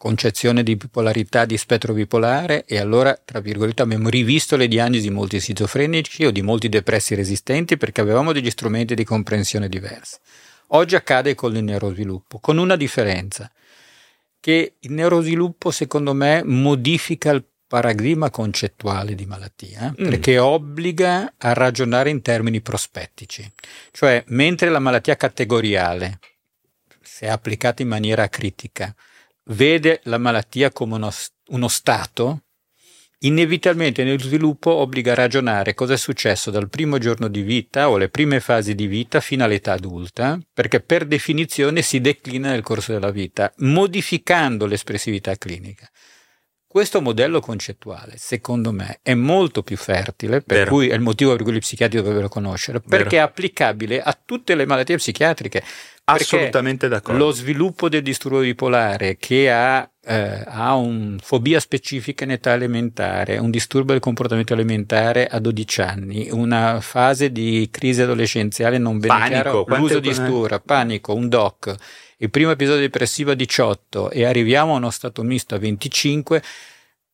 concezione 0.00 0.62
di 0.62 0.76
bipolarità, 0.76 1.44
di 1.44 1.58
spettro 1.58 1.92
bipolare 1.92 2.64
e 2.64 2.78
allora, 2.78 3.14
tra 3.22 3.38
virgolette, 3.40 3.82
abbiamo 3.82 4.08
rivisto 4.08 4.56
le 4.56 4.66
diagnosi 4.66 5.02
di 5.02 5.10
molti 5.10 5.38
schizofrenici 5.38 6.24
o 6.24 6.30
di 6.30 6.40
molti 6.40 6.70
depressi 6.70 7.14
resistenti 7.14 7.76
perché 7.76 8.00
avevamo 8.00 8.32
degli 8.32 8.48
strumenti 8.48 8.94
di 8.94 9.04
comprensione 9.04 9.68
diversi. 9.68 10.16
Oggi 10.68 10.94
accade 10.94 11.34
con 11.34 11.54
il 11.54 11.62
neurosviluppo, 11.62 12.38
con 12.38 12.56
una 12.56 12.76
differenza, 12.76 13.52
che 14.40 14.76
il 14.78 14.90
neurosviluppo 14.90 15.70
secondo 15.70 16.14
me 16.14 16.42
modifica 16.44 17.30
il 17.32 17.44
paradigma 17.66 18.30
concettuale 18.30 19.14
di 19.14 19.26
malattia, 19.26 19.90
mm. 19.90 20.08
perché 20.08 20.38
obbliga 20.38 21.34
a 21.36 21.52
ragionare 21.52 22.08
in 22.08 22.22
termini 22.22 22.62
prospettici. 22.62 23.52
Cioè, 23.90 24.24
mentre 24.28 24.70
la 24.70 24.78
malattia 24.78 25.16
categoriale, 25.16 26.20
se 27.02 27.28
applicata 27.28 27.82
in 27.82 27.88
maniera 27.88 28.30
critica, 28.30 28.94
vede 29.44 30.00
la 30.04 30.18
malattia 30.18 30.70
come 30.70 30.94
uno, 30.94 31.10
uno 31.48 31.68
stato, 31.68 32.42
inevitabilmente 33.22 34.04
nel 34.04 34.20
sviluppo 34.20 34.70
obbliga 34.70 35.12
a 35.12 35.16
ragionare 35.16 35.74
cosa 35.74 35.92
è 35.94 35.98
successo 35.98 36.50
dal 36.50 36.70
primo 36.70 36.98
giorno 36.98 37.28
di 37.28 37.42
vita 37.42 37.90
o 37.90 37.98
le 37.98 38.08
prime 38.08 38.40
fasi 38.40 38.74
di 38.74 38.86
vita 38.86 39.20
fino 39.20 39.44
all'età 39.44 39.72
adulta, 39.72 40.38
perché 40.52 40.80
per 40.80 41.06
definizione 41.06 41.82
si 41.82 42.00
declina 42.00 42.50
nel 42.50 42.62
corso 42.62 42.92
della 42.92 43.10
vita, 43.10 43.52
modificando 43.58 44.66
l'espressività 44.66 45.36
clinica. 45.36 45.88
Questo 46.70 47.00
modello 47.00 47.40
concettuale, 47.40 48.14
secondo 48.16 48.70
me, 48.70 49.00
è 49.02 49.14
molto 49.14 49.64
più 49.64 49.76
fertile, 49.76 50.40
per 50.40 50.58
Vero. 50.58 50.70
cui 50.70 50.88
è 50.88 50.94
il 50.94 51.00
motivo 51.00 51.34
per 51.34 51.42
cui 51.42 51.54
gli 51.54 51.58
psichiatri 51.58 51.96
dovrebbero 51.96 52.28
conoscere, 52.28 52.78
perché 52.78 53.16
Vero. 53.16 53.26
è 53.26 53.28
applicabile 53.28 54.00
a 54.00 54.16
tutte 54.24 54.54
le 54.54 54.66
malattie 54.66 54.94
psichiatriche. 54.94 55.64
Assolutamente 56.12 56.88
d'accordo. 56.88 57.24
Lo 57.24 57.30
sviluppo 57.30 57.88
del 57.88 58.02
disturbo 58.02 58.40
bipolare 58.40 59.16
che 59.16 59.50
ha, 59.50 59.88
eh, 60.04 60.42
ha 60.46 60.74
una 60.74 61.16
fobia 61.20 61.60
specifica 61.60 62.24
in 62.24 62.32
età 62.32 62.52
elementare, 62.52 63.38
un 63.38 63.50
disturbo 63.50 63.92
del 63.92 64.00
comportamento 64.00 64.52
alimentare 64.52 65.26
a 65.26 65.38
12 65.38 65.80
anni, 65.80 66.28
una 66.30 66.80
fase 66.80 67.30
di 67.32 67.68
crisi 67.70 68.02
adolescenziale 68.02 68.78
non 68.78 68.98
ben 68.98 69.10
chiara, 69.26 69.52
l'uso 69.52 70.00
di 70.00 70.12
stura, 70.12 70.60
panico, 70.60 71.14
un 71.14 71.28
DOC, 71.28 71.74
il 72.18 72.30
primo 72.30 72.50
episodio 72.50 72.80
depressivo 72.80 73.30
a 73.30 73.34
18 73.34 74.10
e 74.10 74.24
arriviamo 74.24 74.74
a 74.74 74.76
uno 74.76 74.90
stato 74.90 75.22
misto 75.22 75.54
a 75.54 75.58
25, 75.58 76.42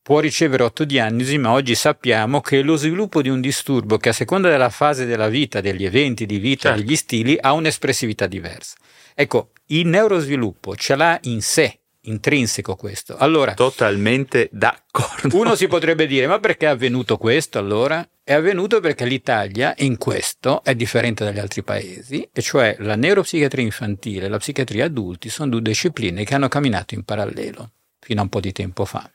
può 0.07 0.21
ricevere 0.21 0.63
otto 0.63 0.85
diagnosi, 0.85 1.37
ma 1.37 1.51
oggi 1.51 1.75
sappiamo 1.75 2.39
che 2.39 2.61
lo 2.61 2.77
sviluppo 2.77 3.21
di 3.21 3.27
un 3.27 3.41
disturbo 3.41 3.97
che 3.97 4.07
a 4.07 4.13
seconda 4.13 4.47
della 4.47 4.69
fase 4.69 5.05
della 5.05 5.27
vita, 5.27 5.59
degli 5.59 5.83
eventi 5.83 6.25
di 6.25 6.37
vita, 6.37 6.69
certo. 6.69 6.81
degli 6.81 6.95
stili, 6.95 7.37
ha 7.37 7.51
un'espressività 7.51 8.25
diversa. 8.25 8.77
Ecco, 9.13 9.49
il 9.65 9.85
neurosviluppo 9.85 10.77
ce 10.77 10.95
l'ha 10.95 11.19
in 11.23 11.41
sé, 11.41 11.79
intrinseco 12.03 12.77
questo. 12.77 13.17
Allora, 13.17 13.53
totalmente 13.53 14.47
d'accordo. 14.49 15.35
Uno 15.35 15.55
si 15.55 15.67
potrebbe 15.67 16.07
dire, 16.07 16.25
ma 16.25 16.39
perché 16.39 16.67
è 16.67 16.69
avvenuto 16.69 17.17
questo 17.17 17.59
allora? 17.59 18.07
È 18.23 18.31
avvenuto 18.31 18.79
perché 18.79 19.03
l'Italia 19.03 19.73
in 19.79 19.97
questo 19.97 20.63
è 20.63 20.73
differente 20.73 21.25
dagli 21.25 21.39
altri 21.39 21.63
paesi, 21.63 22.25
e 22.31 22.41
cioè 22.41 22.77
la 22.79 22.95
neuropsichiatria 22.95 23.65
infantile 23.65 24.27
e 24.27 24.29
la 24.29 24.37
psichiatria 24.37 24.85
adulti 24.85 25.27
sono 25.27 25.49
due 25.49 25.61
discipline 25.63 26.23
che 26.23 26.33
hanno 26.33 26.47
camminato 26.47 26.93
in 26.93 27.03
parallelo 27.03 27.71
fino 27.99 28.21
a 28.21 28.23
un 28.23 28.29
po' 28.29 28.39
di 28.39 28.53
tempo 28.53 28.85
fa. 28.85 29.11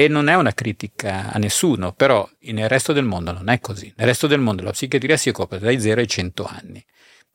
E 0.00 0.08
non 0.08 0.28
è 0.28 0.34
una 0.34 0.54
critica 0.54 1.30
a 1.30 1.36
nessuno, 1.36 1.92
però 1.92 2.26
nel 2.52 2.70
resto 2.70 2.94
del 2.94 3.04
mondo 3.04 3.32
non 3.32 3.50
è 3.50 3.60
così. 3.60 3.92
Nel 3.96 4.06
resto 4.06 4.26
del 4.26 4.40
mondo 4.40 4.62
la 4.62 4.70
psichiatria 4.70 5.18
si 5.18 5.28
occupa 5.28 5.58
dai 5.58 5.78
0 5.78 6.00
ai 6.00 6.08
100 6.08 6.44
anni. 6.46 6.82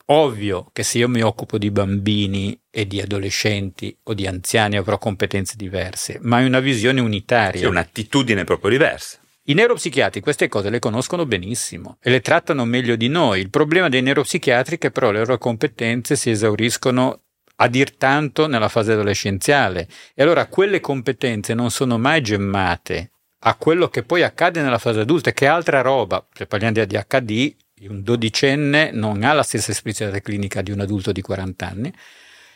Ovvio 0.05 0.71
che 0.73 0.81
se 0.81 0.97
io 0.97 1.07
mi 1.07 1.21
occupo 1.21 1.59
di 1.59 1.69
bambini 1.69 2.59
e 2.71 2.87
di 2.87 2.99
adolescenti 2.99 3.95
o 4.01 4.15
di 4.15 4.25
anziani 4.25 4.77
avrò 4.77 4.97
competenze 4.97 5.53
diverse, 5.57 6.17
ma 6.23 6.39
è 6.39 6.45
una 6.45 6.59
visione 6.59 7.01
unitaria. 7.01 7.61
È 7.61 7.67
un'attitudine 7.67 8.43
proprio 8.45 8.71
diversa. 8.71 9.19
I 9.43 9.53
neuropsichiatri 9.53 10.21
queste 10.21 10.47
cose 10.47 10.71
le 10.71 10.79
conoscono 10.79 11.27
benissimo 11.27 11.99
e 12.01 12.09
le 12.09 12.21
trattano 12.21 12.65
meglio 12.65 12.95
di 12.95 13.09
noi. 13.09 13.41
Il 13.41 13.51
problema 13.51 13.89
dei 13.89 14.01
neuropsichiatri 14.01 14.77
è 14.77 14.79
che 14.79 14.89
però 14.89 15.11
le 15.11 15.19
loro 15.19 15.37
competenze 15.37 16.15
si 16.15 16.31
esauriscono 16.31 17.24
a 17.57 17.67
dir 17.67 17.95
tanto 17.95 18.47
nella 18.47 18.69
fase 18.69 18.93
adolescenziale 18.93 19.87
e 20.13 20.23
allora 20.23 20.47
quelle 20.47 20.79
competenze 20.79 21.53
non 21.53 21.71
sono 21.71 21.97
mai 21.97 22.21
gemmate 22.21 23.11
a 23.47 23.55
quello 23.55 23.89
che 23.89 24.03
poi 24.03 24.23
accade 24.23 24.61
nella 24.61 24.79
fase 24.79 25.01
adulta, 25.01 25.31
che 25.31 25.45
è 25.45 25.47
altra 25.47 25.81
roba. 25.81 26.25
Se 26.33 26.47
parliamo 26.47 26.73
di 26.73 26.79
ADHD, 26.79 27.55
un 27.87 28.01
dodicenne 28.01 28.89
non 28.91 29.23
ha 29.23 29.33
la 29.33 29.43
stessa 29.43 29.71
espressione 29.71 30.21
clinica 30.21 30.61
di 30.61 30.71
un 30.71 30.79
adulto 30.79 31.11
di 31.11 31.21
40 31.21 31.67
anni 31.67 31.93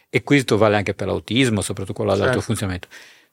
e 0.09 0.23
questo 0.23 0.57
vale 0.57 0.77
anche 0.77 0.95
per 0.95 1.07
l'autismo, 1.07 1.61
soprattutto 1.61 1.93
quello 1.93 2.11
all'alto 2.11 2.33
certo. 2.33 2.45
funzionamento. 2.45 2.87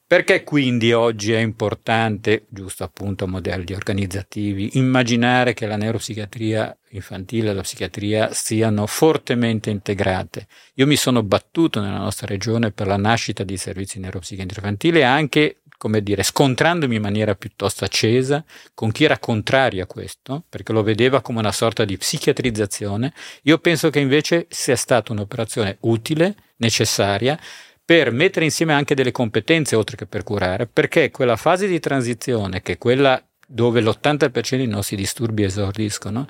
Perché 0.08 0.44
quindi 0.44 0.92
oggi 0.92 1.32
è 1.32 1.40
importante, 1.40 2.44
giusto 2.48 2.84
appunto 2.84 3.24
a 3.24 3.26
modelli 3.26 3.74
organizzativi, 3.74 4.78
immaginare 4.78 5.52
che 5.52 5.66
la 5.66 5.76
neuropsichiatria 5.76 6.78
infantile 6.90 7.50
e 7.50 7.52
la 7.54 7.62
psichiatria 7.62 8.32
siano 8.32 8.86
fortemente 8.86 9.70
integrate? 9.70 10.46
Io 10.74 10.86
mi 10.86 10.94
sono 10.94 11.24
battuto 11.24 11.80
nella 11.80 11.98
nostra 11.98 12.28
regione 12.28 12.70
per 12.70 12.86
la 12.86 12.96
nascita 12.96 13.42
di 13.42 13.56
servizi 13.56 13.98
neuropsichiatria 13.98 14.58
infantile 14.58 15.02
anche 15.02 15.62
come 15.76 16.02
dire, 16.02 16.22
scontrandomi 16.22 16.94
in 16.94 17.02
maniera 17.02 17.34
piuttosto 17.34 17.84
accesa 17.84 18.44
con 18.74 18.92
chi 18.92 19.04
era 19.04 19.18
contrario 19.18 19.82
a 19.82 19.86
questo, 19.86 20.44
perché 20.48 20.72
lo 20.72 20.82
vedeva 20.82 21.20
come 21.20 21.40
una 21.40 21.52
sorta 21.52 21.84
di 21.84 21.98
psichiatrizzazione, 21.98 23.12
io 23.42 23.58
penso 23.58 23.90
che 23.90 23.98
invece 23.98 24.46
sia 24.48 24.76
stata 24.76 25.12
un'operazione 25.12 25.76
utile, 25.80 26.34
necessaria, 26.56 27.38
per 27.86 28.10
mettere 28.10 28.44
insieme 28.44 28.72
anche 28.72 28.96
delle 28.96 29.12
competenze 29.12 29.76
oltre 29.76 29.96
che 29.96 30.06
per 30.06 30.24
curare, 30.24 30.66
perché 30.66 31.12
quella 31.12 31.36
fase 31.36 31.68
di 31.68 31.78
transizione, 31.78 32.60
che 32.60 32.72
è 32.72 32.78
quella 32.78 33.24
dove 33.46 33.80
l'80% 33.80 34.56
dei 34.56 34.66
nostri 34.66 34.96
disturbi 34.96 35.44
esordiscono, 35.44 36.26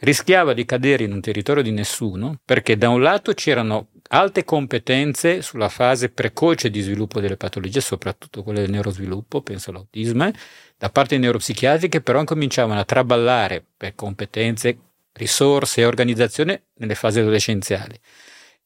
rischiava 0.00 0.52
di 0.52 0.64
cadere 0.64 1.04
in 1.04 1.12
un 1.12 1.20
territorio 1.20 1.62
di 1.62 1.70
nessuno, 1.70 2.40
perché 2.44 2.76
da 2.76 2.88
un 2.88 3.02
lato 3.02 3.34
c'erano 3.34 3.90
alte 4.08 4.44
competenze 4.44 5.42
sulla 5.42 5.68
fase 5.68 6.08
precoce 6.10 6.70
di 6.70 6.80
sviluppo 6.80 7.20
delle 7.20 7.36
patologie, 7.36 7.80
soprattutto 7.80 8.42
quelle 8.42 8.62
del 8.62 8.70
neurosviluppo, 8.70 9.42
penso 9.42 9.70
all'autismo, 9.70 10.28
da 10.76 10.90
parte 10.90 11.10
dei 11.10 11.20
neuropsichiatri 11.20 11.88
che 11.88 12.00
però 12.00 12.24
cominciavano 12.24 12.80
a 12.80 12.84
traballare 12.84 13.64
per 13.76 13.94
competenze, 13.94 14.76
risorse 15.12 15.82
e 15.82 15.84
organizzazione 15.84 16.64
nelle 16.78 16.96
fasi 16.96 17.20
adolescenziali. 17.20 17.96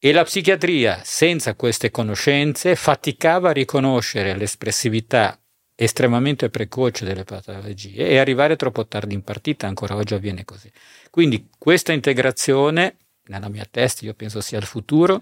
E 0.03 0.11
la 0.13 0.23
psichiatria, 0.23 1.01
senza 1.03 1.53
queste 1.53 1.91
conoscenze, 1.91 2.75
faticava 2.75 3.49
a 3.49 3.53
riconoscere 3.53 4.35
l'espressività 4.35 5.39
estremamente 5.75 6.49
precoce 6.49 7.05
delle 7.05 7.23
patologie 7.23 8.07
e 8.07 8.17
arrivare 8.17 8.55
troppo 8.55 8.87
tardi 8.87 9.13
in 9.13 9.23
partita, 9.23 9.67
ancora 9.67 9.95
oggi 9.95 10.15
avviene 10.15 10.43
così. 10.43 10.71
Quindi 11.11 11.49
questa 11.55 11.91
integrazione 11.91 12.95
nella 13.25 13.47
mia 13.47 13.67
testa, 13.69 14.03
io 14.03 14.15
penso 14.15 14.41
sia 14.41 14.57
il 14.57 14.65
futuro, 14.65 15.21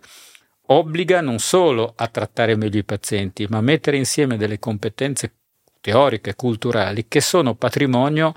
obbliga 0.68 1.20
non 1.20 1.40
solo 1.40 1.92
a 1.98 2.08
trattare 2.08 2.56
meglio 2.56 2.80
i 2.80 2.86
pazienti, 2.86 3.48
ma 3.50 3.58
a 3.58 3.62
mettere 3.62 3.98
insieme 3.98 4.38
delle 4.38 4.60
competenze 4.60 5.34
teoriche 5.82 6.30
e 6.30 6.36
culturali 6.36 7.06
che 7.10 7.20
sono 7.20 7.54
patrimonio 7.54 8.34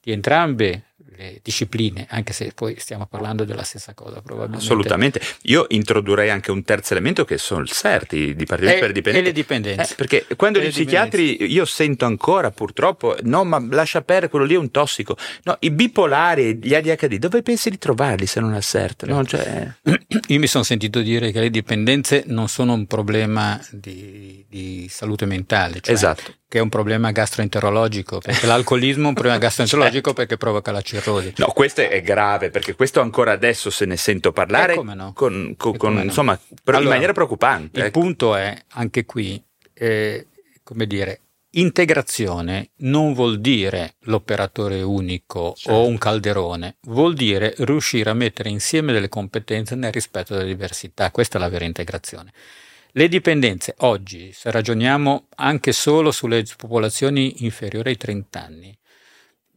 di 0.00 0.12
entrambe 0.12 0.92
le 1.16 1.40
discipline, 1.42 2.06
anche 2.10 2.32
se 2.32 2.52
poi 2.54 2.76
stiamo 2.78 3.06
parlando 3.06 3.44
della 3.44 3.62
stessa 3.62 3.94
cosa 3.94 4.20
probabilmente. 4.20 4.64
Assolutamente. 4.64 5.20
Io 5.42 5.66
introdurrei 5.68 6.30
anche 6.30 6.50
un 6.50 6.62
terzo 6.62 6.92
elemento 6.92 7.24
che 7.24 7.38
sono 7.38 7.60
il 7.60 7.70
CERT, 7.70 8.12
i 8.12 8.34
dipartimenti 8.34 8.80
per 8.80 8.92
dipendenti. 8.92 9.26
E 9.26 9.30
le 9.30 9.32
dipendenze. 9.32 9.92
Eh, 9.92 9.96
perché 9.96 10.26
quando 10.36 10.60
gli 10.60 10.68
psichiatri, 10.68 11.52
io 11.52 11.64
sento 11.64 12.04
ancora 12.04 12.50
purtroppo, 12.50 13.16
no 13.22 13.44
ma 13.44 13.64
lascia 13.70 14.02
perdere, 14.02 14.28
quello 14.28 14.44
lì 14.44 14.54
è 14.54 14.58
un 14.58 14.70
tossico. 14.70 15.16
No, 15.44 15.56
i 15.60 15.70
bipolari, 15.70 16.58
gli 16.62 16.74
ADHD, 16.74 17.16
dove 17.16 17.42
pensi 17.42 17.70
di 17.70 17.78
trovarli 17.78 18.26
se 18.26 18.40
non 18.40 18.54
al 18.54 18.62
CERT? 18.62 19.04
No, 19.06 19.24
cioè... 19.24 19.72
Io 20.28 20.38
mi 20.38 20.46
sono 20.46 20.64
sentito 20.64 21.00
dire 21.00 21.30
che 21.32 21.40
le 21.40 21.50
dipendenze 21.50 22.24
non 22.26 22.48
sono 22.48 22.72
un 22.72 22.86
problema 22.86 23.60
di, 23.70 24.44
di 24.48 24.86
salute 24.88 25.26
mentale. 25.26 25.80
Cioè 25.80 25.94
esatto 25.94 26.34
che 26.54 26.60
è 26.60 26.62
un 26.62 26.68
problema 26.68 27.10
gastroenterologico, 27.10 28.20
perché 28.20 28.46
l'alcolismo 28.46 29.06
è 29.06 29.08
un 29.08 29.14
problema 29.14 29.38
gastroenterologico 29.42 30.10
certo. 30.10 30.12
perché 30.12 30.36
provoca 30.36 30.70
la 30.70 30.82
cirrosi. 30.82 31.34
No, 31.38 31.46
questo 31.46 31.80
è 31.80 32.00
grave, 32.00 32.50
perché 32.50 32.76
questo 32.76 33.00
ancora 33.00 33.32
adesso 33.32 33.70
se 33.70 33.86
ne 33.86 33.96
sento 33.96 34.30
parlare 34.30 34.80
no. 34.80 35.12
con, 35.12 35.54
con, 35.56 35.76
con, 35.76 36.00
insomma, 36.00 36.38
allora, 36.66 36.82
in 36.84 36.88
maniera 36.90 37.12
preoccupante. 37.12 37.80
Il 37.80 37.86
ecco. 37.86 37.98
punto 37.98 38.36
è, 38.36 38.56
anche 38.74 39.04
qui, 39.04 39.42
eh, 39.72 40.28
come 40.62 40.86
dire, 40.86 41.22
integrazione 41.54 42.70
non 42.78 43.14
vuol 43.14 43.40
dire 43.40 43.96
l'operatore 44.02 44.80
unico 44.80 45.54
certo. 45.56 45.76
o 45.76 45.88
un 45.88 45.98
calderone, 45.98 46.76
vuol 46.82 47.14
dire 47.14 47.52
riuscire 47.58 48.10
a 48.10 48.14
mettere 48.14 48.48
insieme 48.48 48.92
delle 48.92 49.08
competenze 49.08 49.74
nel 49.74 49.90
rispetto 49.90 50.34
della 50.34 50.46
diversità, 50.46 51.10
questa 51.10 51.38
è 51.38 51.40
la 51.40 51.48
vera 51.48 51.64
integrazione. 51.64 52.32
Le 52.96 53.08
dipendenze. 53.08 53.74
Oggi, 53.78 54.30
se 54.32 54.52
ragioniamo 54.52 55.26
anche 55.34 55.72
solo 55.72 56.12
sulle 56.12 56.44
popolazioni 56.56 57.42
inferiori 57.42 57.88
ai 57.88 57.96
30 57.96 58.40
anni, 58.40 58.78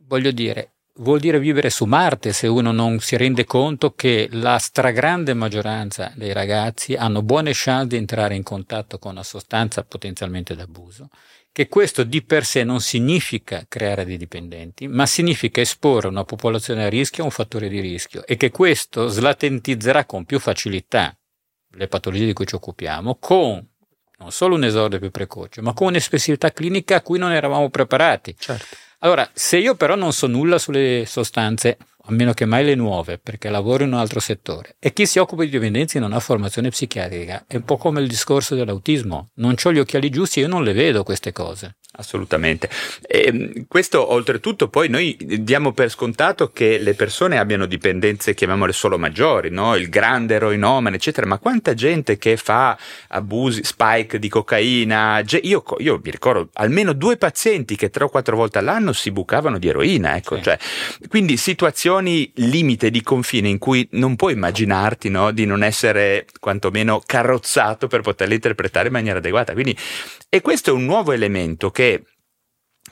voglio 0.07 0.31
dire, 0.31 0.71
vuol 0.95 1.19
dire 1.19 1.39
vivere 1.39 1.69
su 1.69 1.85
Marte 1.85 2.33
se 2.33 2.47
uno 2.47 2.71
non 2.71 2.99
si 2.99 3.15
rende 3.15 3.45
conto 3.45 3.93
che 3.93 4.27
la 4.31 4.57
stragrande 4.57 5.35
maggioranza 5.35 6.11
dei 6.15 6.33
ragazzi 6.33 6.95
hanno 6.95 7.21
buone 7.21 7.51
chance 7.53 7.89
di 7.89 7.97
entrare 7.97 8.33
in 8.33 8.41
contatto 8.41 8.97
con 8.97 9.11
una 9.11 9.21
sostanza 9.21 9.83
potenzialmente 9.83 10.55
d'abuso, 10.55 11.09
che 11.51 11.67
questo 11.67 12.03
di 12.03 12.23
per 12.23 12.43
sé 12.43 12.63
non 12.63 12.81
significa 12.81 13.65
creare 13.69 14.03
dei 14.03 14.17
dipendenti, 14.17 14.87
ma 14.87 15.05
significa 15.05 15.61
esporre 15.61 16.07
una 16.07 16.23
popolazione 16.23 16.85
a 16.85 16.89
rischio 16.89 17.21
a 17.21 17.25
un 17.25 17.31
fattore 17.31 17.69
di 17.69 17.81
rischio 17.81 18.25
e 18.25 18.35
che 18.35 18.49
questo 18.49 19.09
slatentizzerà 19.09 20.05
con 20.05 20.25
più 20.25 20.39
facilità 20.39 21.15
le 21.77 21.87
patologie 21.87 22.25
di 22.25 22.33
cui 22.33 22.45
ci 22.45 22.55
occupiamo 22.55 23.17
con 23.19 23.65
non 24.19 24.31
solo 24.31 24.55
un 24.55 24.63
esordio 24.63 24.99
più 24.99 25.11
precoce, 25.11 25.61
ma 25.61 25.73
con 25.73 25.87
un'espressività 25.87 26.51
clinica 26.51 26.95
a 26.97 27.01
cui 27.01 27.19
non 27.19 27.31
eravamo 27.31 27.69
preparati. 27.69 28.35
Certo. 28.37 28.75
Allora, 28.99 29.29
se 29.31 29.57
io 29.57 29.75
però 29.75 29.95
non 29.95 30.11
so 30.11 30.25
nulla 30.25 30.57
sulle 30.57 31.03
sostanze, 31.05 31.77
a 32.05 32.11
meno 32.11 32.33
che 32.33 32.45
mai 32.45 32.65
le 32.65 32.73
nuove, 32.73 33.19
perché 33.19 33.49
lavoro 33.49 33.83
in 33.83 33.93
un 33.93 33.99
altro 33.99 34.19
settore, 34.19 34.75
e 34.79 34.91
chi 34.91 35.05
si 35.05 35.19
occupa 35.19 35.43
di 35.43 35.49
dipendenze 35.49 35.99
non 35.99 36.13
ha 36.13 36.19
formazione 36.19 36.69
psichiatrica, 36.69 37.45
è 37.47 37.57
un 37.57 37.63
po' 37.63 37.77
come 37.77 38.01
il 38.01 38.07
discorso 38.07 38.55
dell'autismo. 38.55 39.29
Non 39.35 39.55
ho 39.61 39.71
gli 39.71 39.77
occhiali 39.77 40.09
giusti 40.09 40.39
e 40.39 40.43
io 40.43 40.47
non 40.47 40.63
le 40.63 40.73
vedo 40.73 41.03
queste 41.03 41.31
cose. 41.31 41.75
Assolutamente. 41.97 42.69
E 43.07 43.23
ehm, 43.25 43.65
questo 43.67 44.11
oltretutto 44.11 44.67
poi 44.67 44.87
noi 44.87 45.17
diamo 45.19 45.71
per 45.71 45.89
scontato 45.89 46.51
che 46.51 46.77
le 46.77 46.93
persone 46.93 47.39
abbiano 47.39 47.65
dipendenze, 47.65 48.35
chiamiamole 48.35 48.71
solo 48.71 48.99
maggiori, 48.99 49.49
no? 49.49 49.75
il 49.75 49.89
grande 49.89 50.35
eroinomane, 50.35 50.97
eccetera, 50.97 51.25
ma 51.25 51.39
quanta 51.39 51.73
gente 51.73 52.17
che 52.17 52.37
fa 52.37 52.77
abusi, 53.09 53.63
spike 53.63 54.19
di 54.19 54.29
cocaina, 54.29 55.23
io, 55.41 55.63
io 55.79 55.99
mi 56.03 56.11
ricordo 56.11 56.49
almeno 56.53 56.93
due 56.93 57.17
pazienti 57.17 57.75
che 57.75 57.89
tre 57.89 58.03
o 58.03 58.09
quattro 58.09 58.35
volte 58.35 58.59
all'anno 58.59 58.93
si 58.93 59.11
bucavano 59.11 59.57
di 59.57 59.67
eroina, 59.67 60.15
ecco, 60.15 60.35
sì. 60.35 60.43
cioè, 60.43 60.59
quindi 61.07 61.35
situazioni 61.35 62.31
limite 62.35 62.91
di 62.91 63.01
confine 63.01 63.49
in 63.49 63.57
cui 63.57 63.87
non 63.91 64.15
puoi 64.15 64.33
immaginarti 64.33 65.09
no? 65.09 65.31
di 65.31 65.45
non 65.45 65.63
essere 65.63 66.27
quantomeno 66.39 67.01
carrozzato 67.03 67.87
per 67.87 68.01
poterle 68.01 68.35
interpretare 68.35 68.87
in 68.87 68.93
maniera 68.93 69.17
adeguata. 69.17 69.53
Quindi, 69.53 69.75
e 70.29 70.41
questo 70.41 70.71
è 70.71 70.73
un 70.73 70.85
nuovo 70.85 71.11
elemento 71.11 71.71
che 71.71 72.03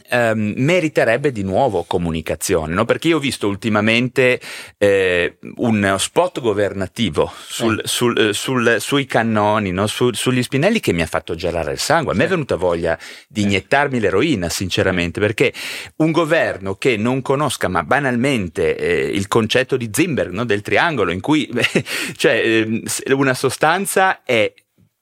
ehm, 0.09 0.53
meriterebbe 0.57 1.31
di 1.31 1.43
nuovo 1.43 1.83
comunicazione, 1.83 2.73
no? 2.73 2.86
perché 2.86 3.09
io 3.09 3.17
ho 3.17 3.19
visto 3.19 3.47
ultimamente 3.47 4.39
eh, 4.77 5.38
un 5.57 5.95
spot 5.97 6.41
governativo 6.41 7.31
sul, 7.47 7.79
eh. 7.79 7.88
sul, 7.88 8.17
eh, 8.17 8.33
sul, 8.33 8.77
sui 8.79 9.05
cannoni, 9.05 9.71
no? 9.71 9.88
Su, 9.88 10.11
sugli 10.13 10.43
spinelli 10.43 10.79
che 10.79 10.93
mi 10.93 11.01
ha 11.01 11.07
fatto 11.07 11.36
gelare 11.36 11.71
il 11.71 11.79
sangue. 11.79 12.13
A 12.13 12.15
me 12.15 12.25
è 12.25 12.27
venuta 12.27 12.55
voglia 12.55 12.97
di 13.27 13.43
iniettarmi 13.43 13.99
l'eroina, 13.99 14.49
sinceramente, 14.49 15.19
perché 15.19 15.53
un 15.97 16.11
governo 16.11 16.75
che 16.75 16.97
non 16.97 17.21
conosca, 17.21 17.67
ma 17.67 17.83
banalmente, 17.83 18.77
eh, 18.77 19.07
il 19.07 19.27
concetto 19.27 19.77
di 19.77 19.89
Zimberg, 19.91 20.31
no? 20.31 20.45
del 20.45 20.61
triangolo, 20.61 21.11
in 21.11 21.21
cui 21.21 21.49
cioè, 22.15 22.41
ehm, 22.43 22.81
una 23.09 23.33
sostanza 23.33 24.23
è 24.23 24.53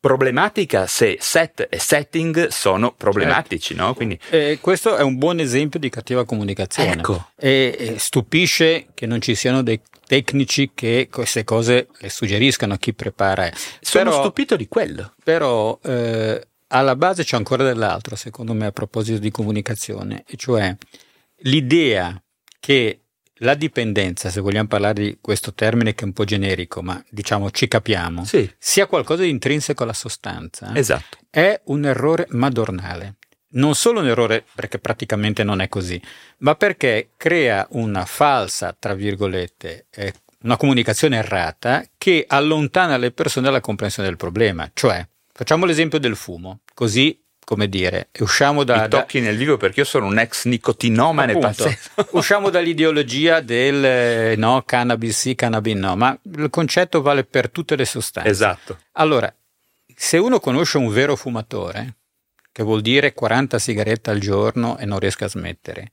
problematica 0.04 0.86
se 0.86 1.16
set 1.22 1.66
e 1.70 1.80
setting 1.80 2.48
sono 2.50 2.92
problematici, 2.92 3.74
certo. 3.74 3.84
no? 3.84 3.94
Quindi... 3.94 4.20
Eh, 4.32 4.58
questo 4.60 4.98
è 4.98 5.02
un 5.02 5.18
buon 5.18 5.40
esempio 5.40 5.80
di 5.80 5.88
cattiva 5.88 6.26
comunicazione. 6.26 6.92
Ecco. 6.92 7.30
E, 7.38 7.74
e, 7.80 8.00
stupisce 8.00 8.88
che 8.94 9.06
non 9.06 9.22
ci 9.22 9.34
siano 9.34 9.64
dei 9.64 9.80
tecnici 10.06 10.72
che 10.76 11.08
queste 11.10 11.46
cose 11.46 11.88
le 12.00 12.10
suggeriscano 12.10 12.74
a 12.74 12.78
chi 12.78 12.94
prepara. 12.94 13.50
Sono 13.80 14.10
però, 14.10 14.24
stupito 14.24 14.58
di 14.58 14.68
quello. 14.68 15.14
Però 15.24 15.80
eh, 15.82 16.48
alla 16.68 16.96
base 16.98 17.24
c'è 17.24 17.38
ancora 17.38 17.64
dell'altro, 17.64 18.18
secondo 18.18 18.54
me, 18.54 18.66
a 18.66 18.72
proposito 18.74 19.20
di 19.20 19.32
comunicazione, 19.32 20.26
e 20.28 20.36
cioè 20.36 20.76
l'idea 21.44 22.22
che 22.60 23.03
la 23.44 23.54
dipendenza, 23.56 24.30
se 24.30 24.40
vogliamo 24.40 24.68
parlare 24.68 25.04
di 25.04 25.18
questo 25.22 25.54
termine 25.54 25.94
che 25.94 26.04
è 26.04 26.08
un 26.08 26.14
po' 26.14 26.24
generico, 26.24 26.82
ma 26.82 27.04
diciamo 27.10 27.52
ci 27.52 27.68
capiamo, 27.68 28.26
sì. 28.26 28.50
sia 28.58 28.88
qualcosa 28.88 29.24
di 29.24 29.30
intrinseco 29.30 29.84
alla 29.84 29.94
sostanza, 29.94 30.74
esatto. 30.74 31.18
è 31.30 31.62
un 31.66 31.86
errore 31.86 32.26
madornale. 32.30 33.16
Non 33.56 33.76
solo 33.76 34.00
un 34.00 34.08
errore 34.08 34.44
perché 34.56 34.80
praticamente 34.80 35.44
non 35.44 35.62
è 35.62 35.70
così, 35.70 36.02
ma 36.40 36.56
perché 36.56 37.10
crea 37.18 37.68
una 37.72 38.04
falsa, 38.04 38.76
tra 38.78 38.96
virgolette, 38.96 39.86
eh, 39.92 40.14
una 40.44 40.58
comunicazione 40.58 41.18
errata 41.18 41.86
che 41.98 42.26
allontana 42.28 42.98
le 42.98 43.12
persone 43.12 43.46
dalla 43.46 43.62
comprensione 43.62 44.08
del 44.08 44.18
problema. 44.18 44.70
Cioè, 44.74 45.08
facciamo 45.32 45.66
l'esempio 45.66 46.00
del 46.00 46.16
fumo, 46.16 46.62
così 46.74 47.23
come 47.44 47.68
dire, 47.68 48.10
usciamo 48.20 48.64
da... 48.64 48.84
Mi 48.84 48.88
tocchi 48.88 49.20
da, 49.20 49.28
nel 49.28 49.38
vivo 49.38 49.58
perché 49.58 49.82
io 49.82 49.86
sono 49.86 50.06
un 50.06 50.18
ex 50.18 50.46
nicotinomane 50.46 51.38
pazzesco. 51.38 52.10
usciamo 52.18 52.50
dall'ideologia 52.50 53.40
del 53.40 53.84
eh, 53.84 54.36
no, 54.38 54.64
cannabis 54.66 55.18
sì, 55.18 55.36
cannabis 55.36 55.76
no, 55.76 55.96
ma 55.96 56.18
il 56.36 56.50
concetto 56.50 57.02
vale 57.02 57.24
per 57.24 57.50
tutte 57.50 57.76
le 57.76 57.86
sostanze. 57.86 58.30
Esatto. 58.30 58.80
Allora, 58.94 59.34
se 59.96 60.18
uno 60.18 60.40
conosce 60.40 60.78
un 60.78 60.90
vero 60.90 61.16
fumatore, 61.16 61.96
che 62.52 62.64
vuol 62.64 62.82
dire 62.82 63.14
40 63.14 63.60
sigarette 63.60 64.10
al 64.10 64.20
giorno 64.20 64.78
e 64.78 64.86
non 64.86 65.00
riesca 65.00 65.26
a 65.26 65.30
smettere, 65.30 65.92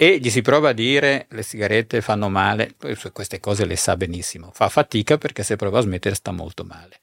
e 0.00 0.18
gli 0.18 0.30
si 0.30 0.42
prova 0.42 0.68
a 0.68 0.72
dire 0.72 1.26
le 1.30 1.42
sigarette 1.42 2.00
fanno 2.00 2.28
male, 2.28 2.76
queste 3.12 3.40
cose 3.40 3.66
le 3.66 3.74
sa 3.74 3.96
benissimo, 3.96 4.50
fa 4.54 4.68
fatica 4.68 5.18
perché 5.18 5.42
se 5.42 5.56
prova 5.56 5.80
a 5.80 5.82
smettere 5.82 6.14
sta 6.14 6.30
molto 6.30 6.64
male. 6.64 6.98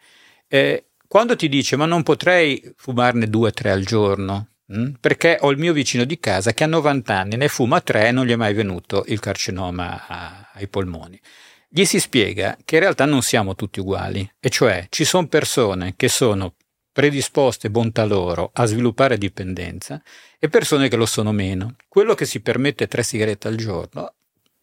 Eh, 0.48 0.86
quando 1.08 1.36
ti 1.36 1.50
dice 1.50 1.76
ma 1.76 1.86
non 1.86 2.04
potrei 2.04 2.74
fumarne 2.76 3.28
due 3.28 3.50
o 3.50 3.52
tre 3.52 3.72
al 3.72 3.84
giorno, 3.84 4.50
mh? 4.66 4.82
Hm? 4.82 4.94
perché 5.00 5.38
ho 5.42 5.52
il 5.52 5.58
mio 5.58 5.74
vicino 5.74 6.04
di 6.04 6.20
casa 6.20 6.54
che 6.54 6.64
ha 6.64 6.68
90 6.68 7.18
anni, 7.18 7.38
ne 7.38 7.48
fuma 7.48 7.82
tre 7.82 8.08
e 8.08 8.12
non 8.12 8.26
gli 8.26 8.32
è 8.32 8.36
mai 8.36 8.54
venuto 8.54 9.04
il 9.08 9.20
carcinoma 9.20 10.08
a, 10.08 10.52
ai 10.54 10.68
polmoni. 10.68 11.20
Gli 11.68 11.84
si 11.86 12.00
spiega 12.00 12.58
che 12.64 12.76
in 12.76 12.82
realtà 12.82 13.06
non 13.06 13.22
siamo 13.22 13.56
tutti 13.56 13.80
uguali, 13.80 14.30
e 14.40 14.50
cioè 14.50 14.88
ci 14.90 15.04
sono 15.04 15.28
persone 15.28 15.94
che 15.98 16.08
sono 16.08 16.56
predisposte, 16.96 17.70
bontà 17.70 18.06
loro, 18.06 18.52
a 18.54 18.66
sviluppare 18.66 19.18
dipendenza 19.18 20.02
e 20.40 20.48
persone 20.48 20.88
che 20.88 20.96
lo 20.96 21.06
sono 21.06 21.34
meno. 21.34 21.76
Quello 21.90 22.14
che 22.14 22.26
si 22.26 22.40
permette 22.40 22.88
tre 22.88 23.04
sigarette 23.04 23.50
al 23.50 23.58
giorno, 23.58 24.14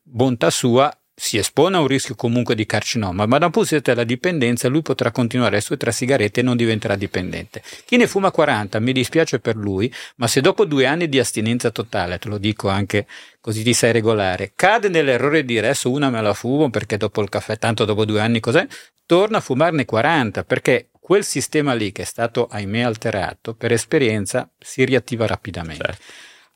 bontà 0.00 0.48
sua, 0.48 0.90
si 1.14 1.36
espone 1.36 1.76
a 1.76 1.80
un 1.80 1.86
rischio 1.86 2.14
comunque 2.14 2.54
di 2.54 2.64
carcinoma, 2.64 3.26
ma 3.26 3.38
da 3.38 3.46
un 3.46 3.52
punto 3.52 3.68
di 3.68 3.74
vista 3.76 3.92
della 3.92 4.04
dipendenza 4.04 4.68
lui 4.68 4.82
potrà 4.82 5.10
continuare 5.10 5.56
le 5.56 5.60
sue 5.60 5.76
tre 5.76 5.92
sigarette 5.92 6.40
e 6.40 6.42
non 6.42 6.56
diventerà 6.56 6.96
dipendente. 6.96 7.62
Chi 7.84 7.96
ne 7.96 8.06
fuma 8.06 8.30
40, 8.30 8.80
mi 8.80 8.92
dispiace 8.92 9.38
per 9.38 9.56
lui, 9.56 9.92
ma 10.16 10.26
se 10.26 10.40
dopo 10.40 10.64
due 10.64 10.86
anni 10.86 11.08
di 11.08 11.18
astinenza 11.18 11.70
totale, 11.70 12.18
te 12.18 12.28
lo 12.28 12.38
dico 12.38 12.68
anche 12.68 13.06
così 13.40 13.62
ti 13.62 13.74
sai 13.74 13.92
regolare, 13.92 14.52
cade 14.54 14.88
nell'errore 14.88 15.40
di 15.40 15.54
dire 15.54 15.66
adesso 15.66 15.90
una 15.90 16.10
me 16.10 16.22
la 16.22 16.34
fumo 16.34 16.70
perché 16.70 16.96
dopo 16.96 17.20
il 17.20 17.28
caffè, 17.28 17.58
tanto 17.58 17.84
dopo 17.84 18.04
due 18.04 18.20
anni 18.20 18.40
cos'è, 18.40 18.66
torna 19.04 19.38
a 19.38 19.40
fumarne 19.40 19.84
40 19.84 20.44
perché 20.44 20.88
quel 20.98 21.24
sistema 21.24 21.74
lì 21.74 21.92
che 21.92 22.02
è 22.02 22.06
stato 22.06 22.46
ahimè 22.46 22.80
alterato 22.80 23.54
per 23.54 23.72
esperienza 23.72 24.48
si 24.58 24.84
riattiva 24.84 25.26
rapidamente. 25.26 25.84
Certo. 25.84 26.02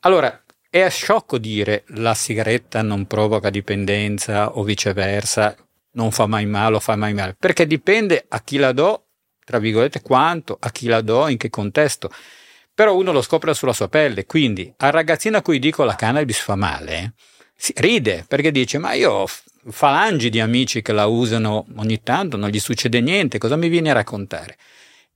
Allora, 0.01 0.41
è 0.69 0.89
sciocco 0.89 1.37
dire 1.37 1.83
la 1.89 2.13
sigaretta 2.13 2.81
non 2.81 3.05
provoca 3.05 3.49
dipendenza 3.49 4.57
o 4.57 4.63
viceversa, 4.63 5.55
non 5.93 6.11
fa 6.11 6.27
mai 6.27 6.45
male 6.45 6.75
o 6.75 6.79
fa 6.79 6.95
mai 6.95 7.13
male, 7.13 7.35
perché 7.37 7.65
dipende 7.65 8.25
a 8.27 8.41
chi 8.41 8.57
la 8.57 8.71
do, 8.71 9.05
tra 9.43 9.59
virgolette, 9.59 10.01
quanto, 10.01 10.57
a 10.59 10.69
chi 10.71 10.87
la 10.87 11.01
do, 11.01 11.27
in 11.27 11.37
che 11.37 11.49
contesto. 11.49 12.11
Però 12.73 12.95
uno 12.95 13.11
lo 13.11 13.21
scopre 13.21 13.53
sulla 13.53 13.73
sua 13.73 13.87
pelle, 13.87 14.25
quindi 14.25 14.71
al 14.77 14.91
ragazzino 14.91 15.37
a 15.37 15.41
cui 15.41 15.57
dico 15.57 15.83
la 15.83 15.95
cannabis 15.95 16.39
fa 16.39 16.55
male, 16.55 17.13
si 17.55 17.73
ride 17.77 18.23
perché 18.27 18.51
dice 18.51 18.77
ma 18.77 18.93
io 18.93 19.11
ho 19.11 19.27
falangi 19.69 20.29
di 20.29 20.39
amici 20.39 20.83
che 20.83 20.93
la 20.93 21.07
usano 21.07 21.65
ogni 21.77 22.03
tanto, 22.03 22.37
non 22.37 22.49
gli 22.49 22.59
succede 22.59 23.01
niente, 23.01 23.39
cosa 23.39 23.55
mi 23.55 23.67
viene 23.67 23.89
a 23.89 23.93
raccontare? 23.93 24.57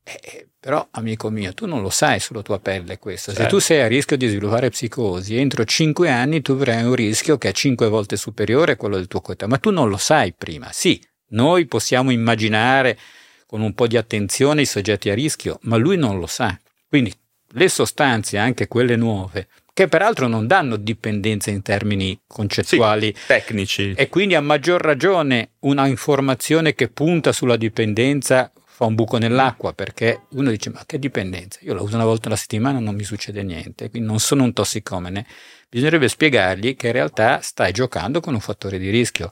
Eh, 0.04 0.48
però, 0.60 0.88
amico 0.92 1.30
mio, 1.30 1.54
tu 1.54 1.66
non 1.66 1.82
lo 1.82 1.90
sai 1.90 2.20
sulla 2.20 2.42
tua 2.42 2.60
pelle 2.60 3.00
questo. 3.00 3.32
Certo. 3.32 3.44
Se 3.44 3.50
tu 3.50 3.60
sei 3.60 3.82
a 3.82 3.88
rischio 3.88 4.18
di 4.18 4.28
sviluppare 4.28 4.70
psicosi, 4.70 5.36
entro 5.38 5.64
cinque 5.66 6.10
anni 6.10 6.42
tu 6.42 6.54
avrai 6.54 6.84
un 6.84 6.96
rischio 6.96 7.38
che 7.38 7.50
è 7.50 7.52
cinque 7.52 7.88
volte 7.88 8.16
superiore 8.16 8.74
a 8.74 8.76
quello 8.76 8.96
del 8.96 9.08
tuo 9.08 9.22
coetaneo, 9.22 9.56
ma 9.56 9.60
tu 9.60 9.72
non 9.72 9.90
lo 9.90 9.98
sai 9.98 10.34
prima. 10.34 10.70
Sì, 10.72 11.02
noi 11.30 11.66
possiamo 11.66 12.12
immaginare 12.12 12.98
con 13.46 13.62
un 13.62 13.74
po' 13.74 13.88
di 13.88 13.98
attenzione 13.98 14.62
i 14.62 14.66
soggetti 14.66 15.10
a 15.10 15.14
rischio, 15.14 15.60
ma 15.64 15.78
lui 15.78 15.98
non 15.98 16.20
lo 16.20 16.28
sa. 16.28 16.58
Quindi 16.88 17.14
le 17.54 17.68
sostanze, 17.68 18.38
anche 18.38 18.68
quelle 18.68 18.96
nuove, 18.96 19.48
che 19.74 19.88
peraltro 19.88 20.28
non 20.28 20.48
danno 20.48 20.76
dipendenza 20.76 21.50
in 21.50 21.62
termini 21.62 22.20
concettuali 22.28 23.14
sì, 23.18 23.26
tecnici. 23.28 23.94
E 23.96 24.10
quindi 24.10 24.36
a 24.36 24.42
maggior 24.42 24.82
ragione 24.82 25.52
una 25.60 25.88
informazione 25.88 26.76
che 26.76 26.88
punta 26.88 27.32
sulla 27.32 27.56
dipendenza 27.56 28.52
fa 28.82 28.88
un 28.88 28.96
buco 28.96 29.20
nell'acqua 29.20 29.74
perché 29.74 30.24
uno 30.30 30.50
dice 30.50 30.72
ma 30.72 30.82
che 30.88 30.98
dipendenza? 30.98 31.60
Io 31.62 31.76
la 31.76 31.84
uso 31.84 31.94
una 31.94 32.04
volta 32.04 32.30
alla 32.30 32.36
settimana 32.36 32.80
non 32.80 32.96
mi 32.96 33.04
succede 33.04 33.44
niente, 33.44 33.92
quindi 33.92 34.08
non 34.08 34.20
sono 34.20 34.44
un 34.44 34.54
tossicomene. 34.54 35.24
Bisognerebbe 35.70 36.08
spiegargli 36.08 36.76
che 36.76 36.88
in 36.88 36.94
realtà 36.94 37.42
stai 37.42 37.74
giocando 37.74 38.22
con 38.22 38.34
un 38.34 38.40
fattore 38.40 38.80
di 38.80 38.90
rischio. 38.90 39.32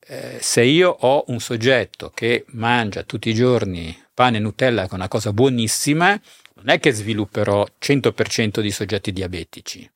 Eh, 0.00 0.38
se 0.40 0.64
io 0.64 0.90
ho 0.90 1.22
un 1.28 1.38
soggetto 1.38 2.10
che 2.12 2.44
mangia 2.48 3.04
tutti 3.04 3.28
i 3.28 3.34
giorni 3.34 3.96
pane 4.12 4.38
e 4.38 4.40
Nutella, 4.40 4.86
che 4.86 4.90
è 4.90 4.94
una 4.94 5.06
cosa 5.06 5.32
buonissima, 5.32 6.20
non 6.54 6.68
è 6.68 6.80
che 6.80 6.90
svilupperò 6.90 7.64
100% 7.80 8.58
di 8.58 8.70
soggetti 8.72 9.12
diabetici, 9.12 9.88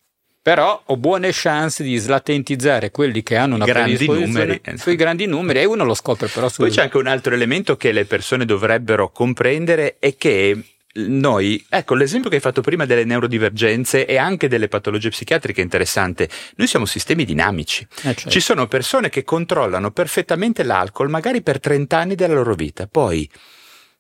però 0.47 0.81
ho 0.85 0.97
buone 0.97 1.31
chance 1.33 1.83
di 1.83 1.97
slatentizzare 1.97 2.93
quelli 2.93 3.25
che 3.25 3.35
hanno 3.35 3.57
una 3.57 3.65
grandi 3.65 4.07
numeri. 4.07 4.61
sui 4.77 4.95
grandi 4.95 5.27
numeri 5.27 5.59
e 5.59 5.65
uno 5.65 5.83
lo 5.83 5.93
scopre 5.93 6.29
però 6.29 6.49
su 6.49 6.63
Poi 6.63 6.71
c'è 6.71 6.83
anche 6.83 6.99
un 6.99 7.09
altro 7.09 7.35
elemento 7.35 7.77
che 7.77 7.91
le 7.91 8.05
persone 8.05 8.45
dovrebbero 8.45 9.11
comprendere 9.11 9.97
è 9.99 10.15
che 10.17 10.57
noi, 10.99 11.67
ecco 11.69 11.97
l'esempio 11.97 12.31
che 12.31 12.37
hai 12.37 12.41
fatto 12.41 12.61
prima 12.61 12.85
delle 12.85 13.03
neurodivergenze 13.03 14.07
e 14.07 14.19
anche 14.19 14.47
delle 14.47 14.69
patologie 14.69 15.09
psichiatriche 15.09 15.63
è 15.63 15.65
interessante, 15.65 16.29
noi 16.55 16.69
siamo 16.69 16.87
sistemi 16.87 17.25
dinamici, 17.25 17.83
eh 17.83 18.15
certo. 18.15 18.31
ci 18.31 18.39
sono 18.39 18.69
persone 18.69 19.09
che 19.09 19.25
controllano 19.25 19.91
perfettamente 19.91 20.63
l'alcol 20.63 21.11
magari 21.11 21.43
per 21.43 21.59
30 21.59 21.99
anni 21.99 22.15
della 22.15 22.35
loro 22.35 22.55
vita, 22.55 22.87
poi 22.87 23.29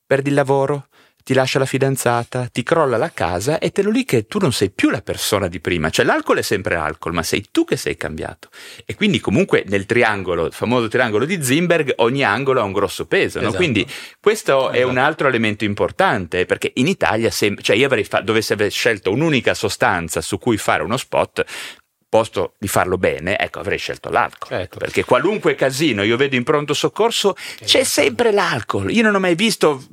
perdi 0.07 0.29
il 0.29 0.37
lavoro, 0.37 0.87
ti 1.27 1.35
lascia 1.35 1.59
la 1.59 1.67
fidanzata, 1.67 2.47
ti 2.47 2.63
crolla 2.63 2.97
la 2.97 3.11
casa 3.13 3.59
e 3.59 3.73
te 3.73 3.83
lo 3.83 3.91
lì 3.91 4.05
che 4.05 4.29
tu 4.29 4.39
non 4.39 4.53
sei 4.53 4.71
più 4.71 4.91
la 4.91 5.03
persona 5.03 5.49
di 5.49 5.59
prima. 5.59 5.91
Cioè 5.91 6.05
l'alcol 6.05 6.39
è 6.39 6.43
sempre 6.43 6.77
alcol, 6.77 7.15
ma 7.15 7.25
sei 7.25 7.49
tu 7.51 7.65
che 7.65 7.77
sei 7.77 7.97
cambiato. 7.97 8.49
E 8.85 8.95
quindi 8.95 9.19
comunque 9.19 9.65
nel 9.67 9.87
triangolo, 9.87 10.45
il 10.47 10.53
famoso 10.53 10.87
triangolo 10.87 11.25
di 11.25 11.43
Zimberg, 11.43 11.95
ogni 11.97 12.23
angolo 12.23 12.61
ha 12.61 12.63
un 12.63 12.71
grosso 12.71 13.07
peso. 13.07 13.39
Esatto. 13.39 13.51
No? 13.51 13.57
Quindi 13.57 13.85
questo 14.21 14.71
esatto. 14.71 14.77
è 14.77 14.83
un 14.85 14.99
altro 14.99 15.27
elemento 15.27 15.65
importante, 15.65 16.47
perché 16.47 16.71
in 16.75 16.87
Italia, 16.87 17.29
se, 17.33 17.57
cioè 17.61 17.75
io 17.75 17.87
avrei 17.87 18.05
fa- 18.05 18.21
dovessi 18.21 18.53
aver 18.53 18.71
scelto 18.71 19.11
un'unica 19.11 19.53
sostanza 19.55 20.21
su 20.21 20.39
cui 20.39 20.59
fare 20.59 20.85
uno 20.85 20.97
spot, 20.97 21.45
posto 22.17 22.55
di 22.57 22.67
farlo 22.67 22.97
bene, 22.97 23.39
ecco, 23.39 23.59
avrei 23.59 23.77
scelto 23.77 24.09
l'alcol. 24.09 24.49
Certo. 24.49 24.79
Perché 24.79 25.05
qualunque 25.05 25.55
casino 25.55 26.03
io 26.03 26.17
vedo 26.17 26.35
in 26.35 26.45
pronto 26.45 26.73
soccorso, 26.73 27.37
c'è 27.63 27.85
sempre 27.85 28.33
l'alcol. 28.33 28.91
Io 28.91 29.03
non 29.03 29.15
ho 29.15 29.19
mai 29.19 29.35
visto 29.35 29.85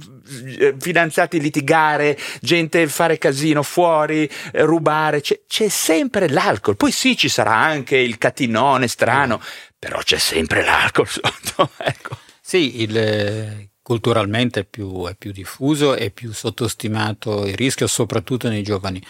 eh, 0.57 0.73
fidanzati 0.79 1.41
litigare, 1.41 2.17
gente 2.39 2.87
fare 2.87 3.17
casino 3.17 3.61
fuori, 3.61 4.29
eh, 4.53 4.61
rubare, 4.61 5.19
c'è, 5.19 5.41
c'è, 5.45 5.67
sempre 5.67 6.29
l'alcol. 6.29 6.77
Poi 6.77 6.93
sì, 6.93 7.17
ci 7.17 7.27
sarà 7.27 7.55
anche 7.55 7.97
il 7.97 8.17
catinone 8.17 8.87
strano, 8.87 9.41
però 9.77 9.99
c'è 9.99 10.17
sempre 10.17 10.63
l'alcol 10.63 11.09
sotto. 11.09 11.71
ecco. 11.83 12.15
Sì, 12.39 12.83
il, 12.83 12.97
eh, 12.97 13.69
culturalmente 13.81 14.61
è 14.61 14.63
più, 14.63 15.07
è 15.07 15.15
più 15.15 15.33
diffuso 15.33 15.93
e 15.93 16.09
più 16.09 16.31
sottostimato 16.31 17.45
il 17.45 17.55
rischio, 17.55 17.85
soprattutto 17.87 18.47
nei 18.47 18.63
giovani. 18.63 19.03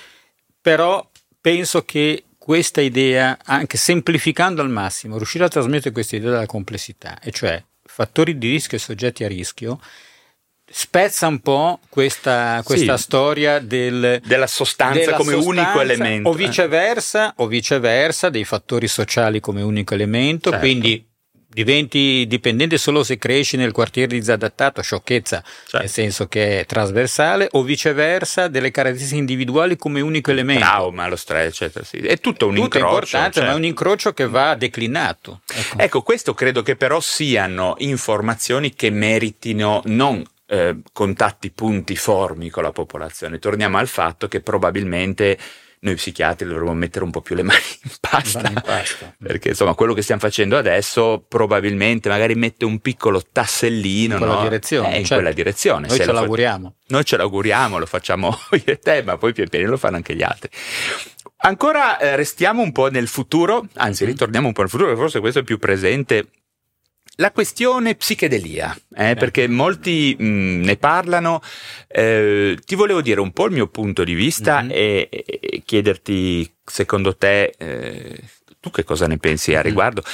Però 0.60 1.08
penso 1.40 1.86
che 1.86 2.24
questa 2.44 2.82
idea, 2.82 3.38
anche 3.46 3.78
semplificando 3.78 4.62
al 4.62 4.70
massimo, 4.70 5.16
riuscire 5.16 5.46
a 5.46 5.48
trasmettere 5.48 5.94
questa 5.94 6.18
idea 6.18 6.32
della 6.32 6.46
complessità, 6.46 7.18
e 7.22 7.32
cioè 7.32 7.64
fattori 7.82 8.38
di 8.38 8.50
rischio 8.50 8.76
e 8.76 8.82
soggetti 8.82 9.24
a 9.24 9.30
rischio, 9.30 9.80
spezza 10.70 11.28
un 11.28 11.40
po' 11.40 11.80
questa, 11.88 12.60
questa 12.66 12.98
sì, 12.98 13.04
storia 13.04 13.60
del, 13.60 14.20
della 14.26 14.48
sostanza 14.48 15.00
della 15.00 15.16
come 15.16 15.36
sostanza, 15.36 15.62
unico 15.62 15.80
elemento. 15.80 16.28
O 16.28 16.34
viceversa, 16.34 17.30
eh. 17.30 17.34
o 17.38 17.48
viceversa, 17.48 18.30
dei 18.30 18.44
fattori 18.44 18.90
sociali 18.90 19.40
come 19.40 19.62
unico 19.62 19.94
elemento, 19.94 20.50
certo. 20.50 20.66
quindi 20.66 21.13
diventi 21.54 22.26
dipendente 22.28 22.78
solo 22.78 23.04
se 23.04 23.18
cresci 23.18 23.58
nel 23.58 23.72
quartiere 23.72 24.16
disadattato, 24.16 24.82
sciocchezza, 24.82 25.42
certo. 25.44 25.78
nel 25.78 25.90
senso 25.90 26.28
che 26.28 26.62
è 26.62 26.66
trasversale, 26.66 27.48
o 27.52 27.64
viceversa 27.64 28.48
delle 28.48 28.72
caratteristiche 28.72 29.20
individuali 29.20 29.78
come 29.78 30.02
unico 30.02 30.32
elemento. 30.32 30.66
Trauma, 30.66 31.08
lo 31.08 31.16
stress, 31.16 31.48
eccetera. 31.48 31.86
Sì. 31.86 31.98
È 31.98 32.20
tutto 32.20 32.48
un 32.48 32.56
tutto 32.56 32.78
incrocio. 32.78 33.18
Certo. 33.18 33.40
ma 33.40 33.46
è 33.46 33.50
un 33.50 33.54
certo. 33.54 33.68
incrocio 33.68 34.14
che 34.14 34.28
va 34.28 34.56
declinato. 34.56 35.42
Ecco. 35.54 35.78
ecco, 35.78 36.02
questo 36.02 36.34
credo 36.34 36.62
che 36.62 36.76
però 36.76 37.00
siano 37.00 37.76
informazioni 37.78 38.74
che 38.74 38.90
meritino 38.90 39.82
non 39.86 40.24
eh, 40.46 40.78
contatti 40.92 41.52
punti 41.52 41.96
formi 41.96 42.50
con 42.50 42.64
la 42.64 42.72
popolazione. 42.72 43.40
Torniamo 43.40 43.78
al 43.78 43.88
fatto 43.88 44.28
che 44.28 44.42
probabilmente 44.42 45.38
noi 45.84 45.96
psichiatri 45.96 46.48
dovremmo 46.48 46.74
mettere 46.74 47.04
un 47.04 47.12
po' 47.12 47.22
più 47.22 47.36
le 47.36 47.44
mani 47.44 47.60
in 47.84 47.92
pasta, 48.00 48.48
in 48.48 48.62
pasta. 48.64 49.14
perché 49.22 49.50
insomma 49.50 49.74
quello 49.74 49.94
che 49.94 50.02
stiamo 50.02 50.22
facendo 50.22 50.58
adesso 50.58 51.24
probabilmente 51.28 52.10
magari 52.10 52.36
mette 52.36 52.66
un 52.66 52.80
piccolo 52.80 53.22
tassellino 53.22 54.14
in 54.14 54.20
quella 54.20 54.36
no? 54.36 54.42
direzione, 54.44 54.88
eh, 54.88 55.00
in 55.00 55.06
certo. 55.06 55.16
quella 55.16 55.32
direzione. 55.32 55.88
Noi 55.88 55.98
Ce 55.98 56.06
ce 56.06 56.12
l'auguriamo. 56.12 56.76
Noi 56.88 57.06
ce 57.06 57.18
l'auguriamo, 57.18 57.78
lo 57.78 57.86
facciamo 57.86 58.38
io 58.52 58.62
e 58.66 58.80
te, 58.80 59.04
ma 59.04 59.18
poi 59.18 59.34
pian 59.34 59.50
piano 59.50 59.70
lo 59.70 59.78
fanno 59.78 59.98
anche 59.98 60.16
gli 60.16 60.24
altri. 60.24 60.50
Ancora 61.46 62.00
eh, 62.00 62.16
restiamo 62.16 62.62
un 62.62 62.72
po' 62.72 62.90
nel 62.90 63.08
futuro, 63.08 63.68
anzi 63.76 64.06
mm. 64.06 64.08
ritorniamo 64.08 64.48
un 64.48 64.54
po' 64.54 64.62
nel 64.62 64.70
futuro, 64.70 64.96
forse 64.96 65.20
questo 65.20 65.40
è 65.40 65.44
più 65.44 65.58
presente 65.58 66.28
la 67.18 67.32
questione 67.32 67.96
psichedelia, 67.96 68.76
eh, 68.96 69.16
perché 69.16 69.48
molti 69.48 70.16
mh, 70.18 70.62
ne 70.64 70.78
parlano, 70.78 71.42
eh, 71.88 72.58
ti 72.66 72.76
volevo 72.76 73.02
dire 73.02 73.20
un 73.20 73.32
po' 73.32 73.46
il 73.46 73.52
mio 73.52 73.68
punto 73.68 74.04
di 74.04 74.14
vista 74.14 74.62
mm-hmm. 74.62 74.72
e, 74.72 75.10
e, 75.12 75.62
chiederti, 75.64 76.52
secondo 76.66 77.16
te, 77.16 77.54
eh, 77.58 78.20
tu 78.60 78.72
che 78.72 78.84
cosa 78.84 79.06
ne 79.06 79.18
pensi 79.18 79.54
a 79.54 79.62
mm-hmm. 79.64 80.12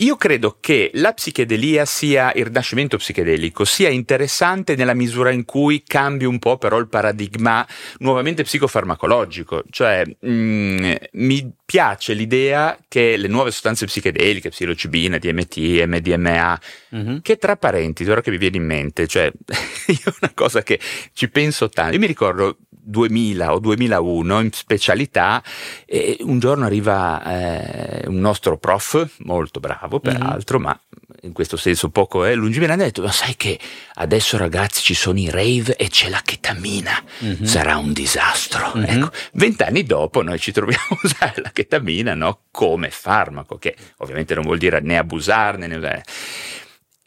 Io 0.00 0.16
credo 0.16 0.58
che 0.60 0.92
la 0.94 1.12
psichedelia 1.12 1.84
sia, 1.84 2.32
il 2.34 2.44
rinascimento 2.44 2.98
psichedelico, 2.98 3.64
sia 3.64 3.88
interessante 3.88 4.76
nella 4.76 4.94
misura 4.94 5.30
in 5.30 5.44
cui 5.44 5.82
cambi 5.84 6.24
un 6.24 6.38
po' 6.38 6.56
però 6.56 6.78
il 6.78 6.86
paradigma 6.86 7.66
nuovamente 7.98 8.44
psicofarmacologico. 8.44 9.64
Cioè, 9.68 10.04
mh, 10.20 10.30
mm, 10.30 10.92
mi 11.12 11.52
piace 11.64 12.14
l'idea 12.14 12.78
che 12.86 13.16
le 13.16 13.26
nuove 13.26 13.50
sostanze 13.50 13.86
psichedeliche, 13.86 14.50
psilocibina, 14.50 15.18
DMT, 15.18 15.84
MDMA, 15.84 16.60
mm-hmm. 16.94 17.18
che 17.22 17.36
tra 17.36 17.56
parentesi, 17.56 18.10
ora 18.10 18.20
che 18.20 18.30
mi 18.30 18.38
viene 18.38 18.56
in 18.56 18.64
mente, 18.64 19.06
cioè, 19.06 19.30
io 19.86 20.14
una 20.20 20.32
cosa 20.34 20.62
che 20.62 20.78
ci 21.12 21.28
penso 21.28 21.68
tanto, 21.68 21.94
io 21.94 22.00
mi 22.00 22.06
ricordo 22.06 22.56
2000 22.88 23.52
o 23.52 23.58
2001 23.58 24.40
in 24.40 24.52
specialità 24.52 25.42
e 25.84 26.16
un 26.20 26.38
giorno 26.38 26.64
arriva 26.64 27.22
eh, 27.22 28.08
un 28.08 28.18
nostro 28.18 28.56
prof 28.56 29.16
molto 29.18 29.60
bravo 29.60 30.00
peraltro 30.00 30.58
mm-hmm. 30.58 30.66
ma 30.66 30.80
in 31.22 31.32
questo 31.32 31.56
senso 31.56 31.90
poco 31.90 32.24
è 32.24 32.30
eh, 32.30 32.34
lungimirante 32.34 32.82
ha 32.82 32.86
detto 32.86 33.02
ma 33.02 33.12
sai 33.12 33.36
che 33.36 33.58
adesso 33.94 34.36
ragazzi 34.38 34.80
ci 34.80 34.94
sono 34.94 35.18
i 35.18 35.28
rave 35.28 35.76
e 35.76 35.88
c'è 35.88 36.08
la 36.08 36.22
chetamina 36.24 37.02
mm-hmm. 37.24 37.44
sarà 37.44 37.76
un 37.76 37.92
disastro 37.92 38.72
mm-hmm. 38.76 39.02
ecco 39.02 39.10
vent'anni 39.32 39.84
dopo 39.84 40.22
noi 40.22 40.38
ci 40.38 40.52
troviamo 40.52 40.86
a 40.96 40.98
usare 41.02 41.42
la 41.42 41.50
chetamina 41.50 42.14
no? 42.14 42.44
come 42.50 42.90
farmaco 42.90 43.58
che 43.58 43.76
ovviamente 43.98 44.34
non 44.34 44.44
vuol 44.44 44.58
dire 44.58 44.80
né 44.80 44.96
abusarne 44.96 45.66
né 45.66 45.76
usare 45.76 46.04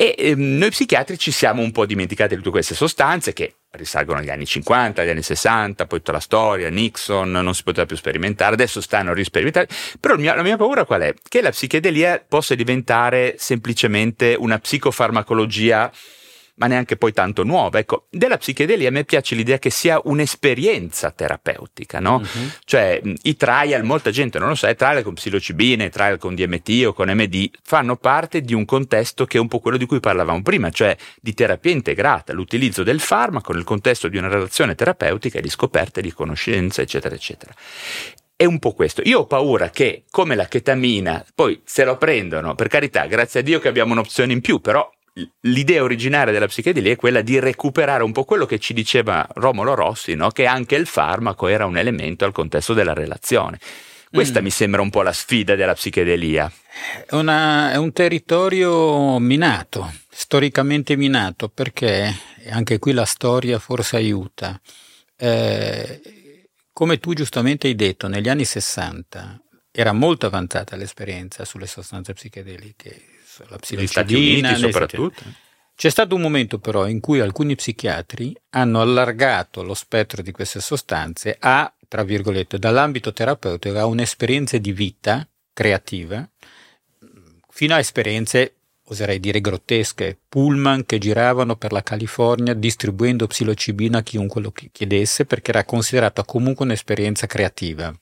e 0.01 0.15
ehm, 0.17 0.57
noi 0.57 0.71
psichiatri 0.71 1.15
ci 1.15 1.29
siamo 1.29 1.61
un 1.61 1.69
po' 1.69 1.85
dimenticati 1.85 2.29
di 2.29 2.37
tutte 2.37 2.49
queste 2.49 2.73
sostanze 2.73 3.33
che 3.33 3.57
risalgono 3.73 4.17
agli 4.17 4.31
anni 4.31 4.47
50, 4.47 4.99
agli 4.99 5.09
anni 5.09 5.21
60, 5.21 5.85
poi 5.85 5.99
tutta 5.99 6.13
la 6.13 6.19
storia, 6.19 6.71
Nixon, 6.71 7.29
non 7.29 7.53
si 7.53 7.61
poteva 7.61 7.85
più 7.85 7.95
sperimentare, 7.95 8.55
adesso 8.55 8.81
stanno 8.81 9.11
a 9.11 9.13
risperimentare. 9.13 9.67
Però 9.99 10.15
mia, 10.15 10.33
la 10.33 10.41
mia 10.41 10.57
paura 10.57 10.85
qual 10.85 11.01
è? 11.01 11.13
Che 11.21 11.41
la 11.43 11.51
psichedelia 11.51 12.19
possa 12.27 12.55
diventare 12.55 13.35
semplicemente 13.37 14.35
una 14.35 14.57
psicofarmacologia 14.57 15.91
ma 16.61 16.67
neanche 16.67 16.95
poi 16.95 17.11
tanto 17.11 17.43
nuova. 17.43 17.79
Ecco, 17.79 18.05
della 18.11 18.37
psichedelia 18.37 18.89
a 18.89 18.91
me 18.91 19.03
piace 19.03 19.33
l'idea 19.33 19.57
che 19.57 19.71
sia 19.71 19.99
un'esperienza 20.03 21.09
terapeutica, 21.09 21.99
no? 21.99 22.17
Uh-huh. 22.17 22.49
Cioè, 22.63 23.01
i 23.23 23.35
trial, 23.35 23.83
molta 23.83 24.11
gente 24.11 24.37
non 24.37 24.49
lo 24.49 24.53
sa, 24.53 24.69
i 24.69 24.75
trial 24.75 25.01
con 25.01 25.15
psilocibine, 25.15 25.85
i 25.85 25.89
trial 25.89 26.19
con 26.19 26.35
DMT 26.35 26.83
o 26.85 26.93
con 26.93 27.09
MD 27.09 27.49
fanno 27.63 27.95
parte 27.95 28.41
di 28.41 28.53
un 28.53 28.65
contesto 28.65 29.25
che 29.25 29.37
è 29.37 29.41
un 29.41 29.47
po' 29.47 29.59
quello 29.59 29.77
di 29.77 29.87
cui 29.87 29.99
parlavamo 29.99 30.43
prima, 30.43 30.69
cioè 30.69 30.95
di 31.19 31.33
terapia 31.33 31.71
integrata, 31.71 32.31
l'utilizzo 32.31 32.83
del 32.83 32.99
farmaco 32.99 33.53
nel 33.53 33.63
contesto 33.63 34.07
di 34.07 34.17
una 34.17 34.27
relazione 34.27 34.75
terapeutica 34.75 35.39
di 35.39 35.49
scoperte, 35.49 35.99
di 35.99 36.13
conoscenza, 36.13 36.83
eccetera, 36.83 37.15
eccetera. 37.15 37.55
è 38.35 38.45
un 38.45 38.59
po' 38.59 38.73
questo. 38.73 39.01
Io 39.05 39.19
ho 39.19 39.25
paura 39.25 39.71
che, 39.71 40.03
come 40.11 40.35
la 40.35 40.45
chetamina, 40.45 41.25
poi 41.33 41.59
se 41.63 41.83
lo 41.83 41.97
prendono, 41.97 42.53
per 42.53 42.67
carità, 42.67 43.05
grazie 43.05 43.39
a 43.39 43.43
Dio 43.43 43.59
che 43.59 43.67
abbiamo 43.67 43.93
un'opzione 43.93 44.31
in 44.31 44.41
più, 44.41 44.61
però 44.61 44.87
l'idea 45.41 45.83
originaria 45.83 46.31
della 46.31 46.47
psichedelia 46.47 46.93
è 46.93 46.95
quella 46.95 47.21
di 47.21 47.39
recuperare 47.39 48.03
un 48.03 48.11
po' 48.11 48.23
quello 48.23 48.45
che 48.45 48.59
ci 48.59 48.73
diceva 48.73 49.27
Romolo 49.35 49.73
Rossi, 49.73 50.15
no? 50.15 50.29
che 50.29 50.45
anche 50.45 50.75
il 50.75 50.85
farmaco 50.85 51.47
era 51.47 51.65
un 51.65 51.77
elemento 51.77 52.25
al 52.25 52.31
contesto 52.31 52.73
della 52.73 52.93
relazione. 52.93 53.59
Questa 54.09 54.41
mm. 54.41 54.43
mi 54.43 54.49
sembra 54.49 54.81
un 54.81 54.89
po' 54.89 55.01
la 55.03 55.13
sfida 55.13 55.55
della 55.55 55.73
psichedelia. 55.73 56.51
È, 57.05 57.15
una, 57.15 57.71
è 57.71 57.77
un 57.77 57.93
territorio 57.93 59.19
minato, 59.19 59.89
storicamente 60.09 60.97
minato, 60.97 61.47
perché 61.47 62.13
anche 62.49 62.77
qui 62.77 62.91
la 62.91 63.05
storia 63.05 63.57
forse 63.57 63.95
aiuta. 63.95 64.59
Eh, 65.15 66.01
come 66.73 66.97
tu 66.99 67.13
giustamente 67.13 67.67
hai 67.67 67.75
detto, 67.75 68.07
negli 68.07 68.27
anni 68.27 68.43
60 68.43 69.41
era 69.71 69.93
molto 69.93 70.25
avanzata 70.25 70.75
l'esperienza 70.75 71.45
sulle 71.45 71.67
sostanze 71.67 72.11
psichedeliche, 72.11 73.01
la 73.49 73.57
psilocibina 73.57 74.55
soprattutto. 74.55 75.23
C'è 75.75 75.89
stato 75.89 76.15
un 76.15 76.21
momento 76.21 76.59
però 76.59 76.87
in 76.87 76.99
cui 76.99 77.19
alcuni 77.19 77.55
psichiatri 77.55 78.35
hanno 78.51 78.81
allargato 78.81 79.63
lo 79.63 79.73
spettro 79.73 80.21
di 80.21 80.31
queste 80.31 80.59
sostanze 80.59 81.35
a, 81.39 81.73
tra 81.87 82.03
virgolette, 82.03 82.59
dall'ambito 82.59 83.11
terapeutico 83.13 83.79
a 83.79 83.85
un'esperienza 83.85 84.57
di 84.57 84.71
vita 84.73 85.27
creativa 85.53 86.27
fino 87.49 87.73
a 87.73 87.79
esperienze 87.79 88.55
oserei 88.91 89.19
dire 89.19 89.39
grottesche, 89.39 90.17
pullman 90.27 90.85
che 90.85 90.97
giravano 90.97 91.55
per 91.55 91.71
la 91.71 91.81
California 91.81 92.53
distribuendo 92.53 93.25
psilocibina 93.25 93.99
a 93.99 94.03
chiunque 94.03 94.41
lo 94.41 94.51
chiedesse 94.51 95.25
perché 95.25 95.51
era 95.51 95.63
considerata 95.63 96.25
comunque 96.25 96.65
un'esperienza 96.65 97.25
creativa, 97.25 97.93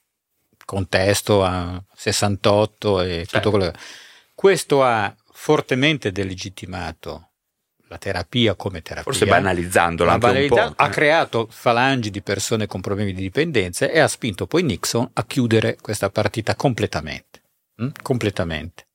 contesto 0.66 1.44
a 1.44 1.82
68 1.94 3.02
e 3.02 3.18
tutto 3.20 3.30
certo. 3.30 3.50
quello 3.52 3.72
che... 3.72 3.78
Questo 4.34 4.84
ha 4.84 5.14
fortemente 5.42 6.12
delegittimato 6.12 7.30
la 7.88 7.98
terapia 7.98 8.56
come 8.56 8.82
terapia. 8.82 9.10
Forse 9.10 9.26
banalizzandola 9.26 10.12
anche 10.12 10.28
banalizza- 10.28 10.66
un 10.66 10.74
po'. 10.74 10.84
Ha 10.84 10.90
creato 10.90 11.48
falangi 11.50 12.12
di 12.12 12.22
persone 12.22 12.68
con 12.68 12.82
problemi 12.82 13.14
di 13.14 13.22
dipendenza 13.22 13.90
e 13.90 14.00
ha 14.00 14.08
spinto 14.10 14.48
poi 14.48 14.64
Nixon 14.64 15.10
a 15.14 15.26
chiudere 15.26 15.78
questa 15.82 16.10
partita 16.10 16.56
completamente. 16.56 17.42
Mm? 17.82 17.90
Completamente 18.04 18.88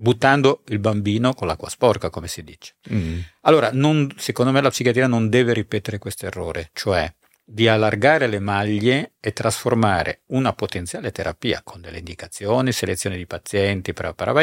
buttando 0.00 0.62
il 0.66 0.78
bambino 0.78 1.34
con 1.34 1.48
l'acqua 1.48 1.68
sporca, 1.68 2.08
come 2.08 2.28
si 2.28 2.44
dice. 2.44 2.76
Mm. 2.92 3.18
Allora, 3.40 3.70
non, 3.72 4.08
secondo 4.16 4.52
me 4.52 4.60
la 4.60 4.70
psichiatria 4.70 5.08
non 5.08 5.28
deve 5.28 5.52
ripetere 5.52 5.98
questo 5.98 6.26
errore, 6.26 6.70
cioè 6.72 7.12
di 7.50 7.66
allargare 7.66 8.26
le 8.26 8.40
maglie 8.40 9.14
e 9.18 9.32
trasformare 9.32 10.20
una 10.26 10.52
potenziale 10.52 11.10
terapia 11.12 11.62
con 11.64 11.80
delle 11.80 11.96
indicazioni, 11.96 12.72
selezione 12.72 13.16
di 13.16 13.24
pazienti, 13.24 13.94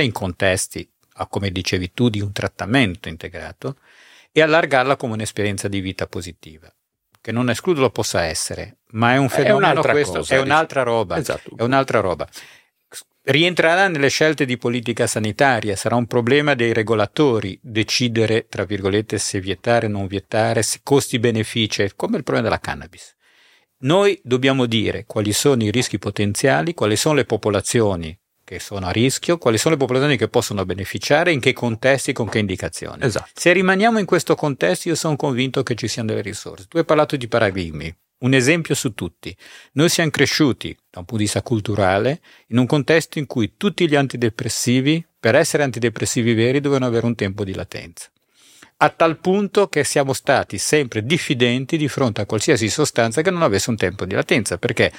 in 0.01 0.11
contesti, 0.11 0.91
come 1.27 1.51
dicevi 1.51 1.91
tu, 1.93 2.09
di 2.09 2.21
un 2.21 2.31
trattamento 2.31 3.07
integrato 3.09 3.77
e 4.31 4.41
allargarla 4.41 4.97
come 4.97 5.13
un'esperienza 5.13 5.67
di 5.67 5.79
vita 5.79 6.07
positiva 6.07 6.71
che 7.21 7.31
non 7.31 7.49
escludo 7.49 7.81
lo 7.81 7.89
possa 7.89 8.21
essere, 8.21 8.77
ma 8.91 9.13
è 9.13 9.17
un 9.17 9.29
fenomeno 9.29 9.57
è 9.57 9.71
un'altra 9.71 9.91
questo, 9.93 10.17
cosa, 10.19 10.35
è 10.35 10.39
un'altra 10.39 10.83
roba, 10.83 11.17
esatto. 11.17 11.57
è 11.57 11.63
un'altra 11.63 11.99
roba 11.99 12.29
rientrerà 13.25 13.87
nelle 13.87 14.09
scelte 14.09 14.45
di 14.45 14.57
politica 14.57 15.07
sanitaria, 15.07 15.75
sarà 15.75 15.95
un 15.95 16.05
problema 16.05 16.53
dei 16.53 16.73
regolatori 16.73 17.57
decidere, 17.61 18.47
tra 18.47 18.65
virgolette, 18.65 19.17
se 19.17 19.39
vietare 19.39 19.87
o 19.87 19.89
non 19.89 20.07
vietare, 20.07 20.61
se 20.61 20.79
costi-benefici, 20.83 21.91
come 21.95 22.17
il 22.17 22.23
problema 22.23 22.47
della 22.47 22.61
cannabis. 22.61 23.15
Noi 23.77 24.19
dobbiamo 24.23 24.65
dire 24.65 25.05
quali 25.05 25.33
sono 25.33 25.63
i 25.63 25.71
rischi 25.71 25.99
potenziali, 25.99 26.73
quali 26.73 26.95
sono 26.95 27.15
le 27.15 27.25
popolazioni 27.25 28.17
che 28.45 28.59
sono 28.59 28.85
a 28.85 28.91
rischio, 28.91 29.39
quali 29.39 29.57
sono 29.57 29.73
le 29.73 29.79
popolazioni 29.79 30.17
che 30.17 30.27
possono 30.27 30.63
beneficiare, 30.65 31.31
in 31.31 31.39
che 31.39 31.51
contesti, 31.51 32.13
con 32.13 32.29
che 32.29 32.37
indicazioni. 32.37 33.03
Esatto. 33.03 33.31
Se 33.33 33.51
rimaniamo 33.51 33.97
in 33.97 34.05
questo 34.05 34.35
contesto, 34.35 34.87
io 34.87 34.95
sono 34.95 35.15
convinto 35.15 35.63
che 35.63 35.73
ci 35.73 35.87
siano 35.87 36.09
delle 36.09 36.21
risorse. 36.21 36.67
Tu 36.69 36.77
hai 36.77 36.85
parlato 36.85 37.17
di 37.17 37.27
paradigmi. 37.27 37.93
Un 38.17 38.33
esempio 38.33 38.75
su 38.75 38.93
tutti. 38.93 39.35
Noi 39.73 39.89
siamo 39.89 40.11
cresciuti, 40.11 40.69
da 40.89 40.99
un 40.99 41.05
punto 41.05 41.17
di 41.17 41.23
vista 41.23 41.41
culturale, 41.41 42.21
in 42.47 42.59
un 42.59 42.67
contesto 42.67 43.17
in 43.17 43.25
cui 43.25 43.55
tutti 43.57 43.89
gli 43.89 43.95
antidepressivi, 43.95 45.05
per 45.19 45.33
essere 45.33 45.63
antidepressivi 45.63 46.35
veri, 46.35 46.61
dovevano 46.61 46.85
avere 46.85 47.07
un 47.07 47.15
tempo 47.15 47.43
di 47.43 47.53
latenza. 47.53 48.09
A 48.77 48.89
tal 48.89 49.17
punto 49.17 49.69
che 49.69 49.83
siamo 49.83 50.13
stati 50.13 50.59
sempre 50.59 51.03
diffidenti 51.03 51.77
di 51.77 51.87
fronte 51.87 52.21
a 52.21 52.25
qualsiasi 52.25 52.69
sostanza 52.69 53.21
che 53.21 53.31
non 53.31 53.41
avesse 53.41 53.71
un 53.71 53.75
tempo 53.75 54.05
di 54.05 54.13
latenza, 54.13 54.59
perché 54.59 54.91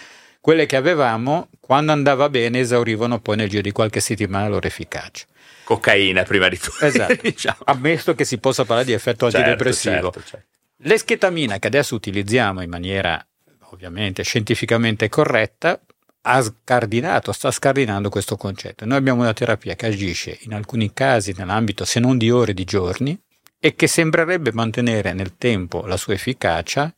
quelle 0.46 0.66
che 0.66 0.76
avevamo, 0.76 1.48
quando 1.58 1.90
andava 1.90 2.28
bene, 2.28 2.60
esaurivano 2.60 3.18
poi 3.18 3.34
nel 3.34 3.48
giro 3.48 3.62
di 3.62 3.72
qualche 3.72 3.98
settimana 3.98 4.44
la 4.44 4.50
loro 4.50 4.68
efficacia. 4.68 5.26
Cocaina 5.64 6.22
prima 6.22 6.48
di 6.48 6.56
tutto. 6.56 6.84
Esatto. 6.84 7.18
diciamo. 7.20 7.58
Ammesso 7.64 8.14
che 8.14 8.24
si 8.24 8.38
possa 8.38 8.64
parlare 8.64 8.86
di 8.86 8.92
effetto 8.92 9.28
certo, 9.28 9.38
antidepressivo. 9.38 10.12
Certo, 10.12 10.22
certo. 10.22 10.46
L'eschetamina 10.84 11.58
che 11.58 11.66
adesso 11.66 11.96
utilizziamo 11.96 12.62
in 12.62 12.70
maniera 12.70 13.26
ovviamente 13.70 14.22
scientificamente 14.22 15.08
corretta 15.08 15.80
ha 16.22 16.40
scardinato, 16.40 17.32
sta 17.32 17.50
scardinando 17.50 18.08
questo 18.08 18.36
concetto. 18.36 18.84
Noi 18.84 18.98
abbiamo 18.98 19.22
una 19.22 19.32
terapia 19.32 19.74
che 19.74 19.86
agisce 19.86 20.38
in 20.42 20.54
alcuni 20.54 20.92
casi 20.92 21.34
nell'ambito 21.36 21.84
se 21.84 21.98
non 21.98 22.16
di 22.18 22.30
ore, 22.30 22.54
di 22.54 22.62
giorni 22.62 23.20
e 23.58 23.74
che 23.74 23.88
sembrerebbe 23.88 24.52
mantenere 24.52 25.12
nel 25.12 25.36
tempo 25.36 25.86
la 25.86 25.96
sua 25.96 26.14
efficacia 26.14 26.94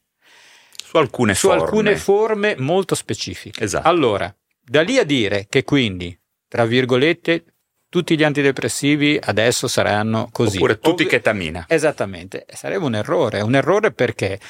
su 0.88 0.96
alcune, 0.96 1.34
su 1.34 1.48
forme. 1.48 1.62
alcune 1.62 1.96
forme 1.96 2.54
molto 2.56 2.94
specifiche. 2.94 3.62
Esatto. 3.62 3.86
Allora, 3.86 4.34
da 4.58 4.80
lì 4.80 4.96
a 4.96 5.04
dire 5.04 5.44
che 5.46 5.62
quindi, 5.62 6.18
tra 6.48 6.64
virgolette, 6.64 7.44
tutti 7.90 8.16
gli 8.16 8.24
antidepressivi 8.24 9.18
adesso 9.22 9.68
saranno 9.68 10.28
così. 10.32 10.56
Oppure 10.56 10.78
tutti 10.78 11.02
Ovvi- 11.02 11.10
chetamina. 11.10 11.66
Esattamente, 11.68 12.46
sarebbe 12.50 12.84
un 12.84 12.94
errore, 12.94 13.42
un 13.42 13.54
errore 13.54 13.92
perché 13.92 14.40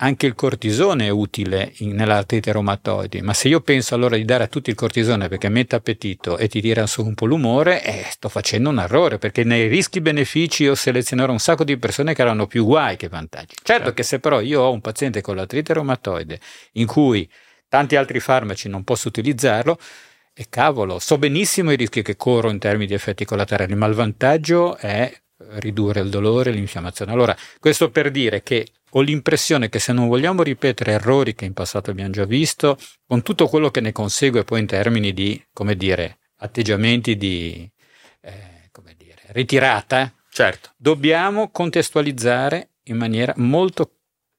anche 0.00 0.26
il 0.26 0.34
cortisone 0.34 1.06
è 1.06 1.08
utile 1.08 1.72
in, 1.78 1.94
nell'artrite 1.94 2.52
reumatoide, 2.52 3.20
ma 3.22 3.34
se 3.34 3.48
io 3.48 3.60
penso 3.60 3.94
allora 3.94 4.16
di 4.16 4.24
dare 4.24 4.44
a 4.44 4.46
tutti 4.46 4.70
il 4.70 4.76
cortisone 4.76 5.28
perché 5.28 5.48
mette 5.48 5.74
appetito 5.74 6.38
e 6.38 6.48
ti 6.48 6.60
tira 6.60 6.86
su 6.86 7.04
un 7.04 7.14
po' 7.14 7.26
l'umore, 7.26 7.82
eh, 7.82 8.06
sto 8.08 8.28
facendo 8.28 8.68
un 8.68 8.78
errore 8.78 9.18
perché 9.18 9.42
nei 9.42 9.66
rischi-benefici 9.66 10.64
io 10.64 10.76
selezionerò 10.76 11.32
un 11.32 11.40
sacco 11.40 11.64
di 11.64 11.76
persone 11.78 12.14
che 12.14 12.22
avranno 12.22 12.46
più 12.46 12.64
guai 12.64 12.96
che 12.96 13.08
vantaggi. 13.08 13.54
Certo, 13.56 13.72
certo. 13.72 13.92
che 13.94 14.02
se 14.04 14.20
però 14.20 14.40
io 14.40 14.60
ho 14.62 14.70
un 14.70 14.80
paziente 14.80 15.20
con 15.20 15.34
l'artrite 15.34 15.72
reumatoide 15.72 16.38
in 16.72 16.86
cui 16.86 17.28
tanti 17.68 17.96
altri 17.96 18.20
farmaci 18.20 18.68
non 18.68 18.84
posso 18.84 19.08
utilizzarlo, 19.08 19.78
e 20.32 20.46
cavolo, 20.48 21.00
so 21.00 21.18
benissimo 21.18 21.72
i 21.72 21.76
rischi 21.76 22.02
che 22.02 22.14
corro 22.14 22.50
in 22.50 22.60
termini 22.60 22.86
di 22.86 22.94
effetti 22.94 23.24
collaterali, 23.24 23.74
ma 23.74 23.86
il 23.86 23.94
vantaggio 23.94 24.76
è 24.76 25.12
ridurre 25.54 26.00
il 26.00 26.08
dolore 26.08 26.50
e 26.50 26.52
l'infiammazione. 26.52 27.10
Allora, 27.10 27.36
questo 27.58 27.90
per 27.90 28.12
dire 28.12 28.44
che 28.44 28.68
ho 28.90 29.00
l'impressione 29.00 29.68
che 29.68 29.78
se 29.78 29.92
non 29.92 30.08
vogliamo 30.08 30.42
ripetere 30.42 30.92
errori 30.92 31.34
che 31.34 31.44
in 31.44 31.52
passato 31.52 31.90
abbiamo 31.90 32.10
già 32.10 32.24
visto, 32.24 32.78
con 33.06 33.22
tutto 33.22 33.48
quello 33.48 33.70
che 33.70 33.80
ne 33.80 33.92
consegue 33.92 34.44
poi 34.44 34.60
in 34.60 34.66
termini 34.66 35.12
di, 35.12 35.42
come 35.52 35.76
dire, 35.76 36.18
atteggiamenti 36.36 37.16
di, 37.16 37.70
eh, 38.20 38.68
come 38.72 38.94
dire, 38.96 39.22
ritirata, 39.28 40.12
certo. 40.30 40.70
dobbiamo 40.76 41.50
contestualizzare 41.50 42.70
in 42.84 42.96
maniera 42.96 43.32
molto 43.36 43.92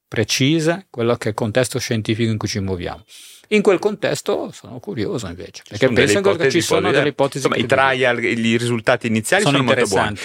precisa 0.08 0.86
quello 0.90 1.16
che 1.16 1.26
è 1.26 1.30
il 1.30 1.36
contesto 1.36 1.80
scientifico 1.80 2.32
in 2.32 2.38
cui 2.38 2.48
ci 2.48 2.60
muoviamo. 2.60 3.04
In 3.52 3.64
quel 3.64 3.80
contesto 3.80 4.52
sono 4.54 4.80
curioso 4.80 5.26
invece, 5.26 5.64
perché 5.68 5.90
penso 5.90 6.22
che 6.36 6.52
ci 6.52 6.62
sono 6.62 6.92
delle 6.92 7.10
ipotesi. 7.10 7.48
Insomma, 7.48 7.56
i 7.56 7.66
trial, 7.66 8.24
i 8.24 8.58
risultati 8.58 9.08
iniziali 9.08 9.42
sono, 9.42 9.58
sono 9.58 9.74
molto 9.74 9.88
buoni. 9.88 10.16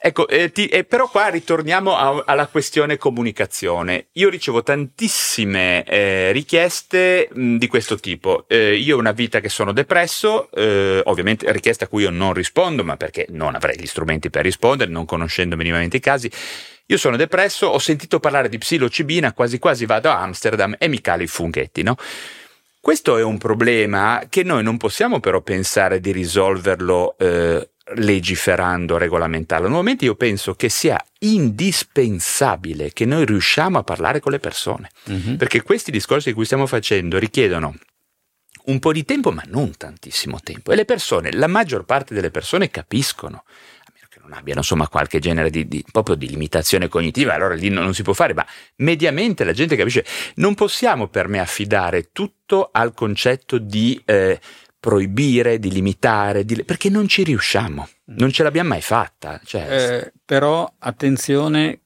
Ecco, 0.00 0.26
eh, 0.26 0.50
ti, 0.50 0.66
eh, 0.66 0.82
però 0.82 1.08
qua 1.08 1.28
ritorniamo 1.28 1.96
a, 1.96 2.24
alla 2.26 2.48
questione 2.48 2.96
comunicazione. 2.96 4.06
Io 4.14 4.28
ricevo 4.28 4.64
tantissime 4.64 5.84
eh, 5.84 6.32
richieste 6.32 7.28
mh, 7.32 7.56
di 7.58 7.68
questo 7.68 8.00
tipo. 8.00 8.46
Eh, 8.48 8.74
io 8.74 8.96
ho 8.96 8.98
una 8.98 9.12
vita 9.12 9.38
che 9.38 9.48
sono 9.48 9.72
depresso, 9.72 10.50
eh, 10.50 11.02
ovviamente 11.04 11.52
richieste 11.52 11.84
a 11.84 11.86
cui 11.86 12.02
io 12.02 12.10
non 12.10 12.32
rispondo, 12.32 12.82
ma 12.82 12.96
perché 12.96 13.26
non 13.30 13.54
avrei 13.54 13.78
gli 13.78 13.86
strumenti 13.86 14.28
per 14.28 14.42
rispondere, 14.42 14.90
non 14.90 15.04
conoscendo 15.04 15.54
minimamente 15.54 15.98
i 15.98 16.00
casi. 16.00 16.28
Io 16.86 16.98
sono 16.98 17.16
depresso, 17.16 17.68
ho 17.68 17.78
sentito 17.78 18.18
parlare 18.18 18.48
di 18.48 18.58
psilocibina, 18.58 19.32
quasi 19.34 19.60
quasi 19.60 19.86
vado 19.86 20.10
a 20.10 20.20
Amsterdam 20.20 20.74
e 20.78 20.88
mi 20.88 21.00
calo 21.00 21.22
i 21.22 21.28
funghetti, 21.28 21.84
no? 21.84 21.96
Questo 22.82 23.16
è 23.16 23.22
un 23.22 23.38
problema 23.38 24.24
che 24.28 24.42
noi 24.42 24.64
non 24.64 24.76
possiamo 24.76 25.20
però 25.20 25.40
pensare 25.40 26.00
di 26.00 26.10
risolverlo 26.10 27.16
eh, 27.16 27.70
legiferando, 27.94 28.98
regolamentando. 28.98 29.68
Nuovamente 29.68 30.04
io 30.04 30.16
penso 30.16 30.54
che 30.54 30.68
sia 30.68 31.00
indispensabile 31.20 32.92
che 32.92 33.04
noi 33.04 33.24
riusciamo 33.24 33.78
a 33.78 33.84
parlare 33.84 34.18
con 34.18 34.32
le 34.32 34.40
persone, 34.40 34.90
mm-hmm. 35.08 35.36
perché 35.36 35.62
questi 35.62 35.92
discorsi 35.92 36.30
che 36.30 36.34
cui 36.34 36.44
stiamo 36.44 36.66
facendo 36.66 37.20
richiedono 37.20 37.76
un 38.64 38.80
po' 38.80 38.90
di 38.92 39.04
tempo, 39.04 39.30
ma 39.30 39.44
non 39.46 39.76
tantissimo 39.76 40.40
tempo. 40.42 40.72
E 40.72 40.74
le 40.74 40.84
persone, 40.84 41.30
la 41.30 41.46
maggior 41.46 41.84
parte 41.84 42.14
delle 42.14 42.32
persone 42.32 42.68
capiscono 42.68 43.44
non 44.22 44.32
abbiano 44.32 44.60
insomma 44.60 44.88
qualche 44.88 45.18
genere 45.18 45.50
di, 45.50 45.66
di, 45.66 45.84
proprio 45.90 46.16
di 46.16 46.28
limitazione 46.28 46.88
cognitiva, 46.88 47.34
allora 47.34 47.54
lì 47.54 47.68
non, 47.68 47.84
non, 47.84 47.94
si 47.94 48.02
può 48.02 48.12
fare, 48.12 48.34
ma 48.34 48.46
mediamente 48.76 49.44
la 49.44 49.52
gente 49.52 49.76
capisce, 49.76 50.04
non 50.36 50.54
possiamo 50.54 51.08
per 51.08 51.28
me 51.28 51.40
affidare 51.40 52.10
tutto 52.12 52.68
al 52.72 52.94
concetto 52.94 53.58
di 53.58 54.00
eh, 54.04 54.40
proibire, 54.78 55.58
di 55.58 55.70
limitare, 55.70 56.44
di, 56.44 56.64
perché 56.64 56.88
non 56.88 57.06
ci 57.08 57.22
riusciamo, 57.22 57.88
non 58.06 58.30
ce 58.32 58.42
l'abbiamo 58.42 58.70
mai 58.70 58.82
fatta. 58.82 59.40
Cioè, 59.44 59.66
eh, 59.70 60.12
però 60.24 60.72
attenzione, 60.78 61.82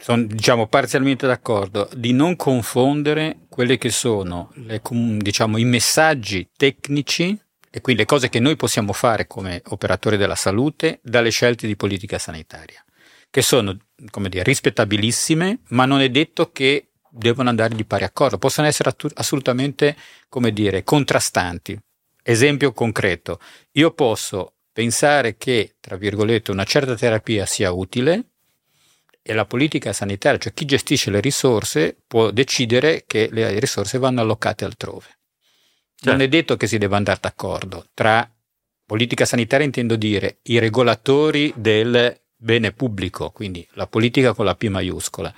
sono 0.00 0.22
diciamo 0.24 0.66
parzialmente 0.66 1.26
d'accordo, 1.26 1.88
di 1.94 2.12
non 2.12 2.36
confondere 2.36 3.38
quelli 3.48 3.78
che 3.78 3.90
sono 3.90 4.52
le, 4.54 4.80
diciamo, 5.18 5.58
i 5.58 5.64
messaggi 5.64 6.48
tecnici 6.56 7.38
e 7.74 7.80
quindi 7.80 8.02
le 8.02 8.06
cose 8.06 8.28
che 8.28 8.38
noi 8.38 8.54
possiamo 8.54 8.92
fare 8.92 9.26
come 9.26 9.62
operatori 9.68 10.18
della 10.18 10.34
salute 10.34 11.00
dalle 11.02 11.30
scelte 11.30 11.66
di 11.66 11.74
politica 11.74 12.18
sanitaria, 12.18 12.84
che 13.30 13.40
sono, 13.40 13.74
come 14.10 14.28
dire, 14.28 14.42
rispettabilissime, 14.42 15.60
ma 15.68 15.86
non 15.86 16.02
è 16.02 16.10
detto 16.10 16.52
che 16.52 16.88
devono 17.08 17.48
andare 17.48 17.74
di 17.74 17.86
pari 17.86 18.04
accordo, 18.04 18.36
possono 18.36 18.66
essere 18.66 18.94
assolutamente, 19.14 19.96
come 20.28 20.52
dire, 20.52 20.84
contrastanti. 20.84 21.78
Esempio 22.22 22.72
concreto, 22.72 23.40
io 23.72 23.92
posso 23.92 24.56
pensare 24.70 25.38
che, 25.38 25.76
tra 25.80 25.96
virgolette, 25.96 26.50
una 26.50 26.64
certa 26.64 26.94
terapia 26.94 27.46
sia 27.46 27.72
utile 27.72 28.24
e 29.22 29.32
la 29.32 29.46
politica 29.46 29.94
sanitaria, 29.94 30.38
cioè 30.38 30.52
chi 30.52 30.66
gestisce 30.66 31.10
le 31.10 31.20
risorse, 31.20 31.96
può 32.06 32.30
decidere 32.30 33.04
che 33.06 33.30
le 33.32 33.58
risorse 33.58 33.96
vanno 33.96 34.20
allocate 34.20 34.66
altrove. 34.66 35.20
Non 36.04 36.18
certo. 36.18 36.22
è 36.22 36.28
detto 36.28 36.56
che 36.56 36.66
si 36.66 36.78
debba 36.78 36.96
andare 36.96 37.18
d'accordo. 37.20 37.86
Tra 37.94 38.28
politica 38.84 39.24
sanitaria 39.24 39.64
intendo 39.64 39.96
dire 39.96 40.38
i 40.42 40.58
regolatori 40.58 41.52
del 41.56 42.20
bene 42.36 42.72
pubblico, 42.72 43.30
quindi 43.30 43.66
la 43.74 43.86
politica 43.86 44.34
con 44.34 44.44
la 44.44 44.56
P 44.56 44.66
maiuscola, 44.66 45.32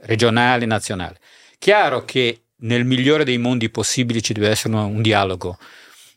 regionale, 0.00 0.66
nazionale. 0.66 1.18
Chiaro 1.58 2.04
che 2.04 2.42
nel 2.56 2.84
migliore 2.84 3.24
dei 3.24 3.38
mondi 3.38 3.70
possibili 3.70 4.22
ci 4.22 4.34
deve 4.34 4.50
essere 4.50 4.74
un, 4.74 4.80
un 4.96 5.02
dialogo, 5.02 5.58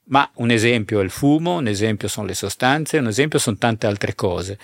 ma 0.05 0.29
un 0.35 0.51
esempio 0.51 0.99
è 0.99 1.03
il 1.03 1.09
fumo, 1.09 1.55
un 1.55 1.67
esempio 1.67 2.09
sono 2.09 2.27
le 2.27 2.33
sostanze, 2.33 2.97
un 2.97 3.07
esempio 3.07 3.39
sono 3.39 3.57
tante 3.57 3.87
altre 3.87 4.15
cose. 4.15 4.59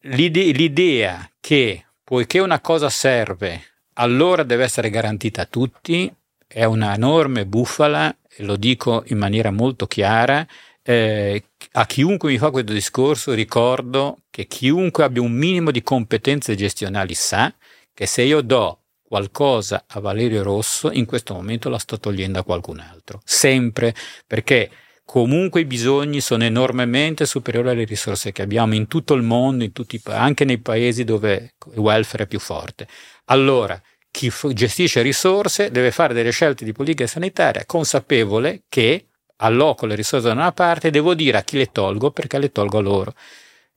L'ide- 0.00 0.52
l'idea 0.52 1.28
che 1.40 1.86
poiché 2.04 2.38
una 2.38 2.60
cosa 2.60 2.90
serve, 2.90 3.62
allora 3.94 4.42
deve 4.42 4.64
essere 4.64 4.90
garantita 4.90 5.42
a 5.42 5.46
tutti, 5.46 6.12
è 6.46 6.64
una 6.64 6.94
enorme 6.94 7.46
bufala 7.46 8.14
lo 8.38 8.56
dico 8.56 9.02
in 9.06 9.18
maniera 9.18 9.50
molto 9.50 9.86
chiara, 9.86 10.46
eh, 10.82 11.44
a 11.72 11.86
chiunque 11.86 12.30
mi 12.30 12.38
fa 12.38 12.50
questo 12.50 12.72
discorso 12.72 13.32
ricordo 13.32 14.18
che 14.30 14.46
chiunque 14.46 15.04
abbia 15.04 15.22
un 15.22 15.32
minimo 15.32 15.70
di 15.70 15.82
competenze 15.82 16.54
gestionali 16.54 17.14
sa 17.14 17.52
che 17.94 18.06
se 18.06 18.22
io 18.22 18.42
do 18.42 18.80
qualcosa 19.02 19.84
a 19.86 20.00
Valerio 20.00 20.42
Rosso, 20.42 20.90
in 20.90 21.06
questo 21.06 21.34
momento 21.34 21.68
la 21.68 21.78
sto 21.78 22.00
togliendo 22.00 22.40
a 22.40 22.44
qualcun 22.44 22.80
altro. 22.80 23.20
Sempre 23.24 23.94
perché 24.26 24.70
comunque 25.04 25.60
i 25.60 25.66
bisogni 25.66 26.20
sono 26.20 26.44
enormemente 26.44 27.24
superiori 27.24 27.68
alle 27.68 27.84
risorse 27.84 28.32
che 28.32 28.42
abbiamo 28.42 28.74
in 28.74 28.88
tutto 28.88 29.14
il 29.14 29.22
mondo, 29.22 29.62
in 29.62 29.72
tutti, 29.72 30.00
anche 30.06 30.44
nei 30.44 30.58
paesi 30.58 31.04
dove 31.04 31.54
il 31.72 31.78
welfare 31.78 32.24
è 32.24 32.26
più 32.26 32.40
forte. 32.40 32.88
Allora, 33.26 33.80
chi 34.14 34.32
gestisce 34.52 35.02
risorse 35.02 35.72
deve 35.72 35.90
fare 35.90 36.14
delle 36.14 36.30
scelte 36.30 36.64
di 36.64 36.70
politica 36.70 37.04
sanitaria 37.04 37.66
consapevole 37.66 38.62
che 38.68 39.06
alloco 39.38 39.86
le 39.86 39.96
risorse 39.96 40.28
da 40.28 40.34
una 40.34 40.52
parte 40.52 40.86
e 40.86 40.90
devo 40.92 41.14
dire 41.14 41.38
a 41.38 41.42
chi 41.42 41.56
le 41.56 41.72
tolgo 41.72 42.12
perché 42.12 42.38
le 42.38 42.52
tolgo 42.52 42.78
a 42.78 42.80
loro. 42.80 43.14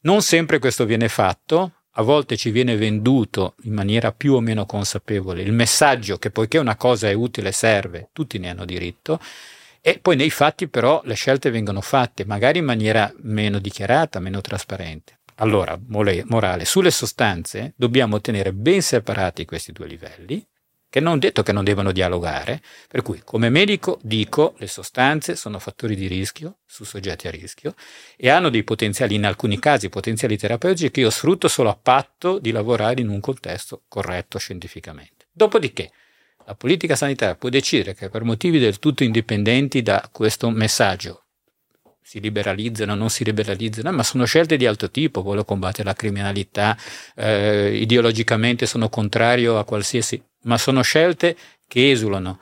Non 0.02 0.22
sempre 0.22 0.60
questo 0.60 0.86
viene 0.86 1.08
fatto, 1.08 1.72
a 1.90 2.04
volte 2.04 2.38
ci 2.38 2.52
viene 2.52 2.76
venduto 2.76 3.56
in 3.64 3.74
maniera 3.74 4.12
più 4.12 4.36
o 4.36 4.40
meno 4.40 4.68
consapevole 4.68 5.42
il 5.42 5.54
messaggio 5.54 6.20
che 6.20 6.30
poiché 6.30 6.60
una 6.60 6.76
cosa 6.76 7.10
è 7.10 7.14
utile 7.14 7.52
serve, 7.52 8.10
tutti 8.14 8.38
ne 8.38 8.52
hanno 8.52 8.66
diritto, 8.66 9.20
e 9.82 9.98
poi 9.98 10.16
nei 10.16 10.30
fatti 10.30 10.68
però 10.68 11.02
le 11.04 11.16
scelte 11.16 11.50
vengono 11.50 11.82
fatte 11.82 12.26
magari 12.26 12.60
in 12.60 12.66
maniera 12.66 13.12
meno 13.22 13.58
dichiarata, 13.58 14.20
meno 14.20 14.40
trasparente. 14.42 15.17
Allora, 15.40 15.80
morale, 15.88 16.66
sulle 16.66 16.90
sostanze 16.90 17.74
dobbiamo 17.76 18.20
tenere 18.22 18.54
ben 18.54 18.82
separati 18.82 19.46
questi 19.46 19.72
due 19.72 19.86
livelli, 19.86 20.44
che 20.90 21.00
non 21.00 21.20
detto 21.20 21.44
che 21.44 21.52
non 21.52 21.64
devono 21.64 21.92
dialogare, 21.92 22.62
per 22.88 23.04
cui 23.04 23.22
come 23.24 23.50
medico 23.50 24.00
dico 24.02 24.56
le 24.58 24.68
sostanze 24.68 25.36
sono 25.36 25.60
fattori 25.60 25.96
di 25.96 26.08
rischio 26.08 26.60
su 26.66 26.86
soggetti 26.86 27.28
a 27.28 27.32
rischio 27.32 27.76
e 28.16 28.30
hanno 28.30 28.50
dei 28.50 28.64
potenziali, 28.64 29.14
in 29.14 29.26
alcuni 29.26 29.60
casi 29.60 29.90
potenziali 29.90 30.38
terapeutici 30.38 30.90
che 30.90 31.02
io 31.02 31.12
sfrutto 31.12 31.48
solo 31.48 31.70
a 31.70 31.78
patto 31.80 32.40
di 32.40 32.52
lavorare 32.52 33.02
in 33.02 33.10
un 33.10 33.20
contesto 33.20 33.84
corretto 33.88 34.40
scientificamente. 34.40 35.28
Dopodiché 35.32 35.92
la 36.48 36.56
politica 36.56 36.96
sanitaria 36.96 37.36
può 37.36 37.50
decidere 37.50 37.94
che 37.94 38.10
per 38.10 38.24
motivi 38.24 38.58
del 38.58 38.80
tutto 38.80 39.04
indipendenti 39.04 39.84
da 39.84 40.10
questo 40.12 40.50
messaggio 40.50 41.27
si 42.08 42.22
liberalizzano, 42.22 42.96
non 42.96 43.10
si 43.10 43.26
liberalizzano, 43.26 43.92
ma 43.92 44.02
sono 44.02 44.24
scelte 44.24 44.56
di 44.56 44.66
altro 44.66 44.90
tipo, 44.90 45.22
voglio 45.22 45.44
combattere 45.44 45.84
la 45.84 45.94
criminalità, 45.94 46.78
eh, 47.14 47.76
ideologicamente 47.76 48.66
sono 48.66 48.88
contrario 48.88 49.60
a 49.60 49.66
qualsiasi, 49.66 50.24
ma 50.44 50.58
sono 50.58 50.82
scelte 50.84 51.36
che 51.68 51.92
esulano. 51.92 52.40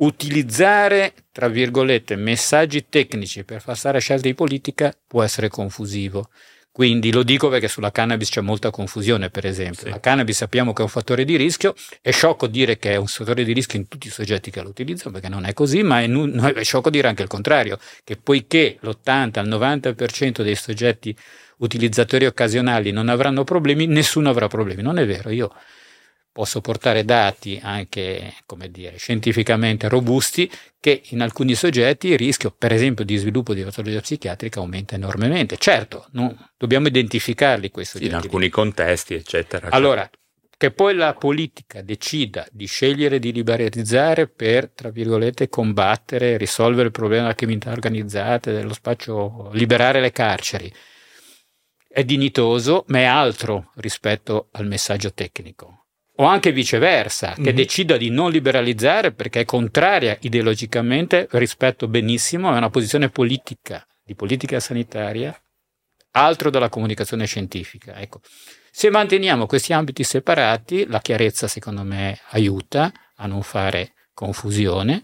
Utilizzare, 0.00 1.14
tra 1.32 1.48
virgolette, 1.48 2.14
messaggi 2.16 2.88
tecnici 2.90 3.42
per 3.42 3.62
far 3.62 3.78
stare 3.78 4.00
scelte 4.00 4.28
di 4.28 4.34
politica 4.34 4.94
può 5.06 5.22
essere 5.22 5.48
confusivo. 5.48 6.28
Quindi 6.72 7.10
lo 7.10 7.24
dico 7.24 7.48
perché 7.48 7.66
sulla 7.66 7.90
cannabis 7.90 8.30
c'è 8.30 8.40
molta 8.40 8.70
confusione, 8.70 9.28
per 9.28 9.44
esempio. 9.44 9.82
Sì. 9.84 9.90
La 9.90 9.98
cannabis 9.98 10.36
sappiamo 10.36 10.72
che 10.72 10.82
è 10.82 10.84
un 10.84 10.90
fattore 10.90 11.24
di 11.24 11.36
rischio, 11.36 11.74
è 12.00 12.12
sciocco 12.12 12.46
dire 12.46 12.78
che 12.78 12.92
è 12.92 12.96
un 12.96 13.06
fattore 13.06 13.42
di 13.42 13.52
rischio 13.52 13.78
in 13.78 13.88
tutti 13.88 14.06
i 14.06 14.10
soggetti 14.10 14.52
che 14.52 14.62
lo 14.62 14.68
utilizzano, 14.68 15.10
perché 15.10 15.28
non 15.28 15.44
è 15.44 15.52
così, 15.52 15.82
ma 15.82 16.00
è, 16.00 16.08
è 16.08 16.62
sciocco 16.62 16.88
dire 16.88 17.08
anche 17.08 17.22
il 17.22 17.28
contrario, 17.28 17.78
che 18.04 18.16
poiché 18.16 18.78
l'80 18.80 19.38
al 19.40 19.48
90% 19.48 20.42
dei 20.42 20.54
soggetti 20.54 21.14
utilizzatori 21.58 22.26
occasionali 22.26 22.92
non 22.92 23.08
avranno 23.08 23.42
problemi, 23.42 23.86
nessuno 23.86 24.30
avrà 24.30 24.46
problemi. 24.46 24.82
Non 24.82 24.98
è 24.98 25.06
vero, 25.06 25.30
io 25.30 25.52
posso 26.32 26.60
portare 26.60 27.04
dati 27.04 27.58
anche, 27.62 28.34
come 28.46 28.70
dire, 28.70 28.96
scientificamente 28.96 29.88
robusti 29.88 30.50
che 30.78 31.02
in 31.10 31.20
alcuni 31.20 31.54
soggetti 31.54 32.08
il 32.08 32.18
rischio, 32.18 32.54
per 32.56 32.72
esempio, 32.72 33.04
di 33.04 33.16
sviluppo 33.16 33.52
di 33.52 33.62
patologia 33.62 34.00
psichiatrica 34.00 34.60
aumenta 34.60 34.94
enormemente. 34.94 35.56
Certo, 35.56 36.06
no, 36.12 36.50
dobbiamo 36.56 36.86
identificarli 36.86 37.70
questi 37.70 37.98
soggetti. 37.98 38.14
In 38.14 38.20
alcuni 38.20 38.48
contesti, 38.48 39.14
eccetera. 39.14 39.68
Allora, 39.70 40.08
che 40.56 40.70
poi 40.70 40.94
la 40.94 41.14
politica 41.14 41.82
decida 41.82 42.46
di 42.52 42.66
scegliere 42.66 43.18
di 43.18 43.32
liberalizzare 43.32 44.28
per, 44.28 44.70
tra 44.70 44.90
virgolette, 44.90 45.48
combattere, 45.48 46.36
risolvere 46.36 46.86
il 46.86 46.92
problema 46.92 47.22
della 47.22 47.34
criminalità 47.34 47.72
organizzata, 47.72 48.52
dello 48.52 48.74
spazio, 48.74 49.50
liberare 49.52 50.00
le 50.00 50.12
carceri, 50.12 50.72
è 51.88 52.04
dignitoso, 52.04 52.84
ma 52.88 52.98
è 52.98 53.04
altro 53.04 53.72
rispetto 53.76 54.48
al 54.52 54.66
messaggio 54.66 55.12
tecnico 55.12 55.79
o 56.20 56.24
anche 56.26 56.52
viceversa, 56.52 57.32
che 57.32 57.40
mm-hmm. 57.40 57.54
decida 57.54 57.96
di 57.96 58.10
non 58.10 58.30
liberalizzare 58.30 59.12
perché 59.12 59.40
è 59.40 59.44
contraria 59.46 60.16
ideologicamente, 60.20 61.26
rispetto 61.32 61.88
benissimo, 61.88 62.50
a 62.50 62.56
una 62.56 62.68
posizione 62.68 63.08
politica, 63.08 63.86
di 64.02 64.14
politica 64.14 64.60
sanitaria, 64.60 65.34
altro 66.12 66.50
dalla 66.50 66.68
comunicazione 66.68 67.24
scientifica. 67.24 67.98
Ecco. 67.98 68.20
Se 68.70 68.90
manteniamo 68.90 69.46
questi 69.46 69.72
ambiti 69.72 70.04
separati, 70.04 70.86
la 70.86 71.00
chiarezza 71.00 71.48
secondo 71.48 71.82
me 71.84 72.18
aiuta 72.30 72.92
a 73.16 73.26
non 73.26 73.42
fare 73.42 73.94
confusione 74.12 75.02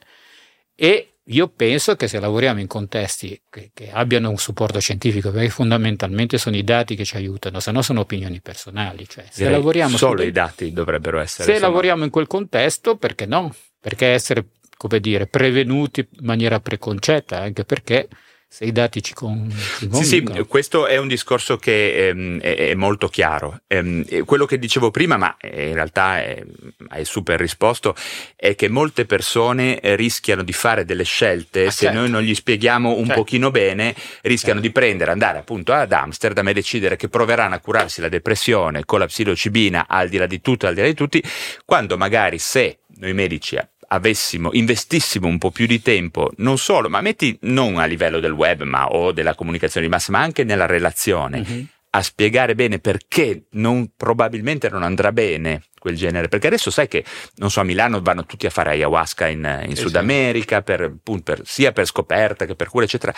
e 0.74 1.15
io 1.28 1.48
penso 1.48 1.96
che 1.96 2.06
se 2.06 2.20
lavoriamo 2.20 2.60
in 2.60 2.68
contesti 2.68 3.40
che, 3.50 3.70
che, 3.74 3.90
abbiano 3.90 4.30
un 4.30 4.36
supporto 4.36 4.78
scientifico, 4.78 5.32
perché 5.32 5.48
fondamentalmente 5.48 6.38
sono 6.38 6.56
i 6.56 6.62
dati 6.62 6.94
che 6.94 7.04
ci 7.04 7.16
aiutano, 7.16 7.58
se 7.58 7.72
no 7.72 7.82
sono 7.82 8.00
opinioni 8.00 8.40
personali. 8.40 9.08
Cioè, 9.08 9.24
se 9.28 9.48
lavoriamo 9.48 9.96
solo 9.96 10.22
i 10.22 10.30
dati 10.30 10.72
dovrebbero 10.72 11.18
essere. 11.18 11.52
Se 11.52 11.58
lavoriamo 11.58 12.04
in 12.04 12.10
quel 12.10 12.28
contesto, 12.28 12.96
perché 12.96 13.26
no? 13.26 13.52
Perché 13.80 14.06
essere, 14.08 14.50
come 14.76 15.00
dire, 15.00 15.26
prevenuti 15.26 16.00
in 16.00 16.24
maniera 16.26 16.60
preconcetta, 16.60 17.40
anche 17.40 17.64
perché 17.64 18.08
se 18.56 18.64
i 18.64 18.72
dati 18.72 19.02
ci, 19.02 19.12
con, 19.12 19.54
ci 19.78 19.86
Sì, 19.92 20.02
sì, 20.02 20.22
questo 20.48 20.86
è 20.86 20.96
un 20.96 21.08
discorso 21.08 21.58
che 21.58 22.08
ehm, 22.08 22.40
è, 22.40 22.70
è, 22.70 22.74
molto 22.74 23.06
chiaro. 23.08 23.60
Ehm, 23.66 24.24
quello 24.24 24.46
che 24.46 24.58
dicevo 24.58 24.90
prima, 24.90 25.18
ma 25.18 25.36
in 25.42 25.74
realtà 25.74 26.22
è, 26.22 26.42
hai 26.88 27.04
super 27.04 27.38
risposto, 27.38 27.94
è 28.34 28.54
che 28.54 28.70
molte 28.70 29.04
persone 29.04 29.78
rischiano 29.82 30.42
di 30.42 30.54
fare 30.54 30.86
delle 30.86 31.04
scelte, 31.04 31.66
ah, 31.66 31.70
se 31.70 31.84
certo. 31.84 31.98
noi 31.98 32.08
non 32.08 32.22
gli 32.22 32.34
spieghiamo 32.34 32.92
un 32.92 33.04
certo. 33.04 33.20
pochino 33.20 33.50
bene, 33.50 33.94
rischiano 34.22 34.60
certo. 34.60 34.66
di 34.68 34.70
prendere, 34.70 35.10
andare 35.10 35.36
appunto 35.36 35.74
ad 35.74 35.92
Amsterdam 35.92 36.48
e 36.48 36.54
decidere 36.54 36.96
che 36.96 37.10
proveranno 37.10 37.56
a 37.56 37.58
curarsi 37.58 38.00
la 38.00 38.08
depressione 38.08 38.86
con 38.86 39.00
la 39.00 39.06
psilocibina 39.06 39.84
al 39.86 40.08
di 40.08 40.16
là 40.16 40.26
di 40.26 40.40
tutto, 40.40 40.66
al 40.66 40.72
di 40.72 40.80
là 40.80 40.86
di 40.86 40.94
tutti, 40.94 41.22
quando 41.66 41.98
magari 41.98 42.38
se 42.38 42.78
noi 42.96 43.12
medici 43.12 43.58
avessimo, 43.88 44.50
investissimo 44.52 45.26
un 45.26 45.38
po' 45.38 45.50
più 45.50 45.66
di 45.66 45.80
tempo, 45.82 46.30
non 46.38 46.58
solo, 46.58 46.88
ma 46.88 47.00
metti 47.00 47.36
non 47.42 47.78
a 47.78 47.84
livello 47.84 48.20
del 48.20 48.32
web 48.32 48.62
ma, 48.62 48.88
o 48.88 49.12
della 49.12 49.34
comunicazione 49.34 49.86
di 49.86 49.92
massa, 49.92 50.12
ma 50.12 50.20
anche 50.20 50.44
nella 50.44 50.66
relazione, 50.66 51.40
mm-hmm. 51.40 51.64
a 51.90 52.02
spiegare 52.02 52.54
bene 52.54 52.78
perché 52.78 53.46
non, 53.52 53.92
probabilmente 53.96 54.68
non 54.68 54.82
andrà 54.82 55.12
bene 55.12 55.62
quel 55.78 55.96
genere, 55.96 56.28
perché 56.28 56.48
adesso 56.48 56.70
sai 56.70 56.88
che, 56.88 57.04
non 57.36 57.50
so, 57.50 57.60
a 57.60 57.64
Milano 57.64 58.00
vanno 58.02 58.26
tutti 58.26 58.46
a 58.46 58.50
fare 58.50 58.70
ayahuasca 58.70 59.28
in, 59.28 59.64
in 59.66 59.76
Sud 59.76 59.94
America, 59.96 60.62
per, 60.62 60.96
per, 61.22 61.42
sia 61.44 61.72
per 61.72 61.86
scoperta 61.86 62.44
che 62.44 62.56
per 62.56 62.68
cura, 62.68 62.84
eccetera. 62.84 63.14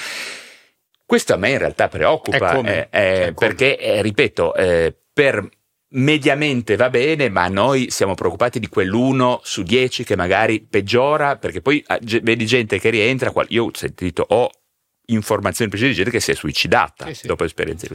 Questo 1.07 1.32
a 1.32 1.39
me 1.39 1.51
in 1.51 1.59
realtà 1.59 1.89
preoccupa, 1.89 2.61
eh, 2.61 2.89
eh, 2.90 3.32
perché, 3.35 3.78
eh, 3.78 4.03
ripeto, 4.03 4.55
eh, 4.55 4.95
per 5.11 5.49
mediamente 5.90 6.77
va 6.77 6.90
bene, 6.90 7.28
ma 7.28 7.48
noi 7.48 7.90
siamo 7.90 8.15
preoccupati 8.15 8.59
di 8.59 8.69
quell'1 8.69 9.40
su 9.43 9.62
10 9.62 10.05
che 10.05 10.16
magari 10.16 10.60
peggiora, 10.60 11.36
perché 11.36 11.60
poi 11.60 11.82
ah, 11.86 11.98
vedi 12.01 12.47
gente 12.47 12.78
che 12.78 12.90
rientra, 12.90 13.32
io 13.48 13.65
ho 13.65 13.70
sentito, 13.73 14.24
ho 14.28 14.51
informazioni 15.10 15.70
precise 15.70 15.90
di 15.90 15.97
gente 15.97 16.10
che 16.10 16.20
si 16.20 16.32
è 16.32 16.35
suicidata 16.35 17.06
sì, 17.06 17.15
sì. 17.15 17.27
dopo 17.27 17.44
esperienze. 17.44 17.89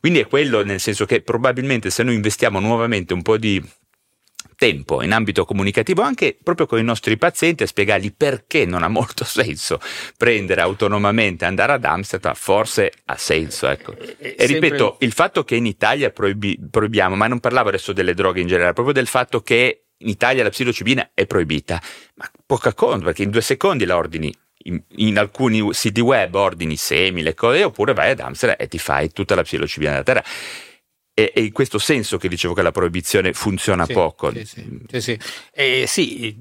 Quindi 0.00 0.20
è 0.20 0.26
quello 0.26 0.62
nel 0.62 0.80
senso 0.80 1.06
che 1.06 1.22
probabilmente 1.22 1.90
se 1.90 2.02
noi 2.02 2.14
investiamo 2.14 2.60
nuovamente 2.60 3.14
un 3.14 3.22
po' 3.22 3.38
di 3.38 3.62
tempo 4.62 5.02
in 5.02 5.10
ambito 5.10 5.44
comunicativo 5.44 6.02
anche 6.02 6.38
proprio 6.40 6.66
con 6.66 6.78
i 6.78 6.84
nostri 6.84 7.16
pazienti 7.16 7.64
a 7.64 7.66
spiegargli 7.66 8.14
perché 8.16 8.64
non 8.64 8.84
ha 8.84 8.88
molto 8.88 9.24
senso 9.26 9.80
prendere 10.16 10.60
autonomamente 10.60 11.44
andare 11.44 11.72
ad 11.72 11.84
Amsterdam 11.84 12.34
forse 12.34 12.92
ha 13.06 13.16
senso 13.16 13.66
ecco. 13.66 13.98
e, 13.98 14.16
e, 14.18 14.34
e 14.38 14.46
ripeto 14.46 14.98
il 15.00 15.10
fatto 15.10 15.42
che 15.42 15.56
in 15.56 15.66
Italia 15.66 16.10
proibi, 16.10 16.56
proibiamo 16.70 17.16
ma 17.16 17.26
non 17.26 17.40
parlavo 17.40 17.70
adesso 17.70 17.92
delle 17.92 18.14
droghe 18.14 18.40
in 18.40 18.46
generale 18.46 18.72
proprio 18.72 18.94
del 18.94 19.08
fatto 19.08 19.42
che 19.42 19.86
in 19.96 20.08
Italia 20.08 20.44
la 20.44 20.50
psilocibina 20.50 21.10
è 21.12 21.26
proibita 21.26 21.82
ma 22.14 22.30
poca 22.46 22.72
cosa 22.72 22.98
perché 22.98 23.24
in 23.24 23.30
due 23.30 23.42
secondi 23.42 23.84
la 23.84 23.96
ordini 23.96 24.32
in, 24.64 24.80
in, 24.96 25.18
alcuni 25.18 25.74
siti 25.74 26.00
web 26.00 26.36
ordini 26.36 26.76
semi, 26.76 27.22
le 27.22 27.34
cose, 27.34 27.64
oppure 27.64 27.94
vai 27.94 28.10
ad 28.10 28.20
Amsterdam 28.20 28.60
e 28.60 28.68
ti 28.68 28.78
fai 28.78 29.10
tutta 29.10 29.34
la 29.34 29.42
psilocibina 29.42 29.90
della 29.90 30.04
terra. 30.04 30.22
È, 31.14 31.32
è, 31.34 31.40
in 31.40 31.52
questo 31.52 31.78
senso 31.78 32.16
che 32.16 32.28
dicevo 32.28 32.54
che 32.54 32.62
la 32.62 32.72
proibizione 32.72 33.32
funziona 33.32 33.84
sì, 33.84 33.92
poco. 33.92 34.32
Sì, 34.32 34.44
sì, 34.44 35.00
sì. 35.00 35.18
Eh, 35.52 35.84
sì, 35.86 36.34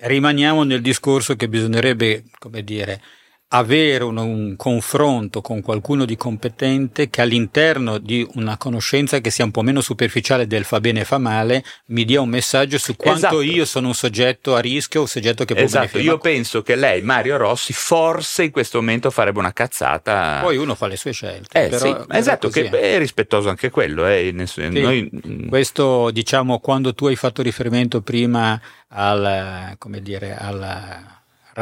rimaniamo 0.00 0.62
nel 0.62 0.80
discorso 0.80 1.34
che 1.34 1.48
bisognerebbe, 1.48 2.24
come 2.38 2.62
dire, 2.62 3.02
avere 3.48 4.02
un, 4.02 4.16
un, 4.16 4.56
confronto 4.56 5.40
con 5.40 5.60
qualcuno 5.60 6.04
di 6.04 6.16
competente 6.16 7.08
che 7.08 7.20
all'interno 7.20 7.98
di 7.98 8.26
una 8.34 8.56
conoscenza 8.56 9.20
che 9.20 9.30
sia 9.30 9.44
un 9.44 9.52
po' 9.52 9.62
meno 9.62 9.80
superficiale 9.80 10.48
del 10.48 10.64
fa 10.64 10.80
bene 10.80 11.00
e 11.00 11.04
fa 11.04 11.18
male 11.18 11.62
mi 11.86 12.04
dia 12.04 12.20
un 12.20 12.28
messaggio 12.28 12.76
su 12.76 12.96
quanto 12.96 13.26
esatto. 13.26 13.40
io 13.42 13.64
sono 13.64 13.88
un 13.88 13.94
soggetto 13.94 14.56
a 14.56 14.58
rischio, 14.58 15.02
un 15.02 15.06
soggetto 15.06 15.44
che 15.44 15.54
può 15.54 15.62
esatto. 15.62 15.98
Io 15.98 16.18
penso 16.18 16.62
che 16.62 16.74
lei, 16.74 17.02
Mario 17.02 17.36
Rossi, 17.36 17.72
forse 17.72 18.44
in 18.44 18.50
questo 18.50 18.78
momento 18.78 19.10
farebbe 19.10 19.38
una 19.38 19.52
cazzata. 19.52 20.40
Poi 20.42 20.56
uno 20.56 20.74
fa 20.74 20.88
le 20.88 20.96
sue 20.96 21.12
scelte. 21.12 21.66
Eh, 21.66 21.68
però, 21.68 21.84
sì, 21.84 21.92
però 21.92 22.18
esatto, 22.18 22.48
che 22.48 22.68
è 22.68 22.98
rispettoso 22.98 23.48
anche 23.48 23.70
quello. 23.70 24.06
Eh. 24.06 24.34
Sì. 24.46 24.68
Noi... 24.68 25.08
Mm. 25.28 25.48
Questo, 25.48 26.10
diciamo, 26.10 26.58
quando 26.58 26.94
tu 26.94 27.06
hai 27.06 27.16
fatto 27.16 27.42
riferimento 27.42 28.00
prima 28.00 28.60
al, 28.88 29.76
come 29.78 30.02
dire, 30.02 30.36
al 30.36 31.14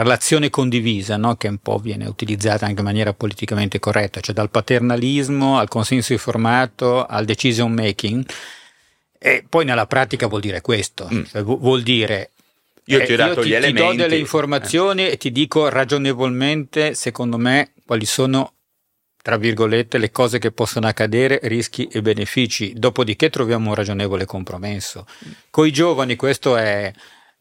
relazione 0.03 0.51
condivisa, 0.51 1.17
no? 1.17 1.37
che 1.37 1.49
un 1.49 1.59
po' 1.59 1.79
viene 1.79 2.07
utilizzata 2.07 2.67
anche 2.67 2.81
in 2.81 2.87
maniera 2.87 3.13
politicamente 3.13 3.79
corretta, 3.79 4.21
cioè 4.21 4.35
dal 4.35 4.51
paternalismo 4.51 5.59
al 5.59 5.69
consenso 5.69 6.13
informato 6.13 7.05
al 7.07 7.25
decision 7.25 7.73
making. 7.73 8.25
E 9.19 9.45
poi 9.49 9.65
nella 9.65 9.87
pratica 9.87 10.27
vuol 10.27 10.41
dire 10.41 10.61
questo, 10.61 11.09
mm. 11.13 11.23
cioè 11.25 11.43
vuol 11.43 11.83
dire 11.83 12.31
io 12.87 13.03
ti 13.05 13.13
ho 13.13 13.15
eh, 13.15 13.17
dato 13.17 13.41
ti, 13.43 13.49
gli 13.49 13.55
elementi. 13.55 13.81
Ti 13.81 13.97
do 13.97 14.03
delle 14.03 14.19
informazioni 14.19 15.07
eh. 15.07 15.13
e 15.13 15.17
ti 15.17 15.31
dico 15.31 15.69
ragionevolmente, 15.69 16.95
secondo 16.95 17.39
me, 17.39 17.73
quali 17.87 18.05
sono, 18.05 18.55
tra 19.23 19.39
virgolette, 19.39 19.97
le 19.97 20.11
cose 20.11 20.39
che 20.39 20.51
possono 20.51 20.87
accadere, 20.87 21.39
rischi 21.45 21.87
e 21.87 22.03
benefici. 22.03 22.75
Dopodiché 22.77 23.31
troviamo 23.31 23.69
un 23.69 23.75
ragionevole 23.75 24.27
compromesso. 24.27 25.07
Con 25.49 25.67
i 25.67 25.73
giovani 25.73 26.17
questo 26.17 26.57
è, 26.57 26.93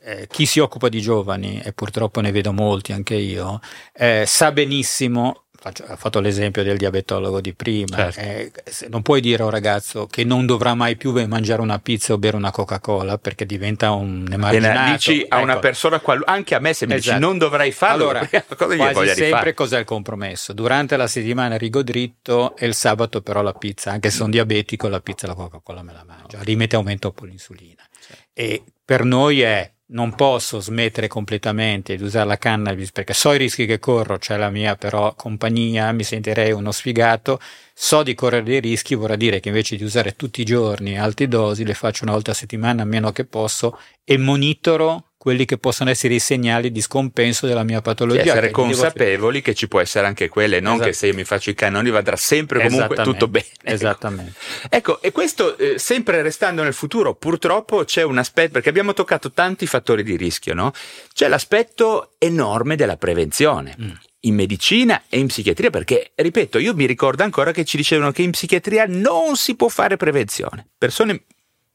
eh, 0.04 0.28
chi 0.30 0.46
si 0.46 0.60
occupa 0.60 0.90
di 0.90 1.00
giovani, 1.00 1.62
e 1.64 1.72
purtroppo 1.72 2.20
ne 2.20 2.32
vedo 2.32 2.52
molti 2.52 2.92
anche 2.92 3.16
io, 3.16 3.62
eh, 3.94 4.26
sa 4.28 4.52
benissimo, 4.52 5.44
faccio, 5.64 5.86
ho 5.88 5.96
fatto 5.96 6.20
l'esempio 6.20 6.62
del 6.62 6.76
diabetologo 6.78 7.40
di 7.40 7.54
prima, 7.54 8.12
certo. 8.12 8.20
eh, 8.20 8.88
non 8.90 9.02
puoi 9.02 9.22
dire 9.22 9.44
a 9.44 9.46
un 9.46 9.52
ragazzo 9.52 10.08
che 10.08 10.26
non 10.26 10.46
dovrà 10.46 10.74
mai 10.74 10.98
più 10.98 11.14
mangiare 11.26 11.62
una 11.62 11.80
pizza 11.80 12.12
o 12.12 12.18
bere 12.18 12.36
una 12.36 12.52
Coca-Cola 12.52 13.18
perché 13.18 13.46
diventa 13.46 13.92
un 13.92 14.28
emarginato. 14.30 14.92
Dici 14.92 15.22
ecco. 15.22 15.36
a 15.36 15.40
una 15.40 15.60
persona, 15.60 16.02
qual- 16.02 16.24
anche 16.26 16.54
a 16.54 16.60
me 16.60 16.74
se 16.74 16.86
mi 16.86 16.96
esatto. 16.96 17.16
dici 17.16 17.26
non 17.26 17.38
dovrai 17.38 17.72
farlo, 17.72 18.10
allora, 18.10 18.28
cosa 18.58 18.76
quasi 18.76 19.06
sempre 19.08 19.26
rifare? 19.26 19.54
cos'è 19.54 19.80
il 19.80 19.86
compromesso? 19.86 20.52
Durante 20.52 20.98
la 20.98 21.08
settimana 21.08 21.56
rigo 21.56 21.82
dritto 21.82 22.58
e 22.58 22.66
il 22.66 22.74
sabato 22.74 23.22
però 23.22 23.42
la 23.42 23.54
pizza, 23.54 23.92
anche 23.92 24.10
se 24.10 24.18
sono 24.18 24.32
diabetico 24.32 24.90
la 24.90 25.00
pizza 25.00 25.28
e 25.28 25.30
la 25.30 25.36
Coca-Cola 25.36 25.82
me 25.82 25.94
la 25.94 26.04
mangio, 26.06 26.40
limite 26.44 26.76
aumento 26.76 27.08
un 27.08 27.14
po' 27.14 27.24
l'insulina. 27.24 27.88
Certo. 28.06 28.24
E 28.34 28.64
per 28.84 29.06
noi 29.06 29.40
è 29.40 29.73
non 29.88 30.16
posso 30.16 30.60
smettere 30.60 31.08
completamente 31.08 31.96
di 31.96 32.04
usare 32.04 32.26
la 32.26 32.38
cannabis 32.38 32.92
perché 32.92 33.14
so 33.14 33.34
i 33.34 33.38
rischi 33.38 33.66
che 33.66 33.80
corro, 33.80 34.18
c'è 34.18 34.38
la 34.38 34.50
mia 34.50 34.76
però 34.76 35.14
compagnia, 35.16 35.92
mi 35.92 36.04
sentirei 36.04 36.52
uno 36.52 36.72
sfigato, 36.72 37.40
so 37.74 38.04
di 38.04 38.16
correre 38.16 38.44
dei 38.44 38.60
rischi, 38.60 38.96
vorrà 38.96 39.16
dire 39.16 39.40
che 39.40 39.50
invece 39.50 39.76
di 39.76 39.84
usare 39.84 40.16
tutti 40.16 40.42
i 40.42 40.46
giorni 40.46 40.98
alte 40.98 41.28
dosi, 41.28 41.66
le 41.66 41.74
faccio 41.74 42.04
una 42.04 42.14
volta 42.14 42.32
a 42.32 42.36
settimana 42.36 42.84
a 42.84 42.86
meno 42.86 43.12
che 43.12 43.26
posso 43.26 43.78
e 44.04 44.18
monitoro 44.18 45.13
quelli 45.24 45.46
che 45.46 45.58
possono 45.58 45.90
essere 45.90 46.16
i 46.16 46.20
segnali 46.20 46.70
di 46.70 46.82
scompenso 46.82 47.48
della 47.48 47.64
mia 47.64 47.80
patologia. 47.80 48.24
Sì, 48.24 48.28
essere 48.28 48.52
consapevoli 48.52 49.42
che 49.42 49.56
ci 49.56 49.70
può 49.70 49.80
essere 49.80 50.06
anche 50.06 50.28
quelle, 50.28 50.60
non 50.60 50.74
esatto. 50.74 50.90
che 50.90 50.94
se 50.94 51.08
io 51.08 51.14
mi 51.14 51.24
faccio 51.24 51.50
i 51.50 51.54
cannoni 51.54 51.92
vadrà 51.92 52.18
sempre 52.18 52.62
comunque 52.62 52.98
tutto 52.98 53.30
bene. 53.30 53.46
Esattamente. 53.64 54.34
ecco, 54.68 55.02
e 55.02 55.14
questo 55.14 55.58
eh, 55.58 55.80
sempre 55.80 56.22
restando 56.22 56.62
nel 56.62 56.74
futuro, 56.74 57.16
purtroppo 57.16 57.86
c'è 57.86 58.04
un 58.04 58.18
aspetto, 58.18 58.52
perché 58.52 58.68
abbiamo 58.68 58.92
toccato 58.92 59.32
tanti 59.32 59.66
fattori 59.66 60.04
di 60.04 60.18
rischio, 60.18 60.54
no? 60.54 60.74
C'è 61.14 61.30
l'aspetto 61.30 62.16
enorme 62.18 62.76
della 62.76 62.98
prevenzione. 62.98 63.78
Mm 63.82 63.92
in 64.26 64.36
medicina 64.36 65.04
e 65.10 65.20
in 65.20 65.28
psichiatria, 65.28 65.70
perché, 65.70 66.14
ripeto, 66.16 66.58
io 66.58 66.74
mi 66.74 66.86
ricordo 66.86 67.24
ancora 67.24 67.52
che 67.52 67.66
ci 67.66 67.76
dicevano 67.76 68.14
che 68.14 68.22
in 68.22 68.32
psichiatria 68.32 68.86
non 68.88 69.36
si 69.36 69.58
può 69.58 69.68
fare 69.68 69.98
prevenzione. 69.98 70.66
Persone 70.78 71.26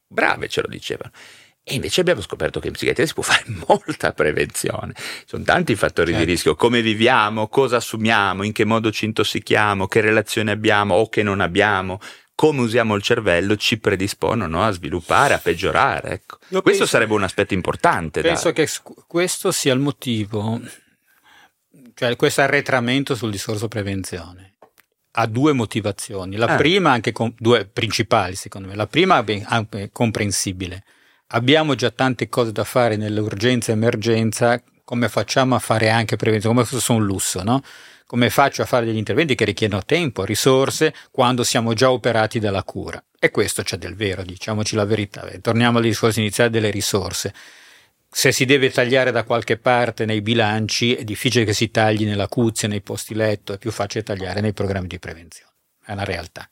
brave 0.07 0.47
ce 0.47 0.61
lo 0.61 0.67
dicevano. 0.67 1.11
E 1.71 1.75
invece 1.75 2.01
abbiamo 2.01 2.21
scoperto 2.21 2.59
che 2.59 2.65
in 2.65 2.73
psichiatria 2.73 3.05
si 3.05 3.13
può 3.13 3.21
fare 3.21 3.43
molta 3.67 4.11
prevenzione. 4.11 4.95
Sono 5.25 5.43
tanti 5.43 5.73
i 5.73 5.75
fattori 5.75 6.09
certo. 6.09 6.25
di 6.25 6.31
rischio, 6.31 6.55
come 6.55 6.81
viviamo, 6.81 7.47
cosa 7.47 7.75
assumiamo, 7.75 8.41
in 8.41 8.53
che 8.53 8.65
modo 8.65 8.91
ci 8.91 9.05
intossichiamo, 9.05 9.85
che 9.85 10.01
relazione 10.01 10.49
abbiamo 10.49 10.95
o 10.95 11.09
che 11.09 11.21
non 11.21 11.41
abbiamo, 11.41 11.99
come 12.33 12.61
usiamo 12.61 12.95
il 12.95 13.03
cervello 13.03 13.55
ci 13.55 13.77
predispongono 13.77 14.63
a 14.63 14.71
sviluppare, 14.71 15.35
a 15.35 15.37
peggiorare. 15.37 16.09
Ecco. 16.09 16.37
Questo 16.39 16.61
penso, 16.63 16.85
sarebbe 16.87 17.13
un 17.13 17.21
aspetto 17.21 17.53
importante. 17.53 18.21
Penso 18.21 18.51
da... 18.51 18.53
che 18.53 18.67
questo 19.05 19.51
sia 19.51 19.73
il 19.73 19.79
motivo, 19.79 20.59
cioè 21.93 22.15
questo 22.15 22.41
arretramento 22.41 23.13
sul 23.13 23.29
discorso 23.29 23.67
prevenzione. 23.67 24.55
Ha 25.11 25.27
due 25.27 25.53
motivazioni. 25.53 26.35
La 26.35 26.47
ah. 26.47 26.55
prima, 26.55 26.91
anche 26.91 27.11
con, 27.11 27.31
due 27.37 27.65
principali 27.65 28.33
secondo 28.33 28.67
me. 28.67 28.73
La 28.73 28.87
prima 28.87 29.23
è 29.23 29.89
comprensibile 29.91 30.83
abbiamo 31.31 31.75
già 31.75 31.91
tante 31.91 32.29
cose 32.29 32.51
da 32.51 32.63
fare 32.63 32.95
nell'urgenza 32.95 33.71
e 33.71 33.75
emergenza, 33.75 34.61
come 34.83 35.09
facciamo 35.09 35.55
a 35.55 35.59
fare 35.59 35.89
anche 35.89 36.15
prevenzione, 36.15 36.55
come 36.55 36.67
se 36.67 36.75
fosse 36.75 36.91
un 36.91 37.05
lusso, 37.05 37.43
no? 37.43 37.61
Come 38.05 38.31
faccio 38.31 38.63
a 38.63 38.65
fare 38.65 38.85
degli 38.87 38.97
interventi 38.97 39.35
che 39.35 39.45
richiedono 39.45 39.83
tempo, 39.85 40.25
risorse, 40.25 40.95
quando 41.11 41.43
siamo 41.43 41.73
già 41.73 41.91
operati 41.91 42.39
dalla 42.39 42.63
cura? 42.63 43.03
E 43.19 43.29
questo 43.29 43.61
c'è 43.61 43.77
del 43.77 43.95
vero, 43.95 44.23
diciamoci 44.23 44.75
la 44.75 44.85
verità. 44.85 45.29
Torniamo 45.41 45.77
al 45.77 45.83
discorso 45.83 46.19
iniziale 46.19 46.49
delle 46.49 46.71
risorse. 46.71 47.33
Se 48.09 48.31
si 48.31 48.45
deve 48.45 48.71
tagliare 48.71 49.11
da 49.11 49.23
qualche 49.23 49.57
parte 49.57 50.05
nei 50.05 50.21
bilanci, 50.21 50.95
è 50.95 51.03
difficile 51.03 51.45
che 51.45 51.53
si 51.53 51.69
tagli 51.69 52.05
nella 52.05 52.27
cuzia, 52.27 52.67
nei 52.67 52.81
posti 52.81 53.13
letto, 53.13 53.53
è 53.53 53.59
più 53.59 53.69
facile 53.69 54.03
tagliare 54.03 54.41
nei 54.41 54.53
programmi 54.53 54.87
di 54.87 54.97
prevenzione. 54.97 55.51
È 55.85 55.91
una 55.91 56.03
realtà. 56.03 56.49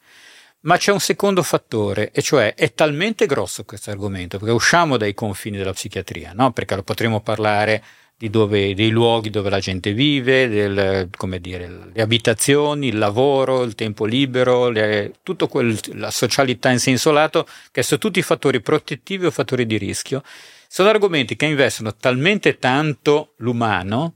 Ma 0.68 0.76
c'è 0.76 0.91
un 0.91 0.99
secondo 0.99 1.44
fattore, 1.44 2.11
e 2.11 2.22
cioè 2.22 2.53
è 2.53 2.73
talmente 2.73 3.26
grosso 3.26 3.64
questo 3.64 3.89
argomento, 3.89 4.38
perché 4.38 4.53
usciamo 4.53 4.98
dai 4.98 5.14
confini 5.14 5.56
della 5.56 5.72
psichiatria, 5.72 6.34
no? 6.34 6.52
perché 6.52 6.76
lo 6.76 6.84
potremo 6.84 7.22
parlare 7.22 7.81
dove, 8.18 8.73
dei 8.76 8.89
luoghi 8.89 9.30
dove 9.30 9.49
la 9.49 9.61
gente 9.61 9.94
vive, 9.94 10.49
del, 10.49 11.10
dire, 11.39 11.89
le 11.94 12.02
abitazioni, 12.02 12.88
il 12.88 12.98
lavoro, 12.98 13.64
il 13.64 13.76
tempo 13.76 14.03
libero, 14.03 14.68
le, 14.68 15.14
quel, 15.48 15.80
la 15.94 16.11
socialità 16.11 16.69
in 16.69 16.80
senso 16.80 17.11
lato, 17.11 17.48
che 17.72 17.81
sono 17.81 18.02
tutti 18.02 18.22
fattori 18.22 18.60
protettivi 18.60 19.26
o 19.26 19.31
fattori 19.31 19.65
di 19.65 19.77
rischio. 19.77 20.22
Sono 20.68 20.89
argomenti 20.89 21.38
che 21.38 21.45
investono 21.45 21.95
talmente 21.95 22.60
tanto 22.60 23.35
l'umano 23.38 24.15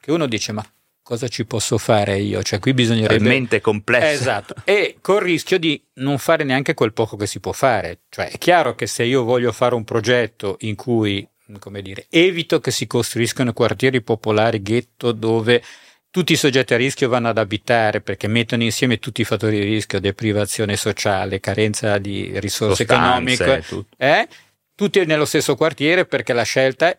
che 0.00 0.12
uno 0.12 0.26
dice 0.26 0.52
ma 0.52 0.64
cosa 1.08 1.26
ci 1.26 1.46
posso 1.46 1.78
fare 1.78 2.18
io? 2.18 2.42
Cioè, 2.42 2.58
qui 2.58 2.74
bisognerebbe. 2.74 3.16
Talmente 3.16 3.62
complessa. 3.62 4.10
Esatto. 4.10 4.54
E 4.64 4.98
col 5.00 5.22
rischio 5.22 5.58
di 5.58 5.82
non 5.94 6.18
fare 6.18 6.44
neanche 6.44 6.74
quel 6.74 6.92
poco 6.92 7.16
che 7.16 7.26
si 7.26 7.40
può 7.40 7.52
fare. 7.52 8.00
Cioè, 8.10 8.28
è 8.28 8.36
chiaro 8.36 8.74
che 8.74 8.86
se 8.86 9.04
io 9.04 9.24
voglio 9.24 9.50
fare 9.52 9.74
un 9.74 9.84
progetto 9.84 10.58
in 10.60 10.74
cui, 10.74 11.26
come 11.60 11.80
dire, 11.80 12.08
evito 12.10 12.60
che 12.60 12.70
si 12.70 12.86
costruiscano 12.86 13.54
quartieri 13.54 14.02
popolari, 14.02 14.60
ghetto, 14.60 15.12
dove 15.12 15.62
tutti 16.10 16.34
i 16.34 16.36
soggetti 16.36 16.74
a 16.74 16.76
rischio 16.76 17.08
vanno 17.08 17.28
ad 17.28 17.38
abitare 17.38 18.02
perché 18.02 18.28
mettono 18.28 18.62
insieme 18.62 18.98
tutti 18.98 19.22
i 19.22 19.24
fattori 19.24 19.60
di 19.60 19.64
rischio, 19.64 20.00
deprivazione 20.00 20.76
sociale, 20.76 21.40
carenza 21.40 21.96
di 21.96 22.38
risorse 22.38 22.84
Sostanze, 22.84 23.44
economiche, 23.44 23.64
tutto. 23.66 23.96
eh? 23.96 24.28
tutti 24.74 25.02
nello 25.06 25.24
stesso 25.24 25.56
quartiere 25.56 26.04
perché 26.04 26.34
la 26.34 26.42
scelta 26.42 26.90
è 26.90 26.98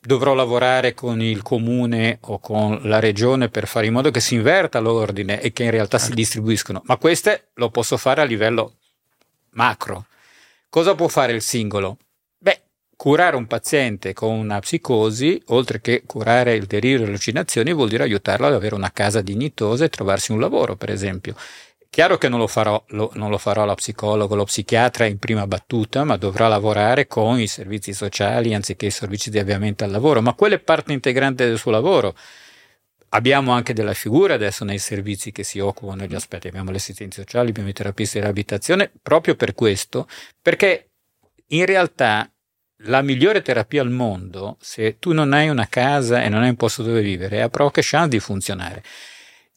dovrò 0.00 0.34
lavorare 0.34 0.94
con 0.94 1.22
il 1.22 1.42
comune 1.42 2.18
o 2.22 2.40
con 2.40 2.80
la 2.82 2.98
regione 2.98 3.48
per 3.48 3.68
fare 3.68 3.86
in 3.86 3.92
modo 3.92 4.10
che 4.10 4.18
si 4.18 4.34
inverta 4.34 4.80
l'ordine 4.80 5.40
e 5.40 5.52
che 5.52 5.62
in 5.62 5.70
realtà 5.70 5.98
si 5.98 6.12
distribuiscono. 6.12 6.82
Ma 6.86 6.96
queste 6.96 7.50
lo 7.54 7.70
posso 7.70 7.96
fare 7.96 8.20
a 8.20 8.24
livello 8.24 8.78
macro. 9.50 10.06
Cosa 10.68 10.96
può 10.96 11.06
fare 11.06 11.32
il 11.32 11.42
singolo? 11.42 11.98
Beh, 12.38 12.60
curare 12.96 13.36
un 13.36 13.46
paziente 13.46 14.12
con 14.12 14.36
una 14.36 14.58
psicosi, 14.58 15.40
oltre 15.46 15.80
che 15.80 16.02
curare 16.04 16.54
il 16.54 16.66
delirio 16.66 16.98
e 16.98 17.00
le 17.02 17.06
allucinazioni, 17.06 17.72
vuol 17.72 17.88
dire 17.88 18.02
aiutarlo 18.02 18.46
ad 18.46 18.54
avere 18.54 18.74
una 18.74 18.90
casa 18.92 19.20
dignitosa 19.20 19.84
e 19.84 19.88
trovarsi 19.88 20.32
un 20.32 20.40
lavoro, 20.40 20.74
per 20.74 20.90
esempio. 20.90 21.36
Chiaro 21.92 22.18
che 22.18 22.28
non 22.28 22.38
lo 22.38 22.46
farò, 22.46 22.80
lo, 22.90 23.10
non 23.14 23.30
lo 23.30 23.36
farò 23.36 23.64
lo 23.64 23.74
psicologo, 23.74 24.36
lo 24.36 24.44
psichiatra 24.44 25.06
in 25.06 25.18
prima 25.18 25.48
battuta, 25.48 26.04
ma 26.04 26.16
dovrà 26.16 26.46
lavorare 26.46 27.08
con 27.08 27.40
i 27.40 27.48
servizi 27.48 27.92
sociali 27.92 28.54
anziché 28.54 28.86
i 28.86 28.90
servizi 28.92 29.28
di 29.28 29.40
avviamento 29.40 29.82
al 29.82 29.90
lavoro, 29.90 30.22
ma 30.22 30.34
quella 30.34 30.54
è 30.54 30.60
parte 30.60 30.92
integrante 30.92 31.46
del 31.46 31.58
suo 31.58 31.72
lavoro. 31.72 32.14
Abbiamo 33.08 33.50
anche 33.50 33.72
della 33.72 33.92
figura 33.92 34.34
adesso 34.34 34.64
nei 34.64 34.78
servizi 34.78 35.32
che 35.32 35.42
si 35.42 35.58
occupano 35.58 36.02
degli 36.02 36.14
aspetti, 36.14 36.46
abbiamo 36.46 36.70
le 36.70 36.76
assistenti 36.76 37.16
sociali, 37.16 37.48
abbiamo 37.48 37.68
i 37.68 37.72
terapisti 37.72 38.18
di 38.18 38.22
riabilitazione, 38.22 38.92
proprio 39.02 39.34
per 39.34 39.54
questo, 39.54 40.06
perché 40.40 40.90
in 41.48 41.66
realtà 41.66 42.30
la 42.84 43.02
migliore 43.02 43.42
terapia 43.42 43.82
al 43.82 43.90
mondo, 43.90 44.56
se 44.60 45.00
tu 45.00 45.12
non 45.12 45.32
hai 45.32 45.48
una 45.48 45.66
casa 45.66 46.22
e 46.22 46.28
non 46.28 46.42
hai 46.42 46.50
un 46.50 46.56
posto 46.56 46.84
dove 46.84 47.02
vivere, 47.02 47.42
ha 47.42 47.48
poche 47.48 47.80
chance 47.82 48.10
di 48.10 48.20
funzionare. 48.20 48.84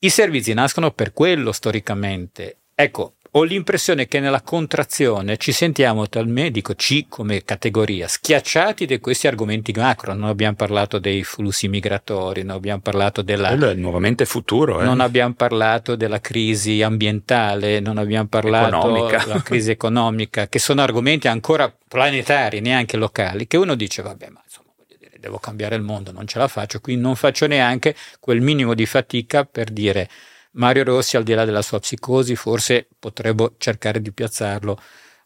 I 0.04 0.10
servizi 0.10 0.54
nascono 0.54 0.92
per 0.92 1.14
quello 1.14 1.54
storicamente. 1.54 2.58
Ecco, 2.76 3.14
ho 3.32 3.44
l'impressione 3.44 4.06
che 4.06 4.20
nella 4.20 4.42
contrazione 4.42 5.38
ci 5.38 5.54
sentiamo 5.54 6.10
talmente, 6.10 6.52
dico 6.52 6.74
C 6.74 7.06
come 7.08 7.46
categoria, 7.46 8.10
schiacciati 8.10 8.86
di 8.86 9.00
questi 9.00 9.28
argomenti 9.28 9.72
macro. 9.72 10.14
Non 10.14 10.28
abbiamo 10.28 10.56
parlato 10.56 11.00
dei 11.00 11.24
flussi 11.24 11.70
migratori, 11.70 12.44
non 12.44 12.58
abbiamo 12.58 12.82
parlato 12.82 13.22
della... 13.22 13.48
Quello 13.48 13.70
è 13.70 13.76
nuovamente 13.76 14.26
futuro. 14.26 14.82
Eh? 14.82 14.84
Non 14.84 15.00
abbiamo 15.00 15.36
parlato 15.36 15.96
della 15.96 16.20
crisi 16.20 16.82
ambientale, 16.82 17.80
non 17.80 17.98
abbiamo 17.98 18.28
parlato 18.28 18.92
della 18.92 19.42
crisi 19.42 19.72
economica, 19.72 20.50
che 20.50 20.60
sono 20.60 20.82
argomenti 20.82 21.30
ancora 21.30 21.74
planetari, 21.88 22.60
neanche 22.60 22.98
locali, 22.98 23.48
che 23.48 23.56
uno 23.56 23.76
dice, 23.76 24.02
vabbè, 24.02 24.28
ma 24.32 24.43
devo 25.24 25.40
cambiare 25.40 25.76
il 25.76 25.82
mondo, 25.82 26.12
non 26.12 26.28
ce 26.28 26.38
la 26.38 26.50
faccio, 26.50 26.82
quindi 26.82 27.02
non 27.02 27.16
faccio 27.16 27.48
neanche 27.48 27.96
quel 28.20 28.42
minimo 28.42 28.74
di 28.74 28.86
fatica 28.86 29.46
per 29.46 29.72
dire 29.72 30.10
Mario 30.52 30.84
Rossi, 30.84 31.16
al 31.16 31.24
di 31.24 31.34
là 31.34 31.46
della 31.46 31.62
sua 31.62 31.80
psicosi, 31.80 32.36
forse 32.36 32.88
potremmo 33.00 33.54
cercare 33.58 34.02
di 34.02 34.12
piazzarlo, 34.12 34.78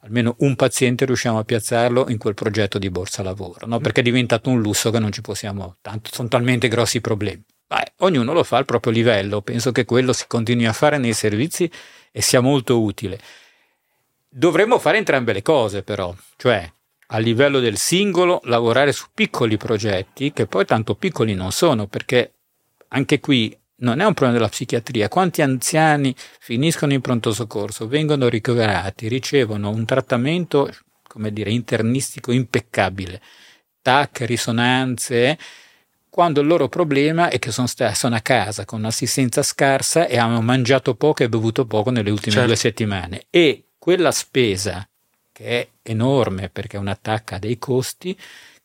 almeno 0.02 0.36
un 0.40 0.56
paziente 0.56 1.06
riusciamo 1.06 1.40
a 1.40 1.44
piazzarlo 1.44 2.10
in 2.10 2.20
quel 2.20 2.36
progetto 2.36 2.78
di 2.78 2.92
borsa 2.92 3.24
lavoro, 3.24 3.66
no? 3.66 3.80
perché 3.80 4.02
è 4.02 4.04
diventato 4.04 4.50
un 4.50 4.62
lusso 4.62 4.92
che 4.92 5.00
non 5.00 5.12
ci 5.12 5.22
possiamo, 5.22 5.78
tanto 5.82 6.12
sono 6.14 6.28
talmente 6.28 6.68
grossi 6.68 6.98
i 6.98 7.02
problemi. 7.02 7.44
Beh, 7.66 7.94
ognuno 7.98 8.34
lo 8.34 8.44
fa 8.44 8.58
al 8.58 8.66
proprio 8.66 8.94
livello, 8.94 9.42
penso 9.42 9.72
che 9.72 9.84
quello 9.84 10.14
si 10.14 10.26
continui 10.28 10.68
a 10.68 10.74
fare 10.74 11.00
nei 11.00 11.14
servizi 11.14 11.70
e 12.12 12.22
sia 12.22 12.40
molto 12.40 12.80
utile. 12.82 13.20
Dovremmo 14.30 14.78
fare 14.78 15.00
entrambe 15.00 15.34
le 15.34 15.42
cose 15.42 15.82
però, 15.82 16.16
cioè 16.38 16.72
a 17.08 17.18
livello 17.20 17.60
del 17.60 17.78
singolo 17.78 18.42
lavorare 18.44 18.92
su 18.92 19.08
piccoli 19.14 19.58
progetti 19.58 20.34
che 20.34 20.46
poi 20.46 20.66
tanto 20.66 20.96
piccoli 20.96 21.34
non 21.34 21.52
sono 21.52 21.88
perché 21.88 22.34
anche 22.90 23.20
qui 23.20 23.56
non 23.80 24.00
è 24.00 24.06
un 24.06 24.14
problema 24.14 24.38
della 24.38 24.50
psichiatria. 24.50 25.08
Quanti 25.08 25.42
anziani 25.42 26.14
finiscono 26.40 26.94
in 26.94 27.02
pronto 27.02 27.32
soccorso, 27.32 27.88
vengono 27.88 28.28
ricoverati, 28.28 29.08
ricevono 29.08 29.70
un 29.70 29.86
trattamento, 29.86 30.70
come 31.04 31.32
dire, 31.32 31.52
internistico 31.52 32.32
impeccabile, 32.32 33.22
TAC, 33.82 34.22
risonanze, 34.22 35.38
quando 36.10 36.42
il 36.42 36.48
loro 36.48 36.68
problema 36.68 37.30
è 37.30 37.38
che 37.38 37.52
sono, 37.52 37.68
st- 37.68 37.92
sono 37.92 38.16
a 38.16 38.22
casa 38.22 38.66
con 38.66 38.80
un'assistenza 38.80 39.44
scarsa 39.44 40.08
e 40.08 40.18
hanno 40.18 40.42
mangiato 40.42 40.96
poco 40.96 41.22
e 41.22 41.30
bevuto 41.30 41.66
poco 41.68 41.92
nelle 41.92 42.10
ultime 42.10 42.34
certo. 42.34 42.48
due 42.48 42.58
settimane. 42.58 43.26
E 43.30 43.66
quella 43.78 44.12
spesa 44.12 44.88
che 45.38 45.44
è 45.44 45.68
enorme 45.84 46.50
perché 46.50 46.78
un 46.78 46.88
attacco 46.88 47.36
ha 47.36 47.38
dei 47.38 47.60
costi, 47.60 48.18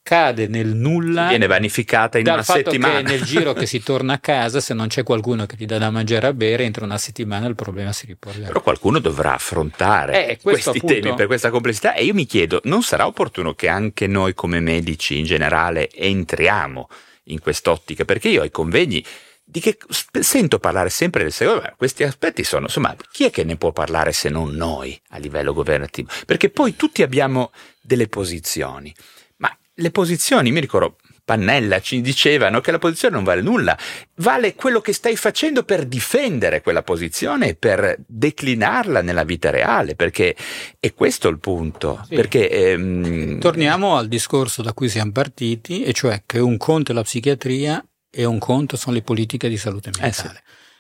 cade 0.03 0.49
nel 0.49 0.69
nulla. 0.69 1.28
Viene 1.28 1.47
vanificata 1.47 2.16
in 2.16 2.27
una 2.27 2.43
settimana. 2.43 3.03
Che 3.03 3.12
nel 3.12 3.23
giro 3.24 3.53
che 3.53 3.66
si 3.66 3.81
torna 3.85 4.15
a 4.15 4.19
casa, 4.19 4.59
se 4.59 4.73
non 4.73 4.89
c'è 4.89 5.03
qualcuno 5.03 5.44
che 5.44 5.55
ti 5.55 5.66
dà 5.66 5.77
da 5.77 5.90
mangiare 5.90 6.28
a 6.28 6.32
bere, 6.32 6.65
entro 6.65 6.86
una 6.86 6.97
settimana 6.97 7.47
il 7.47 7.57
problema 7.57 7.93
si 7.93 8.07
riporrà. 8.07 8.47
Però 8.47 8.62
qualcuno 8.62 9.01
dovrà 9.01 9.35
affrontare 9.35 10.28
eh, 10.28 10.39
questi 10.40 10.70
appunto... 10.70 10.86
temi 10.86 11.15
per 11.15 11.27
questa 11.27 11.51
complessità 11.51 11.93
e 11.93 12.05
io 12.05 12.15
mi 12.15 12.24
chiedo, 12.24 12.62
non 12.65 12.82
sarà 12.82 13.07
opportuno 13.07 13.53
che 13.53 13.69
anche 13.69 14.07
noi 14.07 14.32
come 14.32 14.59
medici 14.61 15.19
in 15.19 15.27
generale 15.27 15.90
entriamo 15.90 16.89
in 17.24 17.39
quest'ottica? 17.39 18.07
Perché 18.07 18.31
io 18.31 18.40
ai 18.40 18.51
convegni 18.51 19.05
di 19.53 19.61
che 19.61 19.77
sento 20.20 20.59
parlare 20.59 20.89
sempre 20.89 21.24
del 21.24 21.33
secondo, 21.33 21.74
questi 21.77 22.05
aspetti 22.05 22.43
sono, 22.43 22.65
insomma, 22.65 22.97
chi 23.11 23.24
è 23.24 23.31
che 23.31 23.45
ne 23.45 23.57
può 23.57 23.70
parlare 23.70 24.12
se 24.12 24.31
non 24.31 24.53
noi 24.53 24.99
a 25.11 25.19
livello 25.19 25.53
governativo? 25.53 26.09
Perché 26.24 26.49
poi 26.49 26.74
tutti 26.74 27.03
abbiamo 27.03 27.53
delle 27.83 28.09
posizioni, 28.09 28.95
ma 29.37 29.55
le 29.74 29.91
posizioni, 29.91 30.51
mi 30.53 30.61
ricordo, 30.61 30.97
Pannella 31.23 31.83
ci 31.83 32.01
dicevano 32.01 32.62
che 32.62 32.70
la 32.70 32.79
posizione 32.79 33.15
non 33.15 33.24
vale 33.24 33.43
nulla, 33.43 33.79
vale 34.16 34.55
quello 34.55 34.81
che 34.81 34.95
stai 34.95 35.16
facendo 35.16 35.65
per 35.65 35.85
difendere 35.85 36.62
quella 36.62 36.83
posizione 36.83 37.49
e 37.49 37.55
per 37.55 37.97
declinarla 38.07 39.03
nella 39.03 39.23
vita 39.23 39.51
reale, 39.51 39.95
perché 39.95 40.35
è 40.81 40.95
questo 40.95 41.29
il 41.29 41.39
punto. 41.39 42.03
Sì. 42.09 42.15
Perché, 42.15 42.49
ehm... 42.49 43.39
Torniamo 43.39 43.99
al 43.99 44.09
discorso 44.09 44.62
da 44.62 44.73
cui 44.73 44.89
siamo 44.89 45.12
partiti, 45.12 45.85
e 45.85 45.93
cioè 45.93 46.23
che 46.24 46.39
un 46.39 46.57
conto 46.57 46.93
è 46.93 46.95
la 46.95 47.03
psichiatria 47.03 47.85
e 48.14 48.26
un 48.26 48.39
conto 48.39 48.76
sono 48.76 48.94
le 48.94 49.02
politiche 49.02 49.48
di 49.48 49.56
salute 49.56 49.90
mentale. 49.98 50.10
Eh 50.10 50.12
sì. 50.12 50.28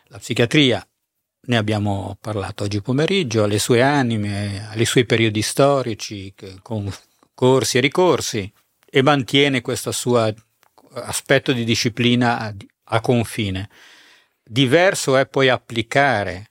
La 0.08 0.18
psichiatria, 0.18 0.86
ne 1.44 1.56
abbiamo 1.56 2.18
parlato 2.20 2.64
oggi 2.64 2.82
pomeriggio, 2.82 3.42
ha 3.42 3.46
le 3.46 3.58
sue 3.58 3.80
anime, 3.80 4.68
ha 4.68 4.74
i 4.74 4.84
suoi 4.84 5.06
periodi 5.06 5.40
storici 5.40 6.34
con 6.60 6.92
corsi 7.34 7.78
e 7.78 7.80
ricorsi 7.80 8.52
e 8.84 9.02
mantiene 9.02 9.62
questo 9.62 9.90
suo 9.90 10.32
aspetto 10.92 11.52
di 11.52 11.64
disciplina 11.64 12.38
a, 12.38 12.54
a 12.84 13.00
confine. 13.00 13.70
Diverso 14.44 15.16
è 15.16 15.26
poi 15.26 15.48
applicare 15.48 16.50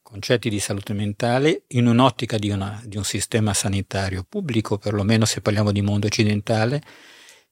concetti 0.00 0.48
di 0.48 0.60
salute 0.60 0.92
mentale 0.92 1.64
in 1.68 1.88
un'ottica 1.88 2.36
di, 2.36 2.50
una, 2.50 2.80
di 2.84 2.96
un 2.96 3.04
sistema 3.04 3.52
sanitario 3.54 4.24
pubblico, 4.28 4.78
perlomeno 4.78 5.24
se 5.24 5.40
parliamo 5.40 5.72
di 5.72 5.82
mondo 5.82 6.06
occidentale, 6.06 6.80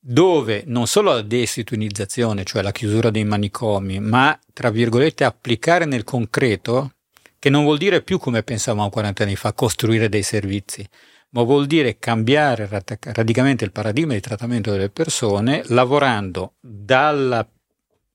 dove 0.00 0.62
non 0.66 0.86
solo 0.86 1.12
la 1.12 1.22
destituinizzazione, 1.22 2.44
cioè 2.44 2.62
la 2.62 2.72
chiusura 2.72 3.10
dei 3.10 3.24
manicomi, 3.24 4.00
ma 4.00 4.36
tra 4.52 4.70
virgolette 4.70 5.24
applicare 5.24 5.84
nel 5.84 6.04
concreto, 6.04 6.94
che 7.38 7.50
non 7.50 7.64
vuol 7.64 7.78
dire 7.78 8.02
più 8.02 8.18
come 8.18 8.42
pensavamo 8.42 8.88
40 8.88 9.22
anni 9.22 9.36
fa, 9.36 9.52
costruire 9.52 10.08
dei 10.08 10.22
servizi, 10.22 10.86
ma 11.30 11.42
vuol 11.42 11.66
dire 11.66 11.98
cambiare 11.98 12.68
radicalmente 12.68 13.64
il 13.64 13.72
paradigma 13.72 14.14
di 14.14 14.20
trattamento 14.20 14.70
delle 14.70 14.90
persone, 14.90 15.62
lavorando 15.66 16.54
dalla 16.60 17.46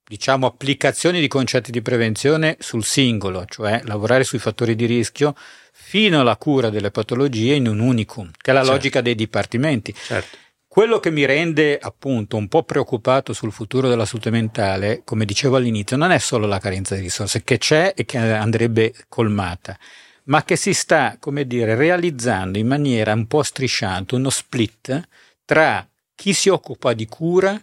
diciamo 0.08 0.46
applicazione 0.46 1.20
di 1.20 1.28
concetti 1.28 1.72
di 1.72 1.82
prevenzione 1.82 2.58
sul 2.60 2.84
singolo, 2.84 3.46
cioè 3.48 3.82
lavorare 3.86 4.24
sui 4.24 4.38
fattori 4.38 4.76
di 4.76 4.86
rischio 4.86 5.34
fino 5.72 6.20
alla 6.20 6.38
cura 6.38 6.70
delle 6.70 6.92
patologie 6.92 7.56
in 7.56 7.68
un 7.68 7.80
unicum, 7.80 8.30
che 8.38 8.52
è 8.52 8.54
la 8.54 8.60
certo. 8.60 8.76
logica 8.76 9.02
dei 9.02 9.16
dipartimenti. 9.16 9.94
Certo. 9.94 10.38
Quello 10.76 11.00
che 11.00 11.10
mi 11.10 11.24
rende 11.24 11.80
appunto 11.80 12.36
un 12.36 12.50
po' 12.50 12.64
preoccupato 12.64 13.32
sul 13.32 13.54
futuro 13.54 13.88
della 13.88 14.04
salute 14.04 14.30
mentale, 14.30 15.04
come 15.06 15.24
dicevo 15.24 15.56
all'inizio, 15.56 15.96
non 15.96 16.12
è 16.12 16.18
solo 16.18 16.48
la 16.48 16.60
carenza 16.60 16.96
di 16.96 17.02
risorse 17.02 17.46
che 17.46 17.58
c'è 17.58 17.94
e 17.96 18.04
che 18.04 18.18
andrebbe 18.18 18.94
colmata, 19.08 19.80
ma 20.26 20.44
che 20.44 20.58
si 20.58 20.74
sta, 20.74 21.16
come 21.18 21.48
dire, 21.48 21.76
realizzando 21.76 22.58
in 22.58 22.68
maniera 22.68 23.14
un 23.14 23.26
po' 23.26 23.42
strisciante 23.42 24.16
uno 24.16 24.30
split 24.30 25.02
tra 25.46 25.88
chi 26.14 26.34
si 26.34 26.50
occupa 26.50 26.92
di 26.92 27.06
cura, 27.06 27.58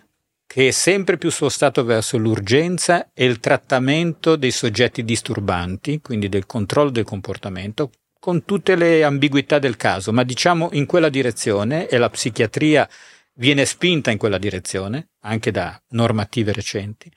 che 0.47 0.69
è 0.69 0.71
sempre 0.71 1.19
più 1.19 1.29
spostato 1.29 1.85
verso 1.85 2.17
l'urgenza 2.17 3.11
e 3.13 3.27
il 3.27 3.41
trattamento 3.41 4.37
dei 4.37 4.51
soggetti 4.51 5.05
disturbanti, 5.05 6.01
quindi 6.01 6.31
del 6.31 6.47
controllo 6.47 6.89
del 6.89 7.05
comportamento, 7.05 7.91
con 8.23 8.45
tutte 8.45 8.77
le 8.77 9.03
ambiguità 9.03 9.59
del 9.59 9.77
caso, 9.77 10.13
ma 10.13 10.23
diciamo 10.23 10.69
in 10.75 10.87
quella 10.87 11.09
direzione 11.09 11.89
e 11.89 11.99
la 11.99 12.09
psichiatria 12.09 12.89
viene 13.35 13.65
spinta 13.65 14.13
in 14.13 14.17
quella 14.17 14.39
direzione, 14.39 15.09
anche 15.23 15.51
da 15.51 15.83
normative 15.89 16.53
recenti, 16.53 17.11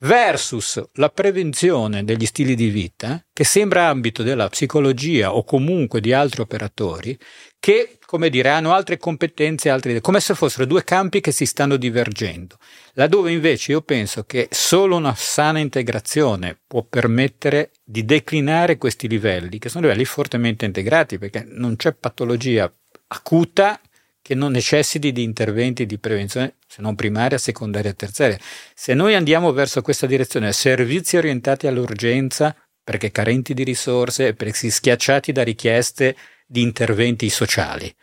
versus 0.00 0.82
la 0.94 1.10
prevenzione 1.10 2.02
degli 2.02 2.26
stili 2.26 2.56
di 2.56 2.70
vita, 2.70 3.24
che 3.32 3.44
sembra 3.44 3.86
ambito 3.86 4.24
della 4.24 4.48
psicologia 4.48 5.32
o 5.32 5.44
comunque 5.44 6.00
di 6.00 6.12
altri 6.12 6.40
operatori, 6.40 7.16
che, 7.60 7.97
come 8.08 8.30
dire, 8.30 8.48
hanno 8.48 8.72
altre 8.72 8.96
competenze, 8.96 9.68
altre, 9.68 10.00
come 10.00 10.20
se 10.20 10.34
fossero 10.34 10.64
due 10.64 10.82
campi 10.82 11.20
che 11.20 11.30
si 11.30 11.44
stanno 11.44 11.76
divergendo. 11.76 12.56
Laddove 12.94 13.30
invece 13.32 13.72
io 13.72 13.82
penso 13.82 14.24
che 14.24 14.48
solo 14.50 14.96
una 14.96 15.14
sana 15.14 15.58
integrazione 15.58 16.58
può 16.66 16.82
permettere 16.84 17.70
di 17.84 18.06
declinare 18.06 18.78
questi 18.78 19.08
livelli, 19.08 19.58
che 19.58 19.68
sono 19.68 19.84
livelli 19.84 20.06
fortemente 20.06 20.64
integrati, 20.64 21.18
perché 21.18 21.44
non 21.50 21.76
c'è 21.76 21.92
patologia 21.92 22.72
acuta 23.08 23.78
che 24.22 24.34
non 24.34 24.52
necessiti 24.52 25.12
di 25.12 25.22
interventi 25.22 25.84
di 25.84 25.98
prevenzione, 25.98 26.54
se 26.66 26.80
non 26.80 26.94
primaria, 26.94 27.36
secondaria 27.36 27.92
terziaria. 27.92 28.38
Se 28.74 28.94
noi 28.94 29.16
andiamo 29.16 29.52
verso 29.52 29.82
questa 29.82 30.06
direzione, 30.06 30.54
servizi 30.54 31.18
orientati 31.18 31.66
all'urgenza, 31.66 32.56
perché 32.82 33.12
carenti 33.12 33.52
di 33.52 33.64
risorse, 33.64 34.32
perché 34.32 34.70
schiacciati 34.70 35.30
da 35.30 35.42
richieste 35.42 36.16
di 36.48 36.62
interventi 36.62 37.28
sociali, 37.28 37.94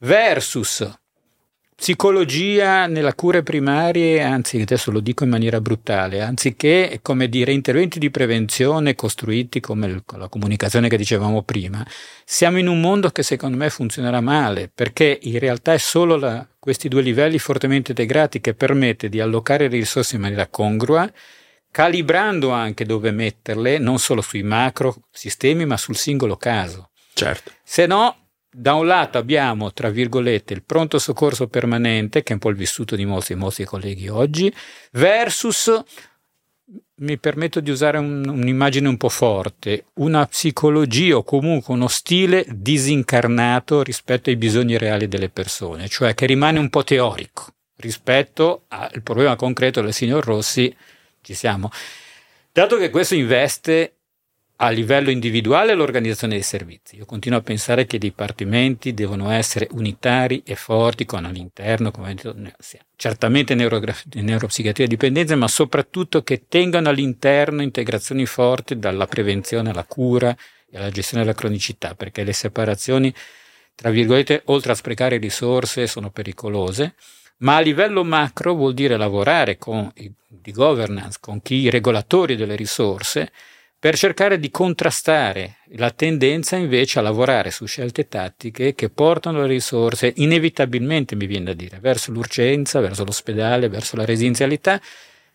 versus 0.00 0.86
psicologia 1.74 2.86
nella 2.86 3.14
cure 3.14 3.42
primarie, 3.42 4.20
anzi 4.20 4.60
adesso 4.60 4.90
lo 4.90 5.00
dico 5.00 5.24
in 5.24 5.30
maniera 5.30 5.62
brutale, 5.62 6.20
anziché 6.20 6.98
come 7.00 7.26
dire 7.26 7.52
interventi 7.52 7.98
di 7.98 8.10
prevenzione 8.10 8.94
costruiti 8.94 9.60
come 9.60 10.04
la 10.06 10.28
comunicazione 10.28 10.90
che 10.90 10.98
dicevamo 10.98 11.42
prima, 11.42 11.82
siamo 12.22 12.58
in 12.58 12.68
un 12.68 12.82
mondo 12.82 13.08
che 13.08 13.22
secondo 13.22 13.56
me 13.56 13.70
funzionerà 13.70 14.20
male 14.20 14.70
perché 14.72 15.20
in 15.22 15.38
realtà 15.38 15.72
è 15.72 15.78
solo 15.78 16.16
la, 16.16 16.46
questi 16.58 16.88
due 16.88 17.00
livelli 17.00 17.38
fortemente 17.38 17.92
integrati 17.92 18.42
che 18.42 18.52
permette 18.52 19.08
di 19.08 19.18
allocare 19.18 19.68
le 19.68 19.78
risorse 19.78 20.16
in 20.16 20.20
maniera 20.20 20.48
congrua 20.48 21.10
calibrando 21.70 22.50
anche 22.50 22.84
dove 22.84 23.10
metterle, 23.10 23.78
non 23.78 23.98
solo 23.98 24.20
sui 24.20 24.42
macro 24.42 25.04
sistemi, 25.10 25.64
ma 25.64 25.76
sul 25.76 25.96
singolo 25.96 26.36
caso. 26.36 26.89
Certo. 27.12 27.52
Se 27.62 27.86
no, 27.86 28.28
da 28.52 28.74
un 28.74 28.86
lato 28.86 29.18
abbiamo, 29.18 29.72
tra 29.72 29.90
virgolette, 29.90 30.54
il 30.54 30.62
pronto 30.62 30.98
soccorso 30.98 31.46
permanente, 31.46 32.22
che 32.22 32.30
è 32.30 32.32
un 32.34 32.40
po' 32.40 32.50
il 32.50 32.56
vissuto 32.56 32.96
di 32.96 33.04
molti, 33.04 33.34
molti 33.34 33.64
colleghi 33.64 34.08
oggi, 34.08 34.52
versus, 34.92 35.72
mi 36.96 37.18
permetto 37.18 37.60
di 37.60 37.70
usare 37.70 37.98
un, 37.98 38.26
un'immagine 38.28 38.88
un 38.88 38.96
po' 38.96 39.08
forte, 39.08 39.86
una 39.94 40.26
psicologia 40.26 41.16
o 41.16 41.22
comunque 41.22 41.74
uno 41.74 41.88
stile 41.88 42.44
disincarnato 42.48 43.82
rispetto 43.82 44.30
ai 44.30 44.36
bisogni 44.36 44.76
reali 44.76 45.06
delle 45.06 45.28
persone, 45.28 45.88
cioè 45.88 46.14
che 46.14 46.26
rimane 46.26 46.58
un 46.58 46.70
po' 46.70 46.84
teorico 46.84 47.46
rispetto 47.76 48.64
al 48.68 49.00
problema 49.02 49.36
concreto 49.36 49.80
del 49.80 49.94
signor 49.94 50.24
Rossi, 50.24 50.74
ci 51.22 51.34
siamo. 51.34 51.70
Dato 52.52 52.76
che 52.76 52.90
questo 52.90 53.14
investe 53.14 53.99
a 54.62 54.68
livello 54.68 55.10
individuale 55.10 55.74
l'organizzazione 55.74 56.34
dei 56.34 56.42
servizi. 56.42 56.96
Io 56.96 57.06
continuo 57.06 57.38
a 57.38 57.42
pensare 57.42 57.86
che 57.86 57.96
i 57.96 57.98
dipartimenti 57.98 58.92
devono 58.92 59.30
essere 59.30 59.68
unitari 59.70 60.42
e 60.44 60.54
forti 60.54 61.06
con 61.06 61.24
all'interno, 61.24 61.90
come 61.90 62.12
detto, 62.12 62.36
certamente 62.94 63.54
neuropsichiatria 63.54 64.84
e 64.84 64.88
dipendenza, 64.88 65.34
ma 65.34 65.48
soprattutto 65.48 66.22
che 66.22 66.44
tengano 66.46 66.90
all'interno 66.90 67.62
integrazioni 67.62 68.26
forti 68.26 68.78
dalla 68.78 69.06
prevenzione 69.06 69.70
alla 69.70 69.84
cura 69.84 70.36
e 70.70 70.76
alla 70.76 70.90
gestione 70.90 71.24
della 71.24 71.34
cronicità, 71.34 71.94
perché 71.94 72.22
le 72.22 72.34
separazioni, 72.34 73.14
tra 73.74 73.88
virgolette, 73.88 74.42
oltre 74.46 74.72
a 74.72 74.74
sprecare 74.74 75.16
risorse, 75.16 75.86
sono 75.86 76.10
pericolose. 76.10 76.96
Ma 77.38 77.56
a 77.56 77.60
livello 77.60 78.04
macro 78.04 78.52
vuol 78.52 78.74
dire 78.74 78.98
lavorare 78.98 79.56
con 79.56 79.90
di 79.94 80.52
governance, 80.52 81.16
con 81.18 81.40
chi 81.40 81.54
i 81.54 81.70
regolatori 81.70 82.36
delle 82.36 82.56
risorse, 82.56 83.32
per 83.80 83.96
cercare 83.96 84.38
di 84.38 84.50
contrastare 84.50 85.60
la 85.76 85.90
tendenza 85.90 86.56
invece 86.56 86.98
a 86.98 87.02
lavorare 87.02 87.50
su 87.50 87.64
scelte 87.64 88.08
tattiche 88.08 88.74
che 88.74 88.90
portano 88.90 89.40
le 89.40 89.46
risorse 89.46 90.12
inevitabilmente, 90.16 91.16
mi 91.16 91.24
viene 91.24 91.46
da 91.46 91.52
dire, 91.54 91.78
verso 91.80 92.12
l'urgenza, 92.12 92.80
verso 92.80 93.04
l'ospedale, 93.04 93.70
verso 93.70 93.96
la 93.96 94.04
residenzialità, 94.04 94.78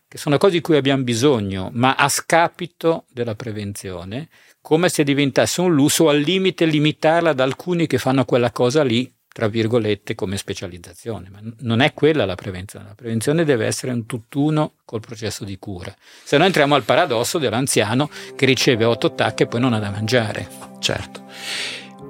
che 0.06 0.16
sono 0.16 0.38
cose 0.38 0.52
di 0.52 0.60
cui 0.60 0.76
abbiamo 0.76 1.02
bisogno, 1.02 1.70
ma 1.72 1.96
a 1.96 2.08
scapito 2.08 3.06
della 3.10 3.34
prevenzione, 3.34 4.28
come 4.60 4.90
se 4.90 5.02
diventasse 5.02 5.60
un 5.60 5.74
lusso 5.74 6.04
o 6.04 6.08
al 6.08 6.20
limite 6.20 6.66
limitarla 6.66 7.30
ad 7.30 7.40
alcuni 7.40 7.88
che 7.88 7.98
fanno 7.98 8.24
quella 8.24 8.52
cosa 8.52 8.84
lì 8.84 9.12
tra 9.36 9.48
virgolette, 9.48 10.14
come 10.14 10.38
specializzazione, 10.38 11.28
ma 11.30 11.40
non 11.58 11.82
è 11.82 11.92
quella 11.92 12.24
la 12.24 12.36
prevenzione. 12.36 12.86
La 12.86 12.94
prevenzione 12.94 13.44
deve 13.44 13.66
essere 13.66 13.92
un 13.92 14.06
tutt'uno 14.06 14.76
col 14.86 15.00
processo 15.00 15.44
di 15.44 15.58
cura. 15.58 15.94
Se 16.24 16.38
no 16.38 16.46
entriamo 16.46 16.74
al 16.74 16.84
paradosso 16.84 17.36
dell'anziano 17.36 18.08
che 18.34 18.46
riceve 18.46 18.86
otto 18.86 19.12
tacche 19.12 19.42
e 19.42 19.46
poi 19.46 19.60
non 19.60 19.74
ha 19.74 19.78
da 19.78 19.90
mangiare. 19.90 20.48
Certo. 20.78 21.24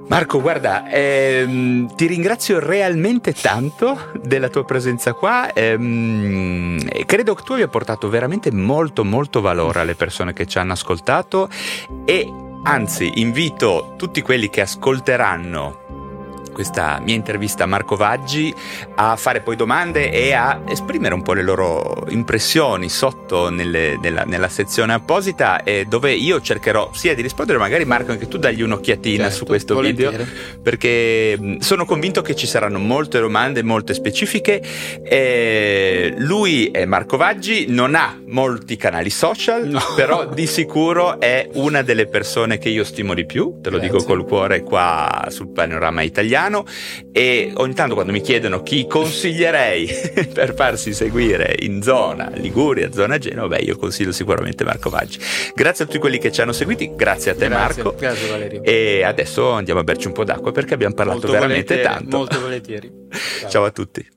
Marco, 0.06 0.40
guarda, 0.40 0.88
ehm, 0.88 1.96
ti 1.96 2.06
ringrazio 2.06 2.60
realmente 2.60 3.32
tanto 3.32 4.12
della 4.22 4.48
tua 4.48 4.64
presenza 4.64 5.12
qua. 5.12 5.52
Ehm, 5.52 6.78
credo 7.06 7.34
che 7.34 7.42
tu 7.42 7.54
abbia 7.54 7.66
portato 7.66 8.08
veramente 8.08 8.52
molto, 8.52 9.04
molto 9.04 9.40
valore 9.40 9.80
alle 9.80 9.96
persone 9.96 10.32
che 10.32 10.46
ci 10.46 10.58
hanno 10.58 10.74
ascoltato 10.74 11.48
e 12.04 12.32
anzi 12.62 13.14
invito 13.16 13.94
tutti 13.96 14.22
quelli 14.22 14.48
che 14.48 14.60
ascolteranno 14.60 15.85
questa 16.56 17.00
mia 17.02 17.14
intervista 17.14 17.64
a 17.64 17.66
Marco 17.66 17.96
Vaggi 17.96 18.54
a 18.94 19.14
fare 19.16 19.42
poi 19.42 19.56
domande 19.56 20.10
e 20.10 20.32
a 20.32 20.62
esprimere 20.66 21.12
un 21.12 21.20
po' 21.20 21.34
le 21.34 21.42
loro 21.42 22.06
impressioni 22.08 22.88
sotto 22.88 23.50
nelle, 23.50 23.98
nella, 24.00 24.24
nella, 24.24 24.48
sezione 24.48 24.94
apposita 24.94 25.62
eh, 25.62 25.84
dove 25.86 26.14
io 26.14 26.40
cercherò 26.40 26.92
sia 26.94 27.14
di 27.14 27.20
rispondere, 27.20 27.58
magari 27.58 27.84
Marco 27.84 28.12
anche 28.12 28.26
tu 28.26 28.38
dagli 28.38 28.62
un'occhiatina 28.62 29.24
certo, 29.24 29.36
su 29.36 29.44
questo 29.44 29.74
volentieri. 29.74 30.16
video 30.16 30.34
perché 30.62 31.58
sono 31.58 31.84
convinto 31.84 32.22
che 32.22 32.34
ci 32.34 32.46
saranno 32.46 32.78
molte 32.78 33.20
domande 33.20 33.62
molto 33.62 33.92
specifiche. 33.92 34.62
Eh, 35.02 36.14
lui 36.16 36.68
è 36.68 36.86
Marco 36.86 37.18
Vaggi, 37.18 37.66
non 37.68 37.94
ha 37.94 38.18
molti 38.28 38.78
canali 38.78 39.10
social, 39.10 39.66
no. 39.68 39.80
però 39.94 40.24
di 40.24 40.46
sicuro 40.48 41.20
è 41.20 41.50
una 41.52 41.82
delle 41.82 42.06
persone 42.06 42.56
che 42.56 42.70
io 42.70 42.82
stimo 42.82 43.12
di 43.12 43.26
più, 43.26 43.60
te 43.60 43.68
lo 43.68 43.76
Grazie. 43.76 43.98
dico 43.98 44.04
col 44.04 44.24
cuore 44.24 44.62
qua 44.62 45.26
sul 45.28 45.48
panorama 45.48 46.00
italiano 46.00 46.44
italiano 46.46 46.64
e 47.12 47.52
ogni 47.56 47.74
tanto 47.74 47.94
quando 47.94 48.12
mi 48.12 48.20
chiedono 48.20 48.62
chi 48.62 48.86
consiglierei 48.86 49.88
per 50.32 50.54
farsi 50.54 50.92
seguire 50.92 51.56
in 51.60 51.82
zona 51.82 52.30
Liguria, 52.34 52.90
zona 52.92 53.18
Genova, 53.18 53.48
beh 53.48 53.62
io 53.62 53.76
consiglio 53.76 54.12
sicuramente 54.12 54.64
Marco 54.64 54.90
Vaggi. 54.90 55.18
Grazie 55.54 55.84
a 55.84 55.86
tutti 55.86 55.98
quelli 55.98 56.18
che 56.18 56.32
ci 56.32 56.40
hanno 56.40 56.52
seguiti, 56.52 56.92
grazie 56.94 57.32
a 57.32 57.34
te 57.34 57.48
grazie, 57.48 57.82
Marco. 57.82 57.98
Grazie 57.98 58.28
Valerio. 58.28 58.62
E 58.62 59.02
adesso 59.02 59.50
andiamo 59.50 59.80
a 59.80 59.84
berci 59.84 60.06
un 60.06 60.12
po' 60.12 60.24
d'acqua 60.24 60.52
perché 60.52 60.74
abbiamo 60.74 60.94
parlato 60.94 61.26
molto 61.26 61.32
veramente 61.32 61.80
tanto. 61.80 62.16
Molto 62.16 62.40
volentieri. 62.40 62.90
Ciao, 63.40 63.50
Ciao 63.50 63.64
a 63.64 63.70
tutti. 63.70 64.14